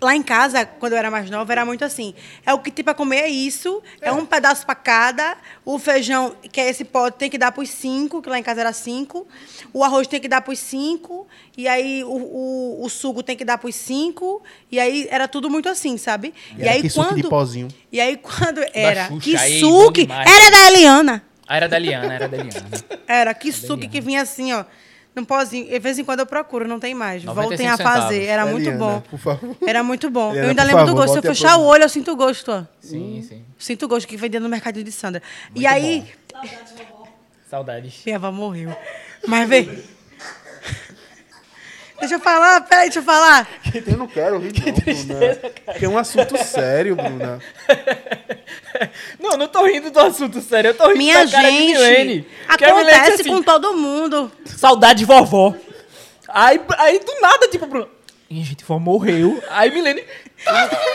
Lá 0.00 0.14
em 0.14 0.22
casa, 0.22 0.64
quando 0.64 0.92
eu 0.92 0.98
era 0.98 1.10
mais 1.10 1.28
nova, 1.28 1.50
era 1.50 1.64
muito 1.64 1.84
assim. 1.84 2.14
É 2.46 2.54
o 2.54 2.60
que 2.60 2.70
tem 2.70 2.84
pra 2.84 2.94
comer 2.94 3.16
é 3.16 3.28
isso, 3.28 3.82
é, 4.00 4.12
um 4.12 4.24
pedaço 4.24 4.64
pra 4.64 4.76
cada. 4.76 5.36
O 5.64 5.76
feijão, 5.76 6.36
que 6.52 6.60
é 6.60 6.70
esse 6.70 6.84
pote, 6.84 7.18
tem 7.18 7.28
que 7.28 7.36
dar 7.36 7.50
pros 7.50 7.68
cinco, 7.68 8.22
que 8.22 8.28
lá 8.28 8.38
em 8.38 8.42
casa 8.44 8.60
era 8.60 8.72
cinco. 8.72 9.26
O 9.72 9.82
arroz 9.82 10.06
tem 10.06 10.20
que 10.20 10.28
dar 10.28 10.40
pros 10.40 10.60
cinco. 10.60 11.26
E 11.56 11.66
aí 11.66 12.04
o, 12.04 12.10
o, 12.10 12.84
o 12.84 12.88
suco 12.88 13.24
tem 13.24 13.36
que 13.36 13.44
dar 13.44 13.58
pros 13.58 13.74
cinco. 13.74 14.40
E 14.70 14.78
aí 14.78 15.08
era 15.10 15.26
tudo 15.26 15.50
muito 15.50 15.68
assim, 15.68 15.98
sabe? 15.98 16.32
E 16.56 16.62
era 16.62 16.70
aí 16.74 16.82
que 16.82 16.88
suco 16.88 17.16
de 17.16 17.24
pozinho. 17.24 17.66
E 17.90 18.00
aí 18.00 18.16
quando 18.16 18.64
era. 18.72 19.08
Xuxa 19.08 19.90
Que 19.92 20.02
demais. 20.04 20.30
Era 20.30 20.50
da 20.52 20.66
Eliana. 20.68 21.24
Ah, 21.48 21.56
era 21.56 21.68
da 21.68 21.78
Liana, 21.78 22.12
era 22.14 22.28
da 22.28 22.36
Liana. 22.36 22.68
Era 23.06 23.32
que 23.34 23.50
suque 23.50 23.88
que 23.88 24.00
vinha 24.00 24.20
assim, 24.22 24.52
ó. 24.52 24.64
num 25.16 25.24
pozinho. 25.24 25.66
De 25.66 25.78
vez 25.78 25.98
em 25.98 26.04
quando 26.04 26.20
eu 26.20 26.26
procuro, 26.26 26.68
não 26.68 26.78
tem 26.78 26.94
mais. 26.94 27.24
95 27.24 27.48
Voltem 27.48 27.66
a 27.68 27.76
fazer. 27.78 28.14
centavos. 28.16 28.28
Era 28.28 28.46
muito 28.46 28.70
bom. 28.72 29.00
Por 29.00 29.18
favor. 29.18 29.56
Era 29.66 29.82
muito 29.82 30.10
bom. 30.10 30.30
Eliana, 30.30 30.46
eu 30.46 30.50
ainda 30.50 30.62
lembro 30.64 30.80
do 30.82 30.86
favor, 30.88 31.06
gosto. 31.06 31.12
Se 31.12 31.18
eu 31.18 31.34
fechar 31.34 31.56
o 31.56 31.64
olho, 31.64 31.82
eu 31.84 31.88
sinto 31.88 32.12
o 32.12 32.16
gosto. 32.16 32.52
ó. 32.52 32.64
Sim, 32.80 33.24
sim. 33.26 33.44
Sinto 33.58 33.86
o 33.86 33.88
gosto 33.88 34.06
que 34.06 34.16
vendia 34.16 34.38
no 34.38 34.48
mercadinho 34.48 34.84
de 34.84 34.92
Sandra. 34.92 35.22
e 35.54 35.66
aí, 35.66 36.04
Saudades. 37.50 38.02
minha 38.04 38.16
avó 38.16 38.30
morreu. 38.30 38.76
Mas 39.26 39.48
vê. 39.48 39.68
Deixa 42.00 42.14
eu 42.14 42.20
falar, 42.20 42.60
peraí, 42.62 42.84
deixa 42.86 43.00
eu 43.00 43.02
falar. 43.02 43.48
Eu 43.86 43.96
não 43.96 44.06
quero 44.06 44.34
ouvir, 44.36 44.52
não, 44.54 44.72
Bruna. 44.72 45.36
Porque 45.66 45.84
é 45.84 45.88
um 45.88 45.98
assunto 45.98 46.36
sério, 46.38 46.94
Bruna. 46.96 47.40
Não, 49.20 49.36
não 49.36 49.48
tô 49.48 49.64
rindo 49.66 49.90
do 49.90 49.98
assunto 50.00 50.40
sério, 50.40 50.68
eu 50.70 50.74
tô 50.74 50.84
rindo 50.86 50.98
Minha 50.98 51.24
da 51.26 51.30
cara 51.30 51.50
de 51.50 51.56
Milene. 51.58 52.14
gente, 52.14 52.28
acontece 52.48 53.20
assim, 53.20 53.28
com 53.30 53.42
todo 53.42 53.74
mundo. 53.74 54.30
Saudade 54.46 55.00
de 55.00 55.04
vovó. 55.04 55.54
Aí, 56.28 56.60
aí 56.78 56.98
do 57.00 57.20
nada, 57.20 57.48
tipo, 57.48 57.66
Bruno. 57.66 57.88
Minha 58.30 58.44
gente, 58.44 58.64
vó 58.64 58.78
morreu. 58.78 59.42
Aí 59.50 59.70
Milene. 59.70 60.02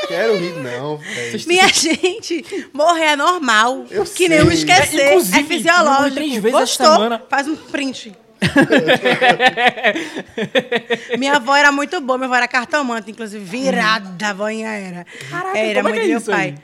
Quero 0.08 0.38
rir, 0.38 0.54
não, 0.54 0.98
velho. 0.98 1.42
Minha 1.48 1.68
gente, 1.68 2.70
morrer 2.74 3.06
é 3.06 3.16
normal. 3.16 3.86
Eu 3.92 4.06
que 4.06 4.30
nem 4.30 4.40
eu 4.40 4.46
sei. 4.48 4.56
esquecer. 4.56 5.02
É, 5.02 5.14
É, 5.16 5.44
fisiológico. 5.44 6.16
três 6.16 6.34
vezes 6.38 6.52
Gostou? 6.60 6.86
semana. 6.94 7.24
Faz 7.30 7.48
um 7.48 7.56
print. 7.56 8.16
minha 11.18 11.36
avó 11.36 11.56
era 11.56 11.72
muito 11.72 12.00
boa, 12.02 12.18
minha 12.18 12.28
avó 12.28 12.36
era 12.36 12.48
cartomante, 12.48 13.12
inclusive, 13.12 13.44
virada 13.44 14.30
a 14.30 14.34
voinha 14.34 14.70
era. 14.70 15.06
Caraca, 15.30 15.58
era 15.58 15.82
como 15.82 15.90
é 15.90 15.92
muito 15.92 15.94
que 15.94 16.00
é 16.02 16.08
meu 16.10 16.18
isso 16.18 16.32
pai. 16.32 16.42
aí? 16.42 16.56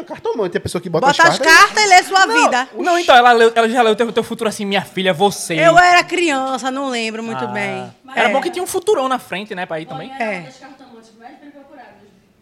É, 0.00 0.04
cartomante, 0.04 0.56
é 0.56 0.58
a 0.58 0.60
pessoa 0.60 0.80
que 0.82 0.88
bota, 0.90 1.06
Bota 1.06 1.22
as 1.28 1.38
cartas 1.38 1.82
e 1.82 1.86
lê 1.86 2.02
sua 2.02 2.26
vida. 2.26 2.68
Não, 2.78 2.98
então, 2.98 3.16
ela, 3.16 3.32
leu- 3.32 3.52
ela 3.54 3.68
já 3.68 3.80
leu 3.82 3.92
o 3.92 3.96
teu, 3.96 4.12
teu 4.12 4.22
futuro 4.22 4.48
assim, 4.48 4.64
minha 4.66 4.82
filha, 4.82 5.14
você. 5.14 5.54
Eu 5.54 5.78
era 5.78 6.04
criança, 6.04 6.70
não 6.70 6.88
lembro 6.90 7.22
muito 7.22 7.44
Ah. 7.44 7.48
bem. 7.48 7.90
Era 8.14 8.28
É, 8.28 8.32
bom 8.32 8.40
que 8.40 8.50
tinha 8.50 8.62
um 8.62 8.66
futurão 8.66 9.08
na 9.08 9.18
frente, 9.18 9.54
né, 9.54 9.64
pra 9.64 9.80
ir 9.80 9.86
também. 9.86 10.12
Era 10.12 10.24
É. 10.24 10.38
uma 10.40 10.44
das 10.46 10.58
cartomantes 10.58 11.10
mais 11.18 11.38
bem 11.38 11.50
procuradas. 11.50 11.92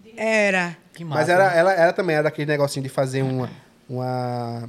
de- 0.04 0.20
Era. 0.20 0.76
Que 0.92 1.04
Mas 1.04 1.18
massa, 1.28 1.32
era, 1.32 1.50
né? 1.50 1.58
ela, 1.58 1.72
ela 1.72 1.92
também 1.92 2.14
era 2.16 2.24
daquele 2.24 2.50
negocinho 2.50 2.82
de 2.82 2.88
fazer 2.88 3.22
uma. 3.22 3.48
uma 3.88 4.64
é 4.64 4.68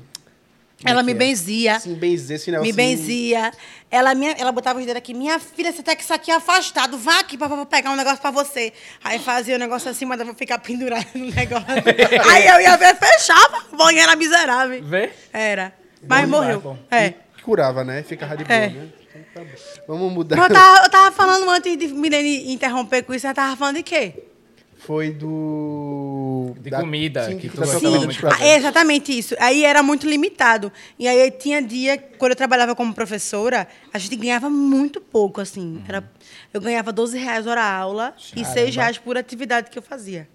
Ela 0.86 1.00
que 1.00 1.06
me 1.08 1.12
é? 1.12 1.16
benzia. 1.16 1.76
Assim, 1.78 1.96
benzer 1.96 2.36
esse 2.36 2.52
Me 2.52 2.58
negocinho. 2.58 2.76
benzia. 2.76 3.52
Ela, 3.90 4.14
minha, 4.14 4.32
ela 4.38 4.52
botava 4.52 4.78
os 4.80 4.86
dedos 4.86 4.98
aqui. 4.98 5.14
Minha 5.14 5.40
filha, 5.40 5.72
você 5.72 5.82
tá 5.82 5.96
com 5.96 6.02
isso 6.02 6.14
aqui 6.14 6.30
afastado. 6.30 6.98
Vá 6.98 7.20
aqui 7.20 7.36
pra, 7.38 7.50
pra 7.50 7.66
pegar 7.66 7.92
um 7.92 7.96
negócio 7.96 8.20
pra 8.20 8.30
você. 8.32 8.72
Aí 9.04 9.18
fazia 9.18 9.56
o 9.56 9.60
negócio 9.60 9.90
assim, 9.90 10.06
mas 10.06 10.20
eu 10.20 10.26
vou 10.28 10.36
ficar 10.36 10.60
pendurada 10.60 11.06
no 11.16 11.26
negócio. 11.32 11.66
Aí 12.32 12.48
eu 12.48 12.62
ia 12.62 12.78
ver, 12.78 12.96
fechava. 12.96 13.64
Bom, 13.76 13.90
era 13.90 14.16
miserável. 14.16 14.84
Vê? 14.84 15.12
Era. 15.34 15.74
Mas 16.08 16.30
Bom 16.30 16.38
morreu. 16.38 16.60
demais, 16.60 16.80
É. 16.92 17.10
Que 17.36 17.42
curava, 17.44 17.84
né? 17.84 18.04
Ficava 18.04 18.38
de 18.38 18.44
boa, 18.44 18.56
É. 18.56 18.70
né? 18.70 18.88
Então 19.10 19.22
tá 19.34 19.42
bom. 19.42 19.58
Vamos 19.88 20.14
mudar. 20.14 20.38
Eu 20.38 20.50
tava, 20.54 20.86
eu 20.86 20.90
tava 20.92 21.12
falando 21.16 21.50
antes 21.50 21.76
de 21.76 21.88
Milene 21.88 22.52
interromper 22.54 23.02
com 23.04 23.16
isso, 23.16 23.26
ela 23.26 23.34
tava 23.34 23.56
falando 23.56 23.78
de 23.78 23.84
quê? 23.84 24.14
Foi 24.88 25.12
do. 25.12 26.54
De 26.62 26.72
comida, 26.72 27.26
Sim, 27.26 27.38
que 27.38 27.50
que 27.50 27.58
tu. 27.58 27.62
Ah, 27.62 28.38
é 28.40 28.56
exatamente 28.56 29.12
isso. 29.12 29.36
Aí 29.38 29.66
era 29.66 29.84
muito 29.84 30.08
limitado. 30.08 30.72
E 30.98 31.10
aí 31.10 31.30
tinha 31.30 31.62
dia, 31.62 31.98
quando 31.98 32.32
eu 32.32 32.36
trabalhava 32.38 32.74
como 32.74 32.94
professora, 32.94 33.68
a 33.94 34.00
gente 34.00 34.16
ganhava 34.16 34.50
muito 34.50 35.02
pouco, 35.02 35.42
assim. 35.42 35.84
Era, 35.86 36.10
eu 36.54 36.62
ganhava 36.62 36.94
12 36.94 37.18
reais 37.18 37.46
hora 37.46 37.62
aula 37.62 38.16
e 38.34 38.46
6 38.46 38.74
reais 38.78 38.98
por 38.98 39.18
atividade 39.18 39.70
que 39.70 39.78
eu 39.78 39.84
fazia. 39.84 40.26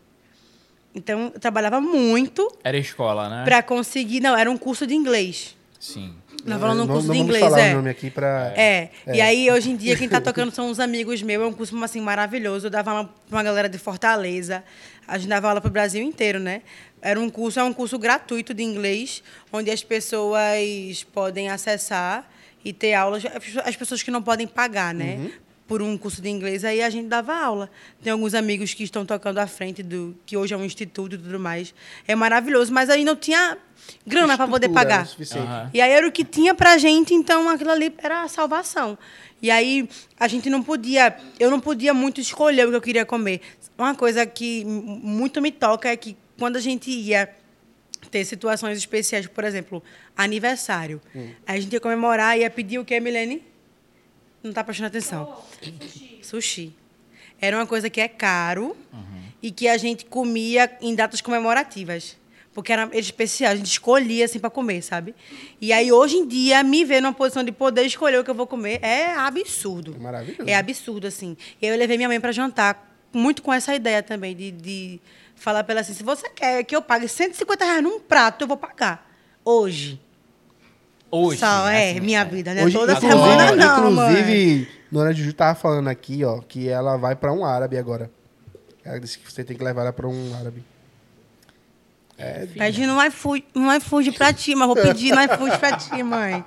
Então, 0.95 1.31
eu 1.33 1.41
trabalhava 1.41 1.81
muito 1.81 2.55
Era 2.63 2.77
escola, 2.77 3.31
né? 3.31 3.45
para 3.45 3.63
conseguir. 3.63 4.21
Não, 4.21 4.37
era 4.37 4.51
um 4.51 4.59
curso 4.59 4.87
de 4.87 4.95
inglês. 4.95 5.57
Sim. 5.81 6.15
Nós 6.45 6.61
falando 6.61 6.79
não, 6.79 6.85
um 6.85 6.89
curso 6.89 7.07
não 7.07 7.15
de 7.15 7.19
vamos 7.21 7.37
inglês, 7.37 7.45
falar 7.45 7.61
é. 7.61 7.73
o 7.73 7.77
nome 7.77 7.91
aqui 7.91 8.11
pra. 8.11 8.53
É. 8.57 8.91
E 9.13 9.21
aí, 9.21 9.51
hoje 9.51 9.71
em 9.71 9.77
dia, 9.77 9.97
quem 9.97 10.09
tá 10.09 10.21
tocando 10.21 10.51
são 10.51 10.69
uns 10.69 10.81
amigos 10.81 11.23
meus. 11.23 11.43
É 11.43 11.47
um 11.47 11.53
curso 11.53 11.83
assim, 11.85 12.01
maravilhoso. 12.01 12.67
Eu 12.67 12.71
dava 12.71 12.91
aula 12.91 13.05
pra 13.29 13.37
uma 13.39 13.43
galera 13.43 13.69
de 13.69 13.79
Fortaleza. 13.79 14.65
A 15.07 15.19
gente 15.19 15.29
dava 15.29 15.49
aula 15.49 15.61
pro 15.61 15.71
Brasil 15.71 16.03
inteiro, 16.03 16.41
né? 16.41 16.63
Era 17.01 17.19
um 17.19 17.29
curso, 17.29 17.59
é 17.59 17.65
um 17.65 17.73
curso 17.73 17.99
gratuito 17.99 18.55
de 18.55 18.63
inglês, 18.63 19.23
onde 19.53 19.71
as 19.71 19.83
pessoas 19.83 21.05
podem 21.13 21.49
acessar 21.49 22.29
e 22.65 22.73
ter 22.73 22.95
aulas. 22.95 23.23
As 23.65 23.77
pessoas 23.77 24.03
que 24.03 24.11
não 24.11 24.23
podem 24.23 24.47
pagar, 24.47 24.95
né? 24.95 25.31
Por 25.73 25.81
um 25.81 25.97
curso 25.97 26.21
de 26.21 26.29
inglês, 26.29 26.67
aí 26.67 26.83
a 26.83 26.91
gente 26.91 27.09
dava 27.09 27.35
aula. 27.35 27.71
Tem 28.03 28.13
alguns 28.13 28.35
amigos 28.35 28.75
que 28.75 28.85
estão 28.85 29.07
tocando 29.07 29.39
à 29.39 29.47
frente 29.47 29.83
do 29.83 30.15
que 30.27 30.37
hoje 30.37 30.53
é 30.53 30.57
um 30.59 30.67
instituto 30.67 31.15
e 31.15 31.19
tudo 31.19 31.41
mais. 31.41 31.75
É 32.07 32.15
maravilhoso, 32.15 32.71
mas 32.71 32.91
aí 32.91 33.03
não 33.03 33.17
tinha 33.17 33.57
grana 34.07 34.37
para 34.37 34.47
poder 34.47 34.69
pagar. 34.69 35.09
Aham. 35.35 35.71
E 35.73 35.81
aí 35.81 35.91
era 35.91 36.07
o 36.07 36.13
que 36.13 36.27
tinha 36.27 36.55
pra 36.55 36.77
gente, 36.77 37.15
então 37.15 37.49
aquilo 37.49 37.71
ali 37.71 37.91
era 37.97 38.25
a 38.25 38.29
salvação. 38.29 38.99
E 39.41 39.51
aí 39.51 39.89
a 40.21 40.29
gente 40.29 40.51
não 40.51 40.63
podia, 40.63 41.17
eu 41.41 41.51
não 41.51 41.59
podia 41.59 41.95
muito 41.95 42.21
escolher 42.21 42.67
o 42.67 42.69
que 42.69 42.77
eu 42.77 42.83
queria 42.83 43.07
comer. 43.07 43.41
Uma 43.79 43.95
coisa 43.95 44.27
que 44.27 44.67
muito 44.67 45.41
me 45.41 45.51
toca 45.51 45.89
é 45.89 45.97
que 45.97 46.19
quando 46.39 46.57
a 46.57 46.61
gente 46.61 46.91
ia 46.91 47.31
ter 48.11 48.27
situações 48.27 48.77
especiais, 48.77 49.27
por 49.27 49.43
exemplo, 49.43 49.83
aniversário, 50.15 51.01
aí 51.47 51.57
a 51.57 51.61
gente 51.61 51.73
ia 51.73 51.81
comemorar, 51.81 52.39
ia 52.39 52.51
pedir 52.51 52.79
o 52.79 52.85
quê, 52.85 53.01
Milene? 53.01 53.51
Não 54.43 54.53
tá 54.53 54.65
prestando 54.65 54.89
atenção. 54.89 55.43
Sushi. 56.23 56.73
Era 57.41 57.57
uma 57.57 57.67
coisa 57.67 57.91
que 57.91 58.01
é 58.01 58.09
caro 58.09 58.77
e 59.43 59.51
que 59.51 59.69
a 59.69 59.77
gente 59.77 60.05
comia 60.05 60.71
em 60.81 60.95
datas 60.95 61.21
comemorativas. 61.21 62.17
Porque 62.55 62.73
era 62.73 62.89
especial, 62.93 63.53
a 63.53 63.57
gente 63.57 63.67
escolhia 63.67 64.27
assim 64.27 64.39
para 64.39 64.51
comer, 64.51 64.83
sabe? 64.83 65.15
E 65.61 65.73
aí 65.73 65.91
hoje 65.91 66.17
em 66.17 66.29
dia 66.29 66.63
me 66.63 66.85
ver 66.85 67.01
numa 67.01 67.13
posição 67.13 67.43
de 67.43 67.51
poder 67.51 67.85
escolher 67.85 68.19
o 68.19 68.25
que 68.25 68.31
eu 68.31 68.35
vou 68.35 68.47
comer 68.47 68.79
é 68.83 69.11
absurdo. 69.15 69.95
É 69.97 69.99
maravilhoso. 69.99 70.51
É 70.51 70.55
absurdo 70.55 71.07
assim. 71.07 71.37
E 71.61 71.67
aí 71.67 71.73
eu 71.73 71.79
levei 71.79 71.97
minha 71.97 72.09
mãe 72.09 72.21
para 72.21 72.31
jantar 72.31 72.91
muito 73.13 73.43
com 73.43 73.53
essa 73.53 73.75
ideia 73.75 74.03
também 74.03 74.37
de, 74.37 74.51
de 74.51 75.01
falar 75.35 75.65
para 75.65 75.75
ela 75.75 75.81
assim, 75.81 75.95
se 75.95 76.03
você 76.03 76.29
quer 76.29 76.63
que 76.65 76.77
eu 76.77 76.83
pague 76.83 77.09
150 77.09 77.65
reais 77.65 77.83
num 77.83 77.99
prato, 78.01 78.43
eu 78.45 78.49
vou 78.49 78.57
pagar. 78.57 79.11
Hoje. 79.45 80.01
Hoje. 81.15 81.41
Só, 81.41 81.69
é, 81.69 81.91
assim, 81.91 82.01
minha 82.01 82.25
vida, 82.25 82.55
né? 82.55 82.65
Hoje, 82.65 82.75
Toda 82.75 82.99
semana 82.99 83.55
não, 83.55 83.91
mãe. 83.93 84.13
inclusive 84.13 84.69
Dona 84.91 85.13
Juju 85.13 85.35
tava 85.35 85.55
falando 85.55 85.89
aqui, 85.89 86.25
ó, 86.25 86.41
que 86.41 86.71
ela 86.71 86.97
vai 86.97 87.15
pra 87.15 87.31
um 87.31 87.45
árabe 87.45 87.77
agora. 87.77 88.11
Ela 88.83 88.99
disse 88.99 89.19
que 89.19 89.31
você 89.31 89.45
tem 89.45 89.55
que 89.55 89.63
levar 89.63 89.83
ela 89.83 89.93
pra 89.93 90.09
um 90.09 90.35
árabe. 90.35 90.65
Pede 92.55 92.87
no 92.87 93.05
iFood, 93.05 93.45
no 93.55 93.75
iFood 93.75 94.13
pra 94.13 94.33
ti, 94.33 94.55
mas 94.55 94.67
vou 94.67 94.77
pedir 94.77 95.15
no 95.15 95.21
iFood 95.23 95.59
pra 95.59 95.77
ti, 95.77 96.03
mãe. 96.03 96.43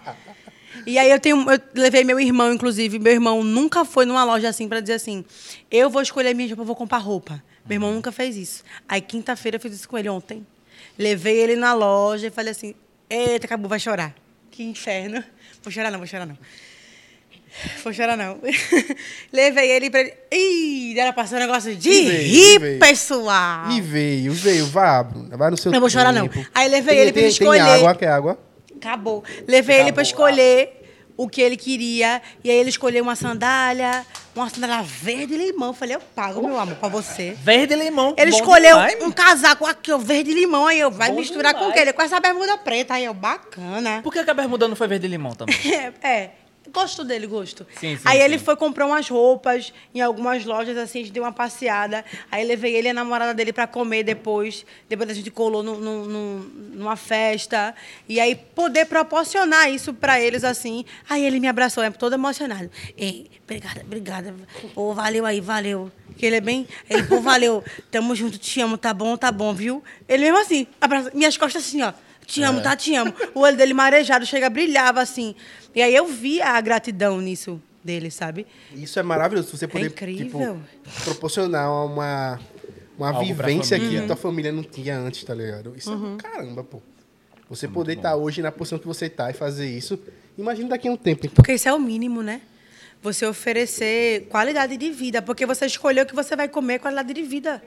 E 0.85 0.97
aí 0.97 1.11
eu 1.11 1.19
tenho, 1.19 1.37
eu 1.49 1.59
levei 1.75 2.03
meu 2.03 2.19
irmão, 2.19 2.51
inclusive, 2.51 2.97
meu 2.97 3.13
irmão 3.13 3.43
nunca 3.43 3.85
foi 3.85 4.05
numa 4.05 4.23
loja 4.23 4.49
assim 4.49 4.67
pra 4.67 4.79
dizer 4.79 4.93
assim, 4.93 5.23
eu 5.69 5.89
vou 5.89 6.01
escolher 6.01 6.33
minha 6.33 6.47
roupa, 6.47 6.61
eu 6.61 6.65
vou 6.65 6.75
comprar 6.75 6.97
roupa. 6.97 7.41
Meu 7.67 7.75
irmão 7.75 7.93
nunca 7.93 8.11
fez 8.11 8.35
isso. 8.35 8.63
Aí 8.87 9.01
quinta-feira 9.01 9.57
eu 9.57 9.61
fiz 9.61 9.73
isso 9.73 9.89
com 9.89 9.97
ele 9.97 10.09
ontem. 10.09 10.45
Levei 10.97 11.37
ele 11.37 11.55
na 11.55 11.73
loja 11.73 12.27
e 12.27 12.31
falei 12.31 12.51
assim, 12.51 12.73
eita, 13.09 13.45
acabou, 13.45 13.69
vai 13.69 13.79
chorar. 13.79 14.13
Que 14.56 14.64
inferno. 14.64 15.23
Vou 15.64 15.72
chorar 15.72 15.91
não, 15.91 15.99
vou 15.99 16.07
chorar 16.07 16.26
não. 16.26 16.38
Vou 17.84 17.94
chorar 17.94 18.18
não. 18.18 18.40
Levei 19.32 19.72
ele 19.72 19.90
pra 19.90 20.02
ele. 20.02 20.14
Ih, 20.32 20.98
ela 20.99 21.14
passou 21.14 21.38
um 21.38 21.41
negócio 21.41 21.76
de 21.76 21.90
E 21.90 22.06
veio, 22.10 22.27
rir, 22.27 22.60
veio. 22.60 22.80
pessoal. 22.80 23.72
E 23.72 23.82
veio, 23.82 24.34
veio, 24.34 24.65
vá, 24.68 25.02
Bruna, 25.03 25.38
vai 25.38 25.49
no 25.52 25.57
seu 25.57 25.73
Eu 25.73 25.80
vou 25.80 25.90
chorar, 25.90 26.11
não. 26.14 26.30
Aí 26.53 26.68
levei 26.69 26.95
Tem- 26.95 27.02
ele 27.03 27.11
pra 27.14 27.22
ele 27.22 27.30
escolher. 27.30 27.64
Tem 27.64 27.73
água, 27.76 27.95
quer 27.95 28.07
água? 28.10 28.40
Acabou. 28.76 29.23
Levei 29.48 29.80
ele 29.80 29.91
para 29.94 30.03
escolher 30.03 30.84
o 31.18 31.27
que 31.30 31.41
ele 31.41 31.56
queria. 31.57 32.22
E 32.44 32.49
aí 32.49 32.57
ele 32.57 32.69
escolheu 32.69 33.03
uma 33.03 33.15
sandália, 33.15 34.06
uma 34.41 34.49
sandália 34.49 34.84
verde 34.84 35.34
e 35.34 35.38
limão. 35.38 35.70
Eu 35.70 35.74
falei, 35.74 35.95
eu 35.95 36.02
pago, 36.14 36.45
meu 36.45 36.60
amor, 36.60 36.76
pra 36.76 36.90
você. 36.90 37.38
Verde 37.41 37.74
e 37.74 37.78
limão. 37.78 38.14
Ele 38.18 38.32
escolheu 38.32 38.76
demais. 38.76 39.02
um 39.03 39.12
casaco 39.12 39.66
aqui, 39.66 39.91
ó, 39.91 39.98
verde 39.98 40.32
e 40.32 40.34
limão. 40.34 40.68
Aí 40.68 40.80
eu, 40.80 40.91
vai 40.91 41.10
Bom 41.10 41.16
misturar 41.18 41.53
com 41.53 41.66
o 41.66 41.72
demais. 41.72 41.86
quê? 41.88 41.94
Com 41.94 42.02
essa 42.02 42.20
bermuda 42.20 42.57
preta. 42.57 42.95
Aí 42.95 43.06
eu, 43.06 43.14
bacana. 43.14 44.02
Por 44.02 44.12
que 44.12 44.24
que 44.24 44.30
a 44.30 44.34
bermuda 44.34 44.68
não 44.68 44.76
foi 44.76 44.88
verde 44.88 45.06
e 45.06 45.10
limão 45.10 45.34
também? 45.34 45.56
É, 45.76 46.07
é. 46.07 46.32
Gosto 46.76 47.06
dele, 47.06 47.26
gosto. 47.26 47.65
Sim, 47.80 47.95
sim, 47.95 48.02
aí 48.03 48.19
ele 48.19 48.38
sim. 48.38 48.43
foi 48.43 48.56
comprar 48.57 48.85
umas 48.85 49.07
roupas 49.07 49.72
em 49.93 50.02
algumas 50.02 50.43
lojas, 50.43 50.77
assim, 50.77 50.99
a 50.99 51.02
gente 51.03 51.14
deu 51.14 51.23
uma 51.23 51.31
passeada. 51.31 52.03
Aí 52.30 52.45
levei 52.45 52.76
ele 52.76 52.89
e 52.89 52.91
a 52.91 52.93
namorada 52.93 53.34
dele 53.34 53.53
pra 53.53 53.65
comer 53.65 54.03
depois. 54.03 54.65
Depois 54.89 55.10
a 55.10 55.14
gente 55.14 55.31
colou 55.31 55.64
no, 55.64 55.80
no- 55.80 56.06
no- 56.06 56.39
numa 56.76 56.97
festa. 56.97 57.73
E 58.10 58.19
aí 58.19 58.35
poder 58.35 58.85
proporcionar 58.88 59.72
isso 59.72 59.93
pra 59.93 60.19
eles, 60.19 60.43
assim. 60.43 60.84
Aí 61.10 61.26
ele 61.26 61.39
me 61.39 61.47
abraçou, 61.47 61.81
é 61.81 61.89
todo 61.89 62.14
emocionado. 62.14 62.69
Ei, 62.97 63.31
obrigada, 63.45 63.81
obrigada. 63.81 64.35
Pô, 64.73 64.93
valeu 64.93 65.26
aí, 65.26 65.39
valeu. 65.39 65.89
Que 66.18 66.26
ele 66.26 66.35
é 66.35 66.41
bem. 66.41 66.68
Ele, 66.89 67.03
pô, 67.03 67.22
valeu. 67.22 67.64
Tamo 67.89 68.14
junto, 68.15 68.38
te 68.38 68.60
amo, 68.60 68.77
tá 68.77 68.93
bom, 68.93 69.15
tá 69.15 69.31
bom, 69.31 69.53
viu? 69.53 69.81
Ele 70.10 70.26
mesmo 70.26 70.39
assim, 70.39 70.68
abraça, 70.81 71.10
minhas 71.14 71.38
costas 71.38 71.64
assim, 71.65 71.81
ó. 71.81 71.93
Te 72.26 72.41
amo, 72.43 72.61
tá? 72.61 72.76
Te 72.76 72.95
amo. 72.95 73.14
O 73.34 73.41
olho 73.41 73.56
dele 73.57 73.73
marejado, 73.73 74.26
chega, 74.26 74.49
brilhava 74.49 75.02
assim. 75.02 75.35
E 75.73 75.81
aí 75.81 75.93
eu 75.95 76.07
vi 76.07 76.41
a 76.41 76.60
gratidão 76.61 77.19
nisso 77.22 77.61
dele, 77.84 78.10
sabe? 78.10 78.47
Isso 78.73 78.99
é 78.99 79.03
maravilhoso, 79.03 79.56
você 79.56 79.68
poder 79.68 79.88
incrível. 79.88 80.26
tipo, 80.84 81.03
proporcionar 81.03 81.69
uma, 81.72 82.39
uma 82.97 83.10
Algo 83.10 83.23
vivência 83.23 83.80
que 83.80 84.02
tua 84.07 84.15
família 84.15 84.52
não 84.52 84.64
tinha 84.64 84.97
antes, 84.97 85.23
tá 85.23 85.34
ligado? 85.35 85.73
Isso 85.77 85.91
Uhum. 85.91 86.15
é 86.15 86.18
caramba, 86.18 86.64
pô. 86.64 86.81
Você 87.47 87.68
poder 87.68 87.93
estar 87.97 88.15
hoje 88.15 88.41
na 88.41 88.52
posição 88.52 88.80
que 88.80 88.88
você 88.88 89.07
tá 89.07 89.30
e 89.30 89.34
fazer 89.34 89.68
isso. 89.69 89.99
Imagina 90.35 90.69
daqui 90.69 90.88
a 90.88 90.91
um 90.91 90.97
tempo. 90.97 91.26
Então. 91.27 91.35
Porque 91.35 91.53
isso 91.53 91.69
é 91.69 91.73
o 91.73 91.80
mínimo, 91.80 92.23
né? 92.23 92.41
Você 93.06 93.26
oferecer 93.26 94.27
qualidade 94.30 94.76
de 94.76 94.90
vida, 94.91 95.22
porque 95.22 95.45
você 95.45 95.65
escolheu 95.65 96.03
o 96.03 96.07
que 96.07 96.15
você 96.15 96.36
vai 96.36 96.49
comer 96.49 96.80
qualidade 96.80 97.14
de 97.14 97.22
vida. 97.22 97.64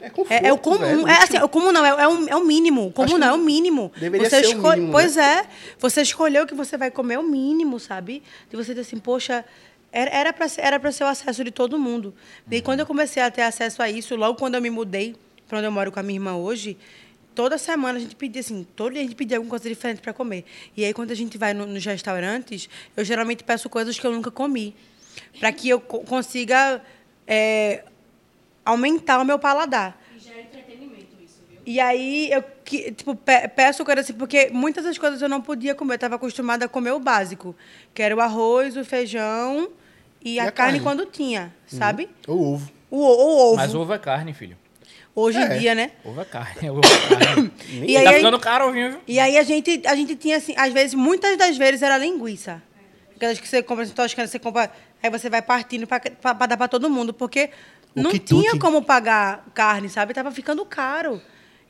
É 0.00 0.10
conforto, 0.10 0.44
É, 0.44 0.48
é 0.48 0.52
o 0.52 0.58
comum, 0.58 0.78
velho. 0.78 1.08
é 1.08 1.22
assim, 1.22 1.38
o 1.38 1.48
comum 1.48 1.72
não, 1.72 1.84
é, 1.84 1.88
é, 2.04 2.06
o, 2.08 2.28
é 2.28 2.36
o 2.36 2.44
mínimo. 2.44 2.92
Comum 2.92 3.16
não, 3.18 3.26
é 3.28 3.32
o 3.32 3.38
mínimo. 3.38 3.90
deveria 3.98 4.28
você 4.28 4.44
ser 4.44 4.54
o 4.56 4.62
mínimo, 4.62 4.92
Pois 4.92 5.16
né? 5.16 5.40
é. 5.40 5.46
Você 5.78 6.02
escolheu 6.02 6.44
o 6.44 6.46
que 6.46 6.54
você 6.54 6.76
vai 6.76 6.90
comer, 6.90 7.14
é 7.14 7.18
o 7.18 7.22
mínimo, 7.22 7.80
sabe? 7.80 8.22
De 8.50 8.56
você 8.56 8.72
dizer 8.74 8.82
assim, 8.82 8.98
poxa, 8.98 9.44
era, 9.90 10.32
para 10.32 10.46
ser, 10.48 10.60
era 10.60 10.78
pra 10.78 10.92
ser 10.92 11.04
o 11.04 11.06
acesso 11.06 11.42
de 11.42 11.50
todo 11.50 11.78
mundo. 11.78 12.14
E 12.50 12.60
quando 12.60 12.80
eu 12.80 12.86
comecei 12.86 13.22
a 13.22 13.30
ter 13.30 13.42
acesso 13.42 13.82
a 13.82 13.90
isso, 13.90 14.14
logo 14.14 14.38
quando 14.38 14.54
eu 14.56 14.60
me 14.62 14.70
mudei 14.70 15.16
para 15.48 15.58
onde 15.58 15.66
eu 15.66 15.72
moro 15.72 15.90
com 15.90 16.00
a 16.00 16.02
minha 16.02 16.16
irmã 16.16 16.34
hoje, 16.36 16.76
toda 17.34 17.56
semana 17.58 17.98
a 17.98 18.00
gente 18.00 18.14
pedia 18.16 18.40
assim, 18.40 18.64
todo 18.76 18.92
dia 18.92 19.00
a 19.00 19.04
gente 19.04 19.14
pedia 19.16 19.36
alguma 19.36 19.50
coisa 19.50 19.68
diferente 19.68 20.00
para 20.00 20.12
comer. 20.12 20.44
E 20.76 20.84
aí 20.84 20.92
quando 20.94 21.10
a 21.10 21.14
gente 21.14 21.36
vai 21.38 21.52
no- 21.54 21.66
nos 21.66 21.84
restaurantes, 21.84 22.68
eu 22.96 23.04
geralmente 23.04 23.42
peço 23.44 23.68
coisas 23.68 23.98
que 23.98 24.06
eu 24.06 24.12
nunca 24.12 24.30
comi, 24.30 24.74
para 25.38 25.52
que 25.52 25.68
eu 25.68 25.80
co- 25.80 26.00
consiga 26.00 26.82
é, 27.26 27.84
aumentar 28.64 29.20
o 29.20 29.24
meu 29.24 29.38
paladar. 29.38 30.00
E 30.16 30.18
já 30.20 30.32
é 30.34 30.42
entretenimento 30.42 31.06
isso, 31.22 31.40
viu? 31.48 31.60
E 31.64 31.80
aí 31.80 32.30
eu 32.32 32.42
que- 32.64 32.92
tipo, 32.92 33.14
pe- 33.14 33.48
peço 33.48 33.84
coisa 33.84 34.00
assim, 34.00 34.12
porque 34.14 34.50
muitas 34.52 34.84
das 34.84 34.98
coisas 34.98 35.20
eu 35.22 35.28
não 35.28 35.40
podia 35.40 35.74
comer. 35.74 35.94
Eu 35.94 35.96
estava 35.96 36.16
acostumada 36.16 36.64
a 36.64 36.68
comer 36.68 36.92
o 36.92 36.98
básico, 37.00 37.54
que 37.94 38.02
era 38.02 38.14
o 38.16 38.20
arroz, 38.20 38.76
o 38.76 38.84
feijão 38.84 39.70
e, 40.24 40.38
a, 40.38 40.44
a 40.44 40.52
carne, 40.52 40.78
carne. 40.78 40.80
quando 40.80 41.06
tinha, 41.10 41.52
sabe? 41.66 42.08
Ou 42.26 42.54
ovo. 42.54 42.72
O, 42.90 42.98
o 42.98 43.48
ovo. 43.52 43.56
Mas 43.56 43.74
ovo 43.74 43.92
é 43.92 43.98
carne, 43.98 44.32
filho. 44.34 44.56
Hoje 45.14 45.38
É. 45.38 45.56
em 45.56 45.58
dia, 45.58 45.74
né? 45.74 45.90
Ovo 46.04 46.20
é 46.20 46.24
carne. 46.24 46.70
Ovo 46.70 46.80
é 46.84 47.16
carne. 47.26 47.52
E 47.86 47.96
aí, 47.96 48.04
tá 48.04 48.12
ficando 48.14 48.38
caro 48.40 48.72
viu? 48.72 48.98
e 49.06 49.20
aí 49.20 49.36
a 49.36 49.42
gente, 49.42 49.82
a 49.86 49.94
gente 49.94 50.16
tinha 50.16 50.36
assim, 50.38 50.54
às 50.56 50.72
vezes, 50.72 50.94
muitas 50.94 51.36
das 51.36 51.56
vezes 51.56 51.82
era 51.82 51.98
linguiça. 51.98 52.62
Aquelas 53.14 53.38
que 53.38 53.46
você 53.46 53.62
compra, 53.62 53.84
assim, 53.84 53.92
toscana, 53.92 54.26
você 54.26 54.38
compra, 54.38 54.72
aí 55.02 55.10
você 55.10 55.28
vai 55.30 55.42
partindo 55.42 55.86
para 55.86 56.46
dar 56.46 56.56
para 56.56 56.66
todo 56.68 56.88
mundo, 56.90 57.12
porque 57.12 57.50
O 57.94 58.02
não 58.02 58.10
tinha 58.10 58.58
como 58.58 58.82
pagar 58.82 59.44
carne, 59.54 59.88
sabe? 59.88 60.14
Tava 60.14 60.30
ficando 60.32 60.64
caro. 60.64 61.20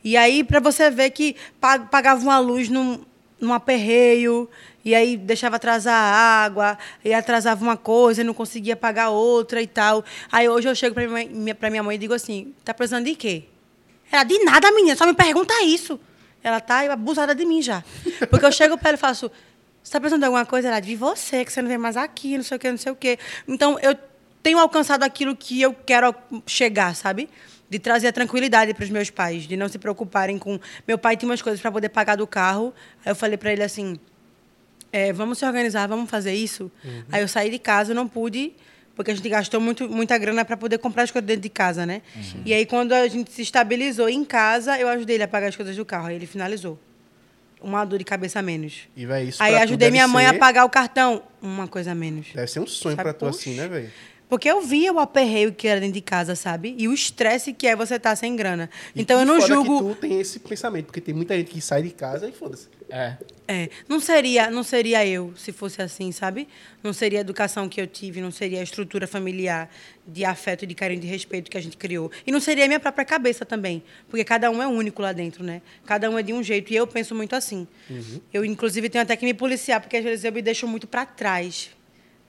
E 0.03 0.15
aí, 0.17 0.43
para 0.43 0.59
você 0.59 0.89
ver 0.89 1.09
que 1.11 1.35
pa- 1.59 1.79
pagava 1.79 2.21
uma 2.21 2.39
luz 2.39 2.69
num, 2.69 3.03
num 3.39 3.53
aperreio, 3.53 4.49
e 4.85 4.93
aí 4.95 5.17
deixava 5.17 5.55
atrasar 5.57 5.93
a 5.93 6.43
água, 6.43 6.77
e 7.03 7.13
atrasava 7.13 7.63
uma 7.63 7.77
coisa, 7.77 8.21
e 8.21 8.23
não 8.23 8.33
conseguia 8.33 8.75
pagar 8.75 9.09
outra 9.09 9.61
e 9.61 9.67
tal. 9.67 10.03
Aí 10.31 10.47
hoje 10.47 10.67
eu 10.67 10.75
chego 10.75 10.93
para 10.93 11.07
minha, 11.07 11.29
mãe- 11.29 11.55
pra 11.55 11.69
minha 11.69 11.83
mãe 11.83 11.95
e 11.95 11.99
digo 11.99 12.13
assim: 12.13 12.53
tá 12.63 12.73
precisando 12.73 13.05
de 13.05 13.15
quê? 13.15 13.43
Ela, 14.11 14.23
de 14.23 14.37
nada, 14.43 14.71
menina, 14.71 14.95
só 14.95 15.05
me 15.05 15.13
pergunta 15.13 15.53
isso. 15.63 15.99
Ela 16.43 16.59
tá 16.59 16.81
abusada 16.91 17.33
de 17.33 17.45
mim 17.45 17.61
já. 17.61 17.83
Porque 18.29 18.45
eu 18.45 18.51
chego 18.51 18.77
para 18.77 18.89
ela 18.89 18.97
e 18.97 18.99
faço: 18.99 19.31
você 19.83 19.91
tá 19.91 19.99
precisando 19.99 20.21
de 20.21 20.25
alguma 20.25 20.45
coisa? 20.45 20.67
Ela, 20.67 20.79
de 20.79 20.95
você, 20.95 21.43
que 21.43 21.51
você 21.51 21.61
não 21.61 21.69
vem 21.69 21.77
mais 21.77 21.97
aqui, 21.97 22.37
não 22.37 22.43
sei 22.43 22.57
o 22.57 22.59
quê, 22.59 22.71
não 22.71 22.77
sei 22.77 22.91
o 22.91 22.95
quê. 22.95 23.17
Então, 23.47 23.77
eu 23.79 23.97
tenho 24.41 24.59
alcançado 24.59 25.03
aquilo 25.03 25.35
que 25.35 25.61
eu 25.61 25.73
quero 25.73 26.13
chegar, 26.45 26.95
sabe? 26.95 27.29
De 27.73 27.79
trazer 27.79 28.07
a 28.07 28.11
tranquilidade 28.13 28.71
para 28.75 28.83
os 28.83 28.89
meus 28.91 29.09
pais, 29.09 29.47
de 29.47 29.57
não 29.57 29.67
se 29.67 29.79
preocuparem 29.79 30.37
com. 30.37 30.59
Meu 30.87 30.95
pai 30.95 31.17
tinha 31.17 31.27
umas 31.27 31.41
coisas 31.41 31.59
para 31.59 31.71
poder 31.71 31.89
pagar 31.89 32.15
do 32.15 32.27
carro. 32.27 32.71
Aí 33.03 33.09
eu 33.11 33.15
falei 33.15 33.35
para 33.35 33.51
ele 33.51 33.63
assim: 33.63 33.97
é, 34.91 35.11
vamos 35.11 35.39
se 35.39 35.45
organizar, 35.45 35.87
vamos 35.87 36.07
fazer 36.07 36.35
isso. 36.35 36.71
Aí 37.11 37.21
eu 37.23 37.27
saí 37.27 37.49
de 37.49 37.57
casa, 37.57 37.91
não 37.91 38.07
pude, 38.07 38.53
porque 38.95 39.09
a 39.09 39.15
gente 39.15 39.27
gastou 39.27 39.59
muito, 39.59 39.89
muita 39.89 40.15
grana 40.19 40.45
para 40.45 40.55
poder 40.55 40.77
comprar 40.77 41.01
as 41.01 41.09
coisas 41.09 41.25
dentro 41.25 41.41
de 41.41 41.49
casa, 41.49 41.83
né? 41.83 42.03
E 42.45 42.53
aí, 42.53 42.63
quando 42.63 42.91
a 42.93 43.07
gente 43.07 43.31
se 43.31 43.41
estabilizou 43.41 44.07
em 44.07 44.23
casa, 44.23 44.77
eu 44.77 44.87
ajudei 44.87 45.15
ele 45.15 45.23
a 45.23 45.27
pagar 45.27 45.47
as 45.47 45.55
coisas 45.55 45.75
do 45.75 45.83
carro. 45.83 46.05
Aí 46.09 46.15
ele 46.15 46.27
finalizou. 46.27 46.79
Uma 47.59 47.83
dor 47.85 47.97
de 47.97 48.05
cabeça 48.05 48.37
a 48.37 48.41
menos. 48.43 48.81
E, 48.95 49.03
véi, 49.05 49.29
isso 49.29 49.41
aí 49.41 49.55
ajudei 49.55 49.89
minha 49.89 50.07
mãe 50.07 50.27
ser- 50.27 50.35
a 50.35 50.37
pagar 50.37 50.63
o 50.65 50.69
cartão. 50.69 51.23
Uma 51.41 51.67
coisa 51.67 51.93
a 51.93 51.95
menos. 51.95 52.27
Deve 52.35 52.47
ser 52.51 52.59
um 52.59 52.67
sonho 52.67 52.95
pra 52.95 53.13
tu 53.13 53.25
assim, 53.25 53.55
né, 53.55 53.67
velho? 53.67 53.89
Porque 54.33 54.49
eu 54.49 54.61
via 54.61 54.91
o 54.91 54.97
aperreio 54.97 55.53
que 55.53 55.67
era 55.67 55.79
dentro 55.79 55.93
de 55.93 56.01
casa, 56.01 56.33
sabe? 56.35 56.73
E 56.75 56.87
o 56.87 56.93
estresse 56.93 57.53
que 57.53 57.67
é 57.67 57.75
você 57.75 57.97
estar 57.97 58.15
sem 58.15 58.35
grana. 58.35 58.67
E 58.95 58.99
Então 59.03 59.19
eu 59.19 59.27
não 59.27 59.39
foda 59.39 59.53
julgo. 59.53 59.77
que 59.77 59.93
tu 59.93 60.01
tem 60.01 60.19
esse 60.19 60.39
pensamento, 60.39 60.85
porque 60.87 60.99
tem 60.99 61.13
muita 61.13 61.37
gente 61.37 61.51
que 61.51 61.61
sai 61.61 61.83
de 61.83 61.91
casa 61.91 62.27
e 62.27 62.31
foda-se. 62.31 62.67
É. 62.89 63.15
É, 63.47 63.69
não 63.87 63.99
seria, 63.99 64.49
não 64.49 64.63
seria 64.63 65.05
eu 65.05 65.31
se 65.37 65.51
fosse 65.51 65.83
assim, 65.83 66.11
sabe? 66.11 66.47
Não 66.81 66.91
seria 66.93 67.19
a 67.19 67.21
educação 67.21 67.69
que 67.69 67.79
eu 67.79 67.85
tive, 67.85 68.21
não 68.21 68.31
seria 68.31 68.59
a 68.59 68.63
estrutura 68.63 69.05
familiar 69.05 69.69
de 70.07 70.25
afeto, 70.25 70.65
de 70.65 70.73
carinho, 70.73 71.01
de 71.01 71.07
respeito 71.07 71.51
que 71.51 71.57
a 71.57 71.61
gente 71.61 71.77
criou. 71.77 72.11
E 72.25 72.31
não 72.31 72.39
seria 72.39 72.65
a 72.65 72.67
minha 72.67 72.79
própria 72.79 73.05
cabeça 73.05 73.45
também, 73.45 73.83
porque 74.09 74.23
cada 74.23 74.49
um 74.49 74.63
é 74.63 74.65
único 74.65 74.99
lá 74.99 75.13
dentro, 75.13 75.43
né? 75.43 75.61
Cada 75.85 76.09
um 76.09 76.17
é 76.17 76.23
de 76.23 76.33
um 76.33 76.41
jeito 76.41 76.73
e 76.73 76.75
eu 76.75 76.87
penso 76.87 77.13
muito 77.13 77.35
assim. 77.35 77.67
Eu 78.33 78.43
inclusive 78.43 78.89
tenho 78.89 79.03
até 79.03 79.15
que 79.15 79.25
me 79.25 79.33
policiar, 79.35 79.79
porque 79.79 79.97
às 79.97 80.03
vezes 80.03 80.25
eu 80.25 80.31
me 80.31 80.41
deixo 80.41 80.67
muito 80.67 80.87
para 80.87 81.05
trás 81.05 81.69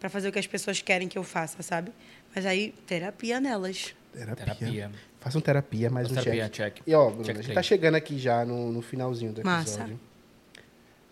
para 0.05 0.11
fazer 0.11 0.29
o 0.29 0.33
que 0.33 0.39
as 0.39 0.47
pessoas 0.47 0.83
querem 0.83 1.09
que 1.09 1.17
eu 1.17 1.25
faça, 1.25 1.63
sabe? 1.63 1.91
Mas 2.37 2.45
aí 2.45 2.75
terapia 2.87 3.41
nelas. 3.41 3.95
Terapia. 4.13 4.45
Terapia. 4.45 4.91
Façam 5.19 5.41
terapia, 5.41 5.89
mais 5.89 6.09
Faça 6.09 6.21
um 6.21 6.23
terapia, 6.25 6.51
check. 6.51 6.75
check. 6.75 6.83
E 6.87 6.95
ó, 6.95 7.09
Bruno, 7.09 7.25
Check 7.25 7.39
a 7.39 7.41
gente 7.43 7.55
tá 7.55 7.63
chegando 7.63 7.95
aqui 7.95 8.19
já 8.19 8.45
no, 8.45 8.71
no 8.71 8.83
finalzinho 8.83 9.33
do 9.33 9.41
episódio. 9.41 9.61
Massa. 9.79 9.91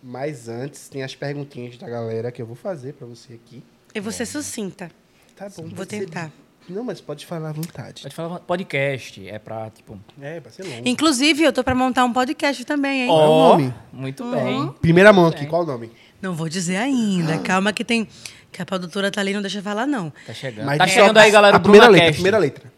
Mas 0.02 0.47
antes, 0.47 0.90
tem 0.90 1.02
as 1.02 1.14
perguntinhas 1.14 1.78
da 1.78 1.89
galera 1.89 2.31
que 2.31 2.43
eu 2.43 2.44
vou 2.44 2.55
fazer 2.55 2.93
pra 2.93 3.06
você 3.06 3.32
aqui. 3.32 3.62
Eu 3.94 4.02
vou 4.02 4.12
ser 4.12 4.27
sucinta. 4.27 4.90
Tá 5.36 5.48
bom. 5.48 5.62
Vou 5.62 5.70
pode 5.70 5.89
ser- 5.90 6.01
tentar. 6.05 6.31
Não, 6.69 6.85
mas 6.85 7.01
pode 7.01 7.24
falar 7.24 7.48
à 7.48 7.52
vontade. 7.52 8.02
Pode 8.02 8.14
falar 8.14 8.40
podcast. 8.40 9.27
É 9.27 9.39
pra, 9.39 9.70
tipo... 9.70 9.98
É, 10.20 10.39
vai 10.39 10.52
ser 10.52 10.64
longo. 10.64 10.86
Inclusive, 10.86 11.43
eu 11.44 11.52
tô 11.52 11.64
para 11.64 11.74
montar 11.74 12.05
um 12.05 12.12
podcast 12.12 12.62
também, 12.66 13.02
hein? 13.02 13.09
Qual 13.09 13.20
é 13.23 13.27
o 13.27 13.31
Ó, 13.31 13.48
nome? 13.52 13.74
Muito 13.90 14.31
bem. 14.31 14.70
Primeira 14.82 15.14
mão 15.14 15.27
aqui, 15.28 15.47
qual 15.47 15.62
o 15.62 15.66
nome? 15.66 15.90
Não 16.20 16.35
vou 16.35 16.48
dizer 16.48 16.77
ainda. 16.77 17.39
Calma 17.40 17.73
que 17.73 17.85
tem. 17.85 18.06
Que 18.53 18.61
a 18.61 18.66
produtora 18.66 19.11
tá 19.11 19.20
ali, 19.20 19.33
não 19.33 19.41
deixa 19.41 19.59
eu 19.59 19.62
falar, 19.62 19.87
não. 19.87 20.12
Tá 20.27 20.35
chegando. 20.35 20.66
Mas 20.66 20.79
tá 20.79 20.87
chegando 20.87 21.16
aí, 21.16 21.31
galera, 21.31 21.57
A 21.57 21.61
primeira 21.61 21.89
letra, 21.89 22.11
a 22.11 22.12
primeira 22.12 22.39
letra. 22.39 22.73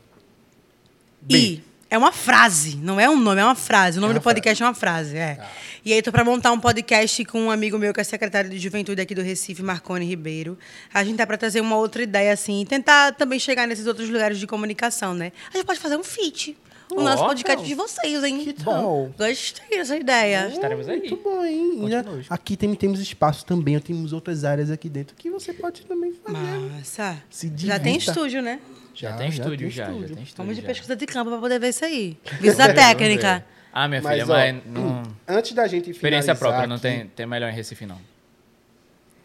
B. 1.20 1.36
I. 1.36 1.64
É 1.90 1.98
uma 1.98 2.10
frase, 2.10 2.76
não 2.76 2.98
é 2.98 3.08
um 3.08 3.16
nome, 3.16 3.40
é 3.40 3.44
uma 3.44 3.54
frase. 3.54 3.98
O 3.98 4.00
nome 4.00 4.12
É 4.12 4.14
do 4.14 4.20
podcast 4.20 4.60
é 4.60 4.66
uma 4.66 4.74
frase, 4.74 5.16
é. 5.16 5.38
E 5.84 5.92
aí, 5.92 6.02
tô 6.02 6.10
para 6.10 6.24
montar 6.24 6.50
um 6.50 6.58
podcast 6.58 7.24
com 7.26 7.42
um 7.42 7.50
amigo 7.52 7.78
meu 7.78 7.92
que 7.94 8.00
é 8.00 8.04
secretário 8.04 8.50
de 8.50 8.58
juventude 8.58 9.00
aqui 9.00 9.14
do 9.14 9.22
Recife, 9.22 9.62
Marcone 9.62 10.04
Ribeiro. 10.04 10.58
A 10.92 11.04
gente 11.04 11.18
tá 11.18 11.26
para 11.26 11.36
trazer 11.36 11.60
uma 11.60 11.76
outra 11.76 12.02
ideia, 12.02 12.32
assim, 12.32 12.62
e 12.62 12.66
tentar 12.66 13.12
também 13.12 13.38
chegar 13.38 13.68
nesses 13.68 13.86
outros 13.86 14.08
lugares 14.08 14.38
de 14.38 14.46
comunicação, 14.46 15.14
né? 15.14 15.30
A 15.52 15.56
gente 15.56 15.66
pode 15.66 15.78
fazer 15.78 15.96
um 15.96 16.02
feat. 16.02 16.56
O 16.90 17.00
Ó, 17.00 17.02
nosso 17.02 17.24
podcast 17.24 17.64
então. 17.64 17.64
de 17.64 17.74
vocês, 17.74 18.24
hein? 18.24 18.44
Que 18.44 18.52
tal? 18.52 19.10
Gostei 19.18 19.78
dessa 19.78 19.96
ideia. 19.96 20.48
Estaremos 20.48 20.88
aí. 20.88 20.98
Muito 20.98 21.16
bom, 21.16 21.44
hein? 21.44 21.80
Aqui 22.28 22.56
tem, 22.56 22.74
temos 22.74 23.00
espaço 23.00 23.44
também, 23.46 23.78
temos 23.80 24.12
outras 24.12 24.44
áreas 24.44 24.70
aqui 24.70 24.88
dentro 24.88 25.16
que 25.16 25.30
você 25.30 25.52
pode 25.52 25.84
também 25.86 26.12
fazer. 26.12 26.36
Massa. 26.38 27.22
Se 27.30 27.50
Já 27.56 27.78
tem 27.78 27.96
estúdio, 27.96 28.42
né? 28.42 28.60
Já, 28.94 29.12
tem 29.16 29.28
estúdio, 29.28 29.70
já. 29.70 29.86
Já 29.86 29.90
tem 29.92 30.02
estúdio. 30.04 30.26
Vamos 30.36 30.54
de 30.56 30.62
já. 30.62 30.68
pesquisa 30.68 30.94
de 30.94 31.06
campo 31.06 31.30
para 31.30 31.40
poder 31.40 31.58
ver 31.58 31.70
isso 31.70 31.84
aí. 31.84 32.16
Visita 32.40 32.72
técnica. 32.72 33.44
Ah, 33.72 33.88
minha 33.88 34.00
Mas, 34.00 34.12
filha, 34.12 34.24
ó, 34.24 34.28
mas 34.28 34.56
não... 34.66 35.02
Antes 35.26 35.52
da 35.52 35.66
gente 35.66 35.90
Experiência 35.90 36.32
finalizar 36.32 36.36
própria, 36.38 36.66
não 36.68 36.76
aqui- 36.76 36.82
tem, 36.82 37.06
tem 37.08 37.26
melhor 37.26 37.50
em 37.50 37.54
Recife, 37.54 37.84
não. 37.86 37.98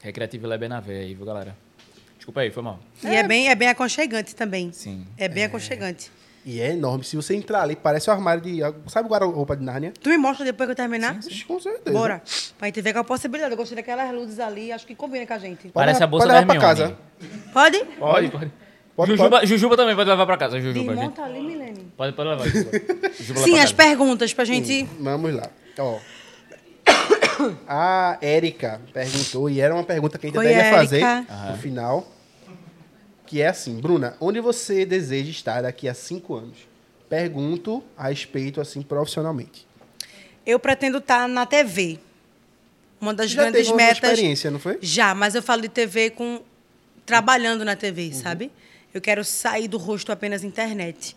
Recreativo 0.02 0.48
Lé 0.48 0.58
bem 0.58 0.70
na 0.70 0.80
veia 0.80 1.02
aí, 1.02 1.14
viu, 1.14 1.24
galera? 1.26 1.56
Desculpa 2.18 2.42
aí, 2.42 2.50
foi 2.50 2.64
mal. 2.64 2.80
E 3.04 3.08
é 3.08 3.22
bem, 3.22 3.50
é 3.50 3.54
bem 3.54 3.68
aconchegante 3.68 4.34
também. 4.36 4.72
Sim. 4.72 5.06
É 5.18 5.28
bem 5.28 5.44
aconchegante. 5.44 6.10
E 6.46 6.60
é 6.62 6.72
enorme. 6.72 7.04
Se 7.04 7.16
você 7.16 7.36
entrar 7.36 7.62
ali, 7.62 7.76
parece 7.76 8.10
um 8.10 8.14
armário 8.14 8.42
de... 8.42 8.60
Sabe 8.88 9.08
o 9.08 9.12
guarda-roupa 9.12 9.56
de 9.56 9.64
Nárnia? 9.64 9.94
Tu 10.02 10.10
me 10.10 10.18
mostra 10.18 10.46
depois 10.46 10.68
que 10.68 10.72
eu 10.72 10.76
terminar? 10.76 11.20
Ixi, 11.20 11.46
Com 11.46 11.60
certeza. 11.60 11.96
Bora. 11.96 12.22
Pra 12.58 12.68
gente 12.68 12.82
ver 12.82 12.94
qual 12.94 13.02
a 13.02 13.06
possibilidade. 13.06 13.52
Eu 13.54 13.58
gostei 13.58 13.76
daquelas 13.76 14.12
luzes 14.14 14.40
ali, 14.40 14.72
acho 14.72 14.88
que 14.88 14.96
combina 14.96 15.26
com 15.28 15.34
a 15.34 15.38
gente. 15.38 15.64
Pode 15.64 15.74
Parece 15.74 16.00
levar- 16.00 16.06
a 16.06 16.08
bolsa 16.08 16.26
pode 16.28 16.34
da 16.34 16.40
levar 16.54 16.60
pra 16.60 16.72
Hermione. 16.72 16.98
casa. 17.24 17.52
Pode? 17.54 17.86
Pode, 18.00 18.30
pode. 18.32 18.52
Pode, 18.96 19.12
Jujuba, 19.12 19.46
Jujuba 19.46 19.78
também 19.78 19.96
pode 19.96 20.10
levar 20.10 20.26
pra 20.26 20.38
casa, 20.38 20.60
Jujuba. 20.60 20.80
gente. 20.80 20.96
Desmonta 20.96 21.24
ali, 21.24 21.42
Milene. 21.42 21.94
Pode, 21.96 22.14
pode 22.14 22.30
levar, 22.30 22.46
Jujuba. 22.50 22.72
Jujuba 23.18 23.40
Sim, 23.42 23.60
as 23.60 23.72
pra 23.72 23.86
casa. 23.86 23.96
perguntas 23.98 24.34
pra 24.34 24.44
gente. 24.46 24.84
Vamos 25.00 25.34
lá. 25.36 25.50
Ó. 25.78 26.00
A 27.68 28.18
Érica 28.22 28.82
perguntou, 28.94 29.50
e 29.50 29.62
era 29.62 29.74
uma 29.74 29.84
pergunta 29.84 30.18
que 30.18 30.28
a 30.28 30.30
gente 30.30 30.38
Oi, 30.40 30.46
até 30.48 30.56
ia 30.56 30.62
Érica. 30.64 30.78
fazer 30.78 31.06
no 31.52 31.58
final. 31.58 32.08
Que 33.30 33.44
é 33.44 33.48
assim, 33.48 33.80
Bruna, 33.80 34.18
onde 34.20 34.42
você 34.42 34.88
deseja 34.88 35.30
estar 35.30 35.62
daqui 35.62 35.88
a 35.88 35.94
cinco 35.94 36.34
anos? 36.34 36.68
Pergunto 37.08 37.84
a 37.96 38.10
respeito, 38.10 38.60
assim, 38.60 38.82
profissionalmente. 38.82 39.68
Eu 40.44 40.60
pretendo 40.60 40.98
estar 40.98 41.28
na 41.30 41.46
TV. 41.46 42.00
Uma 43.00 43.14
das 43.14 43.30
Já 43.30 43.44
grandes 43.44 43.68
teve 43.68 43.70
uma 43.70 43.78
metas. 43.78 43.98
experiência, 43.98 44.50
não 44.50 44.58
foi? 44.58 44.80
Já, 44.82 45.14
mas 45.14 45.36
eu 45.36 45.44
falo 45.44 45.62
de 45.62 45.70
TV 45.70 46.10
com 46.10 46.42
trabalhando 47.06 47.64
na 47.64 47.76
TV, 47.76 48.12
sabe? 48.16 48.52
Eu 48.92 49.00
quero 49.00 49.24
sair 49.24 49.68
do 49.68 49.78
rosto 49.78 50.12
apenas 50.12 50.44
internet. 50.44 51.16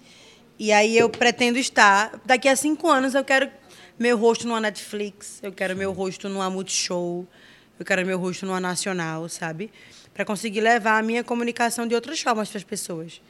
E 0.59 0.70
aí 0.70 0.98
eu 0.98 1.09
pretendo 1.09 1.56
estar. 1.59 2.20
Daqui 2.26 2.47
a 2.47 2.55
cinco 2.55 2.90
anos 2.90 3.14
eu 3.14 3.24
quero 3.24 3.48
meu 3.98 4.18
rosto 4.18 4.47
numa 4.47 4.60
Netflix, 4.60 5.39
eu 5.43 5.51
quero 5.51 5.74
meu 5.74 5.93
rosto 5.94 6.28
numa 6.28 6.51
Multishow, 6.51 7.26
eu 7.78 7.86
quero 7.86 8.05
meu 8.05 8.18
rosto 8.18 8.44
numa 8.44 8.60
Nacional, 8.60 9.30
sabe? 9.30 9.70
Para 10.14 10.24
conseguir 10.24 10.60
levar 10.60 10.98
a 10.98 11.02
minha 11.02 11.24
comunicação 11.24 11.86
de 11.86 11.94
outras 11.94 12.20
formas 12.20 12.48
para 12.48 12.59
as 12.59 12.64
pessoas. 12.64 13.20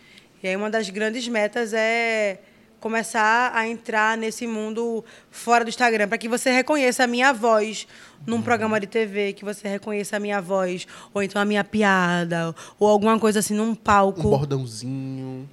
E 0.42 0.48
aí 0.48 0.56
uma 0.56 0.68
das 0.70 0.90
grandes 0.90 1.26
metas 1.28 1.72
é 1.72 2.38
começar 2.80 3.52
a 3.54 3.68
entrar 3.68 4.18
nesse 4.18 4.44
mundo 4.44 5.04
fora 5.30 5.62
do 5.64 5.68
Instagram, 5.68 6.08
para 6.08 6.18
que 6.18 6.28
você 6.28 6.50
reconheça 6.50 7.04
a 7.04 7.06
minha 7.06 7.32
voz 7.32 7.86
num 8.26 8.36
Uhum. 8.36 8.42
programa 8.42 8.80
de 8.80 8.88
TV, 8.88 9.32
que 9.34 9.44
você 9.44 9.68
reconheça 9.68 10.16
a 10.16 10.18
minha 10.20 10.40
voz, 10.40 10.84
ou 11.14 11.22
então 11.22 11.40
a 11.40 11.44
minha 11.44 11.62
piada, 11.62 12.52
ou 12.80 12.88
alguma 12.88 13.16
coisa 13.20 13.38
assim 13.38 13.54
num 13.54 13.72
palco. 13.72 14.26
Um 14.26 14.30
bordãozinho. 14.30 15.48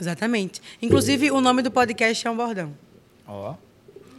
Exatamente. 0.00 0.62
Inclusive, 0.80 1.32
o 1.32 1.40
nome 1.40 1.62
do 1.62 1.70
podcast 1.72 2.24
é 2.24 2.30
um 2.30 2.36
bordão. 2.36 2.72
Ó. 3.26 3.54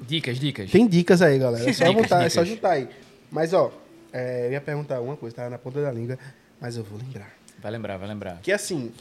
Dicas, 0.02 0.38
dicas. 0.38 0.70
Tem 0.70 0.86
dicas 0.86 1.22
aí, 1.22 1.40
galera. 1.40 1.70
É 1.70 1.72
só, 1.72 1.86
Dicas, 1.86 2.02
botar, 2.02 2.24
é 2.24 2.30
só 2.30 2.42
dicas. 2.44 2.56
juntar 2.58 2.72
aí. 2.72 2.90
Mas, 3.32 3.54
ó, 3.54 3.72
é, 4.12 4.48
eu 4.48 4.52
ia 4.52 4.60
perguntar 4.62 5.00
uma 5.00 5.16
coisa, 5.16 5.34
tava 5.38 5.50
na 5.50 5.58
ponta 5.58 5.82
da 5.82 5.92
língua, 5.92 6.20
mas 6.60 6.78
eu 6.78 6.84
vou 6.84 6.98
lembrar. 7.00 7.32
Vai 7.62 7.72
lembrar, 7.72 7.98
vai 7.98 8.08
lembrar. 8.08 8.40
Que 8.42 8.52
assim, 8.52 8.92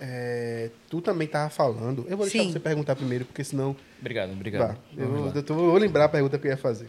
é, 0.00 0.70
tu 0.88 1.00
também 1.00 1.26
tava 1.26 1.50
falando. 1.50 2.06
Eu 2.08 2.16
vou 2.16 2.26
deixar 2.26 2.42
Sim. 2.44 2.52
você 2.52 2.60
perguntar 2.60 2.94
primeiro, 2.96 3.24
porque 3.24 3.42
senão. 3.42 3.74
Obrigado, 4.00 4.32
obrigado. 4.32 4.76
Vá, 4.76 4.76
eu, 5.34 5.42
tô- 5.42 5.54
eu 5.54 5.58
vou 5.70 5.76
lembrar 5.78 6.04
a 6.04 6.08
pergunta 6.08 6.38
que 6.38 6.46
eu 6.46 6.50
ia 6.50 6.56
fazer. 6.56 6.88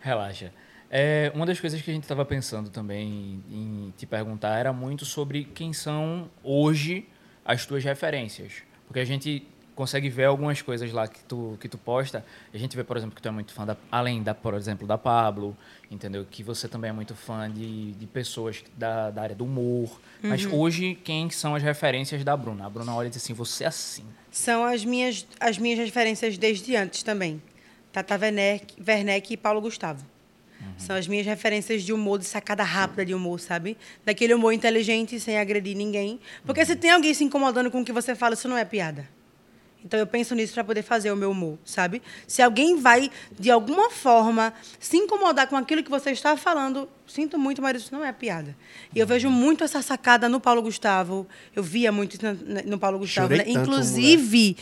Relaxa. 0.00 0.52
É, 0.90 1.32
uma 1.34 1.46
das 1.46 1.58
coisas 1.58 1.80
que 1.80 1.90
a 1.90 1.94
gente 1.94 2.02
estava 2.02 2.22
pensando 2.24 2.68
também 2.68 3.42
em 3.50 3.94
te 3.96 4.04
perguntar 4.04 4.58
era 4.58 4.72
muito 4.74 5.06
sobre 5.06 5.44
quem 5.44 5.72
são 5.72 6.30
hoje 6.42 7.08
as 7.44 7.64
tuas 7.64 7.82
referências. 7.82 8.62
Porque 8.86 9.00
a 9.00 9.04
gente 9.06 9.46
consegue 9.74 10.08
ver 10.08 10.24
algumas 10.24 10.60
coisas 10.62 10.92
lá 10.92 11.08
que 11.08 11.20
tu, 11.24 11.56
que 11.60 11.68
tu 11.68 11.78
posta. 11.78 12.24
A 12.52 12.58
gente 12.58 12.76
vê, 12.76 12.84
por 12.84 12.96
exemplo, 12.96 13.14
que 13.14 13.22
tu 13.22 13.28
é 13.28 13.30
muito 13.30 13.52
fã, 13.52 13.64
da, 13.64 13.76
além, 13.90 14.22
da, 14.22 14.34
por 14.34 14.54
exemplo, 14.54 14.86
da 14.86 14.98
Pablo, 14.98 15.56
entendeu? 15.90 16.26
Que 16.30 16.42
você 16.42 16.68
também 16.68 16.90
é 16.90 16.92
muito 16.92 17.14
fã 17.14 17.50
de, 17.50 17.92
de 17.92 18.06
pessoas 18.06 18.62
da, 18.76 19.10
da 19.10 19.22
área 19.22 19.34
do 19.34 19.44
humor. 19.44 20.00
Mas 20.22 20.44
hoje, 20.44 20.98
quem 21.02 21.30
são 21.30 21.54
as 21.54 21.62
referências 21.62 22.22
da 22.24 22.36
Bruna? 22.36 22.66
A 22.66 22.70
Bruna 22.70 22.94
olha 22.94 23.06
e 23.06 23.10
diz 23.10 23.22
assim, 23.22 23.34
você 23.34 23.64
é 23.64 23.68
assim. 23.68 24.04
São 24.30 24.64
as 24.64 24.84
minhas, 24.84 25.26
as 25.40 25.58
minhas 25.58 25.78
referências 25.78 26.38
desde 26.38 26.76
antes 26.76 27.02
também. 27.02 27.42
Tata 27.92 28.16
Werneck, 28.16 28.74
Werneck 28.86 29.32
e 29.34 29.36
Paulo 29.36 29.60
Gustavo. 29.60 30.12
São 30.78 30.96
as 30.96 31.06
minhas 31.06 31.26
referências 31.26 31.82
de 31.82 31.92
humor, 31.92 32.18
de 32.18 32.24
sacada 32.24 32.62
rápida 32.62 33.04
de 33.04 33.14
humor, 33.14 33.38
sabe? 33.40 33.76
Daquele 34.04 34.34
humor 34.34 34.52
inteligente, 34.52 35.18
sem 35.20 35.38
agredir 35.38 35.76
ninguém. 35.76 36.18
Porque 36.44 36.64
se 36.64 36.74
tem 36.74 36.90
alguém 36.90 37.12
se 37.14 37.22
incomodando 37.24 37.70
com 37.70 37.80
o 37.80 37.84
que 37.84 37.92
você 37.92 38.14
fala, 38.14 38.34
isso 38.34 38.48
não 38.48 38.56
é 38.56 38.64
piada. 38.64 39.08
Então 39.84 39.98
eu 39.98 40.06
penso 40.06 40.34
nisso 40.34 40.54
para 40.54 40.64
poder 40.64 40.82
fazer 40.82 41.10
o 41.10 41.16
meu 41.16 41.30
humor, 41.30 41.58
sabe? 41.64 42.00
Se 42.26 42.40
alguém 42.40 42.78
vai, 42.78 43.10
de 43.38 43.50
alguma 43.50 43.90
forma, 43.90 44.54
se 44.78 44.96
incomodar 44.96 45.48
com 45.48 45.56
aquilo 45.56 45.82
que 45.82 45.90
você 45.90 46.10
está 46.10 46.36
falando, 46.36 46.88
sinto 47.06 47.38
muito, 47.38 47.60
mas 47.60 47.82
isso 47.82 47.92
não 47.92 48.04
é 48.04 48.12
piada. 48.12 48.56
E 48.94 48.98
eu 48.98 49.06
vejo 49.06 49.28
muito 49.28 49.64
essa 49.64 49.82
sacada 49.82 50.28
no 50.28 50.40
Paulo 50.40 50.62
Gustavo. 50.62 51.26
Eu 51.54 51.62
via 51.62 51.90
muito 51.90 52.16
no 52.64 52.78
Paulo 52.78 52.98
Gustavo. 52.98 53.34
Né? 53.34 53.44
tanto, 53.44 53.58
Inclusive, 53.58 54.56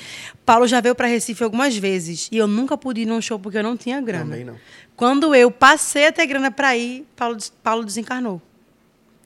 Paulo 0.44 0.66
já 0.66 0.80
veio 0.80 0.94
para 0.94 1.06
Recife 1.06 1.44
algumas 1.44 1.76
vezes. 1.76 2.28
E 2.32 2.36
eu 2.36 2.46
nunca 2.46 2.76
pude 2.76 3.02
ir 3.02 3.06
num 3.06 3.20
show 3.20 3.38
porque 3.38 3.58
eu 3.58 3.62
não 3.62 3.76
tinha 3.76 4.00
grana. 4.00 4.24
Também 4.24 4.44
não. 4.44 4.56
Quando 4.96 5.34
eu 5.34 5.50
passei 5.50 6.06
a 6.06 6.12
ter 6.12 6.26
grana 6.26 6.50
para 6.50 6.76
ir, 6.76 7.06
Paulo, 7.14 7.36
Paulo 7.62 7.84
desencarnou. 7.84 8.40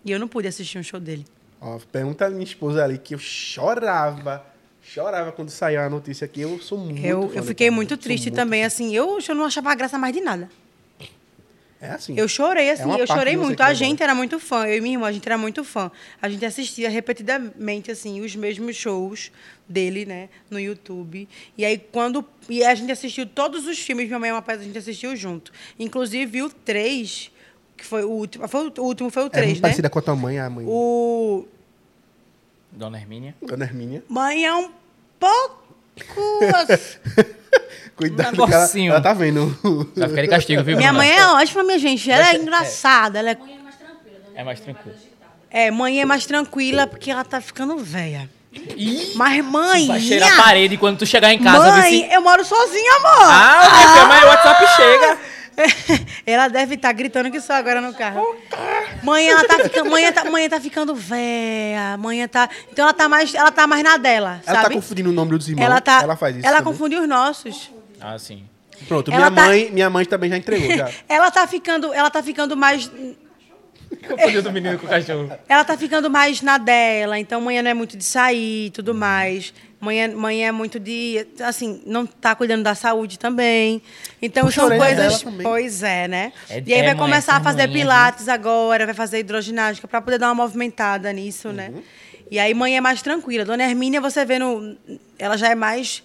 E 0.04 0.10
eu 0.10 0.18
não 0.18 0.28
pude 0.28 0.46
assistir 0.46 0.78
um 0.78 0.82
show 0.82 1.00
dele. 1.00 1.24
Ó, 1.60 1.78
pergunta 1.90 2.26
a 2.26 2.30
minha 2.30 2.44
esposa 2.44 2.84
ali 2.84 2.98
que 2.98 3.14
eu 3.14 3.18
chorava. 3.18 4.53
Chorava 4.84 5.32
quando 5.32 5.48
saiu 5.48 5.80
a 5.80 5.88
notícia 5.88 6.26
aqui. 6.26 6.42
Eu 6.42 6.60
sou 6.60 6.78
muito. 6.78 7.04
Eu, 7.04 7.32
eu 7.34 7.42
fiquei 7.42 7.70
muito 7.70 7.96
triste 7.96 8.26
muito 8.26 8.36
também, 8.36 8.64
assim. 8.64 8.94
Eu, 8.94 9.18
eu 9.26 9.34
não 9.34 9.44
achava 9.44 9.74
graça 9.74 9.98
mais 9.98 10.12
de 10.12 10.20
nada. 10.20 10.48
É 11.84 11.90
assim. 11.90 12.14
Eu 12.16 12.26
chorei, 12.26 12.70
assim, 12.70 12.84
uma 12.84 12.98
eu 12.98 13.06
chorei 13.06 13.36
muito. 13.36 13.62
A 13.62 13.74
gente 13.74 14.02
era 14.02 14.14
muito 14.14 14.40
fã, 14.40 14.66
eu 14.66 14.78
e 14.78 14.80
minha 14.80 14.94
irmã, 14.94 15.06
a 15.06 15.12
gente 15.12 15.26
era 15.26 15.36
muito 15.36 15.62
fã. 15.62 15.90
A 16.20 16.30
gente 16.30 16.44
assistia 16.44 16.88
repetidamente, 16.88 17.90
assim, 17.90 18.22
os 18.22 18.34
mesmos 18.34 18.74
shows 18.74 19.30
dele, 19.68 20.06
né, 20.06 20.30
no 20.50 20.58
YouTube. 20.58 21.28
E 21.58 21.64
aí, 21.64 21.76
quando. 21.76 22.24
E 22.48 22.64
a 22.64 22.74
gente 22.74 22.90
assistiu 22.90 23.26
todos 23.26 23.66
os 23.66 23.78
filmes, 23.78 24.06
minha 24.06 24.18
mãe 24.18 24.30
e 24.30 24.32
meu 24.32 24.40
pai, 24.40 24.56
a 24.56 24.58
gente 24.58 24.78
assistiu 24.78 25.14
junto. 25.14 25.52
Inclusive, 25.78 26.42
o 26.42 26.48
3, 26.48 27.30
que 27.76 27.84
foi 27.84 28.02
o 28.02 28.10
último. 28.10 28.48
Foi 28.48 28.66
o, 28.66 28.82
último 28.82 29.10
foi 29.10 29.24
o 29.24 29.26
é 29.26 29.30
3, 29.30 29.46
muito 29.46 29.56
né? 29.56 29.62
parecida 29.62 29.90
com 29.90 29.98
a 29.98 30.02
tua 30.02 30.16
mãe, 30.16 30.38
a 30.38 30.48
mãe. 30.48 30.64
O. 30.66 31.46
Dona 32.74 32.98
Hermínia. 32.98 33.34
Dona 33.40 33.64
Hermínia. 33.64 34.02
Mãe 34.08 34.44
é 34.44 34.54
um 34.54 34.70
pouco. 35.18 35.64
assim. 36.70 36.98
Cuidado 37.96 38.34
Um 38.42 38.46
ela, 38.46 38.46
negocinho. 38.58 38.90
ela 38.92 39.00
tá 39.00 39.12
vendo. 39.14 39.46
Vai 39.96 40.08
ficar 40.08 40.22
de 40.22 40.28
castigo, 40.28 40.62
viu, 40.64 40.76
minha 40.76 40.92
mãe 40.92 41.10
é 41.16 41.24
ótima, 41.28 41.62
minha 41.62 41.78
gente. 41.78 42.10
Ela 42.10 42.30
é 42.30 42.36
engraçada. 42.36 43.20
Ela 43.20 43.30
é 43.30 43.34
Mãe 43.36 43.54
é 43.56 43.62
mais 43.62 43.76
tranquila. 43.76 44.18
Dona 44.26 44.40
É 44.40 44.44
mais 44.44 44.60
agitada. 44.60 44.94
É, 45.50 45.70
mãe 45.70 46.00
é 46.00 46.04
mais 46.04 46.26
tranquila 46.26 46.86
porque 46.88 47.10
ela 47.10 47.24
tá 47.24 47.40
ficando 47.40 47.78
velha. 47.78 48.28
Ih, 48.76 49.12
Mas 49.16 49.44
mãe. 49.44 49.86
vai 49.86 50.00
cheirar 50.00 50.32
a 50.38 50.42
parede 50.42 50.76
quando 50.76 50.98
tu 50.98 51.06
chegar 51.06 51.32
em 51.32 51.38
casa. 51.42 51.70
mãe, 51.72 52.08
eu 52.12 52.20
moro 52.20 52.44
sozinha, 52.44 52.96
amor. 52.96 53.22
Ah, 53.22 53.70
minha 53.72 53.88
filha, 53.92 54.06
mas 54.06 54.22
o 54.24 54.26
WhatsApp 54.26 54.66
chega. 54.76 55.18
Ela 56.26 56.48
deve 56.48 56.74
estar 56.74 56.92
gritando 56.92 57.30
que 57.30 57.40
só 57.40 57.54
agora 57.54 57.80
no 57.80 57.94
carro. 57.94 58.36
Mãe, 59.02 59.28
ela 59.28 59.44
tá 59.44 59.58
ficando, 59.60 59.90
mãe, 59.90 60.12
tá, 60.12 60.24
mãe 60.30 60.48
tá 60.48 60.60
ficando 60.60 60.94
velha. 60.94 61.96
Mãe 61.98 62.26
tá, 62.28 62.48
então 62.72 62.84
ela 62.84 62.94
tá 62.94 63.08
mais, 63.08 63.34
ela 63.34 63.50
tá 63.50 63.66
mais 63.66 63.82
na 63.82 63.96
dela, 63.96 64.40
Ela 64.46 64.56
tá 64.56 64.62
sabe? 64.62 64.74
confundindo 64.76 65.10
o 65.10 65.12
nome 65.12 65.30
dos 65.32 65.48
irmãos. 65.48 65.64
ela 65.64 65.80
tá, 65.80 66.00
Ela 66.02 66.16
faz 66.16 66.36
isso. 66.36 66.46
Ela 66.46 66.58
também. 66.58 66.72
confunde 66.72 66.96
os 66.96 67.08
nossos. 67.08 67.70
Ah, 68.00 68.18
sim. 68.18 68.44
Pronto, 68.88 69.10
ela 69.10 69.30
minha 69.30 69.30
tá- 69.30 69.46
mãe, 69.48 69.70
minha 69.70 69.90
mãe 69.90 70.04
também 70.04 70.30
já 70.30 70.36
entregou. 70.36 70.76
Já. 70.76 70.90
Ela 71.08 71.30
tá 71.30 71.46
ficando, 71.46 71.94
ela 71.94 72.10
tá 72.10 72.22
ficando 72.22 72.56
mais 72.56 72.90
Confundiu 74.08 74.42
do 74.42 74.52
menino 74.52 74.78
com 74.78 74.86
o 74.86 74.88
cachorro. 74.90 75.30
Ela 75.48 75.64
tá 75.64 75.76
ficando 75.78 76.10
mais 76.10 76.42
na 76.42 76.58
dela, 76.58 77.18
então 77.18 77.40
mãe 77.40 77.62
não 77.62 77.70
é 77.70 77.74
muito 77.74 77.96
de 77.96 78.04
sair 78.04 78.66
e 78.66 78.70
tudo 78.70 78.94
mais. 78.94 79.54
Mãe 79.84 80.02
é, 80.02 80.08
mãe 80.08 80.46
é 80.46 80.50
muito 80.50 80.80
de. 80.80 81.26
Assim, 81.40 81.82
não 81.84 82.06
tá 82.06 82.34
cuidando 82.34 82.62
da 82.62 82.74
saúde 82.74 83.18
também. 83.18 83.82
Então 84.20 84.44
Puxa 84.46 84.62
são 84.62 84.78
coisas. 84.78 85.22
Pois 85.42 85.82
é, 85.82 86.08
né? 86.08 86.32
É- 86.48 86.62
e 86.66 86.72
aí 86.72 86.80
é 86.80 86.84
vai 86.84 86.94
mãe, 86.94 86.96
começar 86.96 87.36
a 87.36 87.40
fazer 87.40 87.66
mãe, 87.66 87.76
pilates 87.76 88.28
agora, 88.28 88.86
vai 88.86 88.94
fazer 88.94 89.18
hidroginástica 89.18 89.86
para 89.86 90.00
poder 90.00 90.18
dar 90.18 90.28
uma 90.28 90.34
movimentada 90.34 91.12
nisso, 91.12 91.50
né? 91.50 91.70
Uhum. 91.74 91.82
E 92.30 92.38
aí 92.38 92.54
mãe 92.54 92.76
é 92.76 92.80
mais 92.80 93.02
tranquila. 93.02 93.44
Dona 93.44 93.64
Hermínia, 93.64 94.00
você 94.00 94.24
vê 94.24 94.38
no. 94.38 94.76
Ela 95.18 95.36
já 95.36 95.50
é 95.50 95.54
mais 95.54 96.02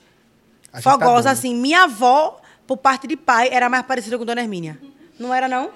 fogosa, 0.82 1.32
assim. 1.32 1.56
Minha 1.56 1.84
avó, 1.84 2.42
por 2.68 2.78
parte 2.78 3.08
de 3.08 3.16
pai, 3.16 3.50
era 3.52 3.70
mais 3.70 3.86
parecida 3.86 4.18
com 4.18 4.26
Dona 4.26 4.42
Hermínia. 4.42 4.78
Não 5.18 5.34
era, 5.34 5.48
não? 5.48 5.72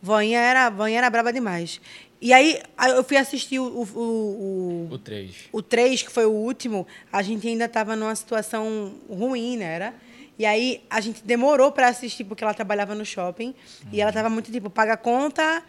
Voinha 0.00 0.38
era, 0.38 0.70
voinha 0.70 0.98
era 0.98 1.10
braba 1.10 1.32
demais. 1.32 1.80
E 2.24 2.32
aí, 2.32 2.58
eu 2.88 3.04
fui 3.04 3.18
assistir 3.18 3.58
o, 3.58 3.64
o, 3.64 4.88
o, 4.88 4.88
O 4.94 4.98
3. 4.98 5.34
o 5.52 5.60
3, 5.60 6.02
que 6.04 6.10
foi 6.10 6.24
o 6.24 6.30
último, 6.30 6.86
a 7.12 7.20
gente 7.22 7.46
ainda 7.46 7.66
estava 7.66 7.94
numa 7.94 8.14
situação 8.16 8.94
ruim, 9.10 9.58
né? 9.58 9.64
Era? 9.74 9.94
E 10.38 10.46
aí 10.46 10.80
a 10.88 11.02
gente 11.02 11.22
demorou 11.22 11.70
para 11.70 11.86
assistir, 11.88 12.24
porque 12.24 12.42
ela 12.42 12.54
trabalhava 12.54 12.94
no 12.94 13.04
shopping. 13.04 13.54
E 13.92 14.00
ela 14.00 14.10
estava 14.10 14.30
muito 14.30 14.50
tipo, 14.50 14.70
paga 14.70 14.94
a 14.94 14.96
conta 14.96 15.62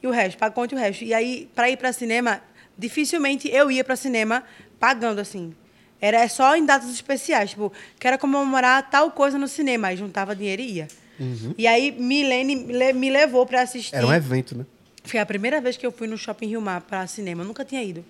e 0.00 0.06
o 0.06 0.10
resto, 0.12 0.38
paga 0.38 0.52
a 0.52 0.54
conta 0.54 0.72
e 0.74 0.78
o 0.78 0.80
resto. 0.80 1.02
E 1.02 1.12
aí, 1.12 1.48
para 1.52 1.68
ir 1.68 1.76
para 1.76 1.92
cinema, 1.92 2.40
dificilmente 2.78 3.50
eu 3.50 3.68
ia 3.68 3.82
para 3.82 3.96
cinema 3.96 4.44
pagando 4.78 5.20
assim. 5.20 5.52
Era 6.00 6.26
só 6.28 6.56
em 6.56 6.64
datas 6.64 6.90
especiais, 6.90 7.50
tipo, 7.50 7.72
quero 7.98 8.16
comemorar 8.18 8.88
tal 8.88 9.10
coisa 9.10 9.36
no 9.36 9.48
cinema. 9.48 9.88
Aí 9.88 9.96
juntava 9.96 10.36
dinheiro 10.36 10.62
e 10.62 10.72
ia. 10.76 10.88
E 11.58 11.66
aí 11.66 11.90
Milene 11.90 12.54
me 12.54 12.72
le- 12.72 12.92
me 12.92 13.10
levou 13.10 13.44
para 13.44 13.62
assistir. 13.62 13.96
Era 13.96 14.06
um 14.06 14.12
evento, 14.14 14.56
né? 14.56 14.64
Foi 15.08 15.18
a 15.20 15.26
primeira 15.26 15.60
vez 15.60 15.76
que 15.76 15.86
eu 15.86 15.90
fui 15.92 16.06
no 16.06 16.18
Shopping 16.18 16.46
Rio 16.48 16.60
Mar 16.60 16.82
para 16.82 17.06
cinema. 17.06 17.42
Eu 17.42 17.46
nunca 17.46 17.64
tinha 17.64 17.82
ido. 17.82 18.04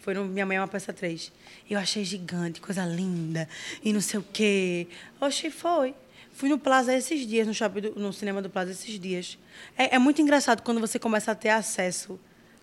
Foi 0.00 0.14
no 0.14 0.24
Minha 0.24 0.46
Mãe 0.46 0.56
é 0.56 0.60
uma 0.60 0.68
Peça 0.68 0.92
3. 0.92 1.30
Eu 1.68 1.78
achei 1.78 2.02
gigante, 2.04 2.60
coisa 2.60 2.84
linda. 2.86 3.48
E 3.82 3.92
não 3.92 4.00
sei 4.00 4.20
o 4.20 4.24
quê. 4.32 4.86
Oxi, 5.20 5.50
foi. 5.50 5.94
Fui 6.32 6.48
no 6.48 6.58
Plaza 6.58 6.94
esses 6.94 7.26
dias, 7.26 7.46
no, 7.46 7.52
shopping 7.54 7.80
do- 7.82 7.94
no 8.00 8.12
cinema 8.12 8.40
do 8.42 8.48
Plaza 8.50 8.70
esses 8.72 8.98
dias. 8.98 9.38
É, 9.76 9.94
é 9.96 9.98
muito 9.98 10.20
engraçado 10.22 10.62
quando 10.62 10.80
você 10.80 10.98
começa 10.98 11.30
a 11.30 11.34
ter 11.34 11.50
acesso 11.50 12.18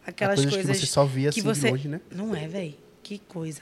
àquelas 0.06 0.36
coisas 0.40 0.52
que 0.56 0.64
coisas. 0.64 0.80
você 0.82 0.86
só 0.88 1.06
via 1.06 1.30
que 1.32 1.40
assim 1.40 1.42
de 1.42 1.46
você- 1.56 1.70
longe, 1.70 1.88
né? 1.88 2.02
Não 2.12 2.36
é, 2.36 2.48
velho. 2.48 2.76
Que 3.04 3.20
coisa. 3.20 3.62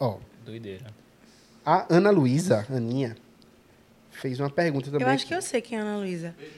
Ó, 0.00 0.18
Doideira. 0.44 0.86
a 1.64 1.86
Ana 1.94 2.10
Luísa, 2.10 2.66
Aninha, 2.70 3.16
fez 4.10 4.40
uma 4.40 4.50
pergunta 4.50 4.90
também. 4.90 5.06
Eu 5.06 5.12
acho 5.12 5.24
aqui. 5.24 5.28
que 5.28 5.34
eu 5.34 5.42
sei 5.42 5.60
quem 5.60 5.78
é 5.78 5.80
a 5.80 5.84
Ana 5.84 5.98
Luísa. 5.98 6.34
Beijo, 6.38 6.52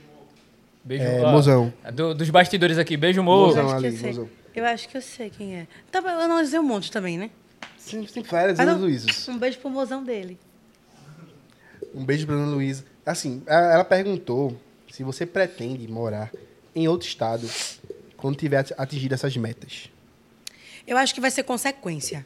É, 0.91 1.21
ó, 1.23 1.33
mozão. 1.33 1.73
do- 1.93 2.15
dos 2.15 2.31
bastidores 2.31 2.79
aqui. 2.79 2.97
Beijo, 2.97 3.23
mo. 3.23 3.47
Mozão. 3.47 3.63
Eu 3.65 3.69
acho, 3.71 3.81
que 3.81 3.87
ali, 3.87 3.95
eu, 3.97 4.01
sei. 4.01 4.09
mozão. 4.11 4.29
eu 4.55 4.65
acho 4.65 4.89
que 4.89 4.97
eu 4.97 5.03
sei 5.03 5.31
quem 5.31 5.57
é. 5.57 5.67
Tá, 5.91 5.99
eu 6.01 6.09
analisei 6.21 6.59
um 6.59 6.63
monte 6.63 6.91
também, 6.91 7.19
né? 7.19 7.31
Sim, 7.77 8.05
tem 8.05 8.23
várias 8.23 8.59
Mas 8.59 8.69
Ana 8.69 8.79
Luísas. 8.79 9.29
Um 9.29 9.39
beijo 9.39 9.59
pro 9.59 9.71
mozão 9.71 10.03
dele. 10.05 10.39
Um 11.95 12.05
beijo 12.05 12.27
pra 12.27 12.35
Ana 12.35 12.47
Luísa. 12.53 12.85
Assim, 13.05 13.43
ela 13.47 13.85
perguntou 13.85 14.57
se 14.91 15.03
você 15.03 15.25
pretende 15.25 15.87
morar 15.89 16.31
em 16.75 16.87
outro 16.87 17.09
estado 17.09 17.49
quando 18.17 18.37
tiver 18.37 18.59
ati- 18.59 18.75
atingido 18.77 19.15
essas 19.15 19.37
metas. 19.37 19.89
Eu 20.87 20.97
acho 20.97 21.15
que 21.15 21.21
vai 21.21 21.31
ser 21.31 21.43
consequência. 21.45 22.25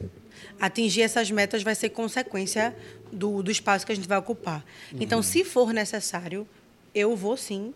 Atingir 0.59 1.01
essas 1.01 1.29
metas 1.31 1.63
vai 1.63 1.75
ser 1.75 1.89
consequência 1.89 2.75
do, 3.11 3.41
do 3.41 3.51
espaço 3.51 3.85
que 3.85 3.91
a 3.91 3.95
gente 3.95 4.07
vai 4.07 4.17
ocupar. 4.17 4.63
Então, 4.93 5.19
Uhum. 5.19 5.23
se 5.23 5.43
for 5.43 5.73
necessário, 5.73 6.47
eu 6.93 7.15
vou 7.15 7.37
sim 7.37 7.73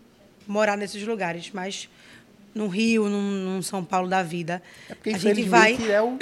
morar 0.48 0.76
nesses 0.76 1.06
lugares, 1.06 1.50
mas 1.52 1.88
no 2.54 2.66
Rio, 2.66 3.08
num, 3.08 3.20
num 3.20 3.62
São 3.62 3.84
Paulo 3.84 4.08
da 4.08 4.22
vida, 4.22 4.62
É 4.88 4.94
porque, 4.94 5.10
a 5.10 5.18
gente 5.18 5.42
vai. 5.42 5.78
é 5.88 6.02
o... 6.02 6.18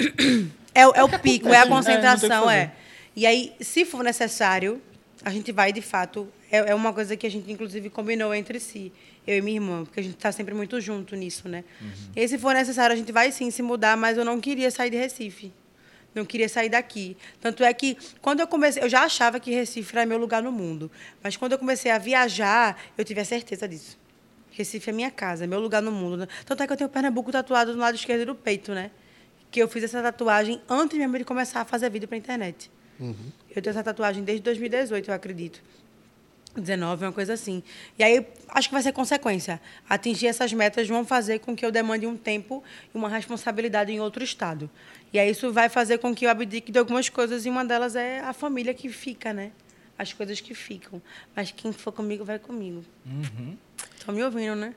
É, 0.75 0.81
é 0.99 1.03
o 1.03 1.19
pico, 1.19 1.47
é 1.47 1.57
a 1.57 1.63
acontece, 1.63 1.89
né? 1.89 1.95
Concentração, 1.95 2.49
é. 2.49 2.73
E 3.15 3.25
aí, 3.25 3.53
se 3.59 3.85
for 3.85 4.03
necessário, 4.03 4.81
a 5.23 5.31
gente 5.31 5.51
vai 5.51 5.73
de 5.73 5.81
fato. 5.81 6.27
É, 6.51 6.57
é 6.57 6.75
uma 6.75 6.93
coisa 6.93 7.17
que 7.17 7.25
a 7.25 7.31
gente, 7.31 7.51
inclusive, 7.51 7.89
combinou 7.89 8.33
entre 8.35 8.59
si, 8.59 8.91
eu 9.25 9.37
e 9.37 9.41
minha 9.41 9.57
irmã, 9.57 9.83
porque 9.83 9.99
a 9.99 10.03
gente 10.03 10.15
está 10.15 10.31
sempre 10.31 10.53
muito 10.53 10.79
junto 10.79 11.15
nisso, 11.15 11.49
né? 11.49 11.63
E 12.15 12.19
aí, 12.19 12.27
se 12.27 12.37
for 12.37 12.53
necessário, 12.53 12.93
a 12.93 12.97
gente 12.97 13.11
vai 13.11 13.31
sim 13.31 13.49
se 13.49 13.61
mudar, 13.61 13.97
mas 13.97 14.17
eu 14.17 14.25
não 14.25 14.39
queria 14.39 14.69
sair 14.69 14.89
de 14.89 14.97
Recife. 14.97 15.51
Não 16.13 16.25
queria 16.25 16.49
sair 16.49 16.69
daqui. 16.69 17.17
Tanto 17.41 17.63
é 17.63 17.73
que, 17.73 17.97
quando 18.21 18.39
eu 18.39 18.47
comecei, 18.47 18.81
eu 18.83 18.89
já 18.89 19.03
achava 19.03 19.39
que 19.39 19.51
Recife 19.51 19.95
era 19.95 20.05
meu 20.05 20.17
lugar 20.17 20.41
no 20.41 20.51
mundo. 20.51 20.89
Mas 21.23 21.35
quando 21.37 21.53
eu 21.53 21.57
comecei 21.57 21.91
a 21.91 21.97
viajar, 21.97 22.79
eu 22.97 23.03
tive 23.05 23.21
a 23.21 23.25
certeza 23.25 23.67
disso. 23.67 23.97
Recife 24.57 24.89
é 24.89 24.93
minha 24.93 25.11
casa, 25.11 25.43
é 25.43 25.47
meu 25.47 25.59
lugar 25.59 25.81
no 25.83 25.91
mundo. 25.91 26.17
né? 26.17 26.27
Tanto 26.45 26.63
é 26.63 26.67
que 26.67 26.73
eu 26.73 26.77
tenho 26.77 26.89
Pernambuco 26.89 27.31
tatuado 27.31 27.73
no 27.73 27.79
lado 27.79 27.93
esquerdo 27.93 28.25
do 28.25 28.35
peito, 28.35 28.73
né? 28.73 28.89
Que 29.51 29.61
eu 29.61 29.67
fiz 29.67 29.83
essa 29.83 30.01
tatuagem 30.01 30.59
antes 30.67 30.97
mesmo 30.97 31.17
de 31.17 31.23
começar 31.23 31.61
a 31.61 31.65
fazer 31.65 31.89
vídeo 31.91 32.07
para 32.07 32.17
internet. 32.17 32.71
Eu 33.55 33.61
tenho 33.61 33.69
essa 33.71 33.83
tatuagem 33.83 34.23
desde 34.23 34.43
2018, 34.43 35.09
eu 35.09 35.13
acredito. 35.13 35.61
19, 36.55 37.05
uma 37.05 37.11
coisa 37.11 37.33
assim. 37.33 37.61
E 37.99 38.03
aí, 38.03 38.25
acho 38.49 38.67
que 38.69 38.73
vai 38.73 38.81
ser 38.81 38.91
consequência. 38.91 39.61
Atingir 39.87 40.25
essas 40.25 40.51
metas 40.51 40.87
vão 40.87 41.05
fazer 41.05 41.37
com 41.37 41.55
que 41.55 41.63
eu 41.63 41.71
demande 41.71 42.07
um 42.07 42.17
tempo 42.17 42.63
e 42.93 42.97
uma 42.97 43.07
responsabilidade 43.09 43.91
em 43.91 43.99
outro 43.99 44.23
estado. 44.23 44.67
E 45.13 45.19
aí, 45.19 45.29
isso 45.29 45.53
vai 45.53 45.69
fazer 45.69 45.99
com 45.99 46.15
que 46.15 46.25
eu 46.25 46.31
abdique 46.31 46.71
de 46.71 46.79
algumas 46.79 47.09
coisas, 47.09 47.45
e 47.45 47.49
uma 47.49 47.63
delas 47.63 47.95
é 47.95 48.21
a 48.21 48.33
família 48.33 48.73
que 48.73 48.89
fica, 48.89 49.31
né? 49.31 49.51
As 49.99 50.13
coisas 50.13 50.41
que 50.41 50.55
ficam. 50.55 50.99
Mas 51.35 51.51
quem 51.51 51.71
for 51.71 51.91
comigo, 51.91 52.25
vai 52.25 52.39
comigo. 52.39 52.83
Estão 54.07 54.15
me 54.15 54.23
ouvindo, 54.23 54.55
né? 54.55 54.73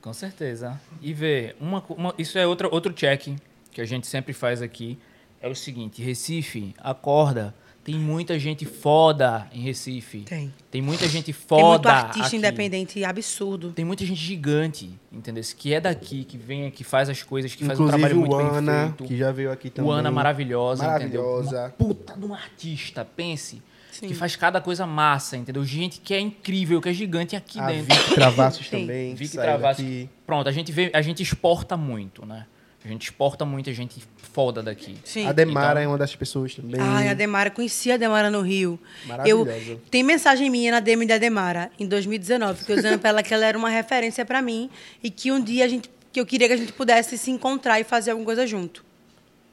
Com 0.00 0.12
certeza. 0.12 0.80
E 1.02 1.12
vê, 1.12 1.56
uma, 1.60 1.82
uma- 1.88 2.14
isso 2.16 2.38
é 2.38 2.46
outra, 2.46 2.68
outro 2.72 2.92
check 2.92 3.34
que 3.72 3.80
a 3.80 3.84
gente 3.84 4.06
sempre 4.06 4.32
faz 4.32 4.62
aqui. 4.62 4.96
É 5.42 5.48
o 5.48 5.54
seguinte, 5.54 6.00
Recife, 6.00 6.72
acorda. 6.78 7.52
Tem 7.82 7.96
muita 7.96 8.38
gente 8.38 8.64
foda 8.64 9.48
em 9.52 9.60
Recife. 9.62 10.20
Tem. 10.20 10.54
Tem 10.70 10.80
muita 10.80 11.08
gente 11.08 11.32
Tem 11.32 11.34
muito 11.34 11.48
foda 11.48 11.90
artista 11.90 12.26
aqui. 12.28 12.36
independente 12.36 13.02
absurdo. 13.04 13.72
Tem 13.72 13.84
muita 13.84 14.04
gente 14.06 14.20
gigante, 14.20 14.90
entendeu? 15.10 15.42
Que 15.56 15.74
é 15.74 15.80
daqui, 15.80 16.22
que 16.22 16.36
vem, 16.38 16.70
que 16.70 16.84
faz 16.84 17.08
as 17.08 17.22
coisas, 17.24 17.52
que 17.54 17.64
faz 17.64 17.80
um 17.80 17.84
Inclusive 17.88 18.08
trabalho 18.08 18.20
muito 18.20 18.34
o 18.34 18.38
bem 18.50 18.56
Ana, 18.58 18.84
feito. 18.96 19.04
que 19.04 19.16
já 19.16 19.32
veio 19.32 19.50
aqui 19.50 19.70
também. 19.70 19.90
O 19.90 19.92
Ana 19.92 20.10
maravilhosa, 20.12 20.84
Maravilhosa. 20.86 21.48
entendeu? 21.48 21.60
Uma 21.64 21.70
puta 21.70 22.14
de 22.16 22.24
um 22.26 22.32
artista, 22.34 23.04
pense. 23.04 23.60
Sim. 23.90 24.08
Que 24.08 24.14
faz 24.14 24.36
cada 24.36 24.60
coisa 24.60 24.86
massa, 24.86 25.36
entendeu? 25.36 25.64
Gente 25.64 26.00
que 26.00 26.14
é 26.14 26.20
incrível, 26.20 26.80
que 26.80 26.88
é 26.88 26.92
gigante 26.92 27.34
aqui 27.34 27.58
A 27.58 27.66
dentro. 27.66 27.94
Vicky 27.96 28.14
Travassos 28.14 28.68
também. 28.68 29.14
Vicky 29.14 29.36
Travassos. 29.36 29.82
daqui. 29.84 30.08
Pronto, 30.26 30.48
a 30.48 30.52
gente, 30.52 30.70
vê, 30.70 30.90
a 30.94 31.02
gente 31.02 31.22
exporta 31.22 31.76
muito, 31.76 32.24
né? 32.24 32.46
A 32.84 32.86
gente 32.88 33.02
exporta 33.04 33.44
muita 33.44 33.72
gente 33.74 34.00
foda 34.32 34.62
daqui. 34.62 34.96
Sim. 35.04 35.26
A 35.26 35.32
Demara 35.32 35.80
Então- 35.80 35.82
é 35.82 35.88
uma 35.88 35.98
das 35.98 36.14
pessoas 36.14 36.54
também. 36.54 36.80
Ai, 36.80 37.08
a 37.08 37.14
Demara, 37.14 37.50
conheci 37.50 37.90
a 37.90 37.96
Demara 37.96 38.30
no 38.30 38.40
Rio. 38.40 38.78
Maravilhosa. 39.04 39.50
Eu, 39.72 39.80
tem 39.90 40.02
mensagem 40.04 40.48
minha 40.48 40.70
na 40.70 40.80
DM 40.80 41.04
da 41.04 41.18
Demara, 41.18 41.70
em 41.78 41.86
2019, 41.88 42.64
que 42.64 42.70
eu 42.72 42.76
dizendo 42.76 42.98
pra 43.00 43.10
ela 43.10 43.22
que 43.22 43.34
ela 43.34 43.44
era 43.44 43.58
uma 43.58 43.68
referência 43.68 44.24
pra 44.24 44.40
mim 44.40 44.70
e 45.02 45.10
que 45.10 45.32
um 45.32 45.42
dia 45.42 45.64
a 45.64 45.68
gente, 45.68 45.90
que 46.12 46.20
eu 46.20 46.24
queria 46.24 46.46
que 46.46 46.54
a 46.54 46.56
gente 46.56 46.72
pudesse 46.72 47.18
se 47.18 47.30
encontrar 47.32 47.80
e 47.80 47.84
fazer 47.84 48.12
alguma 48.12 48.26
coisa 48.26 48.46
junto. 48.46 48.84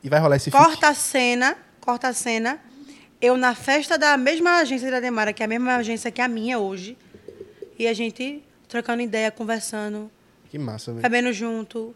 E 0.03 0.07
vai 0.09 0.19
rolar 0.19 0.35
esse? 0.35 0.51
Corta 0.51 0.89
a 0.89 0.93
cena, 0.93 1.57
corta 1.81 2.09
a 2.09 2.13
cena. 2.13 2.59
Eu 3.25 3.35
na 3.37 3.55
festa 3.55 3.97
da 3.97 4.15
mesma 4.17 4.59
agência 4.59 4.91
da 4.91 4.99
Demara, 4.99 5.33
que 5.33 5.41
é 5.41 5.45
a 5.45 5.49
mesma 5.49 5.77
agência 5.77 6.11
que 6.11 6.21
a 6.21 6.27
minha 6.27 6.59
hoje, 6.59 6.95
e 7.79 7.87
a 7.87 7.93
gente 7.93 8.43
trocando 8.69 9.01
ideia, 9.01 9.31
conversando, 9.31 10.11
Que 10.51 10.59
massa, 10.59 10.91
velho. 10.91 11.01
bebendo 11.01 11.33
junto, 11.33 11.95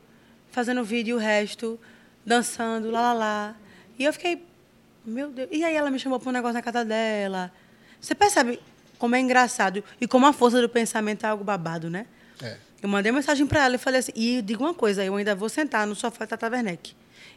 fazendo 0.50 0.84
vídeo 0.84 1.12
e 1.12 1.14
o 1.14 1.18
resto, 1.20 1.80
dançando, 2.26 2.90
lá, 2.90 3.02
lá, 3.02 3.14
lá. 3.14 3.56
E 4.00 4.06
eu 4.06 4.12
fiquei, 4.12 4.44
meu 5.06 5.30
Deus. 5.30 5.50
E 5.52 5.64
aí 5.64 5.76
ela 5.76 5.92
me 5.92 6.00
chamou 6.00 6.20
para 6.20 6.30
um 6.30 6.34
negócio 6.34 6.56
na 6.56 6.64
casa 6.64 6.84
dela. 6.84 7.52
Você 8.02 8.16
percebe 8.16 8.60
como 8.98 9.16
é 9.16 9.20
engraçado 9.20 9.84
e 10.02 10.08
como 10.08 10.26
a 10.26 10.34
força 10.34 10.60
do 10.60 10.68
pensamento 10.68 11.28
é 11.28 11.30
algo 11.30 11.44
babado, 11.44 11.92
né? 11.92 12.08
É. 12.42 12.58
Eu 12.82 12.90
mandei 12.90 13.12
mensagem 13.12 13.46
para 13.46 13.66
ela 13.66 13.76
e 13.76 13.78
falei 13.78 14.00
assim, 14.00 14.14
e 14.16 14.42
digo 14.42 14.64
uma 14.64 14.74
coisa, 14.74 15.06
eu 15.06 15.16
ainda 15.16 15.36
vou 15.36 15.48
sentar 15.48 15.86
no 15.86 15.94
sofá 15.94 16.26
da 16.26 16.36
Tata 16.36 16.50
Werneck. 16.50 16.96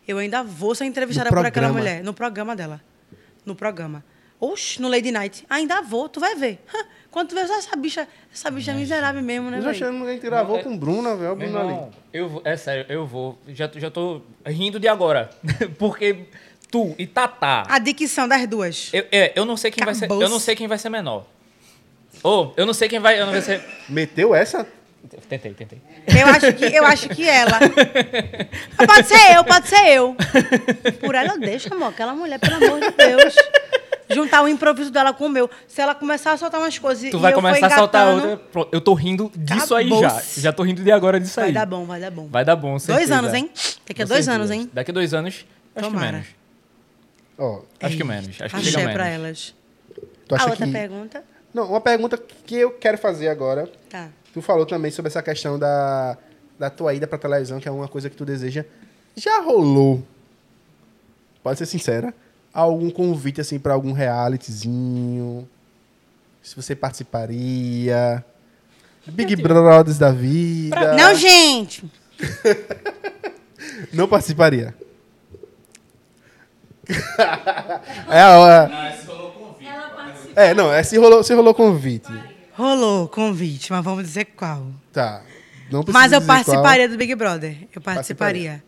Eu 0.09 0.17
ainda 0.17 0.43
vou 0.43 0.75
ser 0.75 0.87
entrevistada 0.87 1.29
por 1.29 1.45
aquela 1.45 1.71
mulher, 1.71 2.03
no 2.03 2.15
programa 2.15 2.57
dela. 2.57 2.81
No 3.45 3.55
programa. 3.55 4.05
Oxe, 4.41 4.81
no 4.83 4.89
Lady 4.89 5.13
Night. 5.13 5.45
Ainda 5.49 5.81
vou, 5.83 6.09
tu 6.09 6.19
vai 6.19 6.35
ver. 6.35 6.59
Quando 7.13 7.29
tu 7.29 7.35
vê 7.35 7.43
essa 7.43 7.77
bicha, 7.77 8.09
essa 8.33 8.51
bicha 8.51 8.71
é 8.71 8.75
miserável 8.75 9.23
mesmo, 9.23 9.51
né, 9.51 9.59
Eu 9.59 9.63
já 9.63 9.71
velho? 9.71 9.85
achando 9.85 10.03
que 10.05 10.11
a 10.11 10.13
gente 10.15 10.23
gravou 10.23 10.59
com 10.61 10.75
o 10.75 10.79
Bruno, 10.79 11.17
velho. 11.17 11.37
Bruno 11.37 11.59
ali. 11.59 11.93
eu 12.13 12.29
vou, 12.29 12.43
é 12.45 12.57
sério, 12.57 12.87
eu 12.89 13.07
vou. 13.07 13.39
Já, 13.49 13.71
já 13.77 13.91
tô 13.91 14.23
rindo 14.47 14.81
de 14.81 14.89
agora. 14.89 15.31
Porque 15.79 16.25
tu 16.71 16.95
e 16.99 17.07
Tatá. 17.07 17.65
A 17.69 17.79
dicção 17.79 18.27
das 18.27 18.47
duas. 18.49 18.91
Eu, 18.95 19.07
é, 19.13 19.33
eu 19.37 19.45
não 19.45 19.57
sei 19.57 19.71
quem 19.71 19.85
vai 19.85 19.95
ser. 19.95 20.11
Eu 20.11 20.29
não 20.29 20.41
sei 20.41 20.57
quem 20.57 20.67
vai 20.67 20.79
ser 20.79 20.89
menor. 20.89 21.27
Ou, 22.23 22.55
eu 22.57 22.65
não 22.65 22.73
sei 22.73 22.89
quem 22.89 22.99
vai. 22.99 23.21
Eu 23.21 23.27
não 23.27 23.33
vai 23.33 23.43
ser. 23.43 23.63
Meteu 23.89 24.35
essa? 24.35 24.67
Tentei, 25.29 25.53
tentei. 25.53 25.81
Eu 26.07 26.27
acho 26.29 26.53
que, 26.55 26.65
eu 26.65 26.87
acho 26.87 27.09
que 27.09 27.29
ela. 27.29 27.59
Pode 28.87 29.07
ser 29.09 29.37
eu, 29.37 29.45
pode 29.45 29.69
ser 29.69 29.89
eu. 29.89 30.17
Por 31.01 31.15
ela 31.15 31.35
eu 31.35 31.41
deixo, 31.41 31.73
amor. 31.75 31.89
Aquela 31.89 32.15
mulher, 32.15 32.39
pelo 32.39 32.57
amor 32.57 32.81
de 32.81 32.91
Deus. 32.93 33.35
Juntar 34.11 34.43
o 34.43 34.49
improviso 34.49 34.91
dela 34.91 35.13
com 35.13 35.27
o 35.27 35.29
meu. 35.29 35.51
Se 35.67 35.81
ela 35.81 35.95
começar 35.95 36.33
a 36.33 36.37
soltar 36.37 36.61
umas 36.61 36.79
coisas 36.79 37.11
Tu 37.11 37.17
e 37.17 37.21
vai 37.21 37.33
eu 37.33 37.37
for 37.37 37.43
começar 37.43 37.67
a 37.67 37.79
soltar 37.79 38.15
outra. 38.15 38.37
Pronto, 38.37 38.69
Eu 38.73 38.81
tô 38.81 38.95
rindo 38.95 39.31
disso 39.37 39.75
aí 39.75 39.89
já. 39.89 40.23
Já 40.39 40.53
tô 40.53 40.63
rindo 40.63 40.83
de 40.83 40.93
agora 40.93 41.19
disso 41.19 41.37
Vai 41.37 41.47
aí. 41.49 41.53
dar 41.53 41.67
bom, 41.67 41.85
vai 41.85 42.01
dar 42.01 42.11
bom. 42.11 42.29
Vai 42.29 42.45
dar 42.45 42.57
bom, 42.57 42.71
Dois 42.73 42.83
certeza. 42.85 43.17
anos, 43.17 43.35
hein? 43.35 43.51
Daqui 43.87 44.03
a 44.03 44.05
dois 44.05 44.29
anos, 44.29 44.51
hein? 44.51 44.71
Daqui 44.73 44.91
a 44.91 44.95
dois 44.95 45.15
anos, 45.15 45.47
acho 45.75 45.87
Tomara. 45.89 46.07
que 46.07 46.13
menos. 46.13 46.29
Ó, 47.39 47.63
Acho 47.81 47.97
que 47.97 48.05
menos. 48.05 48.41
Acho 48.41 48.55
que 48.57 48.65
chega 48.65 48.79
menos. 48.79 48.93
pra 48.95 49.09
elas. 49.09 49.55
a 50.31 50.45
outra 50.45 50.67
que... 50.67 50.73
pergunta? 50.73 51.25
Não, 51.53 51.69
uma 51.71 51.81
pergunta 51.81 52.19
que 52.47 52.57
eu 52.57 52.71
quero 52.73 52.99
fazer 52.99 53.29
agora. 53.29 53.71
Tá. 53.91 54.09
Tu 54.33 54.41
falou 54.41 54.65
também 54.65 54.91
sobre 54.91 55.09
essa 55.09 55.23
questão 55.23 55.59
da, 55.59 56.17
da 56.59 56.71
tua 56.71 56.95
ida 56.95 57.07
pra 57.07 57.19
televisão, 57.19 57.61
que 57.61 57.69
é 57.69 57.71
uma 57.71 57.89
coisa 57.89 58.09
que 58.09 58.17
tu 58.17 58.25
deseja. 58.25 58.65
Já 59.15 59.41
rolou, 59.41 60.03
pode 61.43 61.59
ser 61.59 61.67
sincera, 61.67 62.15
algum 62.53 62.91
convite 62.91 63.41
assim 63.41 63.59
pra 63.59 63.75
algum 63.75 63.93
realityzinho? 63.93 65.49
Se 66.43 66.57
você 66.57 66.75
participaria? 66.75 68.25
Big 69.07 69.37
Brothers 69.37 69.99
da 69.99 70.11
vida? 70.11 70.95
Não, 70.95 71.15
gente! 71.15 71.85
Não 73.93 74.09
participaria. 74.09 74.75
é 78.09 78.21
a 78.21 78.39
hora. 78.39 78.71
Ela 79.61 79.89
participa. 79.91 80.41
É, 80.41 80.55
não, 80.55 80.73
é 80.73 80.83
se 80.83 80.99
rolou, 80.99 81.23
se 81.23 81.33
rolou 81.33 81.55
convite. 81.55 82.13
Rolou 82.55 83.09
convite, 83.09 83.73
mas 83.73 83.83
vamos 83.85 84.05
dizer 84.05 84.27
qual. 84.37 84.67
Tá. 84.93 85.23
Não 85.71 85.83
precisa 85.83 85.99
Mas 85.99 86.13
eu 86.13 86.21
dizer 86.21 86.27
participaria 86.33 86.89
do 86.89 86.97
Big 86.97 87.15
Brother. 87.15 87.57
Eu 87.75 87.81
participaria. 87.81 88.63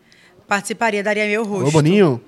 Participaria, 0.47 1.03
daria 1.03 1.25
meu 1.27 1.43
rosto. 1.43 1.67
Ô, 1.67 1.71
Boninho? 1.71 2.21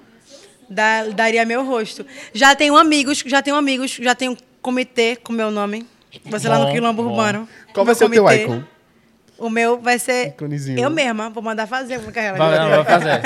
Da- 0.70 1.06
daria 1.06 1.46
meu 1.46 1.66
rosto. 1.66 2.06
Já 2.34 2.56
tenho 2.56 2.76
amigos, 2.78 3.24
já 3.26 3.42
tenho 3.42 3.56
amigos, 3.56 3.92
já 3.92 4.14
tenho 4.14 4.34
um 4.34 4.38
comitê 4.62 5.16
com 5.16 5.34
meu 5.34 5.50
nome. 5.50 5.88
Você 6.26 6.48
lá 6.48 6.60
no 6.60 6.66
Bom, 6.66 6.72
Quilombo 6.72 7.04
bom. 7.04 7.10
Urbano. 7.10 7.50
Qual 7.74 7.86
vai 7.86 7.94
Meu 7.94 7.96
ser 7.96 8.06
o 8.06 8.10
teu 8.10 8.24
comitê. 8.24 8.44
icon? 8.44 8.64
O 9.38 9.50
meu 9.52 9.80
vai 9.80 10.00
ser 10.00 10.36
eu 10.78 10.90
mesma. 10.90 11.30
Vou 11.30 11.44
mandar 11.44 11.68
fazer 11.68 11.98
uma 12.00 12.12
carreira. 12.12 12.38
Vai, 12.38 12.58
não, 12.60 12.70
vai 12.70 12.86
fazer. 12.86 13.22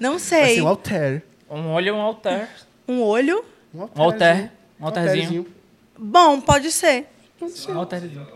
Não 0.00 0.10
Vai 0.12 0.18
sei. 0.18 0.54
ser 0.56 0.62
um 0.62 0.68
alter. 0.68 1.22
Um 1.50 1.68
olho 1.72 1.88
e 1.88 1.92
um 1.92 2.00
alter. 2.00 2.48
Um 2.88 3.02
olho? 3.02 3.44
Um 3.74 3.80
Um 3.94 4.02
alter. 4.02 4.50
Um 4.80 4.86
alterzinho. 4.86 5.20
alterzinho. 5.20 5.46
Bom, 5.98 6.40
pode 6.40 6.70
ser. 6.72 7.06
Um 7.68 7.78
alterzinho. 7.78 8.26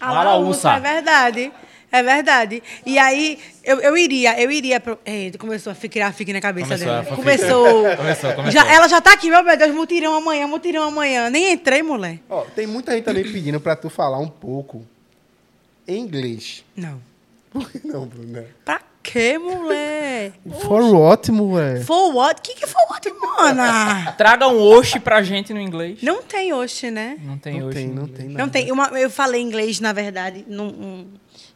A 0.00 0.12
Uma 0.12 0.24
laúça, 0.24 0.68
laúça. 0.70 0.88
é 0.88 0.94
verdade. 0.94 1.52
É 1.94 2.02
verdade. 2.02 2.60
E 2.84 2.98
aí, 2.98 3.38
eu, 3.62 3.78
eu 3.80 3.96
iria, 3.96 4.40
eu 4.42 4.50
iria. 4.50 4.80
Pro... 4.80 4.98
Começou 5.38 5.72
a 5.72 5.76
criar 5.76 6.12
fique 6.12 6.32
na 6.32 6.40
cabeça 6.40 6.76
Começou 6.76 6.86
dela. 6.88 7.04
Começou. 7.16 7.96
Começou, 7.96 8.32
começou. 8.34 8.50
Já, 8.50 8.72
ela 8.72 8.88
já 8.88 9.00
tá 9.00 9.12
aqui, 9.12 9.30
meu 9.30 9.56
Deus, 9.56 9.72
mutirão 9.72 10.16
amanhã, 10.16 10.46
mutirão 10.48 10.82
amanhã. 10.82 11.30
Nem 11.30 11.52
entrei, 11.52 11.84
mulher. 11.84 12.18
Ó, 12.28 12.42
tem 12.46 12.66
muita 12.66 12.92
gente 12.92 13.04
também 13.04 13.22
pedindo 13.22 13.60
pra 13.60 13.76
tu 13.76 13.88
falar 13.88 14.18
um 14.18 14.28
pouco 14.28 14.84
em 15.86 16.00
inglês. 16.00 16.64
Não. 16.74 17.00
Por 17.50 17.70
que 17.70 17.86
não, 17.86 18.06
Bruna? 18.06 18.44
Pra 18.64 18.80
quê, 19.04 19.38
mulher? 19.38 20.32
For 20.62 20.82
what, 20.82 21.30
mulher? 21.30 21.84
For 21.84 22.14
what? 22.14 22.40
O 22.40 22.42
que, 22.42 22.54
que 22.54 22.64
é 22.64 22.66
for 22.66 22.80
what, 22.90 23.08
mana? 23.12 24.12
Traga 24.18 24.48
um 24.48 24.60
oxe 24.60 24.98
pra 24.98 25.22
gente 25.22 25.52
no 25.52 25.60
inglês. 25.60 25.98
Não 26.02 26.22
tem 26.22 26.52
hoje, 26.52 26.90
né? 26.90 27.18
Não 27.22 27.38
tem 27.38 27.60
Não 27.60 27.68
oxe. 27.68 27.78
tem, 27.78 27.88
não 27.88 28.08
tem 28.08 28.26
nada. 28.28 28.38
Não 28.38 28.48
tem. 28.48 28.72
Uma, 28.72 28.86
eu 28.98 29.10
falei 29.10 29.40
inglês, 29.40 29.78
na 29.80 29.92
verdade. 29.92 30.44
Num, 30.48 30.66
um- 30.68 31.06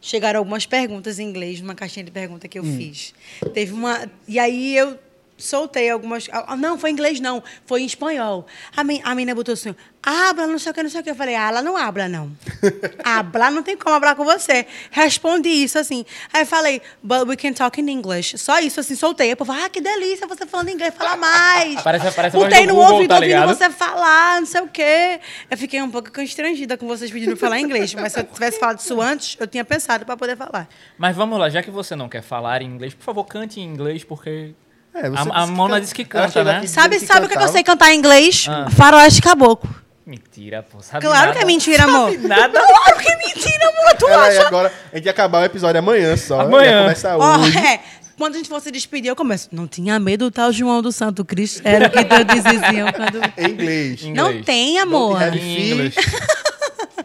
chegaram 0.01 0.39
algumas 0.39 0.65
perguntas 0.65 1.19
em 1.19 1.23
inglês 1.23 1.59
numa 1.61 1.75
caixinha 1.75 2.03
de 2.05 2.11
pergunta 2.11 2.47
que 2.47 2.57
eu 2.59 2.63
fiz. 2.63 3.13
Teve 3.53 3.73
uma. 3.73 4.09
E 4.27 4.37
aí 4.39 4.77
eu 4.77 4.97
soltei 5.39 5.89
algumas. 5.89 6.27
ah, 6.31 6.55
Não, 6.55 6.77
foi 6.77 6.89
em 6.89 6.93
inglês, 6.93 7.19
não. 7.19 7.41
Foi 7.65 7.81
em 7.81 7.85
espanhol. 7.85 8.45
A, 8.75 8.83
men, 8.83 9.01
a 9.03 9.15
menina 9.15 9.33
botou 9.33 9.53
assim: 9.53 9.75
habla, 10.03 10.45
não 10.47 10.59
sei 10.59 10.71
o 10.71 10.75
que, 10.75 10.83
não 10.83 10.89
sei 10.89 11.01
o 11.01 11.03
que. 11.03 11.09
Eu 11.09 11.15
falei, 11.15 11.35
ah, 11.35 11.47
ela 11.49 11.61
não 11.61 11.75
habla, 11.77 12.07
não. 12.07 12.31
Hablar 13.03 13.51
não 13.51 13.63
tem 13.63 13.75
como 13.77 13.95
hablar 13.95 14.15
com 14.15 14.23
você. 14.25 14.65
Respondi 14.91 15.49
isso 15.49 15.77
assim. 15.79 16.05
Aí 16.33 16.45
falei, 16.45 16.81
but 17.01 17.27
we 17.27 17.35
can 17.35 17.53
talk 17.53 17.79
in 17.79 17.89
English. 17.89 18.37
Só 18.37 18.59
isso, 18.59 18.79
assim, 18.79 18.95
soltei. 18.95 19.27
Aí 19.27 19.33
o 19.33 19.37
povo, 19.37 19.51
ah, 19.51 19.69
que 19.69 19.81
delícia 19.81 20.27
você 20.27 20.45
falando 20.45 20.69
inglês, 20.69 20.93
fala 20.95 21.15
mais. 21.17 21.81
Parece- 21.81 22.11
parece 22.11 22.37
Botei 22.37 22.65
no 22.67 22.75
Google, 22.75 22.93
ouvido, 22.93 23.09
tá 23.09 23.15
ouvindo 23.15 23.47
você 23.47 23.69
falar, 23.69 24.39
não 24.39 24.45
sei 24.47 24.61
o 24.61 24.67
quê. 24.67 25.19
Eu 25.49 25.57
fiquei 25.57 25.81
um 25.81 25.89
pouco 25.89 26.11
constrangida 26.11 26.77
com 26.77 26.87
vocês 26.87 27.11
pedindo 27.11 27.35
pra 27.37 27.47
falar 27.47 27.59
inglês. 27.59 27.93
Mas 27.93 28.13
se 28.13 28.19
eu 28.19 28.23
tivesse 28.31 28.59
falado 28.59 28.79
isso 28.79 28.99
antes, 29.01 29.35
eu 29.39 29.47
tinha 29.47 29.63
pensado 29.65 30.05
pra 30.05 30.15
poder 30.17 30.35
falar. 30.37 30.67
Mas 30.97 31.15
vamos 31.15 31.39
lá, 31.39 31.49
já 31.49 31.61
que 31.63 31.71
você 31.71 31.95
não 31.95 32.07
quer 32.09 32.21
falar 32.21 32.61
em 32.61 32.65
inglês, 32.65 32.93
por 32.93 33.03
favor, 33.03 33.23
cante 33.25 33.59
em 33.59 33.63
inglês, 33.63 34.03
porque. 34.03 34.53
É, 35.01 35.07
A- 35.07 35.09
você 35.09 35.29
a 35.31 35.45
que 35.45 35.51
Mona 35.51 35.73
can- 35.75 35.81
disse 35.81 35.95
que 35.95 36.05
canta, 36.05 36.43
né? 36.43 36.65
Sabe, 36.67 36.95
dizendo 36.95 37.07
sabe 37.13 37.25
o 37.25 37.29
que, 37.29 37.37
que 37.37 37.43
eu 37.43 37.47
sei 37.47 37.63
cantar 37.63 37.91
em 37.93 37.97
inglês? 37.97 38.45
Ah. 38.49 38.69
Faroeste 38.69 39.21
caboclo. 39.21 39.69
Mentira, 40.05 40.63
pô. 40.63 40.81
Sabe 40.81 41.05
Claro 41.05 41.27
nada. 41.27 41.33
que 41.37 41.43
é 41.43 41.45
mentira, 41.45 41.83
amor. 41.83 42.11
Nada. 42.19 42.59
Claro 42.59 42.97
que 42.99 43.07
é 43.09 43.15
mentira, 43.17 43.65
amor. 43.69 43.95
Tu 43.97 44.07
Ela, 44.07 44.27
acha? 44.27 44.47
agora, 44.47 44.73
a 44.91 44.95
gente 44.95 45.05
ia 45.05 45.11
acabar 45.11 45.41
o 45.41 45.45
episódio 45.45 45.77
amanhã 45.79 46.17
só. 46.17 46.41
Amanhã. 46.41 46.71
Ia 46.77 46.81
começar 46.83 47.17
Ó, 47.17 47.37
hoje. 47.37 47.57
é, 47.57 47.79
quando 48.17 48.33
a 48.33 48.37
gente 48.37 48.49
fosse 48.49 48.71
despedir, 48.71 49.09
eu 49.09 49.15
começo. 49.15 49.47
Não 49.51 49.67
tinha 49.67 49.99
medo, 49.99 50.31
tal 50.31 50.51
João 50.51 50.81
do 50.81 50.91
Santo 50.91 51.23
Cristo. 51.23 51.61
Era 51.63 51.87
o 51.87 51.89
que 51.91 52.03
todos 52.05 52.43
diziam 52.43 52.91
quando. 52.91 53.21
Em 53.37 53.51
inglês. 53.51 54.01
Não 54.03 54.27
inglês. 54.29 54.45
tem, 54.45 54.79
amor. 54.79 55.19
Don't 55.19 55.37
Em 55.37 55.71
inglês. 55.73 55.95
E 55.95 56.48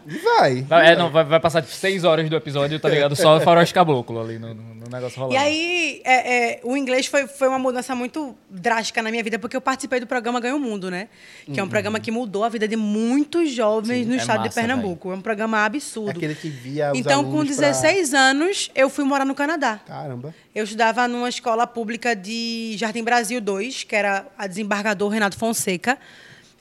vai. 0.07 0.63
Vai, 0.63 0.93
é, 0.93 0.97
não, 0.97 1.11
vai, 1.11 1.25
vai 1.25 1.41
passar 1.41 1.65
seis 1.65 2.05
horas 2.05 2.29
do 2.29 2.37
episódio, 2.37 2.79
tá 2.81 2.89
ligado? 2.89 3.15
Só 3.17 3.37
o 3.37 3.41
faroeste 3.41 3.75
caboclo 3.75 4.21
ali 4.21 4.39
no, 4.39 4.53
no- 4.55 4.75
no 4.75 4.91
negócio 4.91 5.19
rolando. 5.19 5.35
E 5.35 5.39
aí, 5.39 6.03
é, 6.05 6.35
é, 6.55 6.61
o 6.63 6.77
inglês 6.77 7.07
foi, 7.07 7.27
foi 7.27 7.49
uma 7.49 7.59
mudança 7.59 7.95
muito 7.95 8.37
drástica 8.51 9.01
na 9.03 9.11
minha 9.11 9.23
vida, 9.25 9.39
porque 9.39 9.57
eu 9.57 9.61
participei 9.61 9.99
do 9.99 10.07
programa 10.07 10.39
Ganha 10.41 10.55
o 10.55 10.61
Mundo, 10.61 10.91
né? 10.91 11.09
Que 11.51 11.59
é 11.59 11.63
um 11.65 11.69
programa 11.69 11.99
que 11.99 12.11
mudou 12.11 12.45
a 12.45 12.49
vida 12.51 12.69
de 12.69 12.77
muitos 12.77 13.51
jovens 13.51 14.07
no 14.07 14.15
é 14.15 14.17
estado 14.19 14.43
de 14.43 14.49
massa, 14.49 14.61
Pernambuco. 14.61 15.11
É 15.11 15.15
um 15.15 15.21
programa 15.23 15.65
absurdo. 15.65 16.11
Aquele 16.11 16.35
que 16.35 16.49
via 16.49 16.93
os 16.93 16.99
Então, 16.99 17.25
com 17.25 17.31
alunos 17.31 17.57
pra- 17.57 17.69
16 17.69 18.13
anos, 18.15 18.71
eu 18.75 18.91
fui 18.91 19.05
morar 19.05 19.25
no 19.25 19.35
Canadá. 19.35 19.81
Caramba. 19.87 20.35
Eu 20.55 20.65
estudava 20.65 21.09
numa 21.09 21.29
escola 21.29 21.67
pública 21.67 22.15
de 22.15 22.75
Jardim 22.77 23.03
Brasil 23.03 23.41
2, 23.41 23.85
que 23.85 23.97
era 23.97 24.27
a 24.39 24.47
desembargador 24.47 25.09
Renato 25.11 25.37
Fonseca. 25.39 25.99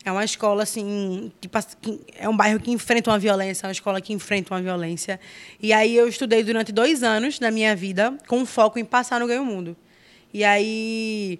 É 0.06 0.12
uma 0.12 0.26
escola, 0.26 0.64
assim, 0.64 1.32
que, 1.40 1.48
que 1.82 2.02
é 2.18 2.28
um 2.28 2.36
bairro 2.36 2.60
que 2.60 2.72
enfrenta 2.72 3.10
uma 3.10 3.18
violência, 3.18 3.66
é 3.66 3.68
uma 3.68 3.72
escola 3.72 4.02
que 4.02 4.12
enfrenta 4.12 4.54
uma 4.54 4.62
violência. 4.62 5.20
E 5.62 5.72
aí 5.72 5.96
eu 5.96 6.08
estudei 6.08 6.44
durante 6.44 6.74
dois 6.74 7.04
anos 7.04 7.40
da 7.40 7.50
minha 7.50 7.74
vida 7.76 8.18
com 8.28 8.46
foco 8.46 8.78
em 8.78 8.84
passar 8.84 9.20
no 9.20 9.28
Ganho 9.28 9.46
Mundo. 9.46 9.78
E 10.34 10.44
aí 10.44 11.40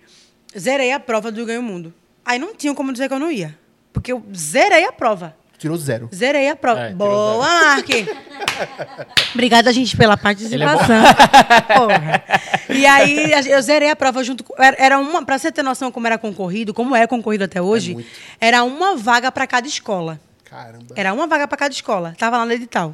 zerei 0.58 0.94
a 0.94 1.00
prova 1.00 1.30
do 1.32 1.46
Ganho 1.46 1.62
Mundo. 1.62 1.94
Aí 2.24 2.40
não 2.40 2.56
tinha 2.56 2.74
como 2.74 2.94
dizer 2.94 3.10
que 3.10 3.14
eu 3.14 3.20
não 3.20 3.30
ia. 3.30 3.58
Porque 3.92 4.14
eu 4.14 4.24
zerei 4.34 4.86
a 4.86 4.94
prova. 4.94 5.36
Tirou 5.64 5.78
zero. 5.78 6.10
Zerei 6.14 6.50
a 6.50 6.58
prova. 6.58 6.82
É, 6.82 6.90
Boa, 6.94 7.38
Mark! 7.38 7.88
Obrigada, 9.34 9.72
gente, 9.72 9.96
pela 9.96 10.18
participação. 10.18 11.02
Porra. 11.74 12.22
E 12.68 12.86
aí, 12.86 13.32
eu 13.50 13.62
zerei 13.62 13.90
a 13.90 13.96
prova 13.96 14.22
junto 14.26 14.44
com. 14.44 14.54
era- 14.62 15.00
uma. 15.00 15.24
Pra 15.24 15.38
você 15.38 15.54
ter 15.54 15.64
noção 15.64 15.90
como 15.90 16.06
era 16.06 16.18
concorrido, 16.18 16.74
como 16.74 16.94
é 16.94 17.08
concorrido 17.08 17.46
até 17.46 17.62
hoje, 17.62 17.94
muito. 17.94 18.10
era 18.42 18.62
uma 18.66 18.98
vaga 18.98 19.32
para 19.32 19.48
cada 19.48 19.66
escola. 19.66 20.20
Caramba. 20.44 20.94
Era 20.98 21.14
uma 21.14 21.28
vaga 21.28 21.48
para 21.48 21.58
cada 21.58 21.74
escola. 21.74 22.14
Tava 22.18 22.36
lá 22.40 22.46
no 22.46 22.52
edital. 22.52 22.94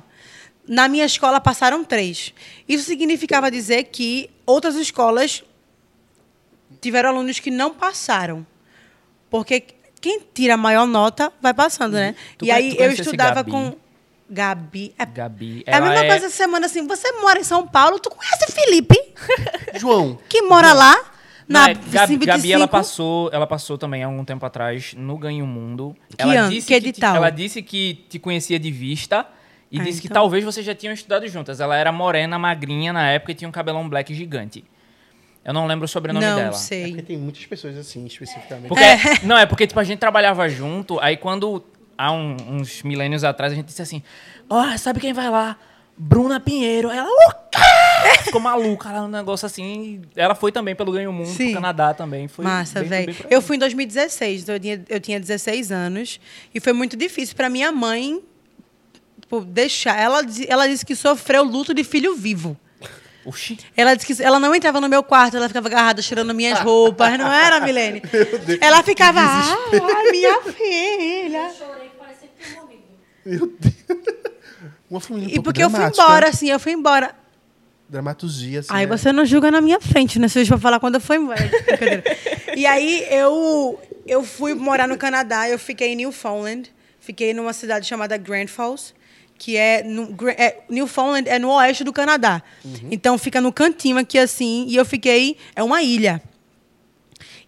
Na 0.68 0.88
minha 0.88 1.06
escola 1.06 1.42
passaram 1.42 1.84
três. 1.84 2.36
Isso 2.68 2.84
significava 2.84 3.50
dizer 3.50 3.86
que 3.86 4.30
outras 4.46 4.76
escolas 4.76 5.44
tiveram 6.80 7.10
alunos 7.10 7.40
que 7.40 7.50
não 7.50 7.74
passaram. 7.74 8.46
Porque 9.28 9.64
quem 10.02 10.22
tira 10.34 10.54
a 10.54 10.58
maior 10.58 10.86
nota 10.86 11.32
vai 11.42 11.54
passando, 11.54 11.94
né? 11.94 12.16
Tu 12.38 12.46
e 12.46 12.52
aí 12.52 12.76
eu 12.78 12.92
estudava 12.92 13.36
Gabi? 13.36 13.52
com. 13.52 13.76
Gabi. 14.32 14.94
É, 14.98 15.06
Gabi. 15.06 15.64
é 15.66 15.76
a 15.76 15.82
mesma 15.82 16.06
coisa 16.06 16.28
essa 16.28 16.30
semana 16.30 16.68
assim. 16.68 16.86
Você 16.88 17.12
mora 17.14 17.40
em 17.40 17.44
São 17.44 17.66
Paulo, 17.68 18.00
tu 18.00 18.10
conhece 18.12 18.52
Felipe, 18.52 18.96
João. 19.80 20.20
que 20.30 20.44
mora 20.44 20.72
lá 20.72 20.96
Não, 21.48 21.62
na 21.62 21.70
é, 21.72 21.74
Gabi, 21.74 22.18
25? 22.18 22.26
Gabi, 22.26 22.54
ela 22.54 22.68
passou, 22.68 23.30
ela 23.34 23.48
passou 23.48 23.76
também 23.78 24.04
há 24.04 24.08
um 24.08 24.24
tempo 24.24 24.46
atrás 24.46 24.94
no 24.96 25.18
Ganho 25.18 25.48
Mundo. 25.48 25.96
Que 26.16 26.22
ela 26.22 26.34
ano? 26.42 26.50
disse 26.52 26.68
Que 26.68 26.80
te- 26.80 26.90
edital? 26.90 27.16
ela 27.16 27.30
disse 27.32 27.62
que 27.64 28.06
te 28.08 28.20
conhecia 28.20 28.60
de 28.60 28.70
vista 28.72 29.26
e 29.72 29.80
Ah, 29.80 29.84
disse 29.84 30.00
que 30.00 30.06
então. 30.08 30.22
talvez 30.22 30.44
vocês 30.44 30.64
já 30.66 30.76
tinham 30.76 30.94
estudado 30.94 31.28
juntas. 31.28 31.60
Ela 31.60 31.76
era 31.76 31.92
morena, 31.92 32.38
magrinha 32.38 32.94
na 32.94 33.08
época 33.10 33.32
e 33.32 33.36
tinha 33.36 33.48
um 33.48 33.52
cabelão 33.52 33.90
black 33.90 34.14
gigante. 34.14 34.64
Eu 35.50 35.54
não 35.54 35.66
lembro 35.66 35.86
o 35.86 35.88
sobrenome 35.88 36.24
Não 36.24 36.36
dela. 36.36 36.50
É 36.50 36.54
sei. 36.54 36.88
porque 36.90 37.02
tem 37.02 37.18
muitas 37.18 37.44
pessoas 37.48 37.76
assim, 37.76 38.06
especificamente. 38.06 38.68
Porque, 38.68 38.84
É. 38.84 38.98
Não, 39.24 39.36
é 39.36 39.48
porque 39.48 39.66
tipo, 39.66 39.80
a 39.80 39.84
gente 39.84 39.98
trabalhava 39.98 40.48
junto, 40.48 41.00
aí 41.00 41.18
quando, 41.18 41.64
há 41.98 42.12
um- 42.12 42.38
uns 42.52 42.84
milênios 42.84 43.24
atrás, 43.24 43.52
a 43.52 43.56
gente 43.56 43.66
disse 43.66 43.82
assim, 43.82 44.04
ó, 44.48 44.78
sabe 44.78 45.00
quem 45.00 45.12
vai 45.12 45.28
lá? 45.28 45.58
Bruna 45.98 46.40
Pinheiro. 46.40 46.92
Ela, 46.92 47.10
o 47.10 47.32
quê? 47.50 48.20
Ficou 48.26 48.40
maluca 48.40 48.92
lá, 48.92 49.02
um 49.06 49.08
negócio 49.08 49.48
assim. 49.48 50.02
Ela 50.16 50.36
foi 50.36 50.52
também 50.52 50.76
pelo 50.76 50.92
Ganho 50.92 51.12
Mundo, 51.12 51.30
Sim. 51.30 51.46
pro 51.46 51.56
Canadá 51.56 51.96
também. 51.96 52.28
Foi 52.28 52.46
Massa, 52.46 52.84
velho. 52.84 53.16
Eu 53.28 53.42
fui 53.42 53.56
em 53.56 53.60
2016, 53.60 54.44
então 54.44 54.54
eu 54.54 54.60
tinha, 54.60 54.86
eu 54.88 55.00
tinha 55.00 55.20
16 55.20 55.72
anos. 55.72 56.20
E 56.54 56.60
foi 56.60 56.74
muito 56.74 56.96
difícil 56.96 57.36
para 57.36 57.50
minha 57.50 57.72
mãe 57.72 58.22
tipo, 59.20 59.42
deixar. 59.42 60.00
Ela, 60.00 60.22
ela 60.48 60.68
disse 60.68 60.86
que 60.86 60.96
sofreu 60.96 61.44
luto 61.44 61.74
de 61.74 61.84
filho 61.84 62.16
vivo. 62.16 62.56
Oxi. 63.30 63.58
Ela 63.78 63.96
disse 63.96 64.14
que 64.14 64.24
ela 64.24 64.40
não 64.40 64.54
entrava 64.54 64.82
no 64.82 64.90
meu 64.90 65.04
quarto, 65.04 65.38
ela 65.38 65.48
ficava 65.48 65.68
agarrada, 65.68 66.02
tirando 66.02 66.34
minhas 66.34 66.60
roupas. 66.60 67.18
Não 67.18 67.32
era, 67.32 67.60
Milene? 67.62 68.02
Ela 68.60 68.84
ficava, 68.84 69.20
ah, 69.22 69.56
minha 70.12 70.42
filha. 70.42 71.48
Eu 71.48 71.54
chorei 71.54 71.90
que 71.90 71.98
parecia 71.98 72.28
que 72.28 72.50
tinha 72.50 72.62
morrido. 72.62 72.84
Meu 73.26 73.54
Deus. 73.60 74.20
Uma 74.90 75.00
família 75.00 75.30
um 75.30 75.40
E 75.40 75.44
porque 75.44 75.64
eu 75.64 75.70
fui 75.70 75.86
embora, 75.86 76.30
assim, 76.30 76.50
eu 76.50 76.60
fui 76.60 76.72
embora. 76.72 77.16
Dramaturgia, 77.88 78.60
assim. 78.60 78.70
Aí 78.72 78.86
né? 78.86 78.98
você 78.98 79.12
não 79.12 79.26
julga 79.26 79.52
na 79.52 79.62
minha 79.62 79.80
frente, 79.80 80.20
né? 80.20 80.28
Se 80.28 80.40
eu 80.40 80.46
for 80.46 80.60
falar 80.60 80.80
quando 80.80 80.96
eu 80.96 81.02
fui 81.02 81.18
embora. 81.18 81.40
E 82.56 82.66
aí 82.66 83.08
eu, 83.10 83.80
eu 84.06 84.22
fui 84.22 84.54
morar 84.54 84.86
no 84.86 84.98
Canadá, 84.98 85.48
eu 85.48 85.58
fiquei 85.58 85.94
em 85.94 85.96
Newfoundland. 85.96 86.70
Fiquei 87.00 87.34
numa 87.34 87.54
cidade 87.54 87.88
chamada 87.88 88.18
Grand 88.18 88.48
Falls, 88.48 88.94
que 89.40 89.56
é, 89.56 89.82
no, 89.82 90.16
é 90.30 90.58
Newfoundland 90.70 91.28
é 91.28 91.40
no 91.40 91.50
oeste 91.54 91.84
do 91.84 91.94
Canadá. 91.94 92.44
Então 92.92 93.18
fica 93.18 93.40
no 93.40 93.52
cantinho 93.52 93.98
aqui 93.98 94.20
assim, 94.20 94.66
e 94.68 94.76
eu 94.76 94.86
fiquei 94.86 95.38
é 95.56 95.64
uma 95.64 95.82
ilha. 95.82 96.22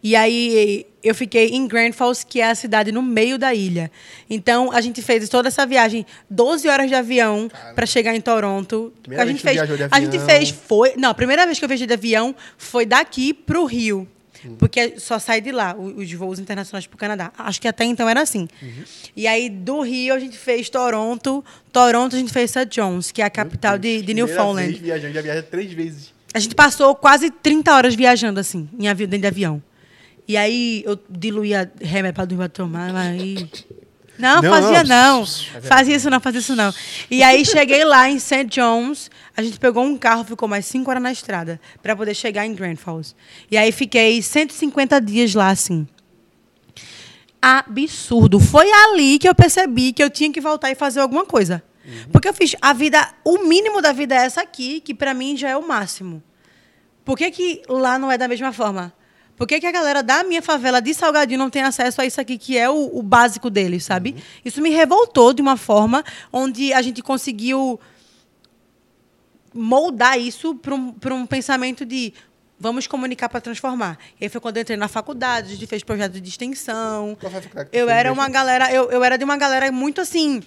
E 0.04 0.16
aí 0.16 0.88
eu 1.04 1.14
fiquei 1.14 1.50
em 1.50 1.68
Grand 1.68 1.92
Falls, 1.92 2.26
que 2.26 2.42
é 2.42 2.50
a 2.50 2.56
cidade 2.56 2.92
no 2.92 3.04
meio 3.04 3.38
da 3.38 3.54
ilha. 3.54 3.92
Então 4.30 4.72
a 4.72 4.82
gente 4.82 5.02
fez 5.02 5.28
toda 5.30 5.50
essa 5.50 5.66
viagem, 5.66 6.06
12 6.30 6.68
horas 6.68 6.88
de 6.88 6.96
avião 6.96 7.52
para 7.76 7.86
chegar 7.86 8.16
em 8.16 8.22
Toronto. 8.22 8.92
Primeira 9.04 9.24
a 9.24 9.28
gente 9.28 9.42
fez, 9.42 9.56
de 9.56 9.62
a 9.62 10.00
gente 10.00 10.18
avião. 10.18 10.26
fez 10.26 10.50
foi, 10.50 10.94
não, 10.98 11.10
a 11.10 11.14
primeira 11.14 11.46
vez 11.46 11.60
que 11.60 11.66
eu 11.66 11.70
viajei 11.70 11.86
de 11.86 11.94
avião 11.94 12.34
foi 12.58 12.86
daqui 12.86 13.34
pro 13.34 13.66
Rio. 13.66 14.08
Porque 14.58 15.00
só 15.00 15.20
sai 15.20 15.42
de 15.42 15.52
lá 15.52 15.76
os 15.76 16.12
voos 16.14 16.40
internacionais 16.40 16.88
para 16.88 16.96
o 16.96 16.98
Canadá. 16.98 17.32
Acho 17.38 17.62
que 17.62 17.68
até 17.68 17.84
então 17.84 18.08
era 18.10 18.22
assim. 18.22 18.48
E 19.16 19.28
aí, 19.28 19.50
do 19.50 19.82
Rio, 19.82 20.14
a 20.14 20.20
gente 20.20 20.38
fez 20.38 20.70
Toronto. 20.70 21.44
Toronto, 21.72 22.16
a 22.16 22.20
gente 22.20 22.32
fez 22.32 22.52
St. 22.52 22.66
John's, 22.66 23.12
que 23.12 23.22
é 23.22 23.26
a 23.26 23.30
capital 23.30 23.78
de, 23.78 24.02
de 24.02 24.14
Newfoundland. 24.14 24.68
Vez 24.68 24.80
viajando, 24.80 25.14
já 25.14 25.22
viaja 25.22 25.44
três 25.44 25.72
vezes. 25.72 26.14
A 26.34 26.40
gente 26.40 26.56
passou 26.56 26.96
quase 26.96 27.30
30 27.30 27.76
horas 27.76 27.96
viajando, 27.96 28.40
assim, 28.40 28.70
em 28.80 28.88
avião, 28.88 29.08
dentro 29.08 29.22
de 29.22 29.28
avião. 29.28 29.64
E 30.28 30.38
aí 30.38 30.84
eu 30.86 30.98
diluía 31.10 31.70
remédio 31.82 32.16
pra 32.16 32.26
dormir 32.26 32.44
pra 32.44 32.50
tomar, 32.50 32.96
aí. 32.96 33.50
Não, 34.18 34.42
Não, 34.42 34.50
fazia 34.52 34.84
não. 34.84 35.20
não. 35.22 35.62
Fazia 35.64 35.96
isso 35.96 36.10
não, 36.10 36.20
fazia 36.20 36.40
isso 36.40 36.56
não. 36.56 36.74
E 37.10 37.24
aí 37.24 37.44
cheguei 37.46 37.84
lá 37.84 38.10
em 38.10 38.20
St. 38.20 38.44
John's, 38.46 39.10
a 39.36 39.42
gente 39.42 39.60
pegou 39.60 39.84
um 39.84 39.98
carro, 39.98 40.24
ficou 40.24 40.48
mais 40.48 40.66
5 40.66 40.90
horas 40.90 41.02
na 41.02 41.12
estrada 41.12 41.60
pra 41.82 41.96
poder 41.96 42.14
chegar 42.14 42.46
em 42.46 42.54
Grand 42.54 42.76
Falls. 42.76 43.16
E 43.50 43.58
aí 43.58 43.72
fiquei 43.72 44.22
150 44.22 45.00
dias 45.02 45.34
lá, 45.34 45.50
assim. 45.50 45.88
Absurdo. 47.42 48.40
Foi 48.40 48.72
ali 48.72 49.18
que 49.18 49.28
eu 49.28 49.34
percebi 49.34 49.92
que 49.94 50.04
eu 50.04 50.10
tinha 50.10 50.32
que 50.32 50.40
voltar 50.40 50.70
e 50.70 50.76
fazer 50.76 51.00
alguma 51.00 51.26
coisa. 51.26 51.64
Porque 52.12 52.28
eu 52.30 52.34
fiz 52.34 52.56
a 52.62 52.74
vida, 52.74 53.10
o 53.26 53.40
mínimo 53.40 53.82
da 53.82 53.92
vida 53.92 54.14
é 54.14 54.20
essa 54.20 54.42
aqui, 54.42 54.80
que 54.80 54.94
pra 54.94 55.14
mim 55.16 55.36
já 55.36 55.50
é 55.50 55.58
o 55.58 55.68
máximo. 55.68 56.22
Por 57.04 57.18
que, 57.18 57.32
que 57.32 57.64
lá 57.68 57.98
não 57.98 58.12
é 58.12 58.18
da 58.18 58.28
mesma 58.28 58.54
forma? 58.54 58.94
Por 59.42 59.48
que, 59.48 59.60
que 59.60 59.66
a 59.66 59.72
galera 59.72 60.04
da 60.04 60.24
minha 60.24 60.40
favela 60.40 60.80
de 60.80 60.94
Salgadinho 60.94 61.40
não 61.40 61.50
tem 61.50 61.64
acesso 61.64 62.00
a 62.00 62.06
isso 62.06 62.22
aqui, 62.22 62.38
que 62.38 62.56
é 62.56 62.70
o, 62.70 62.96
o 62.96 63.02
básico 63.02 63.50
deles, 63.50 63.84
sabe? 63.84 64.16
Isso 64.46 64.62
me 64.62 64.70
revoltou 64.70 65.34
de 65.34 65.42
uma 65.42 65.58
forma 65.58 66.06
onde 66.32 66.72
a 66.72 66.80
gente 66.80 67.02
conseguiu 67.02 67.80
moldar 69.52 70.20
isso 70.20 70.54
para 70.54 70.76
um, 70.76 70.94
pra 70.94 71.16
um 71.16 71.26
pensamento 71.26 71.84
de 71.84 72.14
vamos 72.60 72.86
comunicar 72.86 73.30
para 73.30 73.42
transformar. 73.42 73.98
E 74.20 74.26
aí 74.26 74.30
foi 74.30 74.40
quando 74.40 74.58
eu 74.58 74.62
entrei 74.62 74.78
na 74.78 74.88
faculdade, 74.88 75.48
a 75.48 75.56
gente 75.56 75.66
fez 75.66 75.82
projeto 75.82 76.22
de 76.22 76.30
extensão. 76.30 77.18
Eu 77.74 77.90
era 77.90 78.14
uma 78.14 78.30
galera, 78.30 78.72
eu, 78.72 78.92
eu 78.92 79.04
era 79.04 79.18
de 79.18 79.24
uma 79.24 79.38
galera 79.38 79.72
muito 79.72 80.02
assim 80.02 80.44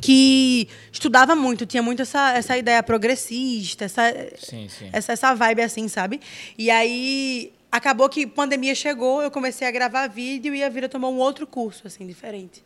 que 0.00 0.68
estudava 0.90 1.36
muito, 1.36 1.66
tinha 1.66 1.82
muito 1.82 2.00
essa, 2.00 2.32
essa 2.32 2.56
ideia 2.56 2.82
progressista, 2.82 3.84
essa, 3.84 4.10
Sim, 4.38 4.68
sim. 4.70 4.88
essa, 4.90 5.12
essa 5.12 5.34
vibe 5.34 5.60
assim, 5.60 5.86
sabe? 5.86 6.18
E 6.56 6.70
aí 6.70 7.52
acabou 7.76 8.08
que 8.08 8.26
pandemia 8.26 8.74
chegou, 8.74 9.22
eu 9.22 9.30
comecei 9.30 9.66
a 9.66 9.70
gravar 9.70 10.08
vídeo 10.08 10.54
e 10.54 10.64
a 10.64 10.68
vida 10.68 10.88
tomou 10.88 11.12
um 11.12 11.18
outro 11.18 11.46
curso, 11.46 11.86
assim, 11.86 12.06
diferente. 12.06 12.64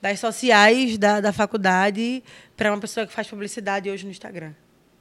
das 0.00 0.18
sociais 0.18 0.96
da, 0.96 1.20
da 1.20 1.32
faculdade 1.32 2.22
para 2.56 2.70
uma 2.70 2.80
pessoa 2.80 3.06
que 3.06 3.12
faz 3.12 3.26
publicidade 3.28 3.90
hoje 3.90 4.04
no 4.04 4.10
Instagram. 4.10 4.54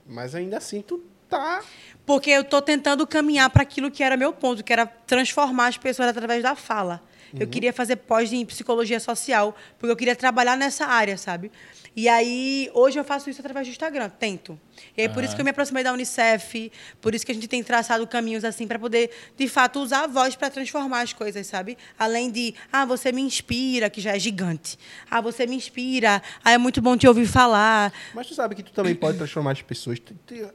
Mas 0.06 0.34
ainda 0.34 0.57
assim, 0.57 0.81
tu 0.81 1.03
tá. 1.30 1.61
Porque 2.06 2.31
eu 2.31 2.41
estou 2.41 2.61
tentando 2.61 3.06
caminhar 3.06 3.49
para 3.49 3.61
aquilo 3.61 3.91
que 3.91 4.03
era 4.03 4.18
meu 4.18 4.34
ponto, 4.34 4.64
que 4.64 4.73
era 4.73 4.86
transformar 4.86 5.68
as 5.68 5.77
pessoas 5.77 6.10
através 6.10 6.41
da 6.41 6.56
fala. 6.56 7.02
Eu 7.38 7.48
queria 7.48 7.72
fazer 7.72 7.98
pós 7.98 8.34
em 8.34 8.44
psicologia 8.44 8.99
social, 8.99 9.56
porque 9.77 9.91
eu 9.91 9.95
queria 9.95 10.15
trabalhar 10.15 10.57
nessa 10.57 10.86
área, 10.88 11.15
sabe? 11.15 11.52
E 12.00 12.08
aí, 12.08 12.72
hoje 12.74 12.98
eu 12.98 13.04
faço 13.04 13.30
isso 13.30 13.42
através 13.42 13.68
do 13.68 13.72
Instagram, 13.72 14.10
tento. 14.10 14.58
E 14.96 15.02
aí, 15.02 15.10
por 15.10 15.22
isso 15.22 15.36
que 15.36 15.42
eu 15.42 15.44
me 15.44 15.52
aproximei 15.52 15.84
da 15.84 15.92
Unicef, 15.92 16.72
por 17.02 17.14
isso 17.14 17.26
que 17.26 17.32
a 17.34 17.36
gente 17.36 17.46
tem 17.46 17.62
traçado 17.62 18.08
caminhos 18.08 18.46
assim, 18.46 18.66
para 18.66 18.80
poder, 18.80 19.12
de 19.36 19.50
fato, 19.50 19.82
usar 19.82 20.06
a 20.06 20.08
voz 20.08 20.34
para 20.34 20.50
transformar 20.50 21.02
as 21.02 21.12
coisas, 21.12 21.46
sabe? 21.46 21.78
Além 21.98 22.32
de, 22.32 22.56
ah, 22.72 22.86
você 22.86 23.12
me 23.12 23.22
inspira, 23.22 23.90
que 23.90 24.00
já 24.00 24.16
é 24.16 24.20
gigante. 24.20 24.80
Ah, 25.12 25.20
você 25.20 25.46
me 25.46 25.58
inspira, 25.58 26.22
ah, 26.42 26.54
é 26.54 26.58
muito 26.58 26.82
bom 26.82 26.96
te 26.96 27.06
ouvir 27.06 27.28
falar. 27.28 27.92
Mas 28.16 28.28
tu 28.28 28.34
sabe 28.34 28.56
que 28.56 28.64
tu 28.64 28.72
também 28.72 28.96
pode 28.96 29.18
transformar 29.18 29.52
as 29.52 29.62
pessoas. 29.62 30.00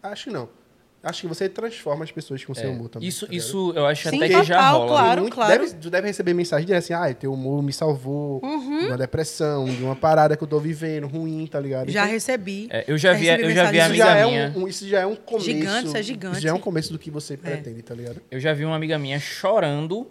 Acho 0.02 0.24
que 0.24 0.30
não. 0.30 0.48
Acho 1.04 1.20
que 1.20 1.26
você 1.26 1.48
transforma 1.48 2.02
as 2.04 2.10
pessoas 2.10 2.44
com 2.44 2.54
seu 2.54 2.70
humor 2.72 2.88
também. 2.88 3.06
É, 3.06 3.08
Isso, 3.08 3.26
tá 3.26 3.34
isso 3.34 3.72
eu 3.76 3.86
acho 3.86 4.08
Sim, 4.08 4.16
até 4.16 4.26
que 4.28 4.42
já 4.44 4.54
total, 4.56 4.78
rola. 4.78 4.88
claro. 4.90 5.20
Muito- 5.20 5.34
claro. 5.34 5.52
Deve, 5.60 5.74
tu 5.74 5.90
deve 5.90 6.06
receber 6.06 6.32
mensagem 6.34 6.64
dizendo 6.66 6.78
assim, 6.78 6.92
ah, 6.94 7.14
teu 7.14 7.32
humor 7.32 7.62
me 7.62 7.72
salvou 7.72 8.40
Uhum. 8.42 8.78
de 8.80 8.86
uma 8.86 8.96
depressão, 8.98 9.66
de 9.66 9.82
uma 9.82 9.94
parada 9.94 10.36
que 10.36 10.42
eu 10.42 10.48
tô 10.48 10.58
vivendo, 10.58 11.06
ruim, 11.06 11.46
tá 11.46 11.60
ligado? 11.60 11.90
Já 11.90 12.02
Então, 12.04 12.12
recebi. 12.12 12.68
É, 12.70 12.84
eu 12.88 12.96
já 12.96 13.12
vi, 13.12 13.26
recebi 13.26 13.42
eu 13.44 13.50
já 13.50 13.70
vi 13.70 13.80
a 13.80 13.86
amiga 13.86 14.04
já 14.04 14.16
é 14.16 14.24
minha. 14.26 14.52
um, 14.56 14.62
um- 14.62 14.68
isso 14.68 14.88
já 14.88 15.00
é 15.00 15.06
um 15.06 15.14
começo. 15.14 15.44
Gigante, 15.46 15.86
isso 15.88 15.96
é 15.96 16.02
gigante. 16.02 16.32
Isso 16.36 16.42
já 16.42 16.50
é 16.50 16.52
um 16.54 16.58
começo 16.60 16.92
do 16.92 16.98
que 16.98 17.10
você 17.10 17.36
pretende, 17.36 17.82
tá 17.82 17.94
ligado? 17.94 18.22
Eu 18.30 18.40
já 18.40 18.52
vi 18.54 18.64
uma 18.64 18.76
amiga 18.76 18.98
minha 18.98 19.18
chorando. 19.20 20.10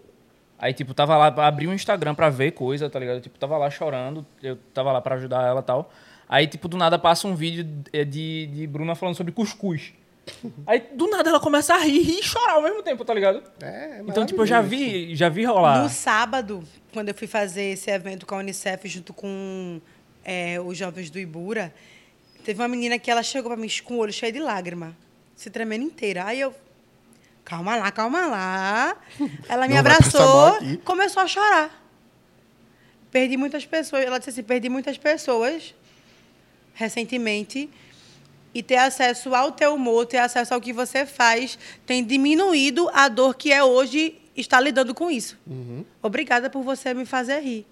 Aí, 0.60 0.72
tipo, 0.74 0.94
tava 0.94 1.18
lá, 1.18 1.28
abri 1.46 1.68
um 1.68 1.74
Instagram 1.74 2.16
pra 2.16 2.30
ver 2.30 2.52
coisa, 2.52 2.90
tá 2.90 2.98
ligado? 3.00 3.20
Tipo, 3.20 3.38
tava 3.38 3.58
lá 3.58 3.70
chorando, 3.70 4.26
eu 4.42 4.56
tava 4.74 4.92
lá 4.92 5.02
pra 5.02 5.16
ajudar 5.16 5.46
ela 5.46 5.60
e 5.60 5.64
tal. 5.64 5.92
Aí, 6.30 6.48
tipo, 6.48 6.68
do 6.70 6.78
nada 6.78 6.98
passa 6.98 7.28
um 7.28 7.36
vídeo 7.36 7.64
de, 7.64 8.06
de, 8.06 8.46
de 8.48 8.68
Bruna 8.68 8.96
falando 8.96 9.16
sobre 9.16 9.34
cuscuz. 9.34 9.92
Aí, 10.66 10.82
do 10.94 11.08
nada, 11.08 11.30
ela 11.30 11.40
começa 11.40 11.74
a 11.74 11.78
rir, 11.78 12.02
rir 12.02 12.20
e 12.20 12.24
chorar 12.24 12.54
ao 12.54 12.62
mesmo 12.62 12.82
tempo, 12.82 13.04
tá 13.04 13.14
ligado? 13.14 13.44
É, 13.62 13.68
é 13.68 14.04
Então, 14.08 14.26
tipo, 14.26 14.42
eu 14.42 14.46
já 14.46 14.62
vi, 14.62 15.16
já 15.16 15.30
vi 15.30 15.44
rolar. 15.44 15.84
No 15.84 15.90
sábado, 15.90 16.64
quando 16.94 17.10
eu 17.10 17.16
fui 17.16 17.28
fazer 17.28 17.64
esse 17.64 17.90
evento 17.92 18.26
com 18.26 18.36
a 18.36 18.38
Unicef 18.38 18.88
junto 18.88 19.14
com 19.14 19.82
é, 20.24 20.60
os 20.60 20.78
jovens 20.78 21.10
do 21.10 21.20
Ibura, 21.20 21.74
teve 22.44 22.62
uma 22.62 22.68
menina 22.68 22.98
que 22.98 23.12
ela 23.12 23.24
chegou 23.24 23.52
pra 23.52 23.60
mim 23.60 23.68
com 23.84 23.96
o 23.96 23.98
olho 23.98 24.14
cheio 24.14 24.32
de 24.32 24.40
lágrima, 24.40 24.96
se 25.36 25.50
tremendo 25.50 25.84
inteira. 25.84 26.26
Aí 26.26 26.40
eu, 26.40 26.54
calma 27.44 27.76
lá, 27.76 27.92
calma 27.92 28.26
lá. 28.26 28.98
Ela 29.50 29.68
me 29.68 29.74
Não 29.74 29.80
abraçou, 29.80 30.58
começou 30.86 31.22
a 31.22 31.28
chorar. 31.28 31.84
Perdi 33.12 33.38
muitas 33.38 33.66
pessoas. 33.66 34.06
Ela 34.06 34.18
disse 34.18 34.32
assim, 34.32 34.44
perdi 34.44 34.70
muitas 34.70 34.98
pessoas 34.98 35.76
recentemente 36.74 37.70
e 38.54 38.62
ter 38.64 38.78
acesso 38.78 39.34
ao 39.34 39.52
teu 39.52 39.74
humor, 39.76 40.06
ter 40.06 40.18
acesso 40.20 40.54
ao 40.54 40.62
que 40.62 40.72
você 40.74 41.06
faz, 41.06 41.58
tem 41.86 42.04
diminuído 42.04 42.90
a 42.94 43.08
dor 43.08 43.36
que 43.36 43.52
é 43.52 43.64
hoje 43.64 44.20
estar 44.36 44.60
lidando 44.60 44.94
com 44.94 45.10
isso. 45.10 45.38
Obrigada 46.02 46.50
por 46.50 46.62
você 46.64 46.94
me 46.94 47.06
fazer 47.06 47.40
rir. 47.40 47.66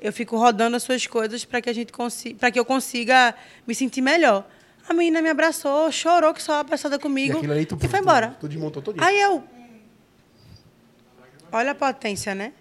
Eu 0.00 0.12
fico 0.12 0.36
rodando 0.36 0.76
as 0.76 0.82
suas 0.82 1.06
coisas 1.06 1.44
para 1.44 1.60
que 1.60 1.70
a 1.70 1.72
gente 1.72 1.92
consiga, 1.92 2.36
para 2.38 2.50
que 2.50 2.58
eu 2.58 2.64
consiga 2.64 3.34
me 3.66 3.74
sentir 3.74 4.02
melhor. 4.02 4.46
A 4.88 4.94
menina 4.94 5.20
me 5.22 5.30
abraçou, 5.30 5.90
chorou 5.90 6.32
que 6.32 6.42
só 6.42 6.60
abraçada 6.60 6.96
E 6.96 6.98
comigo 6.98 7.38
ali 7.50 7.66
tu, 7.66 7.76
e 7.76 7.88
foi 7.88 7.98
tu- 7.98 8.02
embora. 8.02 8.36
Tu, 8.38 8.46
desmontou 8.48 8.80
todo 8.82 9.02
Aí 9.02 9.20
eu. 9.20 9.42
Olha 11.50 11.72
a 11.72 11.74
potência, 11.74 12.34
né? 12.34 12.52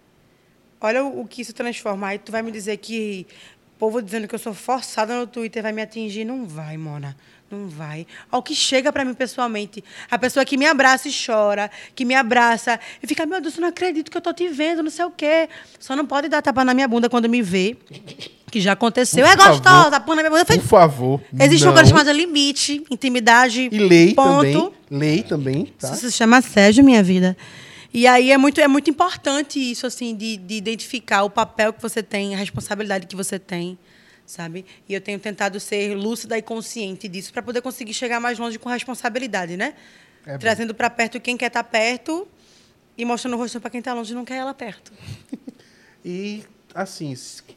Olha 0.79 1.03
o, 1.03 1.21
o 1.21 1.27
que 1.27 1.41
isso 1.41 1.53
transforma. 1.53 2.07
Aí 2.07 2.19
tu 2.19 2.31
vai 2.31 2.41
me 2.41 2.51
dizer 2.51 2.77
que 2.77 3.27
o 3.75 3.79
povo 3.79 4.01
dizendo 4.01 4.27
que 4.27 4.35
eu 4.35 4.39
sou 4.39 4.53
forçada 4.53 5.15
no 5.17 5.27
Twitter 5.27 5.61
vai 5.61 5.71
me 5.73 5.81
atingir. 5.81 6.23
Não 6.25 6.45
vai, 6.45 6.77
Mona. 6.77 7.15
Não 7.55 7.69
vai. 7.69 8.05
Ao 8.29 8.43
que 8.43 8.53
chega 8.53 8.91
pra 8.91 9.05
mim 9.05 9.13
pessoalmente. 9.13 9.83
A 10.11 10.19
pessoa 10.19 10.43
que 10.43 10.57
me 10.57 10.65
abraça 10.65 11.07
e 11.07 11.11
chora, 11.11 11.71
que 11.95 12.03
me 12.03 12.13
abraça 12.13 12.79
e 13.01 13.07
fica, 13.07 13.25
meu 13.25 13.39
Deus, 13.41 13.55
eu 13.55 13.61
não 13.61 13.69
acredito 13.69 14.11
que 14.11 14.17
eu 14.17 14.21
tô 14.21 14.33
te 14.33 14.47
vendo, 14.47 14.83
não 14.83 14.89
sei 14.89 15.05
o 15.05 15.11
quê. 15.11 15.47
Só 15.79 15.95
não 15.95 16.05
pode 16.05 16.27
dar 16.27 16.41
tapa 16.41 16.63
na 16.65 16.73
minha 16.73 16.87
bunda 16.87 17.09
quando 17.09 17.29
me 17.29 17.41
vê. 17.41 17.77
Que 18.51 18.59
já 18.59 18.73
aconteceu. 18.73 19.25
Por 19.25 19.31
é 19.31 19.35
gostosa, 19.35 19.61
favor. 19.61 19.91
tapa 19.91 20.15
na 20.15 20.21
minha 20.21 20.29
bunda. 20.29 20.45
Falei, 20.45 20.61
Por 20.61 20.67
favor. 20.67 21.21
Existe 21.39 21.63
não. 21.63 21.71
uma 21.71 21.77
coisa 21.77 21.89
chamada 21.89 22.11
limite, 22.11 22.83
intimidade. 22.91 23.69
E 23.71 23.77
lei 23.79 24.13
ponto. 24.13 24.43
também. 24.43 24.71
Lei 24.89 25.23
também, 25.23 25.65
tá? 25.79 25.91
Isso 25.91 26.09
se 26.09 26.11
chama 26.11 26.37
assédio, 26.37 26.83
minha 26.83 27.01
vida. 27.01 27.35
E 27.93 28.05
aí 28.07 28.29
é 28.29 28.37
muito, 28.37 28.59
é 28.59 28.67
muito 28.67 28.89
importante 28.89 29.57
isso, 29.57 29.87
assim, 29.87 30.13
de, 30.13 30.35
de 30.35 30.55
identificar 30.55 31.23
o 31.23 31.29
papel 31.29 31.71
que 31.71 31.81
você 31.81 32.03
tem, 32.03 32.35
a 32.35 32.37
responsabilidade 32.37 33.07
que 33.07 33.15
você 33.15 33.39
tem, 33.39 33.77
sabe? 34.25 34.65
E 34.87 34.93
eu 34.93 35.01
tenho 35.01 35.19
tentado 35.19 35.59
ser 35.59 35.95
lúcida 35.95 36.37
e 36.37 36.41
consciente 36.41 37.07
disso 37.07 37.31
para 37.31 37.41
poder 37.41 37.61
conseguir 37.61 37.93
chegar 37.93 38.19
mais 38.19 38.39
longe 38.39 38.57
com 38.57 38.69
responsabilidade, 38.69 39.55
né? 39.55 39.75
É. 40.25 40.37
Trazendo 40.37 40.73
para 40.73 40.89
perto 40.89 41.19
quem 41.19 41.37
quer 41.37 41.47
estar 41.47 41.63
perto 41.63 42.27
e 42.97 43.05
mostrando 43.05 43.35
o 43.35 43.37
rosto 43.37 43.59
para 43.61 43.69
quem 43.69 43.79
está 43.79 43.93
longe 43.93 44.11
e 44.11 44.15
não 44.15 44.25
quer 44.25 44.37
ela 44.37 44.53
perto. 44.53 44.91
E, 46.07 46.43
assim, 46.71 47.11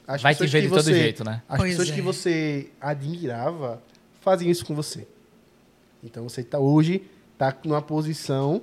as 0.07 0.23
Vai 0.23 0.35
te 0.35 0.39
pessoas 0.39 0.51
ver 0.51 0.61
que 0.61 0.69
de 0.69 0.73
todo 0.73 0.83
você, 0.83 0.95
jeito, 0.95 1.23
né? 1.23 1.43
As 1.47 1.59
Pois 1.59 1.71
pessoas 1.73 1.91
é. 1.91 1.95
que 1.95 2.01
você 2.01 2.71
admirava 2.81 3.83
fazem 4.23 4.51
isso 4.51 4.65
com 4.65 4.75
você. 4.75 5.07
Então 6.03 6.27
você 6.27 6.43
tá 6.43 6.59
hoje 6.59 7.03
tá 7.37 7.55
numa 7.65 7.83
posição 7.83 8.63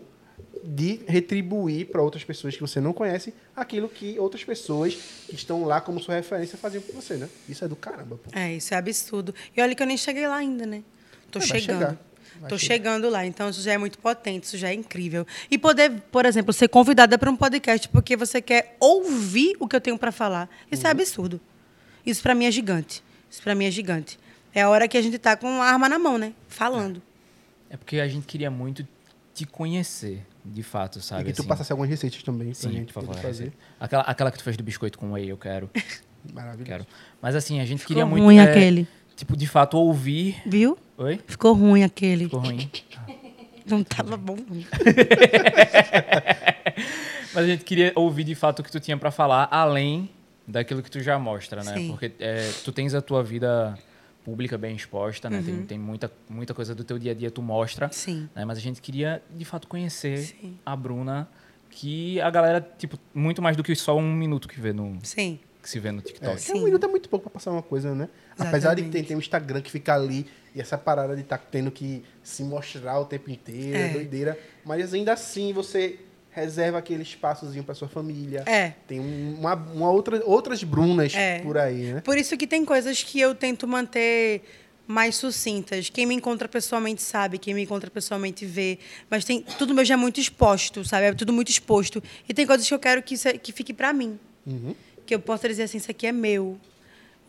de 0.68 1.02
retribuir 1.08 1.88
para 1.88 2.02
outras 2.02 2.24
pessoas 2.24 2.56
que 2.56 2.62
você 2.62 2.82
não 2.82 2.92
conhece 2.94 3.34
aquilo 3.56 3.88
que 3.88 4.18
outras 4.20 4.44
pessoas 4.44 4.96
que 5.28 5.36
estão 5.36 5.64
lá 5.64 5.80
como 5.80 6.00
sua 6.00 6.16
referência 6.16 6.58
faziam 6.58 6.82
com 6.82 6.94
você, 6.94 7.16
né? 7.18 7.30
Isso 7.48 7.64
é 7.64 7.68
do 7.68 7.76
caramba, 7.76 8.18
pô. 8.18 8.32
É, 8.38 8.54
isso 8.56 8.74
é 8.74 8.78
absurdo. 8.78 9.34
E 9.56 9.62
olha 9.62 9.76
que 9.76 9.84
eu 9.84 9.88
nem 9.88 9.98
cheguei 9.98 10.28
lá 10.28 10.38
ainda, 10.38 10.66
né? 10.66 10.84
Tô 11.32 11.40
É, 11.40 11.42
chegando. 11.44 11.98
chegar. 12.40 12.58
chegando 12.60 13.10
lá, 13.10 13.26
então 13.26 13.50
isso 13.50 13.62
já 13.62 13.74
é 13.74 13.78
muito 13.78 13.98
potente, 14.00 14.46
isso 14.46 14.58
já 14.58 14.70
é 14.70 14.74
incrível. 14.74 15.26
E 15.52 15.58
poder, 15.58 15.92
por 16.12 16.26
exemplo, 16.26 16.52
ser 16.52 16.68
convidada 16.68 17.18
para 17.18 17.30
um 17.30 17.36
podcast 17.36 17.88
porque 17.90 18.16
você 18.18 18.42
quer 18.42 18.76
ouvir 18.80 19.56
o 19.60 19.68
que 19.68 19.76
eu 19.76 19.82
tenho 19.82 19.98
para 19.98 20.12
falar. 20.12 20.50
Isso 20.72 20.82
Uhum. 20.84 20.88
é 20.88 20.92
absurdo. 20.92 21.42
Isso 22.06 22.22
para 22.24 22.34
mim 22.36 22.46
é 22.46 22.52
gigante. 22.52 23.04
Isso 23.30 23.42
para 23.42 23.54
mim 23.56 23.66
é 23.66 23.72
gigante. 23.72 24.18
É 24.54 24.62
a 24.62 24.70
hora 24.70 24.88
que 24.88 24.98
a 24.98 25.02
gente 25.02 25.18
tá 25.20 25.36
com 25.36 25.62
a 25.62 25.66
arma 25.66 25.88
na 25.90 26.00
mão, 26.00 26.18
né? 26.18 26.34
Falando. 26.48 27.02
É 27.70 27.76
porque 27.78 28.00
a 28.00 28.08
gente 28.08 28.26
queria 28.26 28.50
muito 28.50 28.88
te 29.34 29.46
conhecer, 29.46 30.26
de 30.46 30.64
fato, 30.64 31.02
sabe? 31.02 31.24
e 31.24 31.26
que 31.26 31.34
tu 31.34 31.42
assim. 31.42 31.48
passasse 31.50 31.72
algumas 31.72 31.90
receitas 31.90 32.22
também 32.24 32.48
pra 32.50 32.56
Sim, 32.56 32.72
gente 32.72 32.94
por 32.94 33.04
favor. 33.04 33.16
fazer. 33.18 33.52
Aquela, 33.80 34.04
aquela 34.04 34.32
que 34.32 34.38
tu 34.38 34.44
fez 34.44 34.56
do 34.56 34.64
biscoito 34.64 34.98
com 35.00 35.12
whey, 35.14 35.30
eu 35.30 35.38
quero. 35.38 35.70
Maravilhoso. 36.34 36.66
quero. 36.66 36.88
Mas 37.22 37.36
assim, 37.36 37.60
a 37.60 37.66
gente 37.66 37.80
Ficou 37.80 37.88
queria 37.96 38.06
muito. 38.06 38.24
ruim 38.24 38.38
é, 38.38 38.44
aquele. 38.44 38.88
Tipo, 39.16 39.36
de 39.36 39.48
fato, 39.48 39.78
ouvir. 39.78 40.42
Viu? 40.46 40.78
Oi? 40.98 41.20
Ficou 41.28 41.54
ruim 41.54 41.84
aquele. 41.84 42.26
Ficou 42.26 42.40
ruim. 42.42 42.70
Não 43.66 43.84
tava 43.84 44.16
bom. 44.16 44.38
Mas 47.34 47.44
a 47.44 47.48
gente 47.48 47.64
queria 47.64 47.92
ouvir 47.96 48.24
de 48.24 48.36
fato 48.36 48.60
o 48.60 48.64
que 48.64 48.72
tu 48.72 48.80
tinha 48.80 48.96
pra 48.96 49.12
falar, 49.12 49.48
além 49.52 50.10
daquilo 50.48 50.84
que 50.84 50.92
tu 50.92 51.02
já 51.02 51.18
mostra, 51.18 51.64
né? 51.64 51.74
Sim. 51.74 51.90
Porque 51.90 52.12
é, 52.20 52.52
tu 52.64 52.72
tens 52.72 52.94
a 52.94 53.02
tua 53.02 53.24
vida 53.24 53.78
pública 54.26 54.58
bem 54.58 54.76
exposta, 54.76 55.30
né? 55.30 55.42
Tem, 55.46 55.62
tem 55.66 55.80
muita, 55.80 56.12
muita 56.28 56.54
coisa 56.54 56.74
do 56.74 56.84
teu 56.84 56.98
dia 57.00 57.12
a 57.12 57.16
dia 57.16 57.30
tu 57.32 57.42
mostra. 57.44 57.86
Uhum. 57.86 57.92
Sim. 57.94 58.30
né? 58.36 58.44
Mas 58.44 58.58
a 58.58 58.62
gente 58.62 58.82
queria, 58.82 59.22
de 59.30 59.46
fato, 59.46 59.68
conhecer 59.68 60.18
Sim. 60.18 60.58
a 60.66 60.76
Bruna, 60.76 61.30
que 61.70 62.20
a 62.20 62.30
galera, 62.32 62.60
tipo, 62.78 62.98
muito 63.14 63.42
mais 63.42 63.56
do 63.56 63.64
que 63.64 63.76
só 63.76 63.96
um 63.96 64.12
minuto 64.14 64.48
que 64.48 64.60
vê 64.60 64.74
no 64.74 64.98
Sim. 65.04 65.40
que 65.62 65.70
se 65.70 65.80
vê 65.80 65.92
no 65.92 66.00
É, 66.00 66.02
TikTok. 66.02 66.44
que 66.44 66.54
um 66.54 66.64
minuto 66.64 66.84
é 66.86 66.90
muito 66.90 67.08
pouco 67.08 67.24
pra 67.30 67.34
passar 67.34 67.52
uma 67.52 67.62
coisa, 67.62 67.94
né? 67.94 68.10
Apesar 68.38 68.74
de 68.74 68.82
ter, 68.82 68.88
Exatamente. 68.88 69.08
ter 69.08 69.16
um 69.16 69.20
Instagram 69.20 69.62
que 69.62 69.72
fica 69.72 69.94
ali 69.94 70.26
e 70.56 70.60
essa 70.62 70.78
parada 70.78 71.16
de 71.16 71.22
estar 71.22 71.38
tendo 71.38 71.70
que 71.70 72.04
se 72.24 72.44
mostrar 72.44 73.00
o 73.00 73.06
tempo 73.06 73.30
inteiro, 73.30 73.78
é. 73.78 73.90
É. 73.90 73.94
doideira. 73.94 74.40
Mas 74.66 74.94
ainda 74.94 75.14
assim 75.14 75.54
você 75.54 76.00
reserva 76.36 76.78
aquele 76.80 77.02
espaçozinho 77.02 77.64
pra 77.64 77.74
sua 77.74 77.88
família. 77.88 78.44
É. 78.46 78.74
Tem 78.86 79.00
um- 79.00 79.38
uma, 79.40 79.56
uma 79.56 79.90
outra, 79.90 80.22
outras 80.26 80.62
Brunas 80.64 81.14
É. 81.16 81.40
por 81.40 81.58
aí, 81.58 81.94
né? 81.94 82.02
Por 82.02 82.18
isso 82.18 82.36
que 82.36 82.46
tem 82.46 82.66
coisas 82.66 83.02
que 83.02 83.18
eu 83.20 83.34
tento 83.34 83.66
manter 83.66 84.42
mais 84.86 85.16
sucintas. 85.16 85.90
Quem 85.90 86.06
me 86.06 86.14
encontra 86.14 86.48
pessoalmente 86.50 87.02
sabe, 87.02 87.38
quem 87.38 87.54
me 87.54 87.64
encontra 87.64 87.90
pessoalmente 87.90 88.46
vê. 88.46 88.78
Mas 89.10 89.24
tem 89.24 89.42
tudo 89.58 89.74
meu 89.74 89.86
já 89.86 89.94
é 89.94 89.98
muito 89.98 90.20
exposto, 90.20 90.84
sabe? 90.84 91.06
É 91.06 91.14
tudo 91.14 91.32
muito 91.32 91.50
exposto. 91.50 92.04
E 92.28 92.34
tem 92.34 92.46
coisas 92.46 92.68
que 92.68 92.74
eu 92.74 92.80
quero 92.80 93.02
que, 93.02 93.16
é- 93.28 93.38
que 93.38 93.54
fique 93.54 93.74
para 93.74 93.94
mim. 93.94 94.20
Uhum. 94.46 94.76
Que 95.06 95.16
eu 95.16 95.20
possa 95.22 95.48
dizer 95.48 95.64
assim, 95.64 95.78
isso 95.78 95.90
aqui 95.90 96.06
é 96.06 96.12
meu. 96.12 96.60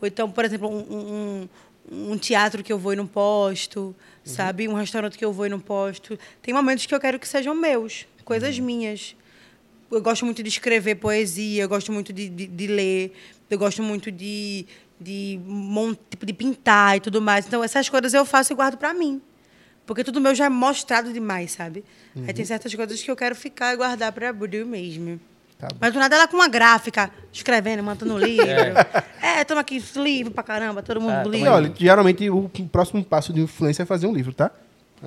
Ou 0.01 0.07
então, 0.07 0.29
por 0.29 0.43
exemplo, 0.43 0.67
um, 0.69 1.47
um- 1.89 2.11
um- 2.11 2.17
teatro 2.17 2.61
que 2.61 2.73
eu 2.73 2.77
vou 2.77 2.91
e 2.91 2.95
não 2.97 3.07
posto, 3.07 3.95
sabe? 4.25 4.67
Um 4.67 4.73
restaurante 4.73 5.17
que 5.17 5.23
eu 5.23 5.31
vou 5.31 5.45
e 5.45 5.49
não 5.49 5.59
posto. 5.61 6.19
Tem 6.41 6.53
momentos 6.53 6.85
que 6.85 6.93
eu 6.93 6.99
quero 6.99 7.17
que 7.17 7.27
sejam 7.27 7.55
meus, 7.55 8.05
coisas 8.27 8.59
minhas. 8.59 9.15
Eu 9.89 10.01
gosto 10.01 10.25
muito 10.25 10.43
de 10.43 10.49
escrever 10.49 10.95
poesia, 10.95 11.63
eu 11.63 11.69
gosto 11.69 11.93
muito 11.93 12.11
de, 12.11 12.27
de, 12.27 12.45
de 12.45 12.67
ler, 12.67 13.13
eu 13.49 13.57
gosto 13.57 13.81
muito 13.81 14.11
de, 14.11 14.65
de, 14.99 15.39
tipo, 16.09 16.25
de 16.25 16.33
pintar 16.33 16.97
e 16.97 16.99
tudo 16.99 17.21
mais. 17.21 17.47
Então, 17.47 17.63
essas 17.63 17.87
coisas 17.87 18.13
eu 18.13 18.25
faço 18.25 18.51
e 18.51 18.55
guardo 18.55 18.77
para 18.77 18.93
mim. 18.93 19.21
Porque 19.85 20.03
tudo 20.03 20.19
meu 20.19 20.35
já 20.35 20.45
é 20.45 20.49
mostrado 20.49 21.13
demais, 21.13 21.53
sabe? 21.53 21.85
Aí 22.27 22.33
tem 22.33 22.43
certas 22.43 22.75
coisas 22.75 23.01
que 23.01 23.09
eu 23.09 23.15
quero 23.15 23.33
ficar 23.33 23.73
e 23.73 23.77
guardar 23.77 24.11
para 24.11 24.33
Bruno 24.33 24.65
mesmo. 24.65 25.17
Tá. 25.57 25.69
Mas 25.79 25.93
do 25.93 25.99
nada 25.99 26.13
ela 26.17 26.27
com 26.27 26.35
uma 26.35 26.49
gráfica, 26.49 27.09
escrevendo, 27.31 27.81
mandando 27.81 28.17
livro. 28.19 28.45
É, 29.21 29.45
toma 29.45 29.61
aqui 29.61 29.81
livro 29.95 30.33
pra 30.33 30.43
caramba, 30.43 30.83
todo 30.83 30.99
mundo 30.99 31.13
Ah, 31.13 31.23
livro. 31.23 31.49
Olha, 31.49 31.73
geralmente 31.73 32.29
o 32.29 32.49
próximo 32.69 33.01
passo 33.05 33.31
de 33.31 33.39
influência 33.39 33.83
é 33.83 33.85
fazer 33.85 34.05
um 34.05 34.13
livro, 34.13 34.33
tá? 34.33 34.51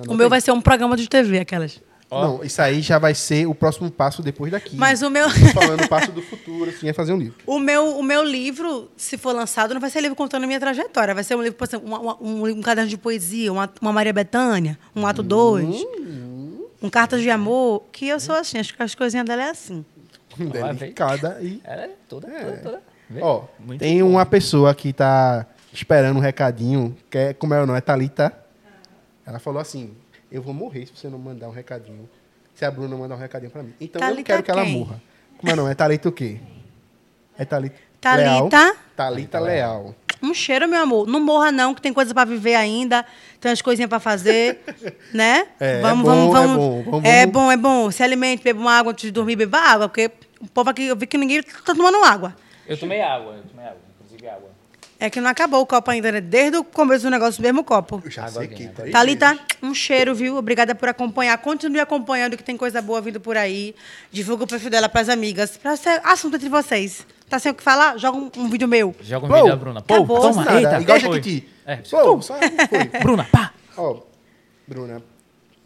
o 0.07 0.15
meu 0.15 0.27
vai 0.27 0.41
ser 0.41 0.51
um 0.51 0.61
programa 0.61 0.97
de 0.97 1.07
TV, 1.07 1.39
aquelas. 1.39 1.79
Não, 2.11 2.43
isso 2.43 2.61
aí 2.61 2.81
já 2.81 2.99
vai 2.99 3.15
ser 3.15 3.45
o 3.47 3.55
próximo 3.55 3.89
passo 3.89 4.21
depois 4.21 4.51
daqui. 4.51 4.75
Mas 4.75 5.01
o 5.01 5.09
meu, 5.09 5.29
Falando 5.53 5.85
o 5.85 5.87
passo 5.87 6.11
do 6.11 6.21
futuro, 6.21 6.69
assim, 6.69 6.89
é 6.89 6.93
fazer 6.93 7.13
um 7.13 7.17
livro. 7.17 7.35
o 7.47 7.57
meu, 7.57 7.97
o 7.97 8.03
meu 8.03 8.21
livro, 8.23 8.89
se 8.97 9.17
for 9.17 9.33
lançado, 9.33 9.73
não 9.73 9.79
vai 9.79 9.89
ser 9.89 10.01
livro 10.01 10.15
contando 10.15 10.43
a 10.43 10.47
minha 10.47 10.59
trajetória. 10.59 11.13
Vai 11.15 11.23
ser 11.23 11.35
um 11.35 11.41
livro, 11.41 11.57
por 11.57 11.65
exemplo, 11.67 11.87
uma- 11.87 12.21
um, 12.21 12.45
um 12.47 12.61
caderno 12.61 12.89
de 12.89 12.97
poesia, 12.97 13.51
uma, 13.53 13.71
uma 13.81 13.93
Maria 13.93 14.11
Bethânia, 14.11 14.77
um 14.95 15.07
ato 15.07 15.23
2, 15.23 15.85
um 16.81 16.89
Cartas 16.89 17.21
de 17.21 17.29
Amor, 17.29 17.83
que 17.91 18.07
eu 18.07 18.19
sou 18.19 18.35
assim, 18.35 18.57
acho 18.57 18.75
que 18.75 18.83
as 18.83 18.93
coisinhas 18.93 19.25
dela 19.25 19.43
é 19.43 19.49
assim. 19.51 19.85
Delicada 20.37 21.37
e... 21.41 21.61
Ela 21.63 21.83
é 21.83 21.89
toda, 22.09 22.27
toda, 22.27 22.57
toda. 22.57 22.81
Vê? 23.09 23.21
Ó, 23.21 23.43
Muito 23.59 23.79
tem 23.79 24.01
uma 24.01 24.25
pessoa 24.25 24.73
que 24.73 24.91
tá 24.93 25.45
esperando 25.73 26.17
um 26.17 26.21
recadinho, 26.21 26.95
que 27.09 27.17
é, 27.17 27.33
como 27.33 27.53
é 27.53 27.61
o 27.61 27.65
nome? 27.65 27.77
É 27.77 27.81
Thalita. 27.81 28.33
Ela 29.25 29.39
falou 29.39 29.61
assim, 29.61 29.91
eu 30.31 30.41
vou 30.41 30.53
morrer 30.53 30.85
se 30.85 30.93
você 30.95 31.09
não 31.09 31.19
mandar 31.19 31.47
um 31.49 31.51
recadinho. 31.51 32.09
Se 32.55 32.65
a 32.65 32.71
Bruna 32.71 32.95
mandar 32.95 33.15
um 33.15 33.19
recadinho 33.19 33.51
pra 33.51 33.63
mim. 33.63 33.73
Então 33.79 33.99
eu 34.01 34.05
não 34.07 34.11
Thalita 34.13 34.23
quero 34.33 34.43
que 34.43 34.51
ela 34.51 34.63
quem? 34.63 34.77
morra. 34.77 35.01
Como 35.37 35.49
é 35.49 35.53
o 35.53 35.55
nome? 35.57 35.71
É 35.71 35.75
Thalita 35.75 36.09
o 36.09 36.11
quê? 36.11 36.37
É 37.37 37.45
Thalita... 37.45 37.75
Thalita. 37.99 38.59
Leal. 38.59 38.75
Thalita 38.95 39.39
Leal. 39.39 39.95
Um 40.23 40.33
cheiro, 40.33 40.67
meu 40.67 40.81
amor. 40.81 41.07
Não 41.07 41.19
morra, 41.19 41.51
não, 41.51 41.73
que 41.73 41.81
tem 41.81 41.91
coisa 41.93 42.13
pra 42.13 42.25
viver 42.25 42.55
ainda, 42.55 43.05
tem 43.39 43.49
umas 43.49 43.61
coisinhas 43.61 43.89
pra 43.89 43.99
fazer, 43.99 44.59
né? 45.13 45.47
É, 45.59 45.79
é 45.79 45.81
bom, 45.81 45.87
é 45.89 45.95
bom, 45.95 46.31
vamos- 46.31 47.05
É 47.05 47.21
vamos- 47.25 47.31
bom, 47.33 47.51
é 47.51 47.57
bom. 47.57 47.91
Se 47.91 48.03
alimente, 48.03 48.43
beba 48.43 48.59
uma 48.59 48.77
água 48.77 48.91
antes 48.91 49.03
de 49.05 49.11
dormir, 49.11 49.35
beba 49.35 49.57
água, 49.59 49.87
porque 49.89 50.11
o 50.39 50.47
povo 50.47 50.69
aqui, 50.69 50.85
eu 50.85 50.95
vi 50.95 51.07
que 51.07 51.17
ninguém 51.17 51.41
tá 51.41 51.73
tomando 51.75 52.03
água. 52.03 52.35
Eu 52.67 52.77
tomei 52.77 53.01
água, 53.01 53.33
eu 53.37 53.43
tomei 53.43 53.65
água. 53.65 53.79
É 55.03 55.09
que 55.09 55.19
não 55.19 55.31
acabou 55.31 55.61
o 55.61 55.65
copo 55.65 55.89
ainda, 55.89 56.11
né? 56.11 56.21
Desde 56.21 56.57
o 56.57 56.63
começo 56.63 57.03
do 57.05 57.09
negócio, 57.09 57.41
mesmo 57.41 57.63
copo. 57.63 58.03
Já 58.05 58.27
sei 58.27 58.47
que... 58.47 58.65
água 58.65 58.75
três 58.75 58.91
Thalita, 58.91 59.29
vezes. 59.29 59.45
um 59.63 59.73
cheiro, 59.73 60.13
viu? 60.13 60.37
Obrigada 60.37 60.75
por 60.75 60.87
acompanhar. 60.87 61.35
Continue 61.39 61.79
acompanhando, 61.79 62.37
que 62.37 62.43
tem 62.43 62.55
coisa 62.55 62.83
boa 62.83 63.01
vindo 63.01 63.19
por 63.19 63.35
aí. 63.35 63.73
Divulga 64.11 64.43
o 64.43 64.47
perfil 64.47 64.69
dela 64.69 64.87
pras 64.87 65.09
amigas. 65.09 65.57
Pra 65.57 65.75
ser 65.75 65.99
assunto 66.03 66.35
entre 66.35 66.49
vocês. 66.49 67.03
Tá 67.27 67.39
sem 67.39 67.51
o 67.51 67.55
que 67.55 67.63
falar? 67.63 67.97
Joga 67.97 68.15
um, 68.15 68.29
um 68.37 68.47
vídeo 68.47 68.67
meu. 68.67 68.93
Joga 69.01 69.25
um 69.25 69.29
Pô, 69.29 69.35
vídeo 69.37 69.49
da 69.49 69.55
Bruna. 69.55 69.81
Pô, 69.81 69.93
acabou. 69.95 70.21
toma, 70.21 70.45
Nada, 70.45 70.57
eita. 70.61 70.81
igual 70.81 70.99
foi. 70.99 71.13
Jequiti. 71.15 71.49
É, 71.65 71.77
Pô, 71.77 72.21
só 72.21 72.37
foi. 72.69 72.85
Bruna, 73.01 73.23
pá. 73.23 73.53
Ó, 73.77 74.01
Bruna, 74.67 75.01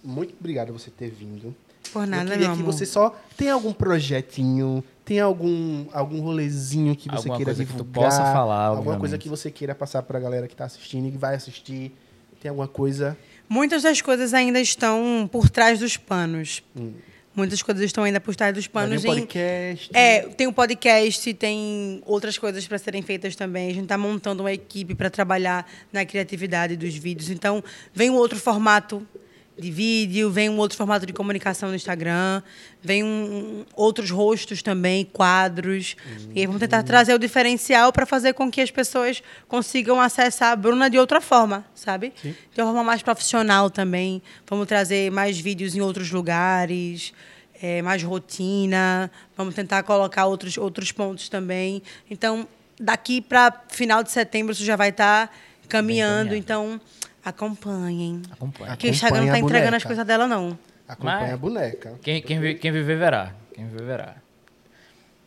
muito 0.01 0.33
obrigado 0.39 0.67
por 0.67 0.79
você 0.79 0.89
ter 0.89 1.09
vindo. 1.09 1.53
Por 1.91 2.07
nada, 2.07 2.23
Eu 2.23 2.29
queria 2.31 2.47
meu 2.47 2.55
que 2.55 2.61
amor. 2.61 2.71
você 2.73 2.85
só 2.85 3.13
tem 3.35 3.49
algum 3.49 3.73
projetinho, 3.73 4.81
tem 5.05 5.19
algum 5.19 5.85
algum 5.93 6.19
rolezinho 6.21 6.95
que 6.95 7.07
você 7.07 7.15
Alguma 7.29 7.37
queira 7.37 7.51
coisa 7.53 7.63
que 7.65 7.71
tu 7.71 7.83
divulgar, 7.83 8.03
possa 8.09 8.23
falar, 8.23 8.55
alguma 8.65 8.79
obviamente. 8.79 8.99
coisa 8.99 9.17
que 9.19 9.29
você 9.29 9.51
queira 9.51 9.75
passar 9.75 10.01
pra 10.03 10.19
galera 10.19 10.47
que 10.47 10.55
tá 10.55 10.65
assistindo 10.65 11.07
e 11.07 11.11
que 11.11 11.17
vai 11.17 11.35
assistir. 11.35 11.93
Tem 12.41 12.49
alguma 12.49 12.67
coisa? 12.67 13.15
Muitas 13.47 13.83
das 13.83 14.01
coisas 14.01 14.33
ainda 14.33 14.59
estão 14.59 15.29
por 15.31 15.49
trás 15.49 15.79
dos 15.79 15.95
panos. 15.97 16.63
Muitas 17.35 17.61
coisas 17.61 17.83
estão 17.83 18.03
ainda 18.03 18.19
por 18.21 18.33
trás 18.35 18.53
dos 18.53 18.65
panos. 18.65 19.01
vir 19.01 19.09
um 19.09 19.13
em- 19.13 19.15
podcast. 19.19 19.89
É, 19.93 20.21
tem 20.21 20.47
um 20.47 20.53
podcast, 20.53 21.33
tem 21.33 22.01
outras 22.05 22.37
coisas 22.37 22.65
para 22.67 22.77
serem 22.77 23.01
feitas 23.01 23.35
também. 23.35 23.69
A 23.69 23.73
gente 23.73 23.83
está 23.83 23.97
montando 23.97 24.41
uma 24.41 24.53
equipe 24.53 24.95
para 24.95 25.09
trabalhar 25.09 25.69
na 25.91 26.05
criatividade 26.05 26.77
dos 26.77 26.95
vídeos. 26.95 27.29
Então, 27.29 27.63
vem 27.93 28.09
um 28.09 28.15
outro 28.15 28.39
formato 28.39 29.05
de 29.57 29.71
vídeo, 29.71 30.29
vem 30.29 30.49
um 30.49 30.57
outro 30.57 30.77
formato 30.77 31.05
de 31.05 31.13
comunicação 31.13 31.69
no 31.69 31.75
Instagram, 31.75 32.41
vem 32.81 33.03
um, 33.03 33.07
um- 33.07 33.65
outros 33.73 34.11
rostos 34.11 34.61
também, 34.61 35.05
quadros. 35.05 35.95
E 36.33 36.41
aí 36.41 36.45
vamos 36.45 36.59
tentar 36.59 36.83
trazer 36.83 37.13
o 37.13 37.19
diferencial 37.19 37.93
para 37.93 38.05
fazer 38.05 38.33
com 38.33 38.51
que 38.51 38.59
as 38.59 38.69
pessoas 38.69 39.23
consigam 39.47 39.99
acessar 40.01 40.51
a 40.51 40.55
Bruna 40.57 40.89
de 40.89 40.97
outra 40.99 41.21
forma, 41.21 41.65
sabe? 41.73 42.11
De 42.21 42.61
uma 42.61 42.65
forma 42.67 42.83
mais 42.83 43.01
profissional 43.01 43.69
também. 43.69 44.21
Vamos 44.45 44.67
trazer 44.67 45.09
mais 45.09 45.39
vídeos 45.39 45.73
em 45.73 45.79
outros 45.81 46.11
lugares 46.11 47.13
é, 47.61 47.81
mais 47.81 48.03
rotina, 48.03 49.09
vamos 49.37 49.55
tentar 49.55 49.81
colocar 49.83 50.25
outros, 50.25 50.57
outros 50.57 50.91
pontos 50.91 51.29
também. 51.29 51.81
Então, 52.11 52.45
daqui 52.77 53.21
para 53.21 53.53
final 53.69 54.03
de 54.03 54.11
setembro 54.11 54.51
isso 54.51 54.65
já 54.65 54.75
vai 54.75 54.89
estar 54.89 55.33
caminhando, 55.69 56.29
caminhado. 56.31 56.35
então 56.35 56.81
acompanhem. 57.25 58.21
Acompanha. 58.31 58.77
Que 58.77 58.87
o 58.87 58.89
Instagram 58.89 59.25
não 59.25 59.31
tá 59.31 59.39
entregando 59.39 59.75
as 59.75 59.83
coisas 59.83 60.05
dela, 60.05 60.27
não. 60.27 60.57
Acompanha 60.87 61.19
Mas- 61.21 61.33
a 61.33 61.37
boneca. 61.37 61.93
Quem, 62.01 62.21
quem, 62.21 62.39
vi- 62.39 62.55
quem 62.55 62.71
viver 62.71 62.97
verá. 62.97 63.33
Quem 63.53 63.65
viver 63.65 63.83
verá. 63.85 64.15